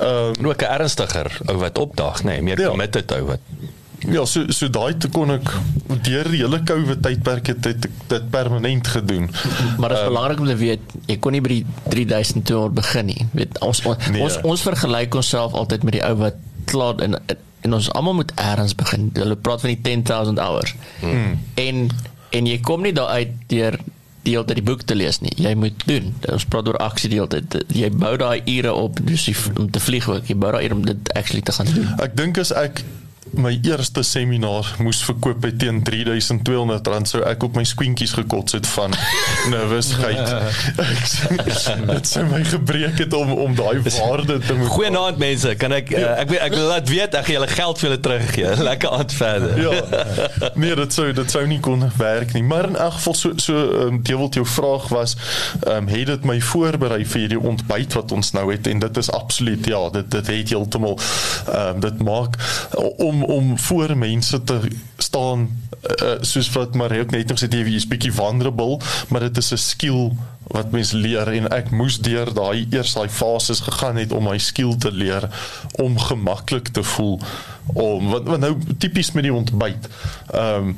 Ehm 0.01 0.32
En 0.38 0.47
ook 0.47 0.62
'n 0.62 0.72
ernstiger 0.78 1.30
ou 1.47 1.57
wat 1.59 1.78
opdag 1.78 2.22
nê, 2.22 2.24
nee? 2.38 2.43
meer 2.43 2.61
Ja. 2.61 2.68
committed 2.68 3.12
ou 3.12 3.24
wat 3.34 3.38
ja, 4.09 4.24
so 4.24 4.45
so 4.49 4.68
daai 4.72 4.97
te 4.97 5.09
kon 5.12 5.30
ek 5.30 5.51
deur 6.03 6.24
die 6.32 6.41
hele 6.41 6.62
COVID 6.64 7.03
tydperk 7.05 7.47
het 7.53 7.66
ek 7.66 7.82
dit 8.09 8.30
permanent 8.30 8.86
gedoen. 8.88 9.28
Maar 9.78 9.88
dit 9.93 9.99
is 9.99 10.05
Ehm, 10.05 10.12
belangrik 10.12 10.41
om 10.41 10.47
te 10.47 10.57
weet, 10.57 10.80
jy 11.07 11.16
kon 11.18 11.32
nie 11.32 11.41
by 11.45 11.49
die 11.49 11.66
3200 11.88 12.74
begin 12.74 13.07
nie. 13.07 13.26
Weet 13.32 13.59
ons 13.61 13.82
ons, 13.84 14.09
Nee. 14.11 14.22
ons 14.22 14.38
ons 14.43 14.62
vergelyk 14.62 15.14
onsself 15.14 15.53
altyd 15.53 15.82
met 15.82 15.93
die 15.93 16.05
ou 16.05 16.14
wat 16.16 16.34
klaar 16.64 16.97
en 17.05 17.18
en 17.61 17.74
ons 17.76 17.91
almal 17.93 18.14
moet 18.14 18.32
eers 18.41 18.74
begin. 18.74 19.11
Hulle 19.14 19.36
praat 19.36 19.61
van 19.61 19.68
die 19.74 19.80
10000 19.82 20.38
hours. 20.38 20.74
Hmm. 21.01 21.38
En 21.55 21.91
en 22.30 22.47
jy 22.47 22.61
kom 22.61 22.82
nie 22.82 22.93
daar 22.93 23.09
uit 23.20 23.28
deur 23.47 23.76
die 24.23 24.35
hele 24.35 24.45
tyd 24.45 24.61
die 24.61 24.66
boek 24.66 24.83
te 24.85 24.97
lees 24.97 25.21
nie. 25.25 25.33
Jy 25.41 25.55
moet 25.57 25.85
doen. 25.89 26.11
Ons 26.33 26.45
praat 26.51 26.68
oor 26.68 26.79
aksie 26.85 27.11
die 27.12 27.21
hele 27.21 27.31
tyd. 27.33 27.57
Jy 27.75 27.91
bou 27.95 28.14
daai 28.21 28.41
ure 28.45 28.75
op 28.77 29.01
dus 29.07 29.25
die, 29.29 29.37
om 29.57 29.71
te 29.73 29.81
vlieg 29.81 30.09
ook. 30.11 30.29
Jy 30.29 30.37
bou 30.41 30.53
daai 30.53 30.64
ure 30.66 30.77
om 30.77 30.85
dit 30.87 31.12
actually 31.16 31.45
te 31.47 31.55
gaan 31.57 31.71
doen. 31.73 31.89
Ek 32.05 32.16
dink 32.18 32.41
as 32.43 32.53
ek 32.53 32.85
my 33.39 33.53
eerste 33.62 34.03
seminar 34.03 34.66
moes 34.78 35.01
verkoop 35.05 35.45
het 35.47 35.59
teen 35.59 35.81
R3200 35.85 36.89
rand 36.91 37.09
sou 37.09 37.22
ek 37.26 37.45
op 37.47 37.57
my 37.59 37.64
skwintjies 37.68 38.12
gekots 38.18 38.57
het 38.57 38.66
van 38.74 38.95
nervousheid. 39.55 40.33
Ek 40.81 41.05
dit 41.95 42.09
sou 42.11 42.24
my 42.31 42.43
gebreek 42.47 42.99
het 43.03 43.14
om 43.16 43.33
om 43.33 43.55
daai 43.59 43.81
waarde 43.85 44.39
te 44.45 44.55
moet 44.55 44.72
Goeienaand 44.74 45.20
mense, 45.20 45.55
kan 45.61 45.74
ek 45.76 45.93
uh, 45.95 46.07
ek 46.22 46.33
weet 46.33 46.45
ek 46.47 46.57
wil 46.57 46.68
laat 46.70 46.91
weet 46.91 47.16
ek 47.18 47.28
gaan 47.28 47.37
julle 47.39 47.51
geld 47.53 47.81
vir 47.81 47.89
julle 47.89 48.01
teruggee. 48.07 48.55
Lekker 48.70 48.97
aand 48.99 49.14
verder. 49.16 49.61
Ja. 49.61 50.51
Nee, 50.55 50.74
dit 50.78 50.97
sou 50.97 51.09
dit 51.16 51.37
sou 51.37 51.45
nie 51.51 51.61
kon 51.64 51.85
werk 51.99 52.35
nie. 52.37 52.45
Maar 52.47 52.70
in 52.72 52.78
elk 52.81 52.99
geval 52.99 53.18
so 53.22 53.37
so 53.37 53.57
ehm 53.61 53.97
um, 53.97 54.03
deel 54.07 54.26
jou 54.31 54.47
vraag 54.47 54.89
was 54.95 55.16
ehm 55.62 55.76
um, 55.76 55.93
het 55.93 56.07
dit 56.11 56.26
my 56.28 56.39
voorberei 56.51 57.03
vir 57.05 57.24
hierdie 57.24 57.41
ontbyt 57.53 57.97
wat 57.99 58.12
ons 58.12 58.33
nou 58.37 58.47
het 58.53 58.66
en 58.70 58.83
dit 58.83 59.03
is 59.03 59.11
absoluut 59.16 59.66
ja, 59.66 59.81
dit 59.97 60.11
dit 60.11 60.33
het 60.35 60.55
heeltemal 60.55 60.99
ehm 60.99 61.74
um, 61.74 61.81
dit 61.81 62.03
maak 62.05 62.37
om 62.97 63.20
om 63.25 63.59
voor 63.59 63.97
mense 63.97 64.43
te 64.43 64.61
staan 64.97 65.49
uh, 66.03 66.18
soos 66.21 66.51
wat 66.53 66.75
Marie 66.75 67.01
ook 67.01 67.11
net 67.11 67.29
nog 67.29 67.41
sê 67.41 67.49
jy 67.49 67.75
is 67.75 67.89
bietjie 67.89 68.12
vulnerable, 68.12 68.79
maar 69.09 69.21
dit 69.21 69.37
is 69.37 69.53
'n 69.53 69.57
skill 69.57 70.12
wat 70.51 70.71
mens 70.71 70.93
leer 70.93 71.29
en 71.29 71.49
ek 71.55 71.71
moes 71.71 71.99
deur 71.99 72.33
daai 72.35 72.66
eers 72.71 72.95
daai 72.95 73.09
fases 73.09 73.61
gegaan 73.61 73.97
het 73.97 74.12
om 74.12 74.25
my 74.25 74.39
skill 74.39 74.77
te 74.77 74.93
leer 74.93 75.29
om 75.79 75.99
gemaklik 75.99 76.68
te 76.68 76.83
voel 76.83 77.21
om 77.75 78.11
wat, 78.11 78.23
wat 78.27 78.41
nou 78.41 78.57
tipies 78.79 79.12
met 79.12 79.23
die 79.23 79.35
ontbyt. 79.35 79.89
Ehm 80.35 80.73
um, 80.73 80.77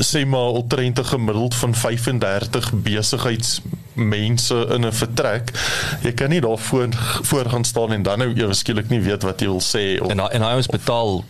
sê 0.00 0.24
maar 0.26 0.56
omtrent 0.56 0.98
'n 0.98 1.04
gemiddeld 1.04 1.54
van 1.54 1.74
35 1.74 2.72
besigheidsmense 2.72 4.66
in 4.70 4.86
'n 4.86 4.92
vertrek. 4.92 5.50
Jy 6.02 6.12
kan 6.12 6.28
nie 6.28 6.40
daar 6.40 6.58
voor 6.58 6.88
voor 7.22 7.50
gaan 7.50 7.64
staan 7.64 7.92
en 7.92 8.02
dan 8.02 8.18
nou 8.18 8.32
ewe 8.34 8.54
skielik 8.54 8.88
nie 8.88 9.00
weet 9.00 9.22
wat 9.22 9.40
jy 9.40 9.46
wil 9.46 9.60
sê 9.60 10.00
of 10.00 10.10
en 10.10 10.30
en 10.30 10.42
hy 10.42 10.54
ons 10.56 10.66
betaal 10.66 11.24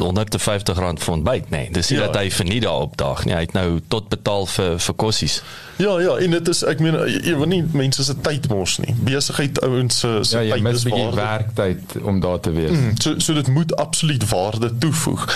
150 0.00 0.78
rand 0.78 1.02
vir 1.02 1.14
ontbyt 1.14 1.50
nê. 1.50 1.56
Nee. 1.56 1.70
Dis 1.70 1.90
nie 1.90 1.98
ja. 1.98 2.06
dat 2.06 2.16
hy 2.20 2.30
vir 2.30 2.46
nie 2.46 2.60
daar 2.60 2.86
opdag 2.88 3.24
nie. 3.24 3.34
Hy 3.34 3.40
het 3.46 3.54
nou 3.56 3.80
tot 3.88 4.08
betaal 4.08 4.46
vir 4.46 4.78
vir 4.78 4.94
kossies. 4.94 5.42
Ja 5.76 5.98
ja, 6.00 6.16
en 6.16 6.30
dit 6.30 6.48
is 6.48 6.62
ek 6.64 6.80
meen 6.84 6.96
jy 7.10 7.36
wil 7.36 7.50
nie 7.50 7.62
mense 7.76 8.04
se 8.04 8.16
tyd 8.24 8.48
mors 8.52 8.78
nie. 8.84 8.94
Besigheid 9.08 9.60
ouens 9.64 9.98
se 10.00 10.12
se 10.24 10.44
ja, 10.46 10.56
tyd 10.56 10.80
is 10.80 10.86
baie 10.88 11.10
werktyd 11.16 11.96
om 12.02 12.20
daar 12.20 12.40
te 12.40 12.52
wees. 12.56 12.72
Mm, 12.72 12.96
so 13.00 13.18
so 13.18 13.36
dit 13.36 13.48
moet 13.52 13.76
absoluut 13.76 14.28
waarde 14.28 14.72
toevoeg. 14.78 15.28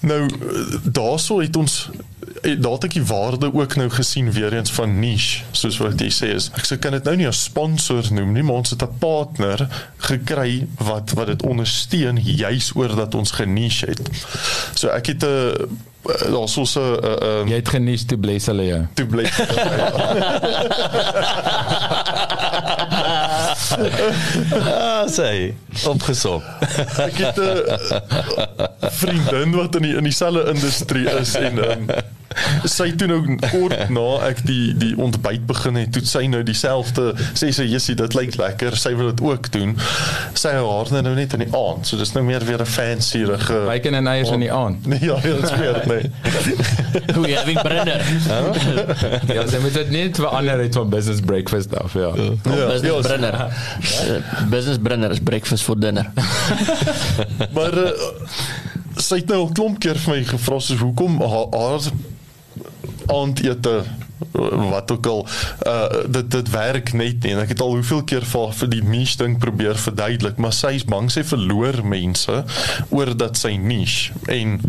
Nou 0.00 0.20
daaroor 0.82 1.42
het 1.42 1.56
ons 1.56 1.88
eh, 2.42 2.56
daar 2.60 2.72
het 2.78 2.84
ek 2.84 2.96
die 2.98 3.04
waarde 3.06 3.52
ook 3.54 3.76
nou 3.76 3.88
gesien 3.90 4.32
weer 4.32 4.52
eens 4.52 4.72
van 4.72 4.98
niche 4.98 5.42
soos 5.50 5.78
wat 5.82 6.00
jy 6.00 6.10
sê 6.14 6.32
is 6.36 6.50
ek 6.58 6.66
sê 6.68 6.78
kan 6.78 6.94
dit 6.96 7.04
nou 7.04 7.16
nie 7.16 7.26
'n 7.26 7.32
sponsor 7.32 8.12
noem 8.12 8.32
nie 8.32 8.42
maar 8.42 8.62
ons 8.62 8.70
het 8.70 8.82
'n 8.82 8.98
partner 8.98 9.66
gekry 10.16 10.66
wat 10.78 11.14
wat 11.18 11.32
dit 11.32 11.42
ondersteun 11.42 12.20
juis 12.22 12.72
oor 12.74 12.96
dat 12.96 13.14
ons 13.14 13.34
geniche 13.38 13.86
het 13.86 14.02
so 14.74 14.88
ek 14.88 15.14
het 15.14 15.24
'n 15.24 15.70
Eh, 16.02 16.32
daar's 16.32 16.52
so 16.52 16.62
'n 16.62 17.04
uh, 17.04 17.10
uh, 17.22 17.48
jy 17.48 17.54
het 17.54 17.68
genies 17.68 18.04
te 18.04 18.16
bless 18.16 18.46
hulle 18.46 18.66
jou. 18.66 18.86
Te 18.94 19.06
bless. 19.06 19.38
ah, 24.60 25.04
sê 25.08 25.54
opgesom. 25.86 26.42
ek 26.98 27.20
het 27.24 27.38
'n 27.38 28.90
vriendin 28.90 29.56
wat 29.56 29.76
in 29.80 29.82
die 29.88 29.94
in 29.96 30.04
dieselfde 30.04 30.48
industrie 30.54 31.08
is 31.20 31.34
en 31.34 31.58
um, 31.58 31.86
sy 32.68 32.88
toe 32.98 33.08
nou 33.10 33.20
kort 33.50 33.90
na 33.92 34.06
ek 34.28 34.42
die 34.46 34.72
die 34.78 34.92
ontbyt 35.00 35.44
begin 35.48 35.78
het, 35.80 35.92
toe 35.94 36.02
sy 36.06 36.24
nou 36.30 36.42
dieselfde 36.46 37.12
sê 37.38 37.50
sy 37.54 37.66
Jessie, 37.70 37.96
dit 37.98 38.16
lyk 38.16 38.36
lekker, 38.40 38.76
sy 38.78 38.94
wil 38.98 39.12
dit 39.12 39.22
ook 39.24 39.50
doen. 39.54 39.74
Sy 40.38 40.54
haar 40.56 40.92
nou 40.94 41.14
net 41.16 41.36
in 41.36 41.44
die 41.46 41.50
aand, 41.56 41.86
so 41.88 41.98
dis 42.00 42.14
nou 42.16 42.24
meer 42.26 42.44
weer 42.48 42.62
'n 42.62 42.68
fancyige 42.68 43.62
bacon 43.68 43.98
en 44.00 44.10
eiers 44.14 44.32
in 44.32 44.46
die 44.46 44.52
aand. 44.52 44.80
Nee, 44.92 44.98
ja, 45.00 45.16
ja, 45.24 45.36
dit's 45.40 45.52
weer 45.56 45.78
nee. 45.88 46.10
Hoe 47.16 47.28
jy 47.28 47.36
having 47.36 47.60
brenner. 47.62 48.02
ja, 49.32 49.44
sy 49.48 49.60
moet 49.62 49.76
dit 49.78 49.90
net 49.94 50.18
verander 50.20 50.60
het 50.60 50.74
van 50.74 50.90
business 50.92 51.22
breakfast 51.24 51.72
af, 51.78 51.94
ja. 51.94 52.10
ja. 52.16 52.28
ja 52.44 52.66
business 52.68 52.82
ja, 52.82 53.00
brenner. 53.00 53.38
Ja. 53.80 54.46
business 54.50 54.78
brenner 54.82 55.10
is 55.10 55.20
breakfast 55.20 55.62
for 55.62 55.78
dinner. 55.78 56.10
maar 57.56 57.78
uh, 57.78 57.90
sy 58.96 59.22
het 59.22 59.28
nou 59.28 59.46
'n 59.46 59.52
klomp 59.52 59.80
keer 59.80 59.98
vir 59.98 60.14
my 60.14 60.24
gevra 60.24 60.60
soos 60.60 60.80
hoekom 60.80 61.20
haar, 61.20 61.48
haar 61.52 61.90
aandete 63.06 63.82
wat 64.70 64.90
ook 64.92 65.06
al 65.06 65.26
uh, 65.66 65.86
dit 66.06 66.30
dit 66.30 66.50
werk 66.50 66.92
net 66.92 67.22
nie 67.22 67.32
en 67.34 67.42
ek 67.42 67.54
het 67.54 67.60
al 67.60 67.74
hoeveel 67.74 68.04
keer 68.04 68.24
vir 68.28 68.54
vir 68.60 68.70
die 68.70 68.84
niche 68.84 69.18
ding 69.18 69.38
probeer 69.42 69.78
verduidelik 69.78 70.38
maar 70.38 70.54
sy 70.56 70.76
is 70.78 70.86
bang 70.88 71.10
sy 71.12 71.24
verloor 71.26 71.82
mense 71.84 72.44
oor 72.90 73.12
dat 73.18 73.36
sy 73.40 73.56
niche 73.58 74.14
en 74.30 74.60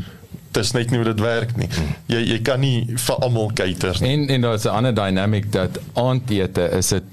dis 0.53 0.73
net 0.73 0.91
nie 0.91 0.99
hoe 1.01 1.09
dit 1.11 1.23
werk 1.23 1.55
nie 1.57 1.69
jy 2.11 2.21
jy 2.33 2.41
kan 2.45 2.61
nie 2.65 2.97
vir 3.05 3.23
almal 3.25 3.53
cater 3.57 4.01
nie 4.01 4.13
en 4.17 4.27
en 4.35 4.47
daar's 4.49 4.65
'n 4.65 4.75
ander 4.81 4.95
dynamic 4.95 5.51
dat 5.51 5.79
aandete 5.93 6.69
is 6.79 6.93
'n 6.93 7.03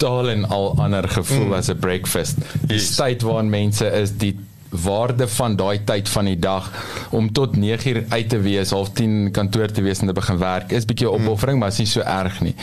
totaal 0.00 0.32
en 0.32 0.46
al 0.48 0.72
ander 0.80 1.08
gevoel 1.08 1.50
mm. 1.50 1.58
as 1.60 1.68
'n 1.68 1.78
breakfast 1.78 2.40
die 2.60 2.80
yes. 2.80 2.94
tyd 2.96 3.22
waarin 3.22 3.50
mense 3.52 3.86
is 4.02 4.16
die 4.16 4.36
waarde 4.70 5.28
van 5.28 5.56
daai 5.56 5.80
tyd 5.84 6.08
van 6.08 6.24
die 6.30 6.38
dag 6.38 6.70
om 7.10 7.32
tot 7.32 7.56
9uur 7.56 8.04
uit 8.08 8.28
te 8.28 8.38
wees, 8.40 8.70
half 8.70 8.92
10 8.94 9.30
kantoor 9.34 9.66
te 9.70 9.82
wees 9.82 10.00
en 10.00 10.06
te 10.06 10.12
begin 10.12 10.38
werk, 10.38 10.70
is 10.70 10.84
'n 10.84 10.86
bietjie 10.86 11.10
opoffering, 11.10 11.58
maar 11.58 11.68
is 11.68 11.78
nie 11.78 11.86
so 11.86 12.00
erg 12.00 12.40
nie. 12.40 12.54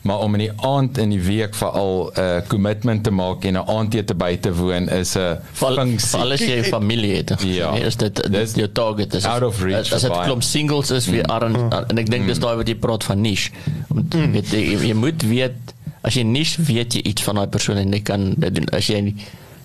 Maar 0.00 0.18
om 0.18 0.34
in 0.34 0.40
die 0.40 0.52
aand 0.56 0.98
in 0.98 1.10
die 1.10 1.20
week 1.20 1.54
veral 1.54 2.10
'n 2.14 2.20
uh, 2.20 2.40
commitment 2.48 3.04
te 3.04 3.10
maak 3.10 3.44
en 3.44 3.54
'n 3.54 3.68
aandete 3.68 4.14
by 4.14 4.36
te 4.36 4.54
woon 4.54 4.88
is 4.88 5.14
'n 5.16 5.36
funksie. 5.52 6.08
Val 6.08 6.32
as 6.32 6.40
jy 6.40 6.64
familie 6.64 7.16
het. 7.16 7.34
Ja. 7.44 7.70
Nee, 7.70 7.84
is 7.84 7.96
dit 7.96 8.32
dis 8.32 8.54
jou 8.54 8.72
target 8.72 9.14
is 9.14 9.24
out 9.24 9.42
of 9.42 9.62
reach. 9.62 9.92
As 9.92 10.02
dit 10.02 10.20
klomp 10.20 10.42
singles 10.42 10.90
is 10.90 11.06
wie 11.06 11.22
mm. 11.22 11.30
arm 11.30 11.52
mm. 11.52 11.72
en 11.88 11.98
ek 11.98 12.10
dink 12.10 12.26
dis 12.26 12.38
daai 12.38 12.56
wat 12.56 12.68
jy 12.68 12.74
praat 12.74 13.04
van 13.04 13.20
niche. 13.20 13.50
Om 13.88 14.06
mm. 14.14 14.32
weet 14.32 14.48
jy, 14.50 14.78
jy 14.88 14.94
moet 14.94 15.22
weet 15.22 15.74
as 16.02 16.16
jy 16.16 16.24
niche 16.24 16.62
weet 16.68 16.96
jy 16.96 17.04
iets 17.12 17.22
van 17.26 17.40
daai 17.40 17.48
persoon 17.52 17.80
en 17.80 17.92
jy 17.92 18.02
kan 18.02 18.32
dit 18.36 18.54
doen 18.54 18.68
as 18.76 18.88
jy 18.90 19.00
nie 19.10 19.16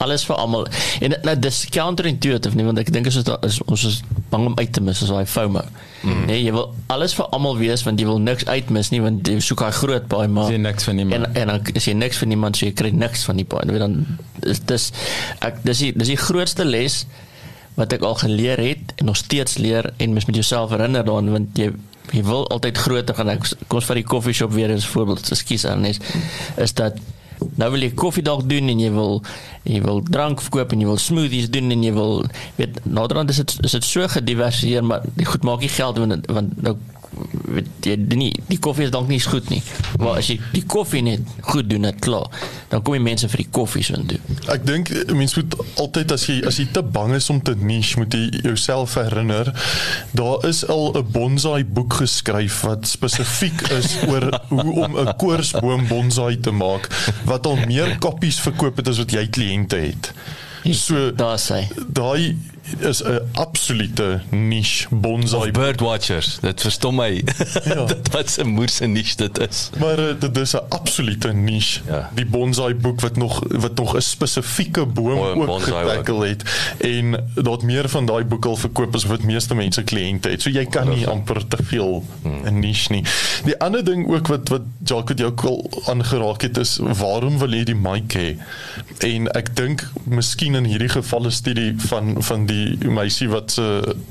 alles 0.04 0.26
vir 0.28 0.36
almal 0.36 0.66
en 1.06 1.16
nou 1.24 1.36
dis 1.40 1.60
counterintuitive 1.72 2.58
nie 2.58 2.66
want 2.68 2.80
ek 2.82 2.92
dink 2.94 3.08
is, 3.08 3.18
is 3.48 3.60
ons 3.64 3.86
is 3.88 4.02
bang 4.32 4.48
om 4.50 4.56
uit 4.60 4.72
te 4.76 4.84
mis 4.84 5.02
as 5.06 5.12
daai 5.12 5.28
FOMO. 5.30 5.64
Mm. 6.04 6.26
Nee, 6.28 6.42
jy 6.44 6.54
wil 6.56 6.74
alles 6.92 7.16
vir 7.18 7.30
almal 7.36 7.56
wees 7.60 7.86
want 7.88 8.02
jy 8.02 8.08
wil 8.10 8.20
niks 8.22 8.48
uitmis 8.50 8.92
nie 8.92 9.02
want 9.04 9.28
jy 9.28 9.38
soek 9.44 9.64
daai 9.64 9.78
groot 9.80 10.10
paai 10.12 10.28
maar 10.28 10.52
jy 10.52 10.60
niks 10.62 10.88
van 10.90 11.00
niemand 11.00 11.30
en 11.30 11.40
en 11.42 11.54
dan 11.54 11.80
is 11.80 11.88
jy 11.88 11.96
niks 11.98 12.20
van 12.22 12.34
niemand 12.34 12.60
so 12.60 12.68
jy 12.68 12.76
kry 12.76 12.92
niks 12.96 13.26
van 13.30 13.40
die 13.40 13.48
paai. 13.48 13.64
Weet 13.72 13.86
dan 13.86 13.98
is 14.44 14.62
dis 14.68 14.92
ek 15.46 15.64
dis 15.64 15.86
die 15.86 15.94
dis 15.96 16.12
die 16.12 16.20
grootste 16.20 16.68
les 16.68 17.06
wat 17.80 17.96
ek 17.96 18.04
al 18.08 18.20
geleer 18.20 18.60
het 18.62 18.96
en 19.00 19.12
nog 19.12 19.20
steeds 19.20 19.60
leer 19.60 19.94
en 20.00 20.16
mis 20.16 20.28
met 20.28 20.36
jouself 20.36 20.76
herinner 20.76 21.08
daaraan 21.08 21.32
want 21.40 21.60
jy 21.60 21.72
jy 22.14 22.24
wil 22.28 22.48
altyd 22.54 22.78
groter 22.78 23.16
gaan. 23.18 23.34
Ek 23.36 23.52
kom 23.68 23.80
ons 23.80 23.90
vat 23.90 24.00
die 24.00 24.08
koffie 24.08 24.36
shop 24.38 24.54
weer 24.56 24.74
as 24.74 24.88
voorbeeld. 24.88 25.32
Ekskuus 25.32 25.68
Ernest 25.70 26.06
is 26.62 26.74
dat 26.78 27.00
nou 27.60 27.70
wil 27.74 27.84
jy 27.84 27.92
koffie 27.98 28.24
dalk 28.26 28.46
doen 28.50 28.72
en 28.72 28.80
jy 28.80 28.90
wil 28.94 29.22
jy 29.68 29.82
wil 29.84 30.02
drank 30.08 30.42
verkoop 30.44 30.74
en 30.74 30.84
jy 30.84 30.90
wil 30.90 31.02
smoothies 31.02 31.50
doen 31.52 31.72
en 31.74 31.84
jy 31.84 31.92
wil 31.96 32.24
weet 32.60 32.80
naderhand 32.86 33.34
is 33.34 33.42
dit 33.42 33.56
is 33.68 33.76
dit 33.78 33.88
so 33.88 34.08
gediversifieer 34.16 34.86
maar 34.86 35.06
die 35.20 35.28
goed 35.28 35.44
maak 35.48 35.66
nie 35.66 35.72
geld 35.72 36.00
want 36.02 36.30
want 36.32 36.56
nou 36.64 36.76
jy 37.86 37.96
nie 38.16 38.32
die 38.50 38.60
koffie 38.60 38.86
is 38.88 38.92
dalk 38.92 39.08
nie 39.08 39.20
goed 39.20 39.50
nie. 39.50 39.62
Maar 40.00 40.20
as 40.22 40.30
jy 40.32 40.40
die 40.54 40.66
koffie 40.68 41.04
net 41.06 41.22
goed 41.42 41.70
doen 41.70 41.86
net 41.88 42.00
klaar 42.04 42.30
dan 42.70 42.82
kom 42.82 42.98
die 42.98 43.04
mense 43.04 43.30
vir 43.32 43.44
die 43.44 43.52
koffie 43.56 43.84
so 43.86 43.98
intoe 44.00 44.20
ek 44.54 44.66
dink 44.68 44.92
mense 45.16 45.40
moet 45.40 45.58
altyd 45.82 46.16
as 46.16 46.28
jy 46.30 46.40
as 46.48 46.60
jy 46.62 46.68
te 46.76 46.84
bang 46.98 47.16
is 47.18 47.30
om 47.34 47.42
te 47.46 47.56
niche 47.56 48.00
moet 48.02 48.14
jy 48.14 48.42
jouself 48.44 48.96
herinner 49.00 49.52
daar 50.18 50.46
is 50.50 50.64
al 50.68 50.92
'n 50.98 51.06
bonsai 51.12 51.64
boek 51.64 52.00
geskryf 52.02 52.62
wat 52.68 52.88
spesifiek 52.88 53.62
is 53.78 53.96
oor 54.08 54.30
hoe 54.50 54.74
om 54.86 54.98
'n 54.98 55.16
koorsboom 55.22 55.88
bonsai 55.88 56.40
te 56.40 56.52
maak 56.52 56.90
wat 57.26 57.46
al 57.46 57.58
meer 57.68 57.98
koppies 58.00 58.40
verkoop 58.40 58.78
het 58.78 58.88
as 58.88 58.98
wat 58.98 59.12
jy 59.12 59.28
kliënte 59.28 59.78
het. 59.78 60.12
So 60.74 61.12
daar 61.12 61.40
sê 61.40 61.68
daai 61.88 62.36
is 62.80 63.04
'n 63.04 63.20
absolute 63.32 64.22
niche 64.30 64.88
bonsai 64.90 65.52
bird 65.52 65.80
watchers 65.80 66.38
dit 66.42 66.62
verstom 66.62 66.96
my. 66.96 67.24
Ja. 67.66 67.86
dit 67.86 68.12
wat 68.12 68.38
'n 68.42 68.48
moerse 68.48 68.86
niche 68.86 69.16
dit 69.16 69.40
is. 69.40 69.70
Maar 69.80 70.00
uh, 70.00 70.20
dit 70.20 70.38
is 70.38 70.54
'n 70.54 70.62
absolute 70.70 71.34
niche. 71.34 71.82
Ja. 71.88 72.10
die 72.14 72.26
bonsai 72.26 72.76
boek 72.76 73.02
wat 73.02 73.16
nog 73.16 73.44
wat 73.48 73.76
nog 73.76 73.96
'n 73.96 74.02
spesifieke 74.02 74.86
boom 74.86 75.18
oh, 75.18 75.50
ook 75.50 75.62
getackle 75.62 76.28
het 76.28 76.44
en 76.78 77.30
dat 77.34 77.64
meer 77.64 77.90
van 77.90 78.06
daai 78.06 78.24
boeke 78.24 78.48
al 78.48 78.56
verkoop 78.56 78.96
as 78.96 79.04
wat 79.04 79.22
meeste 79.22 79.56
mense 79.56 79.84
kliënte 79.84 80.30
het. 80.30 80.42
So 80.42 80.50
jy 80.50 80.66
kan 80.66 80.90
nie 80.90 81.08
amper 81.08 81.48
te 81.48 81.58
veel 81.64 82.04
'n 82.24 82.30
hmm. 82.44 82.60
niche 82.60 82.92
nie. 82.92 83.04
Die 83.44 83.60
ander 83.60 83.84
ding 83.86 84.08
ook 84.08 84.28
wat 84.28 84.50
wat 84.50 84.62
Jacques 84.84 85.20
jou 85.20 85.34
al 85.36 85.70
aangeraak 85.86 86.42
het 86.42 86.58
is 86.58 86.80
waarom 86.82 87.38
wil 87.38 87.54
jy 87.54 87.64
die 87.64 87.76
mic 87.76 88.14
hê? 88.14 88.38
En 88.98 89.32
ek 89.32 89.56
dink 89.56 89.92
miskien 90.04 90.56
in 90.56 90.64
hierdie 90.64 90.90
gevalle 90.90 91.30
studie 91.30 91.74
van 91.78 92.16
van 92.24 92.46
die 92.46 92.55
die 92.82 92.92
meisie 92.92 93.28
wat 93.32 93.56
se 93.56 93.66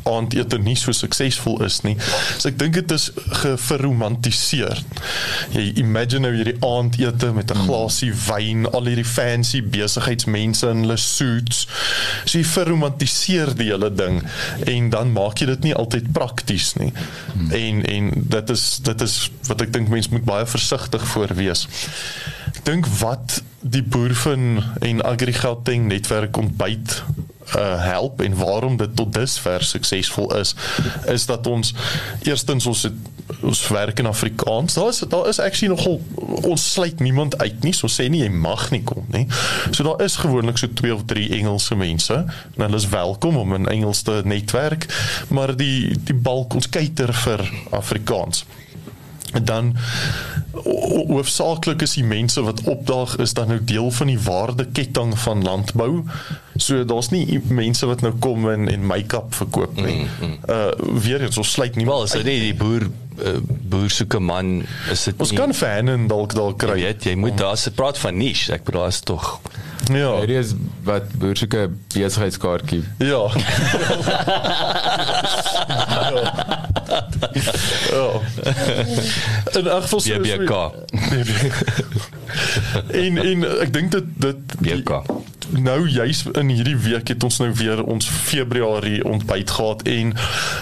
aandete 0.09 0.59
nie 0.63 0.77
so 0.79 0.93
suksesvol 0.93 1.63
is 1.67 1.81
nie. 1.87 1.95
So 2.39 2.49
ek 2.51 2.59
dink 2.61 2.79
dit 2.79 2.95
is 2.95 3.11
geverromantiseer. 3.43 4.83
Jy 5.55 5.67
imagine 5.83 6.25
nou 6.25 6.33
hierdie 6.37 6.57
aandete 6.65 7.33
met 7.37 7.53
'n 7.53 7.67
glasie 7.67 8.13
wyn, 8.27 8.67
al 8.73 8.91
hierdie 8.91 9.09
fancy 9.09 9.63
besigheidsmense 9.63 10.69
in 10.71 10.85
hulle 10.85 10.99
suits. 11.01 11.67
So 12.25 12.39
jy 12.39 12.45
verromantiseer 12.45 13.55
die 13.57 13.71
hele 13.73 13.91
ding 13.91 14.23
en 14.67 14.91
dan 14.91 15.13
maak 15.13 15.41
jy 15.41 15.47
dit 15.47 15.71
nie 15.71 15.75
altyd 15.75 16.13
prakties 16.13 16.75
nie. 16.81 16.93
En 17.51 17.85
en 17.85 18.13
dit 18.15 18.51
is 18.51 18.79
dit 18.83 19.01
is 19.01 19.31
wat 19.49 19.61
ek 19.61 19.73
dink 19.73 19.89
mense 19.89 20.11
moet 20.11 20.25
baie 20.25 20.47
versigtig 20.47 21.07
voor 21.15 21.35
wees. 21.35 21.67
Ek 22.55 22.65
dink 22.65 22.87
wat 23.01 23.43
die 23.65 23.83
Boerfin 23.83 24.63
en 24.81 25.03
AgriGauteng 25.03 25.89
netwerk 25.89 26.37
ontbyt 26.37 27.03
uh 27.57 27.83
help 27.85 28.21
en 28.25 28.37
waarom 28.37 28.77
dit 28.77 28.97
tot 28.97 29.13
dusver 29.13 29.65
suksesvol 29.65 30.37
is 30.39 30.55
is 31.07 31.27
dat 31.27 31.47
ons 31.47 31.75
eerstens 32.23 32.67
ons 32.67 32.83
het 32.83 32.93
ons 33.41 33.69
werk 33.69 33.99
in 33.99 34.07
Afrikaans. 34.07 34.75
Daar 34.75 34.89
is 34.89 34.99
daar 35.09 35.29
is 35.29 35.39
actually 35.41 35.75
nogal 35.75 36.01
ons 36.45 36.73
sluit 36.73 37.01
niemand 37.01 37.39
uit 37.39 37.63
nie. 37.65 37.73
So 37.73 37.89
sê 37.89 38.09
nie 38.13 38.21
jy 38.21 38.29
mag 38.29 38.67
nie 38.71 38.83
kom 38.85 39.05
nie. 39.13 39.27
So 39.71 39.83
daar 39.87 40.03
is 40.05 40.17
gewoonlik 40.21 40.59
so 40.61 40.69
2 40.73 40.95
of 40.95 41.05
3 41.09 41.29
Engelse 41.39 41.75
mense 41.77 42.15
en 42.15 42.61
hulle 42.67 42.77
is 42.77 42.89
welkom 42.89 43.37
om 43.37 43.55
in 43.55 43.69
Engels 43.69 44.03
te 44.03 44.21
netwerk, 44.25 44.87
maar 45.29 45.55
die 45.57 45.97
die 46.05 46.15
balk 46.17 46.55
ons 46.55 46.69
kyker 46.69 47.13
vir 47.25 47.45
Afrikaans. 47.71 48.45
En 49.35 49.45
dan 49.45 49.73
ho- 50.53 51.07
hoofsaaklik 51.09 51.83
is 51.83 51.95
die 51.99 52.05
mense 52.05 52.43
wat 52.43 52.61
opdaag 52.71 53.17
is 53.25 53.33
dan 53.35 53.49
nou 53.49 53.61
deel 53.65 53.91
van 53.91 54.07
die 54.13 54.21
waardeketting 54.21 55.17
van 55.19 55.43
landbou. 55.43 56.05
So 56.57 56.85
daar's 56.87 57.09
nie 57.11 57.41
mense 57.51 57.87
wat 57.87 58.01
nou 58.05 58.13
kom 58.23 58.49
en 58.51 58.69
en 58.71 58.85
make-up 58.87 59.35
verkoop 59.35 59.75
nie. 59.83 60.07
Uh 60.49 60.71
weer 61.03 61.23
eens 61.27 61.39
ons 61.39 61.51
sluit 61.53 61.75
nie. 61.77 61.87
Wel, 61.87 62.05
is 62.07 62.11
dit 62.15 62.25
nie 62.25 62.39
die 62.41 62.55
boer 62.55 62.83
uh, 62.87 63.37
boer 63.47 63.91
soeke 63.91 64.21
man 64.23 64.61
is 64.91 65.05
dit 65.09 65.15
ons 65.19 65.31
nie, 65.31 65.39
kan 65.41 65.55
fan 65.55 65.89
en 65.89 66.07
dalk 66.11 66.35
dalk 66.35 66.63
jy 66.63 66.67
kry. 66.69 66.79
weet 66.85 67.05
jy 67.11 67.15
moet 67.19 67.37
daar 67.39 67.57
se 67.59 67.71
praat 67.75 67.99
van 67.99 68.17
niche. 68.19 68.53
Ek 68.55 68.65
bedoel 68.65 68.87
daar's 68.87 69.01
tog 69.03 69.41
Ja. 69.93 70.15
Hierdie 70.17 70.39
is 70.41 70.55
wat 70.87 71.11
boersoeke 71.21 71.67
besigheidskaartjie. 71.93 72.83
Ja. 73.13 73.27
ja. 77.91 78.21
In 79.59 79.67
elk 79.67 79.83
geval 79.83 80.01
so- 80.01 80.21
BBK. 80.21 80.53
en 82.91 83.19
en 83.19 83.45
ek 83.61 83.73
dink 83.73 83.91
dit 83.91 84.05
dit 84.17 84.37
BK. 84.61 85.03
nou 85.51 85.89
juis 85.89 86.25
in 86.33 86.44
hierdie 86.53 86.77
week 86.77 87.09
het 87.09 87.25
ons 87.25 87.39
nou 87.43 87.51
weer 87.59 87.83
ons 87.85 88.07
Februarie 88.09 89.05
ontbyt 89.05 89.51
gehad 89.51 89.83
en 89.89 90.13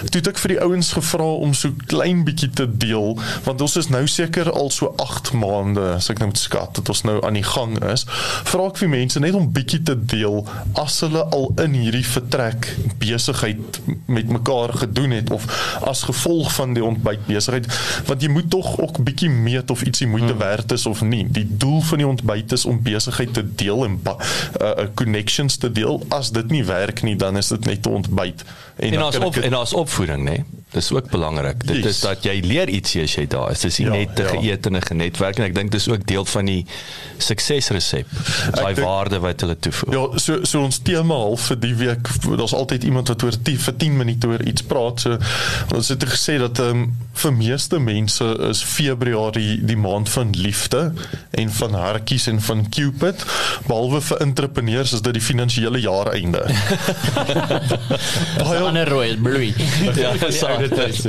toe 0.09 0.19
het 0.21 0.27
ek 0.33 0.37
vir 0.43 0.53
die 0.55 0.59
ouens 0.61 0.91
gevra 0.95 1.27
om 1.45 1.53
so 1.57 1.71
klein 1.91 2.23
bietjie 2.27 2.49
te 2.55 2.67
deel 2.77 3.17
want 3.45 3.61
ons 3.61 3.75
is 3.81 3.89
nou 3.93 4.03
seker 4.07 4.51
al 4.51 4.69
so 4.73 4.93
8 5.01 5.33
maande 5.39 5.83
as 5.97 6.09
ek 6.13 6.19
nou 6.21 6.29
moet 6.31 6.41
skat 6.41 6.75
dat 6.79 6.89
ons 6.93 7.03
nou 7.07 7.17
aan 7.25 7.37
die 7.39 7.43
gang 7.47 7.75
is. 7.91 8.05
Vra 8.49 8.67
ek 8.69 8.77
vir 8.81 8.89
mense 8.93 9.19
net 9.23 9.35
om 9.37 9.49
bietjie 9.55 9.81
te 9.87 9.95
deel 9.97 10.41
as 10.79 10.99
hulle 11.05 11.23
al 11.35 11.49
in 11.63 11.73
hierdie 11.77 12.05
vertrek 12.05 12.69
besigheid 13.01 13.79
met 14.05 14.29
mekaar 14.29 14.73
gedoen 14.83 15.11
het 15.17 15.31
of 15.31 15.47
as 15.87 16.03
gevolg 16.07 16.51
van 16.55 16.73
die 16.77 16.83
ontbyt 16.85 17.25
besigheid 17.27 17.67
want 18.07 18.21
jy 18.23 18.29
moet 18.33 18.49
tog 18.53 18.73
ook 18.79 19.01
bietjie 19.05 19.29
meet 19.29 19.71
of 19.73 19.83
ietsie 19.87 20.07
moeite 20.07 20.35
werd 20.39 20.71
is 20.71 20.85
of 20.89 21.01
nie. 21.05 21.23
Die 21.29 21.45
doel 21.57 21.81
van 21.81 21.97
die 22.03 22.07
ontbyt 22.07 22.51
is 22.55 22.65
om 22.69 22.81
besigheid 22.83 23.33
te 23.33 23.43
deel 23.55 23.83
en 23.85 23.99
ba- 24.03 24.17
uh, 24.19 24.67
uh, 24.67 24.87
connections 24.99 25.57
te 25.57 25.71
deel 25.73 26.05
as 26.09 26.31
dit 26.31 26.49
nie 26.51 26.63
werk 26.65 27.01
nie 27.03 27.15
dan 27.15 27.37
is 27.37 27.47
dit 27.47 27.65
net 27.65 27.85
'n 27.87 27.89
ontbyt 27.89 28.43
En 28.77 28.91
kan 28.91 29.13
ek 29.13 29.23
op 29.23 29.33
dit- 29.33 29.43
en 29.43 29.51
daar's 29.51 29.73
opvoeding, 29.73 30.23
né? 30.29 30.43
Dis 30.71 30.91
ook 30.91 31.09
belangrik. 31.09 31.67
Dit 31.67 31.75
Yes. 31.75 31.85
is 31.85 31.99
dat 31.99 32.23
jy 32.23 32.39
leer 32.43 32.67
ietsie 32.69 33.03
as 33.03 33.13
jy 33.15 33.27
daar 33.27 33.51
is. 33.51 33.59
Dis 33.59 33.77
nie 33.77 33.87
Ja, 33.87 33.93
net 33.93 34.15
te 34.15 34.23
ja. 34.23 34.29
geëet 34.29 34.65
en 34.65 34.75
'n 34.75 34.81
genetwerk 34.81 35.37
en 35.37 35.43
ek 35.43 35.53
dink 35.55 35.71
dis 35.71 35.87
ook 35.87 36.05
deel 36.07 36.25
van 36.25 36.45
die 36.45 36.65
suksesresep. 37.17 38.07
Daai 38.51 38.73
waarde 38.81 39.19
wat 39.19 39.41
hulle 39.41 39.55
toevoeg. 39.59 39.93
Ja, 39.93 40.17
so 40.17 40.39
so 40.43 40.63
ons 40.63 40.79
tema 40.83 41.13
half 41.13 41.41
vir 41.41 41.59
die 41.59 41.75
week, 41.75 42.07
daar's 42.37 42.53
altyd 42.53 42.83
iemand 42.83 43.07
wat 43.07 43.23
oor 43.23 43.31
10 43.41 43.57
vir 43.59 43.75
10 43.77 43.97
minute 43.97 44.27
oor 44.27 44.41
iets 44.41 44.63
praat. 44.63 44.99
So 45.01 45.17
ons 45.75 45.87
het 45.89 46.03
gesê 46.03 46.37
dat 46.39 46.59
ehm 46.59 46.69
um, 46.69 46.95
vir 47.13 47.33
meeste 47.33 47.79
mense 47.79 48.25
is 48.49 48.63
Februarie 48.63 49.59
die 49.65 49.77
maand 49.77 50.09
van 50.09 50.29
liefde 50.31 50.93
en 51.31 51.51
van 51.51 51.73
hartjies 51.73 52.27
en 52.27 52.41
van 52.41 52.69
Cupid, 52.69 53.25
behalwe 53.67 54.01
vir 54.01 54.17
entrepreneurs 54.17 54.93
is 54.93 55.01
dit 55.01 55.13
die 55.13 55.21
finansiële 55.21 55.62
jaareinde. 55.71 56.43
baie 58.43 58.59
Ander 58.59 58.89
rooi, 58.89 59.17
bloei. 59.17 59.53
Ja, 59.95 60.11
Ja, 60.29 60.57
dit 60.57 60.75
dit. 60.75 61.03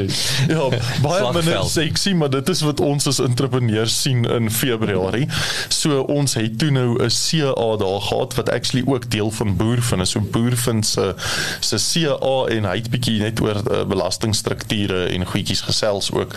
Ja, 0.49 0.69
baie 1.03 1.21
Slagveld. 1.21 1.45
minder 1.45 1.65
sexy, 1.65 2.13
maar 2.13 2.31
dit 2.31 2.49
is 2.49 2.61
wat 2.61 2.81
ons 2.81 3.07
as 3.07 3.19
entrepreneurs 3.19 4.03
sien 4.03 4.25
in 4.25 4.51
Februarie. 4.51 5.29
So 5.69 6.01
ons 6.01 6.35
het 6.35 6.59
toe 6.59 6.71
nou 6.71 7.03
'n 7.03 7.09
CA 7.11 7.77
daar 7.77 8.01
gehad 8.01 8.35
wat 8.35 8.51
actually 8.51 8.85
ook 8.87 9.11
deel 9.11 9.31
van 9.31 9.57
Boerfin 9.57 10.01
is. 10.01 10.11
So 10.11 10.21
Boerfin 10.21 10.83
se 10.83 11.15
se 11.61 11.77
CA 11.93 12.45
en 12.49 12.65
hy 12.65 12.77
het 12.77 12.91
bietjie 12.91 13.21
net 13.21 13.41
oor 13.41 13.57
uh, 13.71 13.85
belastingstrukture 13.85 15.05
en 15.07 15.27
goedjies 15.27 15.61
gesels 15.61 16.13
ook. 16.13 16.35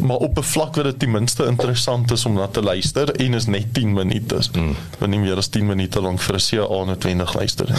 Maar 0.00 0.16
op 0.16 0.38
'n 0.38 0.42
vlak 0.42 0.74
wat 0.76 0.84
dit 0.84 0.98
ten 0.98 1.10
minste 1.10 1.44
interessant 1.44 2.10
is 2.10 2.24
om 2.26 2.34
na 2.34 2.46
te 2.46 2.62
luister 2.62 3.10
en 3.10 3.34
is 3.34 3.46
net 3.46 3.74
10 3.74 3.92
minute. 3.92 4.38
Mm. 4.52 4.76
Want 4.98 5.10
nie 5.10 5.20
meer 5.20 5.36
as 5.36 5.48
10 5.48 5.66
minute 5.66 6.00
lank 6.00 6.20
vir 6.20 6.34
'n 6.34 6.40
CA 6.48 6.84
noodwendig 6.84 7.34
luister. 7.34 7.57
Nie. 7.66 7.76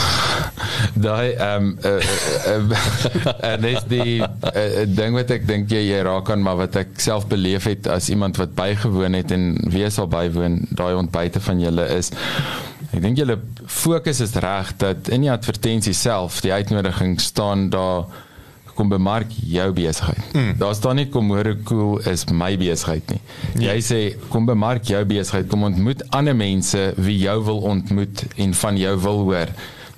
Daai 1.05 1.31
ehm 1.31 1.69
eh, 1.81 1.95
eh, 1.95 2.55
eh, 2.55 3.51
en 3.51 3.61
dis 3.61 3.85
die 3.87 4.19
uh, 4.19 4.85
ding 4.87 5.15
wat 5.17 5.31
ek 5.31 5.47
dink 5.47 5.71
jy, 5.71 5.81
jy 5.91 6.01
raak 6.07 6.31
aan 6.33 6.43
maar 6.43 6.59
wat 6.59 6.75
ek 6.81 6.99
self 7.01 7.27
beleef 7.31 7.67
het 7.69 7.87
as 7.91 8.09
iemand 8.13 8.39
wat 8.41 8.55
bygewoon 8.57 9.17
het 9.17 9.31
en 9.35 9.51
wie 9.71 9.87
sal 9.89 10.09
bywoon 10.11 10.61
daai 10.69 10.93
ontbyte 10.99 11.41
van 11.43 11.61
julle 11.63 11.85
is 11.95 12.11
ek 12.89 13.01
dink 13.03 13.19
julle 13.21 13.39
fokus 13.65 14.21
is 14.25 14.35
reg 14.43 14.73
dat 14.81 15.11
in 15.13 15.27
die 15.27 15.31
advertensie 15.31 15.95
self 15.97 16.41
die 16.45 16.53
uitnodiging 16.53 17.19
staan 17.21 17.69
daar 17.73 18.09
kom 18.79 18.91
bemark 18.91 19.33
jou 19.51 19.67
besigheid. 19.75 20.21
Mm. 20.31 20.53
Daar 20.61 20.75
staan 20.77 21.01
nie 21.01 21.09
kom 21.11 21.33
hoor 21.33 21.51
hoe 21.51 21.57
cool 21.67 22.07
is 22.07 22.23
my 22.31 22.53
besigheid 22.59 23.11
nie. 23.11 23.19
Jy 23.65 23.75
sê 23.83 23.99
kom 24.31 24.47
bemark 24.47 24.87
jou 24.87 25.01
besigheid, 25.09 25.49
kom 25.51 25.67
ontmoet 25.67 26.05
ander 26.15 26.37
mense 26.37 26.85
wie 26.95 27.17
jou 27.19 27.35
wil 27.49 27.59
ontmoet 27.73 28.23
en 28.39 28.55
van 28.61 28.79
jou 28.79 28.95
wil 29.03 29.25
hoor. 29.27 29.51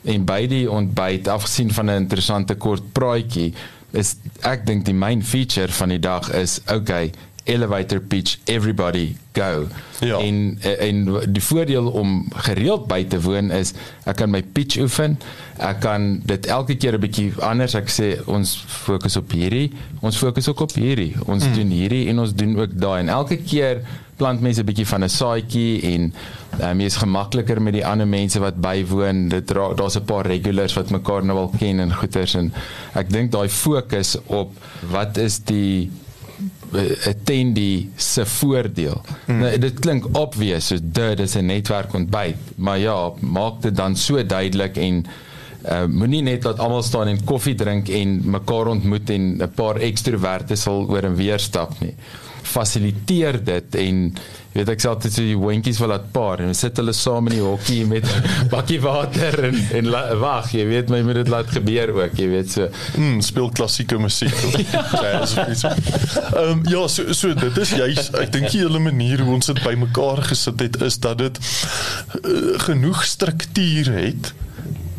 En 0.10 0.26
by 0.26 0.40
die 0.50 0.66
ontbyt 0.72 1.30
afgesien 1.30 1.70
van 1.78 1.92
'n 1.92 2.02
interessante 2.08 2.58
kort 2.58 2.90
praatjie 2.98 3.54
is 3.92 4.16
ek 4.48 4.66
dink 4.66 4.86
die 4.88 4.96
main 4.96 5.22
feature 5.24 5.72
van 5.72 5.90
die 5.90 6.00
dag 6.00 6.32
is 6.34 6.60
okay 6.72 7.12
elevator 7.44 8.00
pitch 8.00 8.38
everybody 8.46 9.16
go 9.34 9.68
Ja. 10.00 10.18
en 10.18 10.58
en 10.62 11.20
die 11.30 11.44
voordeel 11.44 11.88
om 11.88 12.26
gereeld 12.34 12.88
by 12.88 13.06
te 13.06 13.22
woon 13.22 13.52
is 13.52 13.74
ek 14.04 14.16
kan 14.22 14.30
my 14.30 14.42
pitch 14.44 14.78
oefen 14.82 15.18
ek 15.58 15.80
kan 15.80 16.22
dit 16.26 16.46
elke 16.46 16.76
keer 16.76 16.98
'n 16.98 17.02
bietjie 17.02 17.34
anders 17.40 17.76
ek 17.78 17.90
sê 17.90 18.18
ons 18.26 18.64
fokus 18.68 19.16
op 19.18 19.32
hierdie 19.32 19.72
ons 20.02 20.18
fokus 20.18 20.48
ook 20.48 20.60
op 20.60 20.74
hierdie 20.74 21.14
ons 21.26 21.46
mm. 21.46 21.54
doen 21.54 21.70
hierdie 21.70 22.08
en 22.08 22.20
ons 22.20 22.34
doen 22.34 22.58
ook 22.60 22.74
daai 22.74 23.00
en 23.00 23.10
elke 23.10 23.38
keer 23.38 23.82
plant 24.22 24.42
mense 24.42 24.62
'n 24.62 24.66
bietjie 24.66 24.88
van 24.88 25.04
'n 25.04 25.10
saadjie 25.10 25.82
en 25.94 26.14
um, 26.62 26.80
jy 26.80 26.86
is 26.86 27.02
gemakliker 27.04 27.62
met 27.62 27.74
die 27.74 27.86
ander 27.86 28.08
mense 28.08 28.40
wat 28.40 28.62
bywoon 28.62 29.30
dit 29.30 29.48
daar's 29.48 29.98
'n 29.98 30.06
paar 30.06 30.26
regulars 30.26 30.74
wat 30.74 30.90
mekaar 30.90 31.26
nou 31.26 31.38
al 31.38 31.54
ken 31.58 31.80
en 31.80 31.94
goeters 31.94 32.36
en 32.36 32.54
ek 32.94 33.10
dink 33.10 33.32
daai 33.32 33.50
fokus 33.50 34.18
op 34.26 34.52
wat 34.92 35.18
is 35.18 35.40
die 35.40 35.90
attendee 37.06 37.90
se 37.96 38.26
voordeel. 38.26 39.02
Hmm. 39.26 39.42
Nou 39.44 39.58
dit 39.60 39.80
klink 39.80 40.08
obvious 40.18 40.72
soos 40.72 40.84
dit 40.84 41.20
is 41.20 41.36
'n 41.36 41.46
netwerk 41.46 41.94
ontbyt, 41.94 42.38
maar 42.56 42.80
ja, 42.80 43.12
maak 43.20 43.62
dit 43.62 43.76
dan 43.76 43.96
so 43.96 44.26
duidelik 44.26 44.78
en 44.78 45.06
uh, 45.66 45.86
moenie 45.86 46.22
net 46.22 46.42
dat 46.42 46.60
almal 46.60 46.84
staan 46.84 47.08
en 47.08 47.24
koffie 47.24 47.56
drink 47.56 47.88
en 47.88 48.22
mekaar 48.24 48.68
ontmoet 48.68 49.10
en 49.10 49.38
'n 49.38 49.52
paar 49.56 49.76
ekstroverte 49.76 50.56
sal 50.56 50.88
oor 50.90 51.04
en 51.04 51.16
weer 51.16 51.40
stap 51.40 51.80
nie. 51.80 51.96
Fasiliteer 52.42 53.40
dit 53.46 53.76
en 53.82 54.04
jy 54.52 54.60
weet 54.60 54.72
ek 54.74 54.82
sê 54.84 54.90
altyd 54.92 55.14
so 55.16 55.24
die 55.24 55.38
hondjies 55.40 55.80
wil 55.80 55.92
laat 55.94 56.10
paar 56.12 56.42
en 56.44 56.52
sit 56.58 56.80
hulle 56.82 56.94
saam 56.96 57.30
in 57.30 57.38
die 57.38 57.44
hokkie 57.44 57.86
met 57.88 58.08
bakkie 58.54 58.82
water 58.84 59.38
en 59.48 59.60
en 59.80 59.90
wag, 60.20 60.52
jy 60.58 60.66
weet 60.68 60.92
my 60.92 61.00
moet 61.08 61.22
dit 61.22 61.32
laat 61.32 61.54
gebeur 61.56 61.94
ook, 61.96 62.18
jy 62.20 62.28
weet 62.34 62.52
so. 62.52 62.68
Mm, 63.00 63.22
speel 63.24 63.48
klassieke 63.56 64.00
musiek. 64.02 64.36
Jazz 65.02 65.38
of 65.38 65.54
iets. 65.54 65.64
Ehm 65.64 66.44
um, 66.44 66.66
ja, 66.68 66.84
so 66.92 67.16
so 67.16 67.34
dit 67.38 67.64
is 67.64 67.74
juis 67.80 68.12
ek 68.20 68.36
dink 68.36 68.52
die 68.52 68.64
hele 68.66 68.84
manier 68.84 69.24
hoe 69.24 69.38
ons 69.40 69.52
dit 69.54 69.64
bymekaar 69.64 70.26
gesit 70.32 70.60
het 70.68 70.82
is 70.84 71.00
dat 71.04 71.22
dit 71.24 71.42
uh, 71.42 72.60
genoeg 72.68 73.06
struktuur 73.08 73.94
het 73.96 74.34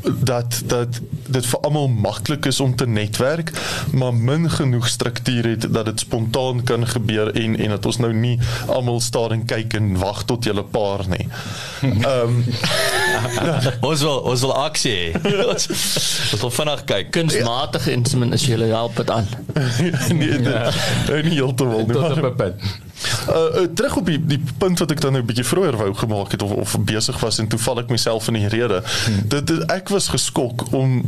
dat 0.03 0.63
dat 0.67 1.01
dit 1.27 1.47
vir 1.47 1.61
almal 1.61 1.89
maklik 1.89 2.47
is 2.47 2.61
om 2.61 2.77
te 2.77 2.87
netwerk, 2.87 3.53
maar 3.93 4.15
min 4.15 4.51
genoeg 4.51 4.89
struktuur 4.89 5.47
het 5.47 5.67
dat 5.71 5.85
dit 5.85 6.01
spontaan 6.01 6.63
kan 6.65 6.87
gebeur 6.87 7.35
en 7.35 7.59
en 7.59 7.69
dat 7.69 7.87
ons 7.87 7.97
nou 7.97 8.13
nie 8.13 8.39
almal 8.67 9.01
staan 9.01 9.33
en 9.33 9.45
kyk 9.45 9.73
en 9.79 9.97
wag 9.99 10.25
tot 10.25 10.45
jy 10.45 10.53
'n 10.53 10.69
paar 10.71 11.09
nie. 11.09 11.29
Ehm 11.81 12.05
um, 12.05 12.45
ons 13.91 14.01
wil 14.01 14.19
ons 14.19 14.41
wil 14.41 14.55
aksie 14.57 15.13
ons 15.49 15.69
ons 16.33 16.41
wil 16.41 16.51
vinnig 16.51 16.85
kyk. 16.85 17.11
Kunsmatige 17.11 17.93
inseminasie 17.93 18.57
help 18.57 18.97
dit 18.97 19.11
aan. 19.11 19.27
nee, 20.19 20.39
dit 20.39 20.47
ja. 20.47 20.71
nie 21.23 21.37
heeltemal 21.39 21.87
nie. 21.87 21.93
Tot 21.93 22.11
op 22.11 22.25
'n 22.25 22.37
punt. 22.37 22.91
Uh, 23.29 23.35
uh, 23.35 23.67
terug 23.75 23.97
op 23.97 24.07
die 24.07 24.19
die 24.27 24.41
punt 24.59 24.79
wat 24.79 24.91
ek 24.91 25.01
dan 25.01 25.13
nou 25.13 25.23
'n 25.23 25.27
bietjie 25.27 25.47
vroeër 25.47 25.77
wou 25.77 25.95
gemaak 25.95 26.31
het 26.33 26.43
of 26.43 26.51
of 26.51 26.79
besig 26.81 27.21
was 27.21 27.39
en 27.39 27.49
toe 27.49 27.59
val 27.59 27.79
ek 27.79 27.91
myself 27.91 28.29
in 28.29 28.35
die 28.35 28.49
rede. 28.49 28.83
Hmm. 29.05 29.29
Dit, 29.29 29.47
dit 29.47 29.63
ek 29.71 29.89
was 29.89 30.09
geskok 30.09 30.73
om 30.73 31.03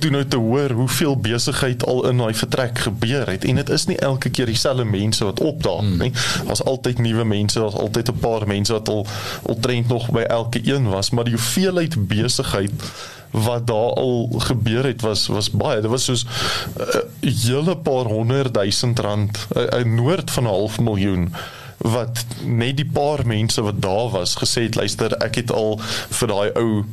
toe 0.00 0.10
nou 0.10 0.24
te 0.24 0.36
hoor 0.36 0.70
hoeveel 0.70 1.16
besigheid 1.16 1.84
al 1.84 2.06
in 2.08 2.16
daai 2.16 2.34
vertrek 2.34 2.78
gebeur 2.78 3.28
het 3.28 3.44
en 3.44 3.60
dit 3.60 3.70
is 3.70 3.86
nie 3.86 3.98
elke 3.98 4.30
keer 4.30 4.46
dieselfde 4.46 4.84
mense 4.84 5.24
wat 5.24 5.40
opdaag 5.40 5.84
hmm. 5.84 5.98
nie. 5.98 6.12
Daar's 6.46 6.64
altyd 6.64 6.98
nuwe 6.98 7.24
mense, 7.24 7.58
daar's 7.58 7.74
altyd 7.74 8.08
'n 8.08 8.18
paar 8.18 8.46
mense 8.46 8.72
wat 8.72 8.88
al 8.88 9.06
al 9.46 9.58
trend 9.60 9.88
nog 9.88 10.10
by 10.10 10.20
elke 10.20 10.60
een 10.64 10.88
was, 10.88 11.10
maar 11.10 11.24
die 11.24 11.34
hoeveelheid 11.34 12.08
besigheid 12.08 12.72
wat 13.30 13.66
daar 13.66 13.94
al 13.94 14.28
gebeur 14.38 14.84
het 14.84 15.00
was 15.02 15.26
was 15.26 15.50
baie. 15.50 15.80
Dit 15.80 15.90
was 15.90 16.04
soos 16.04 16.24
'n 16.24 17.26
uh, 17.26 17.34
hele 17.44 17.76
paar 17.76 18.04
honderd 18.04 18.54
duisend 18.54 18.98
rand, 18.98 19.46
'n 19.54 19.86
uh, 19.86 19.94
noord 19.96 20.30
van 20.30 20.44
'n 20.44 20.46
half 20.46 20.80
miljoen 20.80 21.32
wat 21.80 22.24
net 22.44 22.76
die 22.76 22.90
paar 22.92 23.26
mense 23.26 23.62
wat 23.62 23.82
daar 23.82 24.10
was 24.10 24.36
gesê 24.36 24.62
het 24.62 24.74
luister 24.74 25.12
ek 25.24 25.34
het 25.34 25.52
al 25.52 25.78
vir 26.08 26.28
daai 26.28 26.50
ou 26.60 26.84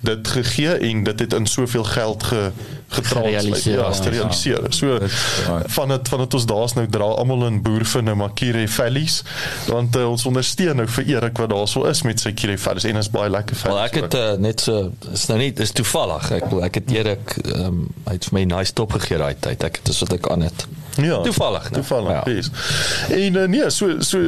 dit 0.00 0.28
gegee 0.28 0.78
en 0.90 1.04
dit 1.04 1.20
het 1.20 1.32
in 1.32 1.46
soveel 1.46 1.84
geld 1.84 2.22
ge 2.22 2.50
getranslateer 2.88 3.78
ja, 3.78 3.92
gerealiseer. 3.92 4.62
Ja, 4.62 4.70
so 4.70 4.98
van 5.66 5.88
dit 5.88 6.08
van 6.08 6.18
dit 6.18 6.34
ons 6.34 6.46
daar's 6.46 6.74
nou 6.78 6.86
dra 6.90 7.04
almal 7.04 7.46
in 7.46 7.62
boervinne 7.62 8.14
Makire 8.14 8.68
Valleys 8.68 9.22
want 9.66 9.96
uh, 9.96 10.06
ons 10.10 10.26
ondersteun 10.26 10.76
nou 10.76 10.86
vir 10.88 11.10
Erik 11.16 11.38
wat 11.42 11.50
daarso 11.50 11.84
is 11.90 12.02
met 12.06 12.22
sy 12.22 12.32
Kire 12.36 12.58
Valleys 12.58 12.86
en 12.86 13.00
is 13.00 13.10
baie 13.10 13.30
lekker 13.30 13.58
vir. 13.58 13.72
Wel 13.72 13.82
ek 13.82 13.98
het 14.00 14.14
uh, 14.14 14.32
net 14.38 14.62
so 14.62 14.92
is 15.12 15.26
nou 15.30 15.38
nie 15.40 15.50
is 15.66 15.74
toevallig. 15.74 16.30
Ek 16.38 16.52
ek 16.68 16.80
het 16.82 16.94
Erik 16.94 17.36
um, 17.56 17.86
hy 18.06 18.18
het 18.18 18.28
vir 18.28 18.38
my 18.38 18.44
nice 18.56 18.76
top 18.76 18.94
gegee 18.98 19.18
daai 19.18 19.34
tyd. 19.34 19.66
Ek 19.66 19.80
het 19.80 19.90
dis 19.90 20.02
wat 20.04 20.14
ek 20.18 20.30
aan 20.30 20.46
het. 20.46 20.66
Ja. 20.96 21.18
Toevallig. 21.26 21.70
Nou. 21.70 21.82
Toevallig. 21.82 22.30
Ja. 22.30 23.16
En 23.16 23.40
uh, 23.42 23.48
nee, 23.50 23.70
so 23.70 23.98
so 24.00 24.22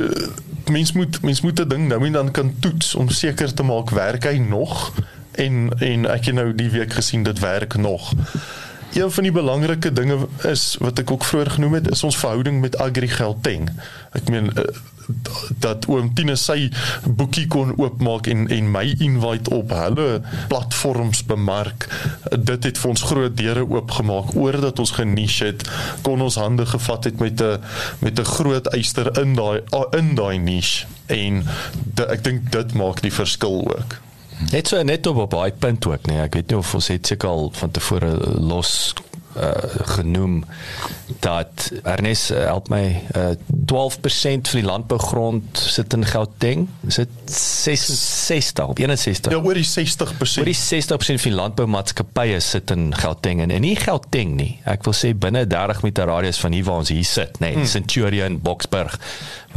mens 0.69 0.93
moet 0.93 1.23
mens 1.23 1.41
moet 1.41 1.61
'n 1.61 1.69
ding 1.69 1.87
nou 1.89 2.05
en 2.07 2.13
dan 2.13 2.31
kan 2.31 2.55
toets 2.61 2.95
om 2.95 3.09
seker 3.09 3.55
te 3.55 3.63
maak 3.63 3.91
werk 3.91 4.25
hy 4.25 4.37
nog 4.39 4.93
en 5.39 5.71
en 5.79 6.09
ek 6.11 6.31
het 6.31 6.35
nou 6.35 6.51
die 6.55 6.71
week 6.75 6.99
gesien 6.99 7.23
dit 7.23 7.39
werk 7.39 7.77
nog. 7.77 8.13
Een 8.93 9.11
van 9.13 9.23
die 9.23 9.33
belangrike 9.33 9.93
dinge 9.93 10.27
is 10.49 10.77
wat 10.81 10.99
ek 10.99 11.11
ook 11.11 11.25
vroeër 11.25 11.51
genoem 11.59 11.75
het, 11.79 11.91
is 11.93 12.05
ons 12.05 12.17
verhouding 12.17 12.61
met 12.61 12.79
Agri 12.81 13.09
Gauteng. 13.09 13.69
Ek 14.17 14.31
meen 14.33 14.49
eh, 14.55 14.65
dat 15.61 15.87
oom 15.89 16.11
Tine 16.17 16.37
sy 16.41 16.69
boekie 17.05 17.47
kon 17.53 17.75
oopmaak 17.77 18.29
en 18.33 18.47
en 18.53 18.71
my 18.73 18.85
invite 19.05 19.53
op 19.55 19.73
hulle 19.77 20.09
platforms 20.49 21.23
bemark. 21.29 21.89
Dit 22.33 22.65
het 22.69 22.81
vir 22.81 22.91
ons 22.91 23.07
groot 23.13 23.37
deure 23.37 23.65
oopgemaak 23.69 24.35
oordat 24.37 24.81
ons 24.83 24.97
geniche 24.97 25.53
het, 25.53 25.65
kon 26.03 26.25
ons 26.25 26.41
hande 26.41 26.67
gevat 26.69 27.09
het 27.11 27.21
met 27.21 27.41
'n 27.43 27.61
met 28.05 28.19
'n 28.19 28.33
groot 28.35 28.67
eyster 28.73 29.13
in 29.21 29.35
daai 29.35 29.61
in 29.97 30.15
daai 30.15 30.39
niche 30.39 30.87
en 31.07 31.45
de, 31.95 32.07
ek 32.07 32.25
dink 32.25 32.53
dit 32.53 32.75
maak 32.75 33.01
die 33.01 33.13
verskil 33.13 33.65
ook. 33.69 34.01
Net 34.53 34.71
so 34.71 34.83
net 34.83 35.07
op 35.07 35.17
op 35.17 35.31
daai 35.31 35.53
punt 35.53 35.87
ook 35.87 36.07
nee. 36.07 36.21
Ek 36.23 36.39
weet 36.39 36.53
nie 36.53 36.59
of 36.59 36.75
ons 36.75 36.91
het 36.93 37.07
seker 37.07 37.29
al 37.29 37.51
van 37.59 37.71
tevore 37.75 38.13
los 38.39 38.95
uh, 39.39 39.51
genoem 39.99 40.45
dat 41.21 41.73
Ernest 41.83 42.31
uh, 42.31 42.39
help 42.39 42.69
my 42.69 43.03
uh, 43.17 43.31
12% 43.73 44.51
van 44.51 44.61
die 44.61 44.65
landbougrond 44.65 45.59
sit 45.59 45.93
in 45.93 46.07
Gauteng. 46.07 46.69
Sit 46.87 47.09
66 47.25 48.67
op 48.67 48.79
61 48.79 49.33
ja 49.33 49.39
oor 49.43 49.59
die 49.59 49.67
60% 49.67 50.39
oor 50.41 50.51
die 50.51 50.59
60% 50.59 51.23
van 51.23 51.31
die 51.31 51.37
landboumaatskappye 51.39 52.41
sit 52.45 52.71
in 52.75 52.91
Gauteng 52.97 53.43
en 53.45 53.55
nie 53.63 53.77
Gauteng 53.79 54.37
nie. 54.39 54.53
Ek 54.69 54.87
wil 54.89 54.97
sê 54.97 55.15
binne 55.15 55.47
30 55.47 55.83
meter 55.87 56.11
radius 56.11 56.41
van 56.43 56.57
hier 56.57 56.67
waar 56.69 56.85
ons 56.85 56.95
hier 56.95 57.07
sit 57.07 57.41
nê 57.43 57.53
nee, 57.53 57.63
hmm. 57.63 57.73
Centurion 57.75 58.41
Boksburg 58.43 58.99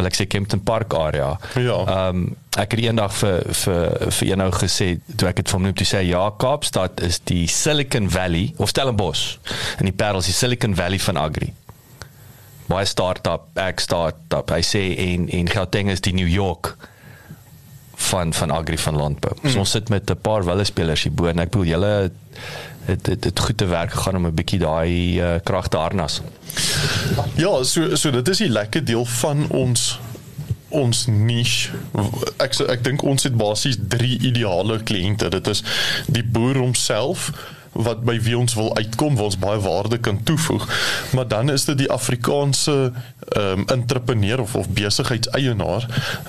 wil 0.02 0.10
ek 0.10 0.18
sê 0.18 0.28
Kempton 0.30 0.64
Park 0.66 0.96
area. 0.98 1.36
Ja. 1.56 1.82
Ehm 1.86 2.24
um, 2.24 2.30
ek 2.60 2.74
het 2.76 2.82
eendag 2.84 3.14
vir 3.16 3.46
vir 3.56 4.10
vir 4.12 4.28
eenou 4.34 4.50
gesê 4.52 4.88
toe 5.16 5.30
ek 5.30 5.38
dit 5.40 5.52
van 5.54 5.68
hom 5.70 5.76
toe 5.80 5.88
sê 5.88 6.02
ja 6.04 6.26
Kaapstad 6.44 7.00
is 7.08 7.22
die 7.30 7.46
Silicon 7.48 8.10
Valley 8.12 8.50
of 8.60 8.74
Stellenbosch 8.74 9.38
en 9.80 9.88
die 9.88 9.96
Parels 9.96 10.28
die 10.28 10.36
Silicon 10.36 10.76
Valley 10.76 11.00
van 11.00 11.22
agri. 11.22 11.54
Baie 12.68 12.88
start-up, 12.88 13.48
ek 13.60 13.80
start-up. 13.84 14.52
Hy 14.52 14.64
sê 14.68 14.84
en 15.08 15.30
en 15.32 15.52
Gauteng 15.52 15.92
is 15.94 16.04
die 16.04 16.16
New 16.18 16.28
York 16.28 16.76
van 18.12 18.34
van 18.34 18.52
agri 18.52 18.78
van 18.78 19.00
landbou. 19.00 19.34
Mm. 19.42 19.50
So 19.54 19.64
ons 19.64 19.78
sit 19.78 19.90
met 19.90 20.10
'n 20.10 20.20
paar 20.22 20.44
wille 20.44 20.66
spelers 20.68 21.04
hier 21.04 21.14
bo 21.14 21.28
en 21.32 21.40
ek 21.40 21.52
bedoel 21.52 21.72
julle 21.72 22.12
het 22.86 23.04
dit 23.06 23.24
dit 23.24 23.40
goed 23.40 23.58
te 23.58 23.66
werk 23.66 23.92
gegaan 23.92 24.16
om 24.16 24.26
'n 24.28 24.34
bietjie 24.34 24.60
daai 24.60 25.22
uh, 25.22 25.36
krag 25.44 25.68
te 25.68 25.78
harnas. 25.78 26.22
Ja, 27.36 27.64
so 27.64 27.96
so 27.96 28.12
dit 28.12 28.28
is 28.28 28.38
die 28.38 28.50
lekker 28.50 28.86
deel 28.86 29.06
van 29.06 29.48
ons 29.50 30.00
ons 30.70 31.06
niche. 31.06 31.70
Ek 32.38 32.56
ek 32.60 32.84
dink 32.84 33.04
ons 33.04 33.24
het 33.24 33.36
basies 33.36 33.78
3 33.88 34.20
ideale 34.20 34.80
kliënte. 34.84 35.30
Dit 35.30 35.48
is 35.48 35.64
die 36.08 36.24
boer 36.24 36.58
homself 36.58 37.32
wat 37.72 38.04
by 38.04 38.18
wie 38.22 38.38
ons 38.38 38.54
wil 38.54 38.76
uitkom 38.76 39.16
waar 39.16 39.30
ons 39.32 39.40
baie 39.40 39.60
waarde 39.60 39.98
kan 39.98 40.24
toevoeg. 40.24 40.68
Maar 41.16 41.28
dan 41.28 41.50
is 41.50 41.66
dit 41.66 41.78
die 41.78 41.92
Afrikaanse 41.92 42.92
ehm 43.32 43.60
um, 43.60 43.68
entrepreneur 43.68 44.42
of 44.42 44.56
of 44.56 44.70
besigheidseienaar. 44.70 45.86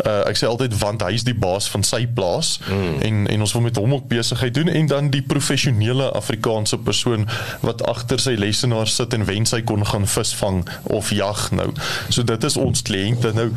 Uh, 0.06 0.28
ek 0.28 0.38
sê 0.38 0.46
altyd 0.46 0.76
want 0.78 1.02
hy 1.02 1.16
is 1.16 1.24
die 1.26 1.34
baas 1.34 1.66
van 1.72 1.82
sy 1.82 2.04
plaas 2.06 2.60
mm. 2.68 3.00
en 3.08 3.26
en 3.32 3.40
ons 3.46 3.54
wil 3.56 3.64
met 3.64 3.80
hom 3.80 3.94
ook 3.96 4.06
besigheid 4.08 4.54
doen 4.54 4.68
en 4.68 4.86
dan 4.86 5.10
die 5.10 5.22
professionele 5.22 6.10
Afrikaanse 6.12 6.78
persoon 6.78 7.26
wat 7.60 7.82
agter 7.90 8.22
sy 8.22 8.36
lesenaar 8.38 8.86
sit 8.86 9.14
en 9.16 9.26
wens 9.26 9.54
hy 9.56 9.62
kon 9.66 9.82
gaan 9.86 10.06
visvang 10.06 10.62
of 10.84 11.10
jag 11.10 11.48
nou. 11.50 11.72
So 12.08 12.22
dit 12.22 12.44
is 12.44 12.56
ons 12.56 12.82
kliënte 12.86 13.32
nou. 13.34 13.48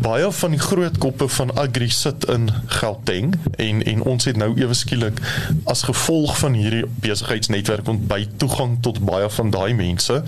Baie 0.00 0.32
van 0.40 0.56
die 0.56 0.62
groot 0.62 0.98
koppe 0.98 1.28
van 1.28 1.52
agri 1.58 1.90
sit 1.92 2.24
in 2.32 2.48
Gauteng 2.80 3.34
en 3.58 3.84
en 3.84 4.02
ons 4.02 4.24
het 4.24 4.36
nou 4.40 4.54
ewe 4.56 4.74
skielik 4.74 5.20
as 5.68 5.84
gevolg 5.88 6.38
van 6.38 6.56
hierdie 6.56 6.77
hierdie 6.78 7.08
besigheidsnetwerk 7.08 7.88
ontby 7.88 8.26
toegang 8.36 8.78
tot 8.82 9.00
baie 9.04 9.28
van 9.30 9.50
daai 9.50 9.74
mense 9.74 10.22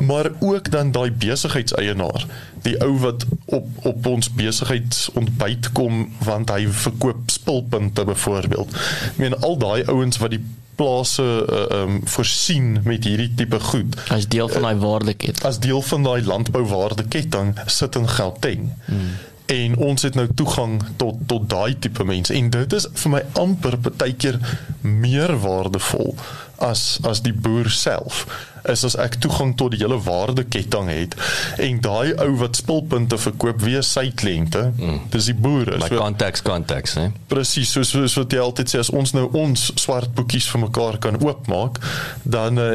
maar 0.00 0.30
ook 0.38 0.70
dan 0.70 0.92
daai 0.92 1.10
besigheidseienaar 1.10 2.26
die 2.62 2.76
ou 2.84 2.98
wat 2.98 3.26
op 3.44 3.66
op 3.88 4.06
ons 4.06 4.30
besigheidsontbyt 4.36 5.72
kom 5.72 6.08
want 6.24 6.50
hy 6.50 6.66
verkoop 6.68 7.30
spulpunte 7.32 8.04
byvoorbeeld. 8.04 8.74
Ek 9.12 9.20
meen 9.22 9.36
al 9.40 9.56
daai 9.58 9.84
ouens 9.88 10.20
wat 10.20 10.34
die 10.36 10.42
plase 10.80 11.24
uh, 11.24 11.80
um 11.80 12.00
voorsien 12.08 12.78
met 12.84 13.04
hierdie 13.04 13.32
tipe 13.36 13.60
goed 13.60 13.96
as 14.12 14.28
deel 14.28 14.48
van 14.48 14.64
daai 14.68 14.76
waardeketting. 14.80 15.44
as 15.48 15.60
deel 15.60 15.82
van 15.82 16.04
daai 16.04 16.22
landbouwaardeketting 16.24 17.56
sit 17.66 17.96
in 18.00 18.08
Gauteng. 18.08 18.70
Hmm 18.86 19.18
en 19.50 19.76
ons 19.76 20.02
het 20.02 20.14
nou 20.14 20.28
toegang 20.34 20.78
tot 20.96 21.18
tot 21.26 21.48
daai 21.50 21.78
tipe 21.78 22.04
mense. 22.06 22.34
En 22.34 22.50
dit 22.50 22.76
is 22.78 22.86
vir 23.02 23.16
my 23.16 23.24
amper 23.40 23.76
baie 23.88 24.14
keer 24.14 24.38
meer 24.80 25.34
waardevol 25.42 26.14
as 26.62 27.00
as 27.08 27.22
die 27.24 27.34
boer 27.34 27.70
self. 27.72 28.26
Is 28.68 28.84
as 28.84 28.94
ek 29.00 29.16
toegang 29.24 29.54
tot 29.56 29.72
die 29.72 29.80
hele 29.80 29.96
waardeketting 30.04 30.90
het 30.92 31.16
en 31.64 31.80
daai 31.82 32.12
ou 32.20 32.34
wat 32.42 32.60
spulpunte 32.60 33.16
verkoop 33.18 33.64
wie 33.64 33.80
sy 33.86 34.10
kliënte 34.22 34.66
mm. 34.76 34.98
dis 35.14 35.30
die 35.32 35.36
boere 35.46 35.78
my 35.80 35.88
so, 35.88 35.96
contacts 35.96 36.44
contacts 36.44 36.98
hè. 37.00 37.06
Presies 37.32 37.72
soos 37.72 37.94
soos 37.96 38.18
wat 38.20 38.36
jy 38.36 38.44
altyd 38.44 38.74
sê 38.74 38.82
as 38.84 38.92
ons 38.92 39.16
nou 39.16 39.30
ons 39.40 39.66
swart 39.80 40.12
boekies 40.18 40.50
vir 40.52 40.66
mekaar 40.66 41.00
kan 41.00 41.16
oopmaak 41.24 41.80
dan 42.28 42.60
uh, 42.60 42.74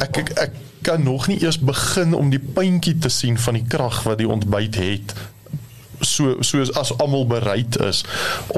ek, 0.00 0.22
ek 0.24 0.36
ek 0.48 0.60
kan 0.82 1.04
nog 1.04 1.28
nie 1.30 1.38
eers 1.44 1.60
begin 1.62 2.14
om 2.14 2.32
die 2.32 2.40
puntjie 2.42 2.96
te 2.98 3.10
sien 3.12 3.36
van 3.38 3.54
die 3.54 3.66
krag 3.68 4.00
wat 4.08 4.18
die 4.18 4.26
ontbyt 4.28 4.80
het 4.80 5.14
so 6.02 6.36
soos 6.40 6.72
as 6.78 6.92
almal 6.98 7.26
bereid 7.26 7.78
is 7.80 8.02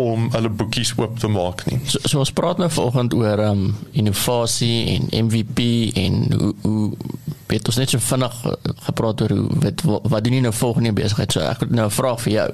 om 0.01 0.31
hulle 0.35 0.49
boekies 0.49 0.95
oop 0.97 1.19
te 1.19 1.29
maak 1.29 1.65
nie. 1.69 1.81
So, 1.87 1.99
so 2.05 2.19
ons 2.19 2.33
praat 2.33 2.59
nou 2.63 2.71
vanoggend 2.73 3.15
oor 3.15 3.45
um 3.49 3.65
innovasie 3.93 4.97
en 4.97 5.09
MVP 5.27 5.69
en 6.01 6.21
hoe 6.33 6.55
hoe 6.63 6.87
het 7.55 7.69
ons 7.71 7.79
net 7.79 7.93
so 7.93 8.03
vinnig 8.03 8.35
gepraat 8.89 9.23
oor 9.23 9.37
hoe 9.37 9.61
wat 9.63 9.85
wat 9.85 10.25
doen 10.25 10.39
jy 10.39 10.43
nou 10.47 10.55
volgende 10.55 10.95
besigheid? 10.97 11.33
So 11.33 11.45
ek 11.45 11.67
het 11.67 11.71
nou 11.71 11.87
'n 11.87 11.99
vraag 12.01 12.21
vir 12.21 12.33
jou. 12.33 12.51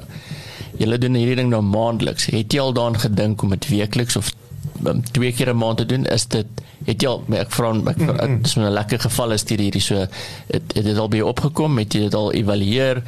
Julle 0.79 0.99
doen 0.99 1.15
hierdie 1.15 1.37
ding 1.37 1.51
nou 1.51 1.63
maandeliks. 1.63 2.27
Het 2.27 2.53
jy 2.53 2.61
al 2.61 2.73
daaraan 2.73 2.99
gedink 2.99 3.43
om 3.43 3.51
dit 3.51 3.69
weekliks 3.69 4.17
of 4.17 4.33
um, 4.85 5.03
twee 5.13 5.33
keer 5.33 5.51
'n 5.51 5.57
maand 5.57 5.77
te 5.77 5.87
doen? 5.87 6.07
Is 6.07 6.27
dit 6.27 6.47
het 6.85 7.03
jy 7.03 7.09
al 7.09 7.25
ek 7.31 7.51
vra 7.51 7.73
ek 7.87 8.43
dis 8.43 8.57
'n 8.57 8.73
lekker 8.73 9.01
geval 9.01 9.33
is 9.33 9.45
hierdie 9.49 9.81
so 9.81 9.95
het, 9.95 10.67
het 10.75 10.85
dit 10.85 10.99
al 10.99 11.09
by 11.09 11.21
opgekom? 11.21 11.79
Het 11.79 11.93
jy 11.95 12.01
dit 12.01 12.15
al 12.15 12.33
evalueer? 12.33 13.03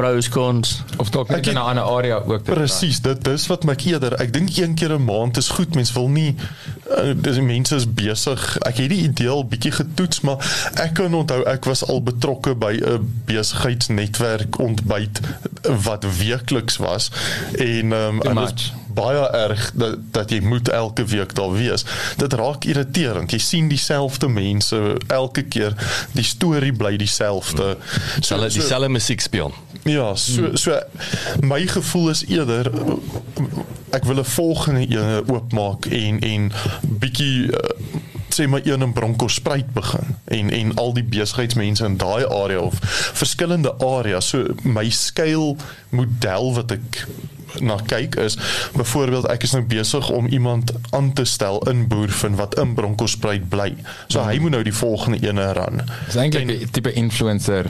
Pros 0.00 0.28
cons. 0.28 0.82
Of 0.96 1.10
dalk 1.10 1.28
net 1.28 1.46
in 1.46 1.54
'n 1.54 1.56
ander 1.56 1.84
area 1.84 2.22
ook 2.26 2.44
te 2.44 2.52
Presies, 2.52 3.00
dit 3.00 3.24
dis 3.24 3.46
wat 3.46 3.64
my 3.64 3.74
eerder. 3.84 4.14
Ek 4.20 4.32
dink 4.32 4.56
een 4.56 4.74
keer 4.74 4.92
'n 4.92 5.04
maand 5.04 5.36
is 5.36 5.48
goed. 5.48 5.74
Mens 5.74 5.92
wil 5.92 6.08
nie 6.08 6.34
uh, 6.90 7.12
dis 7.16 7.40
mense 7.40 7.74
is 7.74 7.86
besig. 7.94 8.58
Ek 8.58 8.76
het 8.76 8.88
die 8.88 9.02
idee 9.02 9.28
al 9.28 9.44
bietjie 9.44 9.72
getoets, 9.72 10.20
maar 10.20 10.70
ek 10.74 10.94
kan 10.94 11.14
onthou 11.14 11.42
ek 11.44 11.64
was 11.64 11.84
al 11.86 12.02
betrokke 12.02 12.54
by 12.54 12.72
'n 12.80 13.22
besigheidsnetwerk 13.24 14.58
ontbyt 14.58 15.20
wat 15.84 16.04
weekliks 16.18 16.76
was 16.76 17.10
en 17.58 17.92
um, 17.92 18.20
much. 18.34 18.72
Baie 18.94 19.24
erg 19.36 19.70
dat 19.74 19.98
dat 20.12 20.30
jy 20.30 20.40
moet 20.40 20.68
elke 20.68 21.04
week 21.04 21.34
daar 21.34 21.52
wees. 21.52 21.84
Dit 22.16 22.32
raak 22.32 22.64
irriterend. 22.64 23.30
Jy 23.30 23.38
sien 23.38 23.68
dieselfde 23.68 24.28
mense 24.28 24.96
elke 25.06 25.42
keer. 25.42 25.74
Die 26.12 26.24
storie 26.24 26.72
bly 26.72 26.96
dieselfde. 26.96 27.76
So, 28.20 28.34
Hulle 28.34 28.48
dieselfde 28.48 28.88
musiek 28.88 29.20
speel. 29.20 29.54
Ja, 29.88 30.14
so 30.14 30.54
so 30.54 30.76
my 31.40 31.66
gevoel 31.66 32.10
is 32.10 32.24
eerder 32.28 32.68
ek 33.90 34.04
wil 34.04 34.18
'n 34.18 34.24
volgende 34.24 34.84
een 34.88 35.28
oopmaak 35.30 35.86
en 35.86 36.20
en 36.20 36.52
bietjie 36.82 37.46
uh, 37.48 37.58
sê 38.34 38.46
maar 38.48 38.60
een 38.64 38.82
in 38.82 38.92
Bronkhorstspruit 38.92 39.72
begin 39.72 40.16
en 40.24 40.50
en 40.50 40.74
al 40.74 40.92
die 40.92 41.04
besigheidsmense 41.04 41.84
in 41.84 41.96
daai 41.96 42.26
area 42.26 42.58
of 42.58 42.74
verskillende 43.12 43.74
areas. 43.78 44.28
So 44.28 44.46
my 44.62 44.90
skuil 44.90 45.56
model 45.88 46.54
wat 46.54 46.70
ek 46.70 47.06
na 47.58 47.76
kyk 47.86 48.16
is 48.22 48.36
byvoorbeeld 48.76 49.26
ek 49.32 49.42
is 49.42 49.52
nou 49.56 49.62
besig 49.62 50.10
om 50.10 50.26
iemand 50.26 50.72
aan 50.90 51.12
te 51.12 51.24
stel 51.24 51.60
in 51.70 51.86
Boerfin 51.90 52.36
wat 52.36 52.58
in 52.58 52.74
Bronkhorstspruit 52.74 53.48
bly. 53.48 53.74
So 54.08 54.22
hy 54.22 54.38
moet 54.38 54.50
nou 54.50 54.62
die 54.62 54.74
volgende 54.74 55.20
ene 55.26 55.52
ran. 55.52 55.82
Dis 56.06 56.16
eintlik 56.16 56.48
'n 56.48 56.70
tipe 56.70 56.92
influencer 56.92 57.66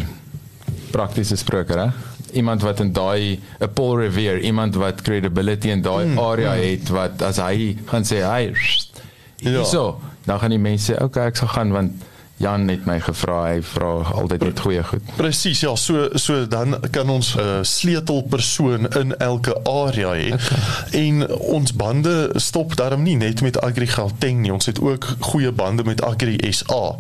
praktiese 0.91 1.37
spreker, 1.37 1.79
hè? 1.79 1.89
Iemand 2.33 2.63
wat 2.63 2.81
in 2.81 2.93
daai 2.93 3.41
'n 3.61 3.73
Paul 3.75 3.99
Revere, 3.99 4.41
iemand 4.41 4.75
wat 4.75 5.03
credibility 5.03 5.69
in 5.69 5.83
daai 5.83 6.07
mm, 6.07 6.19
area 6.19 6.55
mm. 6.55 6.61
het 6.61 6.89
wat 6.89 7.23
as 7.23 7.37
hy 7.37 7.77
gaan 7.87 8.05
sê 8.05 8.23
hy 8.23 8.55
Ja. 9.41 9.51
hierso, 9.51 10.01
dan 10.25 10.39
gaan 10.39 10.51
die 10.51 10.59
mense 10.59 10.93
sê 10.93 11.03
okay, 11.03 11.27
ek 11.27 11.37
sal 11.37 11.49
gaan 11.49 11.73
want 11.73 11.93
Jan 12.41 12.69
het 12.73 12.87
my 12.89 12.97
gevra, 13.05 13.41
hy 13.51 13.59
vra 13.61 13.89
altyd 14.17 14.47
net 14.49 14.61
goeie 14.65 14.85
goed. 14.89 15.11
Presies, 15.19 15.61
ja, 15.61 15.75
so 15.77 16.07
so 16.17 16.47
dan 16.49 16.79
kan 16.91 17.11
ons 17.13 17.35
'n 17.37 17.41
uh, 17.41 17.59
sleutelpersoon 17.63 18.89
in 18.97 19.17
elke 19.19 19.55
area 19.69 20.15
hê. 20.17 20.33
Okay. 20.33 21.05
En 21.05 21.29
ons 21.37 21.73
bande 21.73 22.31
stop 22.35 22.77
daarom 22.77 23.03
nie 23.03 23.17
net 23.17 23.43
met 23.43 23.61
Agri 23.61 23.87
Gauteng 23.87 24.41
nie. 24.41 24.53
Ons 24.53 24.67
het 24.67 24.81
ook 24.81 25.05
goeie 25.19 25.53
bande 25.53 25.85
met 25.85 26.03
Agri 26.03 26.39
SA. 26.51 26.97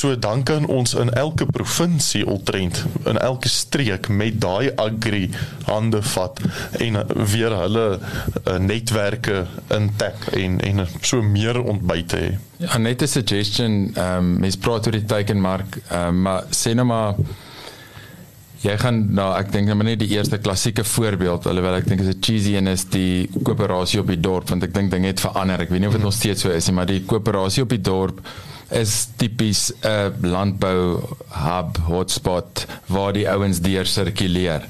So 0.00 0.16
dan 0.16 0.42
kan 0.48 0.64
ons 0.66 0.94
in 0.96 1.10
elke 1.12 1.44
provinsie 1.46 2.22
ultrent 2.24 2.78
in 3.04 3.18
elke 3.20 3.50
streek 3.52 4.08
met 4.08 4.38
daai 4.40 4.70
agri 4.80 5.26
hande 5.66 6.00
vat 6.14 6.40
en 6.80 6.96
weer 7.32 7.56
hulle 7.58 7.84
uh, 7.98 8.56
netwerke 8.64 9.42
intap 9.76 10.30
en 10.40 10.56
en 10.64 10.86
so 11.04 11.20
meer 11.20 11.60
ontbyte 11.60 12.16
hê. 12.22 12.32
Ja, 12.64 12.78
net 12.78 13.02
'n 13.02 13.12
suggestion, 13.12 13.92
ehm 13.94 14.16
um, 14.16 14.32
mens 14.40 14.56
praat 14.56 14.86
oor 14.86 14.96
die 14.96 15.04
teikenmark, 15.04 15.80
ehm 15.90 16.08
um, 16.08 16.22
maar 16.22 16.44
sê 16.50 16.72
nou 16.74 16.86
maar 16.86 17.14
jy 18.60 18.76
gaan 18.80 19.06
nou 19.14 19.30
ek 19.36 19.52
dink 19.52 19.68
nou 19.68 19.76
maar 19.76 19.90
net 19.92 20.00
die 20.00 20.12
eerste 20.16 20.38
klassieke 20.38 20.84
voorbeeld 20.84 21.46
alhoewel 21.46 21.76
ek 21.76 21.88
dink 21.88 22.00
is 22.00 22.14
'n 22.14 22.20
cheesy 22.20 22.56
en 22.56 22.72
is 22.72 22.84
die 22.84 23.28
koöperasie 23.42 24.00
op 24.00 24.06
die 24.06 24.20
dorp 24.20 24.48
want 24.48 24.62
ek 24.64 24.74
dink 24.74 24.90
dinge 24.90 25.12
het 25.12 25.20
verander. 25.20 25.60
Ek 25.60 25.68
weet 25.68 25.80
nie 25.80 25.88
of 25.88 25.94
dit 25.94 26.02
nog 26.02 26.16
steeds 26.16 26.40
so 26.40 26.48
is 26.48 26.66
nie, 26.66 26.74
maar 26.74 26.86
die 26.86 27.04
koöperasie 27.04 27.62
op 27.62 27.68
die 27.68 27.84
dorp 27.84 28.20
is 28.70 29.08
tipies 29.16 29.72
'n 29.82 30.14
landbou 30.22 31.02
hub 31.28 31.78
hotspot 31.88 32.66
waar 32.86 33.12
die 33.12 33.28
ouens 33.28 33.60
deur 33.60 33.86
sirkuleer 33.86 34.66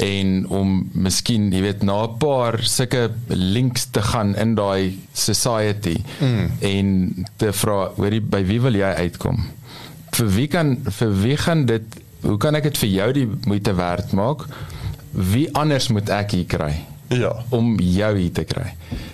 en 0.00 0.46
om 0.48 0.90
miskien 0.92 1.50
jy 1.52 1.60
weet 1.66 1.82
na 1.82 2.04
'n 2.04 2.18
paar 2.18 2.62
sulke 2.62 3.10
links 3.28 3.90
te 3.90 4.02
gaan 4.02 4.34
in 4.36 4.54
daai 4.54 4.98
society 5.12 5.96
mm. 6.20 6.50
en 6.60 6.86
te 7.36 7.52
vra 7.52 7.90
hoorie 7.96 8.20
by 8.20 8.44
wie 8.44 8.60
wil 8.60 8.74
jy 8.74 8.92
uitkom? 9.04 9.44
Vir 10.12 10.28
wie 10.28 10.48
kan 10.48 10.76
vir 10.88 11.12
wie 11.22 11.36
gaan 11.36 11.66
dit 11.66 12.00
hoe 12.22 12.38
kan 12.38 12.54
ek 12.54 12.62
dit 12.62 12.78
vir 12.78 12.88
jou 12.88 13.12
die 13.12 13.28
moeite 13.44 13.74
werd 13.74 14.12
maak? 14.12 14.46
Wie 15.12 15.48
anders 15.52 15.88
moet 15.88 16.08
ek 16.08 16.30
hier 16.30 16.46
kry 16.46 16.74
Ja. 17.20 17.32
om 17.50 17.78
jou 17.80 18.16
hier 18.18 18.32
te 18.32 18.44
kry 18.44 18.72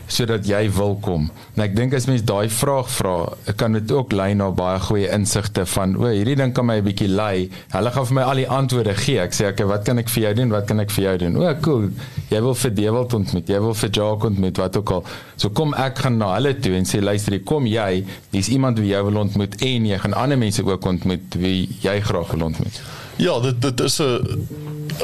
sodat 0.08 0.46
jy 0.48 0.62
wil 0.72 0.96
kom. 1.04 1.28
En 1.56 1.62
ek 1.66 1.74
dink 1.76 1.94
as 1.96 2.06
mens 2.08 2.24
daai 2.26 2.48
vraag 2.52 2.88
vra, 2.96 3.14
kan 3.60 3.76
dit 3.76 3.90
ook 3.92 4.14
lei 4.16 4.30
na 4.38 4.48
baie 4.56 4.80
goeie 4.86 5.10
insigte 5.12 5.66
van 5.74 5.94
o, 6.00 6.08
hierdie 6.08 6.36
ding 6.40 6.54
kan 6.56 6.66
my 6.66 6.78
'n 6.80 6.84
bietjie 6.84 7.08
lei. 7.08 7.50
Hulle 7.74 7.90
gaan 7.92 8.06
vir 8.06 8.14
my 8.14 8.22
al 8.22 8.40
die 8.40 8.48
antwoorde 8.48 8.94
gee. 8.94 9.18
Ek 9.20 9.32
sê 9.36 9.50
okay, 9.52 9.66
wat 9.66 9.84
kan 9.84 9.98
ek 9.98 10.08
vir 10.08 10.22
jou 10.22 10.34
doen? 10.34 10.50
Wat 10.50 10.66
kan 10.66 10.80
ek 10.80 10.90
vir 10.90 11.04
jou 11.04 11.16
doen? 11.18 11.36
O, 11.36 11.54
cool. 11.60 11.90
Jy 12.30 12.40
wil 12.40 12.54
vir 12.54 12.70
Dewald 12.70 13.14
ontmoet, 13.14 13.48
jy 13.48 13.60
wil 13.60 13.74
vir 13.74 13.90
Jacques 13.90 14.30
ontmoet, 14.30 14.56
wat 14.56 14.76
ook 14.76 14.90
al. 14.90 15.04
So 15.36 15.50
kom 15.50 15.74
ek 15.74 15.98
gaan 15.98 16.18
na 16.18 16.34
hulle 16.34 16.54
toe 16.58 16.74
en 16.74 16.84
sê 16.84 17.02
luister, 17.02 17.32
hier 17.32 17.44
kom 17.44 17.66
jy, 17.66 18.04
hier's 18.32 18.48
iemand 18.48 18.78
wie 18.78 18.92
jy 18.92 19.02
wil 19.02 19.20
ontmoet 19.20 19.60
en 19.60 19.86
jy 19.86 19.98
gaan 19.98 20.14
ander 20.14 20.38
mense 20.38 20.64
ook 20.64 20.84
ontmoet 20.84 21.34
wie 21.36 21.68
jy 21.82 22.00
graag 22.00 22.32
wil 22.32 22.48
ontmoet. 22.48 22.80
Ja, 23.18 23.40
dit 23.40 23.60
dit 23.60 23.80
is 23.80 24.00
'n 24.00 24.46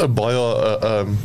'n 0.00 0.14
baie 0.14 0.34
'n 0.34 0.84
uh, 0.84 1.00
um 1.00 1.18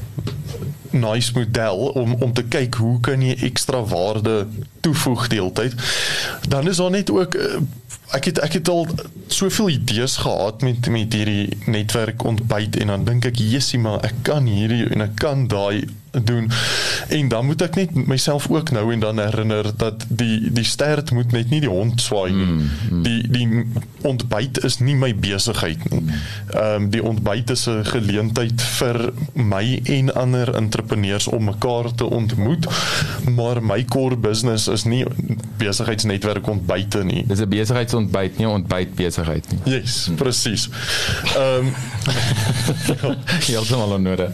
nice 0.93 1.33
model 1.35 1.91
om 1.99 2.15
om 2.19 2.33
te 2.33 2.43
kyk 2.43 2.79
hoe 2.81 2.97
kan 3.05 3.21
jy 3.21 3.35
ekstra 3.49 3.81
waarde 3.85 4.47
toevoeg 4.81 5.27
deeltyd. 5.27 5.73
Dan 6.47 6.67
is 6.67 6.77
daar 6.77 6.91
net 6.91 7.11
ook 7.11 7.35
uh, 7.35 7.61
ek 8.09 8.25
het 8.25 8.39
ek 8.39 8.53
het 8.53 8.69
al 8.69 8.87
soveel 9.27 9.69
idees 9.69 10.17
gehad 10.17 10.61
met 10.61 10.89
met 10.89 11.13
hierdie 11.13 11.57
netwerk 11.65 12.23
ontbyt 12.23 12.75
en 12.75 12.87
dan 12.87 13.05
dink 13.05 13.25
ek 13.25 13.37
jessie 13.37 13.79
maar 13.79 14.01
ek 14.05 14.21
kan 14.21 14.49
hierdie 14.49 14.87
en 14.89 15.05
ek 15.05 15.15
kan 15.21 15.47
daai 15.47 15.85
doen 16.11 16.51
en 17.07 17.27
dan 17.27 17.45
moet 17.45 17.61
ek 17.61 17.75
net 17.75 17.93
myself 18.09 18.47
ook 18.49 18.71
nou 18.73 18.93
en 18.93 18.99
dan 18.99 19.19
herinner 19.21 19.71
dat 19.77 20.05
die 20.07 20.51
die 20.53 20.65
stert 20.65 21.11
moet 21.11 21.31
net 21.31 21.49
nie 21.49 21.59
die 21.61 21.69
hond 21.69 22.01
swaai 22.01 22.31
nie. 22.31 22.45
Mm, 22.45 22.69
mm. 22.89 23.03
Die 23.03 23.29
die 23.29 23.65
ontbyt 24.07 24.63
is 24.65 24.79
nie 24.79 24.95
my 24.95 25.11
besigheid 25.15 25.85
nie. 25.91 26.01
Ehm 26.53 26.83
um, 26.83 26.89
die 26.89 27.03
ontbyt 27.03 27.49
is 27.49 27.67
'n 27.69 27.85
geleentheid 27.85 28.61
vir 28.61 29.11
my 29.33 29.81
en 29.83 30.13
ander 30.13 30.55
entrepreneurs 30.55 31.27
om 31.27 31.43
mekaar 31.43 31.93
te 31.95 32.05
ontmoet, 32.05 32.67
maar 33.35 33.63
my 33.63 33.85
core 33.85 34.17
business 34.17 34.67
is 34.71 34.83
nie 34.83 35.05
besigheidsnetwerk 35.57 36.47
ontbyte 36.47 37.03
nie. 37.03 37.23
Dis 37.27 37.39
'n 37.39 37.49
besigheidsontbyt, 37.49 38.37
nie 38.37 38.47
ontbyt 38.47 38.95
besigheid 38.95 39.45
nie. 39.51 39.59
Yes, 39.79 40.09
presies. 40.15 40.69
Ehm 41.35 41.67
um, 41.67 41.73
Heeltemal 43.49 43.91
onnodig. 43.97 44.29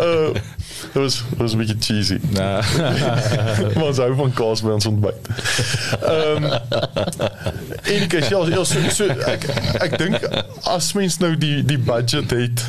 uh, 0.00 0.34
dit 0.92 1.02
was 1.02 1.22
dit 1.28 1.38
was 1.38 1.52
'n 1.52 1.58
bietjie 1.58 1.76
cheesy. 1.80 2.18
Nee. 2.30 3.74
maar 3.74 3.84
ons 3.84 3.98
hou 3.98 4.14
van 4.14 4.32
kaas 4.32 4.62
by 4.62 4.70
ons 4.70 4.86
ontbyt. 4.86 5.28
Ehm 6.00 6.44
um, 6.44 6.50
en 7.82 8.06
kyk 8.08 8.28
ja, 8.28 8.46
ja 8.48 8.64
so, 8.64 8.78
so 8.88 9.06
ek 9.06 9.44
ek 9.82 9.98
dink 9.98 10.28
as 10.62 10.92
mens 10.92 11.18
nou 11.18 11.36
die 11.36 11.64
die 11.64 11.78
budget 11.78 12.30
het 12.30 12.64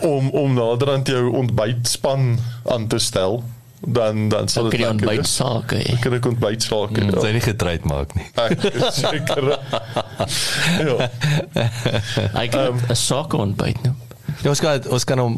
om 0.00 0.30
om 0.30 0.54
naderhand 0.54 1.08
jou 1.08 1.30
ontbytspan 1.36 2.38
aan 2.64 2.86
te 2.86 2.98
stel 2.98 3.42
dan 3.80 4.28
dan 4.28 4.48
sal 4.48 4.68
Kan 4.68 4.70
dit 4.70 4.80
lekker 5.00 5.16
wees. 5.16 5.36
sake 5.36 5.76
hê? 5.80 5.98
kan 6.00 6.12
ek 6.14 6.26
ontbyt 6.26 6.62
sake 6.62 7.00
Moet 7.04 7.14
ja. 7.14 7.26
hy 7.26 7.32
nie 7.32 7.40
getryd 7.40 7.84
maak 7.84 8.14
nie. 8.14 8.26
Ek 8.36 8.60
seker 9.02 9.56
ja 10.84 11.08
Ek 12.34 12.50
kan 12.52 12.76
'n 12.88 12.94
sake 12.96 13.36
ontbyt 13.36 13.82
nou. 13.82 13.94
Ja, 14.42 14.48
ons 14.48 14.60
kan 14.60 14.80
ons 14.88 15.04
kan 15.04 15.18
hom 15.18 15.34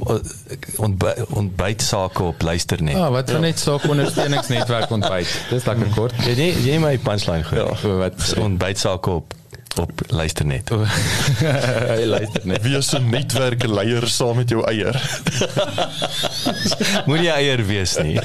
ontbyt 0.79 1.23
ontbyt 1.35 1.83
sake 1.83 2.23
op 2.23 2.43
luister 2.43 2.83
net. 2.83 2.95
Ah, 2.95 3.11
wat 3.11 3.31
van 3.31 3.41
net 3.41 3.59
saak 3.59 3.87
ondersteuningsnetwerk 3.89 4.91
ontbyt. 4.91 5.31
Dis 5.51 5.65
lekker 5.67 5.89
kort. 5.97 6.15
Jy 6.27 6.51
jy 6.67 6.79
my 6.79 6.99
punchline 6.99 7.43
gehoor. 7.45 7.79
Ja, 7.83 7.97
wat 7.97 8.35
ontbyt 8.39 8.79
sake 8.79 9.11
op 9.11 9.35
op 9.79 10.01
luister 10.07 10.47
net. 10.47 10.69
hy 11.93 12.05
luister 12.05 12.47
net. 12.49 12.63
wees 12.63 12.93
'n 12.93 13.09
netwerkleier 13.11 14.09
saam 14.09 14.37
met 14.37 14.49
jou 14.49 14.65
eier. 14.67 14.97
Moenie 17.09 17.31
eier 17.31 17.65
wees 17.67 17.97
nie. 18.03 18.19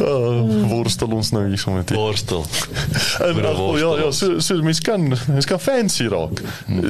Uh, 0.00 0.42
worstel 0.72 1.14
ons 1.16 1.30
nou 1.30 1.46
hier 1.48 1.58
sommer 1.58 1.84
dit. 1.84 1.96
Borstel. 1.96 2.44
En, 3.20 3.34
Moet 3.34 3.42
'n 3.42 3.46
ag, 3.46 3.78
ja 3.78 3.90
worstel 3.90 4.04
ja, 4.04 4.10
so 4.10 4.38
so 4.38 4.62
mens 4.62 4.80
kan 4.80 5.08
mens 5.26 5.46
kan 5.46 5.60
fancy 5.60 6.06
raak. 6.06 6.42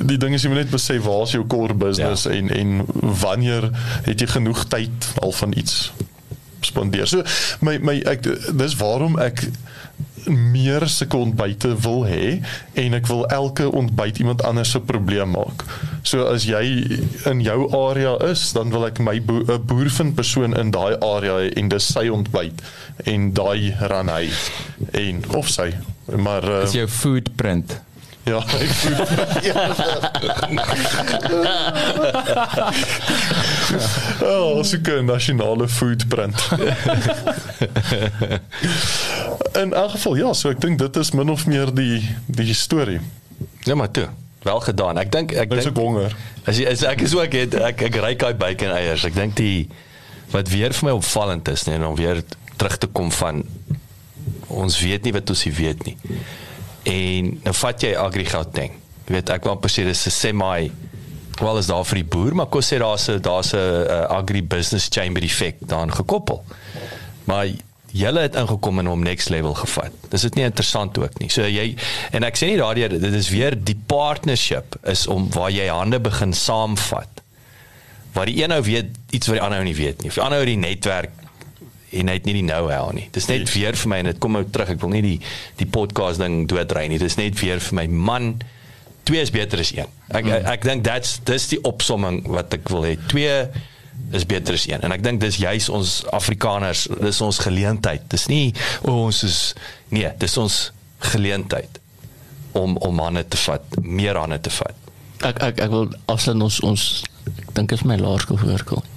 Die 0.07 0.19
ding 0.19 0.35
is 0.35 0.43
jy 0.43 0.49
moet 0.53 0.65
net 0.65 0.71
besef 0.71 1.03
waar 1.05 1.23
is 1.23 1.37
jou 1.37 1.47
core 1.47 1.75
business 1.75 2.23
ja. 2.25 2.31
en 2.31 2.51
en 2.51 2.87
wanneer 3.21 3.71
het 4.03 4.21
jy 4.21 4.27
genoeg 4.27 4.67
tyd 4.69 5.13
al 5.23 5.33
van 5.33 5.53
iets 5.57 5.93
spandeer. 6.61 7.07
So 7.07 7.23
my 7.61 7.79
my 7.79 8.01
ek 8.09 8.27
dis 8.57 8.77
waarom 8.81 9.19
ek 9.19 9.47
meer 10.27 10.89
sulke 10.89 11.17
ontbyte 11.17 11.75
wil 11.85 12.05
hê 12.09 12.41
en 12.81 12.95
ek 12.95 13.09
wil 13.11 13.25
elke 13.35 13.69
ontbyt 13.71 14.19
iemand 14.23 14.45
anders 14.45 14.75
se 14.75 14.81
probleem 14.81 15.35
maak. 15.37 15.65
So 16.03 16.27
as 16.29 16.47
jy 16.49 16.65
in 17.31 17.41
jou 17.45 17.69
area 17.77 18.17
is, 18.31 18.53
dan 18.57 18.73
wil 18.75 18.87
ek 18.89 19.01
my 19.01 19.21
boer, 19.21 19.45
'n 19.49 19.67
boer 19.67 19.91
vind 19.91 20.15
persoon 20.15 20.57
in 20.57 20.71
daai 20.71 20.97
area 21.01 21.41
hê 21.45 21.53
en 21.57 21.69
dis 21.69 21.93
sy 21.93 22.09
ontbyt 22.09 22.63
en 23.05 23.33
daai 23.33 23.75
ran 23.89 24.09
hy 24.09 24.29
en 24.93 25.25
of 25.35 25.49
sy 25.49 25.73
maar 26.07 26.45
uh, 26.45 26.61
Dis 26.65 26.77
jou 26.77 26.89
footprint. 26.89 27.81
Ja, 28.25 28.41
ek 28.41 28.71
Oh, 34.25 34.63
soek 34.65 34.89
'n 34.89 35.05
nasionale 35.05 35.69
footprint. 35.69 36.49
In 39.53 39.73
elk 39.73 39.91
geval 39.91 40.15
ja, 40.17 40.33
so 40.33 40.49
ek 40.51 40.61
dink 40.61 40.79
dit 40.79 40.97
is 40.97 41.11
min 41.13 41.31
of 41.31 41.47
meer 41.47 41.73
die 41.75 42.03
die 42.27 42.55
storie. 42.55 43.01
Ja, 43.65 43.75
maar 43.75 43.91
toe. 43.91 44.09
Wel 44.43 44.61
gedaan. 44.61 44.99
Ek 44.99 45.13
dink 45.13 45.33
ek 45.33 45.39
Ek 45.41 45.51
dink 45.51 45.67
ook 45.67 45.77
honger. 45.77 46.17
as 46.47 46.57
jy 46.59 46.67
as 46.69 46.83
ek 46.83 47.01
is 47.01 47.15
ook 47.15 47.33
het 47.33 47.55
ek 47.55 47.83
ek 47.83 47.97
ry 47.97 48.15
daai 48.15 48.35
bacon 48.35 48.71
eiers. 48.71 49.05
Ek 49.05 49.15
dink 49.15 49.35
die 49.37 49.69
wat 50.31 50.49
weer 50.49 50.73
vir 50.73 50.85
my 50.89 50.95
opvallend 50.97 51.49
is, 51.49 51.65
nee, 51.65 51.79
om 51.87 51.95
weer 51.97 52.23
terug 52.57 52.77
te 52.79 52.87
kom 52.87 53.13
van 53.13 53.45
ons 54.49 54.81
weet 54.81 55.03
nie 55.05 55.13
wat 55.13 55.31
ons 55.31 55.45
nie 55.45 55.55
weet 55.55 55.85
nie. 55.87 55.97
En 56.85 57.31
nou 57.45 57.55
vat 57.55 57.83
jy 57.83 57.95
AgriGauteng. 57.97 58.73
Jy 59.05 59.17
weet 59.17 59.31
ek 59.35 59.47
wou 59.49 59.57
sê 59.69 59.85
dis 59.85 60.07
'n 60.07 60.11
semi 60.11 60.73
wel 61.41 61.59
is 61.59 61.67
daar 61.67 61.85
vir 61.85 62.03
die 62.03 62.09
boer, 62.09 62.35
maar 62.35 62.47
kos 62.47 62.73
sê 62.73 62.79
daar's 62.79 63.09
'n 63.09 63.21
daar's 63.21 63.53
'n 63.53 63.59
uh, 63.59 64.07
agribusiness 64.09 64.89
chamber 64.89 65.23
effek 65.23 65.57
daaraan 65.61 65.93
gekoppel. 65.93 66.45
Maar 67.25 67.47
julle 67.93 68.21
het 68.21 68.35
ingekom 68.35 68.79
en 68.79 68.87
hom 68.87 69.03
next 69.03 69.29
level 69.29 69.55
gevat. 69.55 69.93
Dis 70.11 70.21
dit 70.21 70.35
nie 70.35 70.45
interessant 70.45 70.99
ook 70.99 71.19
nie. 71.19 71.31
So 71.31 71.47
jy 71.47 71.77
en 72.11 72.23
ek 72.23 72.37
sê 72.37 72.47
nie 72.47 72.57
daardeur 72.57 72.89
dit 72.89 73.13
is 73.15 73.29
weer 73.31 73.55
die 73.55 73.79
partnership 73.87 74.77
is 74.83 75.07
om 75.07 75.31
waar 75.31 75.51
jy 75.51 75.69
hande 75.69 76.01
begin 76.01 76.33
saamvat. 76.33 77.23
Waar 78.13 78.27
die 78.27 78.43
een 78.43 78.53
ou 78.53 78.63
weet 78.63 78.87
iets 79.11 79.27
wat 79.27 79.37
die 79.37 79.43
ander 79.43 79.59
ou 79.59 79.65
nie 79.65 79.75
weet 79.79 80.03
nie. 80.03 80.09
Of 80.09 80.15
die 80.15 80.23
ander 80.23 80.39
ou 80.39 80.47
die 80.47 80.57
netwerk 80.57 81.11
en 82.01 82.11
hy 82.11 82.17
het 82.19 82.27
nie 82.29 82.37
die 82.41 82.47
know-how 82.47 82.91
nie. 82.97 83.07
Dis 83.15 83.29
net 83.31 83.49
weer 83.55 83.77
vir 83.79 83.91
my 83.93 84.01
en 84.03 84.11
dit 84.11 84.21
kom 84.23 84.37
nou 84.37 84.45
terug. 84.51 84.75
Ek 84.75 84.83
wil 84.83 84.93
nie 84.95 85.05
die 85.05 85.19
die 85.61 85.69
podcast 85.71 86.23
ding 86.23 86.45
doodry 86.51 86.87
nie. 86.91 87.01
Dis 87.03 87.19
net 87.21 87.39
weer 87.41 87.63
vir 87.63 87.79
my 87.83 87.87
man 87.91 88.35
twee 89.05 89.21
is 89.21 89.31
beter 89.35 89.61
as 89.61 89.73
een. 89.77 89.91
Ek 90.09 90.27
ek, 90.27 90.49
ek 90.55 90.67
dink 90.67 90.85
that's 90.87 91.19
dis 91.29 91.51
die 91.53 91.61
opsomming 91.69 92.23
wat 92.33 92.55
ek 92.57 92.71
wil 92.73 92.87
hê. 92.89 92.95
Twee 93.11 93.45
is 94.17 94.27
beter 94.29 94.57
as 94.57 94.67
een. 94.69 94.83
En 94.85 94.95
ek 94.95 95.05
dink 95.05 95.21
dis 95.23 95.39
juis 95.43 95.69
ons 95.73 95.97
Afrikaners, 96.17 96.87
dis 97.01 97.21
ons 97.25 97.41
geleentheid. 97.47 98.07
Dis 98.13 98.29
nie 98.33 98.47
oh, 98.83 99.05
ons 99.07 99.23
is 99.27 99.41
nee, 99.95 100.09
dis 100.21 100.39
ons 100.41 100.61
geleentheid 101.13 101.81
om 102.57 102.79
om 102.87 103.03
hande 103.03 103.25
te 103.29 103.41
vat, 103.45 103.79
meer 103.83 104.19
hande 104.21 104.41
te 104.41 104.53
vat. 104.55 104.81
Ek 105.25 105.41
ek 105.51 105.63
ek 105.67 105.71
wil 105.73 105.93
afsluit 106.11 106.43
ons 106.49 106.61
ons 106.67 106.89
ek 107.37 107.55
dink 107.57 107.77
is 107.77 107.85
my 107.87 107.99
laerskool 108.01 108.41
voorkom. 108.41 108.94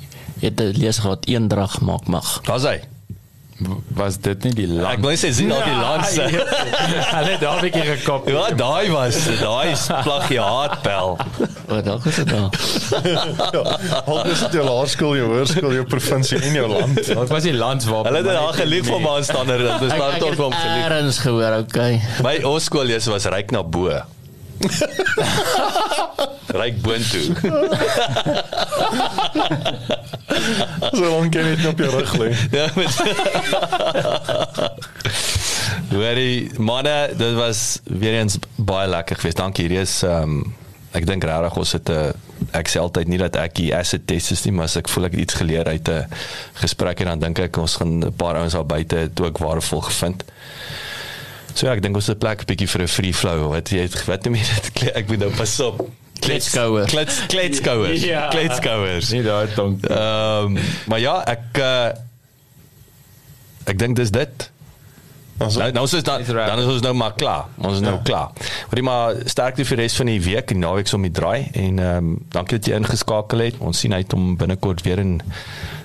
Het 0.47 0.59
'n 0.63 0.71
lees 0.79 0.97
gehad 1.03 1.25
eendrag 1.27 1.81
maak 1.81 2.07
mag. 2.07 2.39
Daar's 2.47 2.63
hy. 2.63 2.79
Was 3.97 4.19
dit 4.21 4.43
nie 4.43 4.53
die 4.53 4.67
Ek 4.67 4.69
land? 4.69 4.99
wil 5.01 5.09
net 5.09 5.17
sê 5.19 5.31
sien 5.33 5.51
al 5.51 5.63
die 5.65 5.75
landse. 5.81 6.21
Hulle 6.21 7.31
het 7.31 7.39
daar 7.41 7.57
'n 7.57 7.61
bietjie 7.65 7.81
gekop. 7.97 8.27
Ja, 8.29 8.49
daai 8.53 8.89
was 8.93 9.17
daai 9.41 9.71
is 9.71 9.87
plagiaatbel. 10.03 11.17
O, 11.69 11.81
dalk 11.81 12.05
is 12.05 12.15
dit 12.15 12.27
daar. 12.29 12.49
Al 14.05 14.25
is 14.29 14.39
dit 14.39 14.51
jou 14.53 14.63
laerskool, 14.65 15.15
jou 15.17 15.27
hoërskool, 15.33 15.73
jou 15.73 15.85
provinsie 15.85 16.37
en 16.41 16.53
jou 16.53 16.67
land. 16.67 16.95
Dit 17.07 17.29
was 17.29 17.43
die 17.43 17.53
land 17.53 17.83
waar 17.85 18.03
Hulle 18.05 18.17
het 18.17 18.25
daar 18.25 18.53
gelief 18.53 18.85
vir 18.85 18.99
my 19.01 19.21
staan 19.23 19.49
er. 19.49 19.57
Dis 19.79 19.91
Ek, 19.91 19.97
daar 19.99 20.11
ek 20.13 20.19
tot 20.19 20.29
het 20.29 20.37
hom 20.37 20.51
gelief. 20.53 20.85
ergens 20.85 21.17
gehoor, 21.17 21.57
okay. 21.57 22.01
My 22.23 22.43
ons 22.43 22.63
skoollees 22.63 23.05
was 23.05 23.25
ryk 23.25 23.51
na 23.51 23.63
bo. 23.63 23.89
ryk 26.61 26.81
boontoe. 26.81 27.35
So 30.91 31.09
lank 31.09 31.33
jy 31.35 31.43
net 31.43 31.65
op 31.65 31.79
jou 31.79 31.89
rug 31.91 32.13
lê. 32.21 32.29
Ja, 32.57 32.69
met 32.75 32.89
Hoorie, 35.91 36.51
manne, 36.59 37.09
dit 37.17 37.33
was 37.33 37.79
weer 37.83 38.19
eens 38.19 38.37
baie 38.55 38.87
lekker 38.87 39.15
geweest. 39.15 39.37
Dankie. 39.37 39.67
Hier 39.67 39.81
is 39.81 40.01
ehm 40.03 40.39
um, 40.39 40.55
ek 40.97 41.05
dink 41.05 41.23
regtig 41.27 41.57
ons 41.59 41.71
het 41.75 41.89
'n 41.89 42.13
ek 42.51 42.69
sê 42.69 42.79
altyd 42.79 43.07
nie 43.07 43.17
dat 43.17 43.35
ek 43.35 43.55
die 43.59 43.75
asset 43.75 44.07
test 44.07 44.31
is 44.31 44.45
nie, 44.45 44.53
maar 44.53 44.65
as 44.65 44.77
ek 44.77 44.89
voel 44.89 45.05
ek 45.05 45.11
het 45.11 45.21
iets 45.21 45.33
geleer 45.33 45.67
uit 45.67 45.89
'n 45.89 46.07
gesprek 46.53 46.99
en 46.99 47.05
dan 47.05 47.19
dink 47.19 47.39
ek 47.39 47.57
ons 47.57 47.75
gaan 47.75 48.03
'n 48.05 48.13
paar 48.13 48.35
ouens 48.35 48.53
daar 48.53 48.65
buite 48.65 48.95
het 48.95 49.19
ook 49.19 49.37
waardevol 49.37 49.81
gevind. 49.81 50.23
So 51.53 51.65
ja, 51.65 51.73
ek 51.73 51.81
dink 51.81 51.95
ons 51.95 52.07
het 52.07 52.17
'n 52.17 52.19
plek 52.19 52.45
bietjie 52.45 52.67
vir 52.67 52.81
'n 52.81 52.87
free 52.87 53.13
flow. 53.13 53.49
Wat 53.49 53.69
jy 53.69 53.89
het 53.89 54.23
noem 54.23 54.35
jy 54.35 54.45
dit? 54.55 54.95
Ek 54.95 55.07
moet 55.07 55.19
nou 55.19 55.31
pas 55.35 55.59
op. 55.59 55.89
Kletskouers. 56.27 56.91
Klets 56.91 57.21
kletskouers. 57.31 58.03
Ja. 58.03 58.27
Kletskouers. 58.33 59.09
nie 59.15 59.23
daar 59.25 59.47
donk. 59.55 59.85
Ehm 59.87 60.57
um, 60.57 60.59
maar 60.91 60.99
ja, 60.99 61.17
ek 61.27 61.57
uh, 61.63 61.87
ek 63.67 63.79
dink 63.79 63.95
dis 63.99 64.11
dit. 64.11 64.49
Also, 65.37 65.59
Nou 65.59 65.71
nou 65.71 65.83
is 65.85 65.93
ons 65.93 66.03
dan, 66.03 66.23
dan 66.25 66.59
is 66.59 66.65
ons 66.65 66.81
nou 66.81 66.93
maar 66.97 67.13
klaar. 67.13 67.45
Ons 67.61 67.75
is 67.77 67.83
nou 67.85 67.95
Ja. 67.95 68.01
klaar. 68.03 68.29
Hoorie 68.71 68.83
maar 68.83 69.15
sterkte 69.29 69.65
vir 69.65 69.77
die 69.77 69.83
res 69.85 69.95
van 69.99 70.09
die 70.09 70.21
week 70.21 70.51
en 70.51 70.59
naweek 70.63 70.89
om 70.97 71.01
die 71.05 71.11
draai 71.13 71.49
en 71.53 71.79
ehm 71.79 71.97
um, 71.97 72.25
dankie 72.33 72.57
dat 72.57 72.67
jy 72.71 72.79
ingeskakel 72.79 73.39
het. 73.45 73.59
Ons 73.59 73.79
sien 73.85 73.93
uit 73.93 74.13
om 74.13 74.35
binnekort 74.37 74.81
weer 74.81 74.99
in 75.03 75.19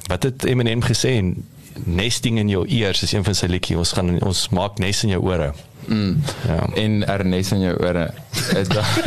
wat 0.08 0.22
het 0.22 0.44
Eminem 0.48 0.80
gesê 0.82 1.18
en 1.18 1.34
nesting 1.84 2.38
in 2.38 2.48
jou 2.48 2.66
ears 2.68 3.02
is 3.02 3.12
een 3.12 3.24
van 3.24 3.34
sy 3.34 3.46
liedjies. 3.46 3.76
Ons 3.76 3.92
gaan 3.92 4.22
ons 4.22 4.48
maak 4.48 4.78
nes 4.78 5.02
in 5.04 5.10
jou 5.10 5.22
ore. 5.22 5.52
Mm. 5.86 6.22
Ja. 6.46 6.66
En 6.78 7.02
Ernest 7.08 7.52
in 7.52 7.60
jou 7.60 7.76
ore. 7.82 8.10
Is 8.56 8.68
daar- 8.68 8.98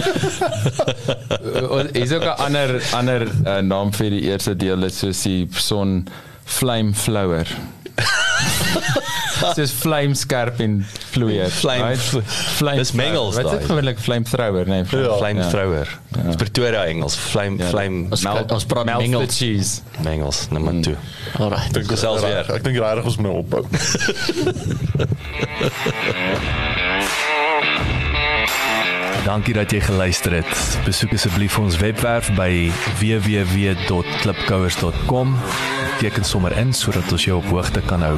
Is 2.04 2.12
ook 2.12 2.24
'n 2.24 2.38
ander 2.38 2.82
ander 2.94 3.22
uh, 3.46 3.58
naam 3.60 3.94
vir 3.94 4.10
die 4.10 4.22
eerste 4.22 4.56
deel 4.56 4.84
is 4.84 4.98
soos 5.00 5.22
die 5.24 5.48
son 5.52 6.08
flame 6.44 6.94
flower. 6.94 7.48
Soos 9.56 9.72
flame 9.72 10.16
skerp 10.16 10.60
en 10.64 10.86
vloeier. 11.12 11.50
Flame- 11.52 11.84
right? 11.90 12.00
flame. 12.58 12.78
Dis 12.78 12.92
Mengels 12.96 13.36
Wat 13.36 13.46
is 13.46 13.52
daai. 13.52 13.66
gewoonlik 13.66 14.00
flame 14.00 14.24
thrower, 14.30 14.68
nee. 14.68 14.86
Flame, 14.86 15.06
Ja. 15.08 15.18
Flame 15.18 15.42
ja. 15.42 15.50
thrower. 15.50 16.00
Ja. 16.16 16.36
Pretoria 16.36 16.86
Engels. 16.86 17.16
Flame 17.16 17.58
Ja. 17.64 17.68
flame 17.70 18.06
Ons 18.10 18.22
Melt, 18.24 18.52
ons 18.52 18.66
praat 18.66 18.86
the 18.88 18.94
mengels. 18.98 19.38
cheese. 19.38 19.82
Engels 20.06 20.48
nommer 20.50 20.74
2. 20.82 20.96
Alright. 21.40 21.74
dink 21.74 21.88
gesels 21.92 22.22
reg- 22.22 22.46
weer. 22.48 22.56
Ek 22.56 22.64
dink 22.64 22.78
regtig 22.78 23.06
ons 23.06 23.16
moet 23.18 23.32
nou 23.32 23.38
ophou. 23.44 23.64
Dankie 29.26 29.58
dat 29.58 29.72
jy 29.74 29.80
geluister 29.82 30.38
het. 30.38 30.78
Besoek 30.86 31.18
asseblief 31.18 31.58
ons 31.58 31.82
webwerf 31.82 32.30
by 32.38 32.70
www.klipkouers.com. 33.00 35.34
Teken 35.98 36.24
sommer 36.24 36.58
in 36.62 36.74
sodat 36.74 37.12
ons 37.12 37.24
jou 37.26 37.38
op 37.42 37.50
hoogte 37.50 37.82
kan 37.90 38.02
hou. 38.06 38.18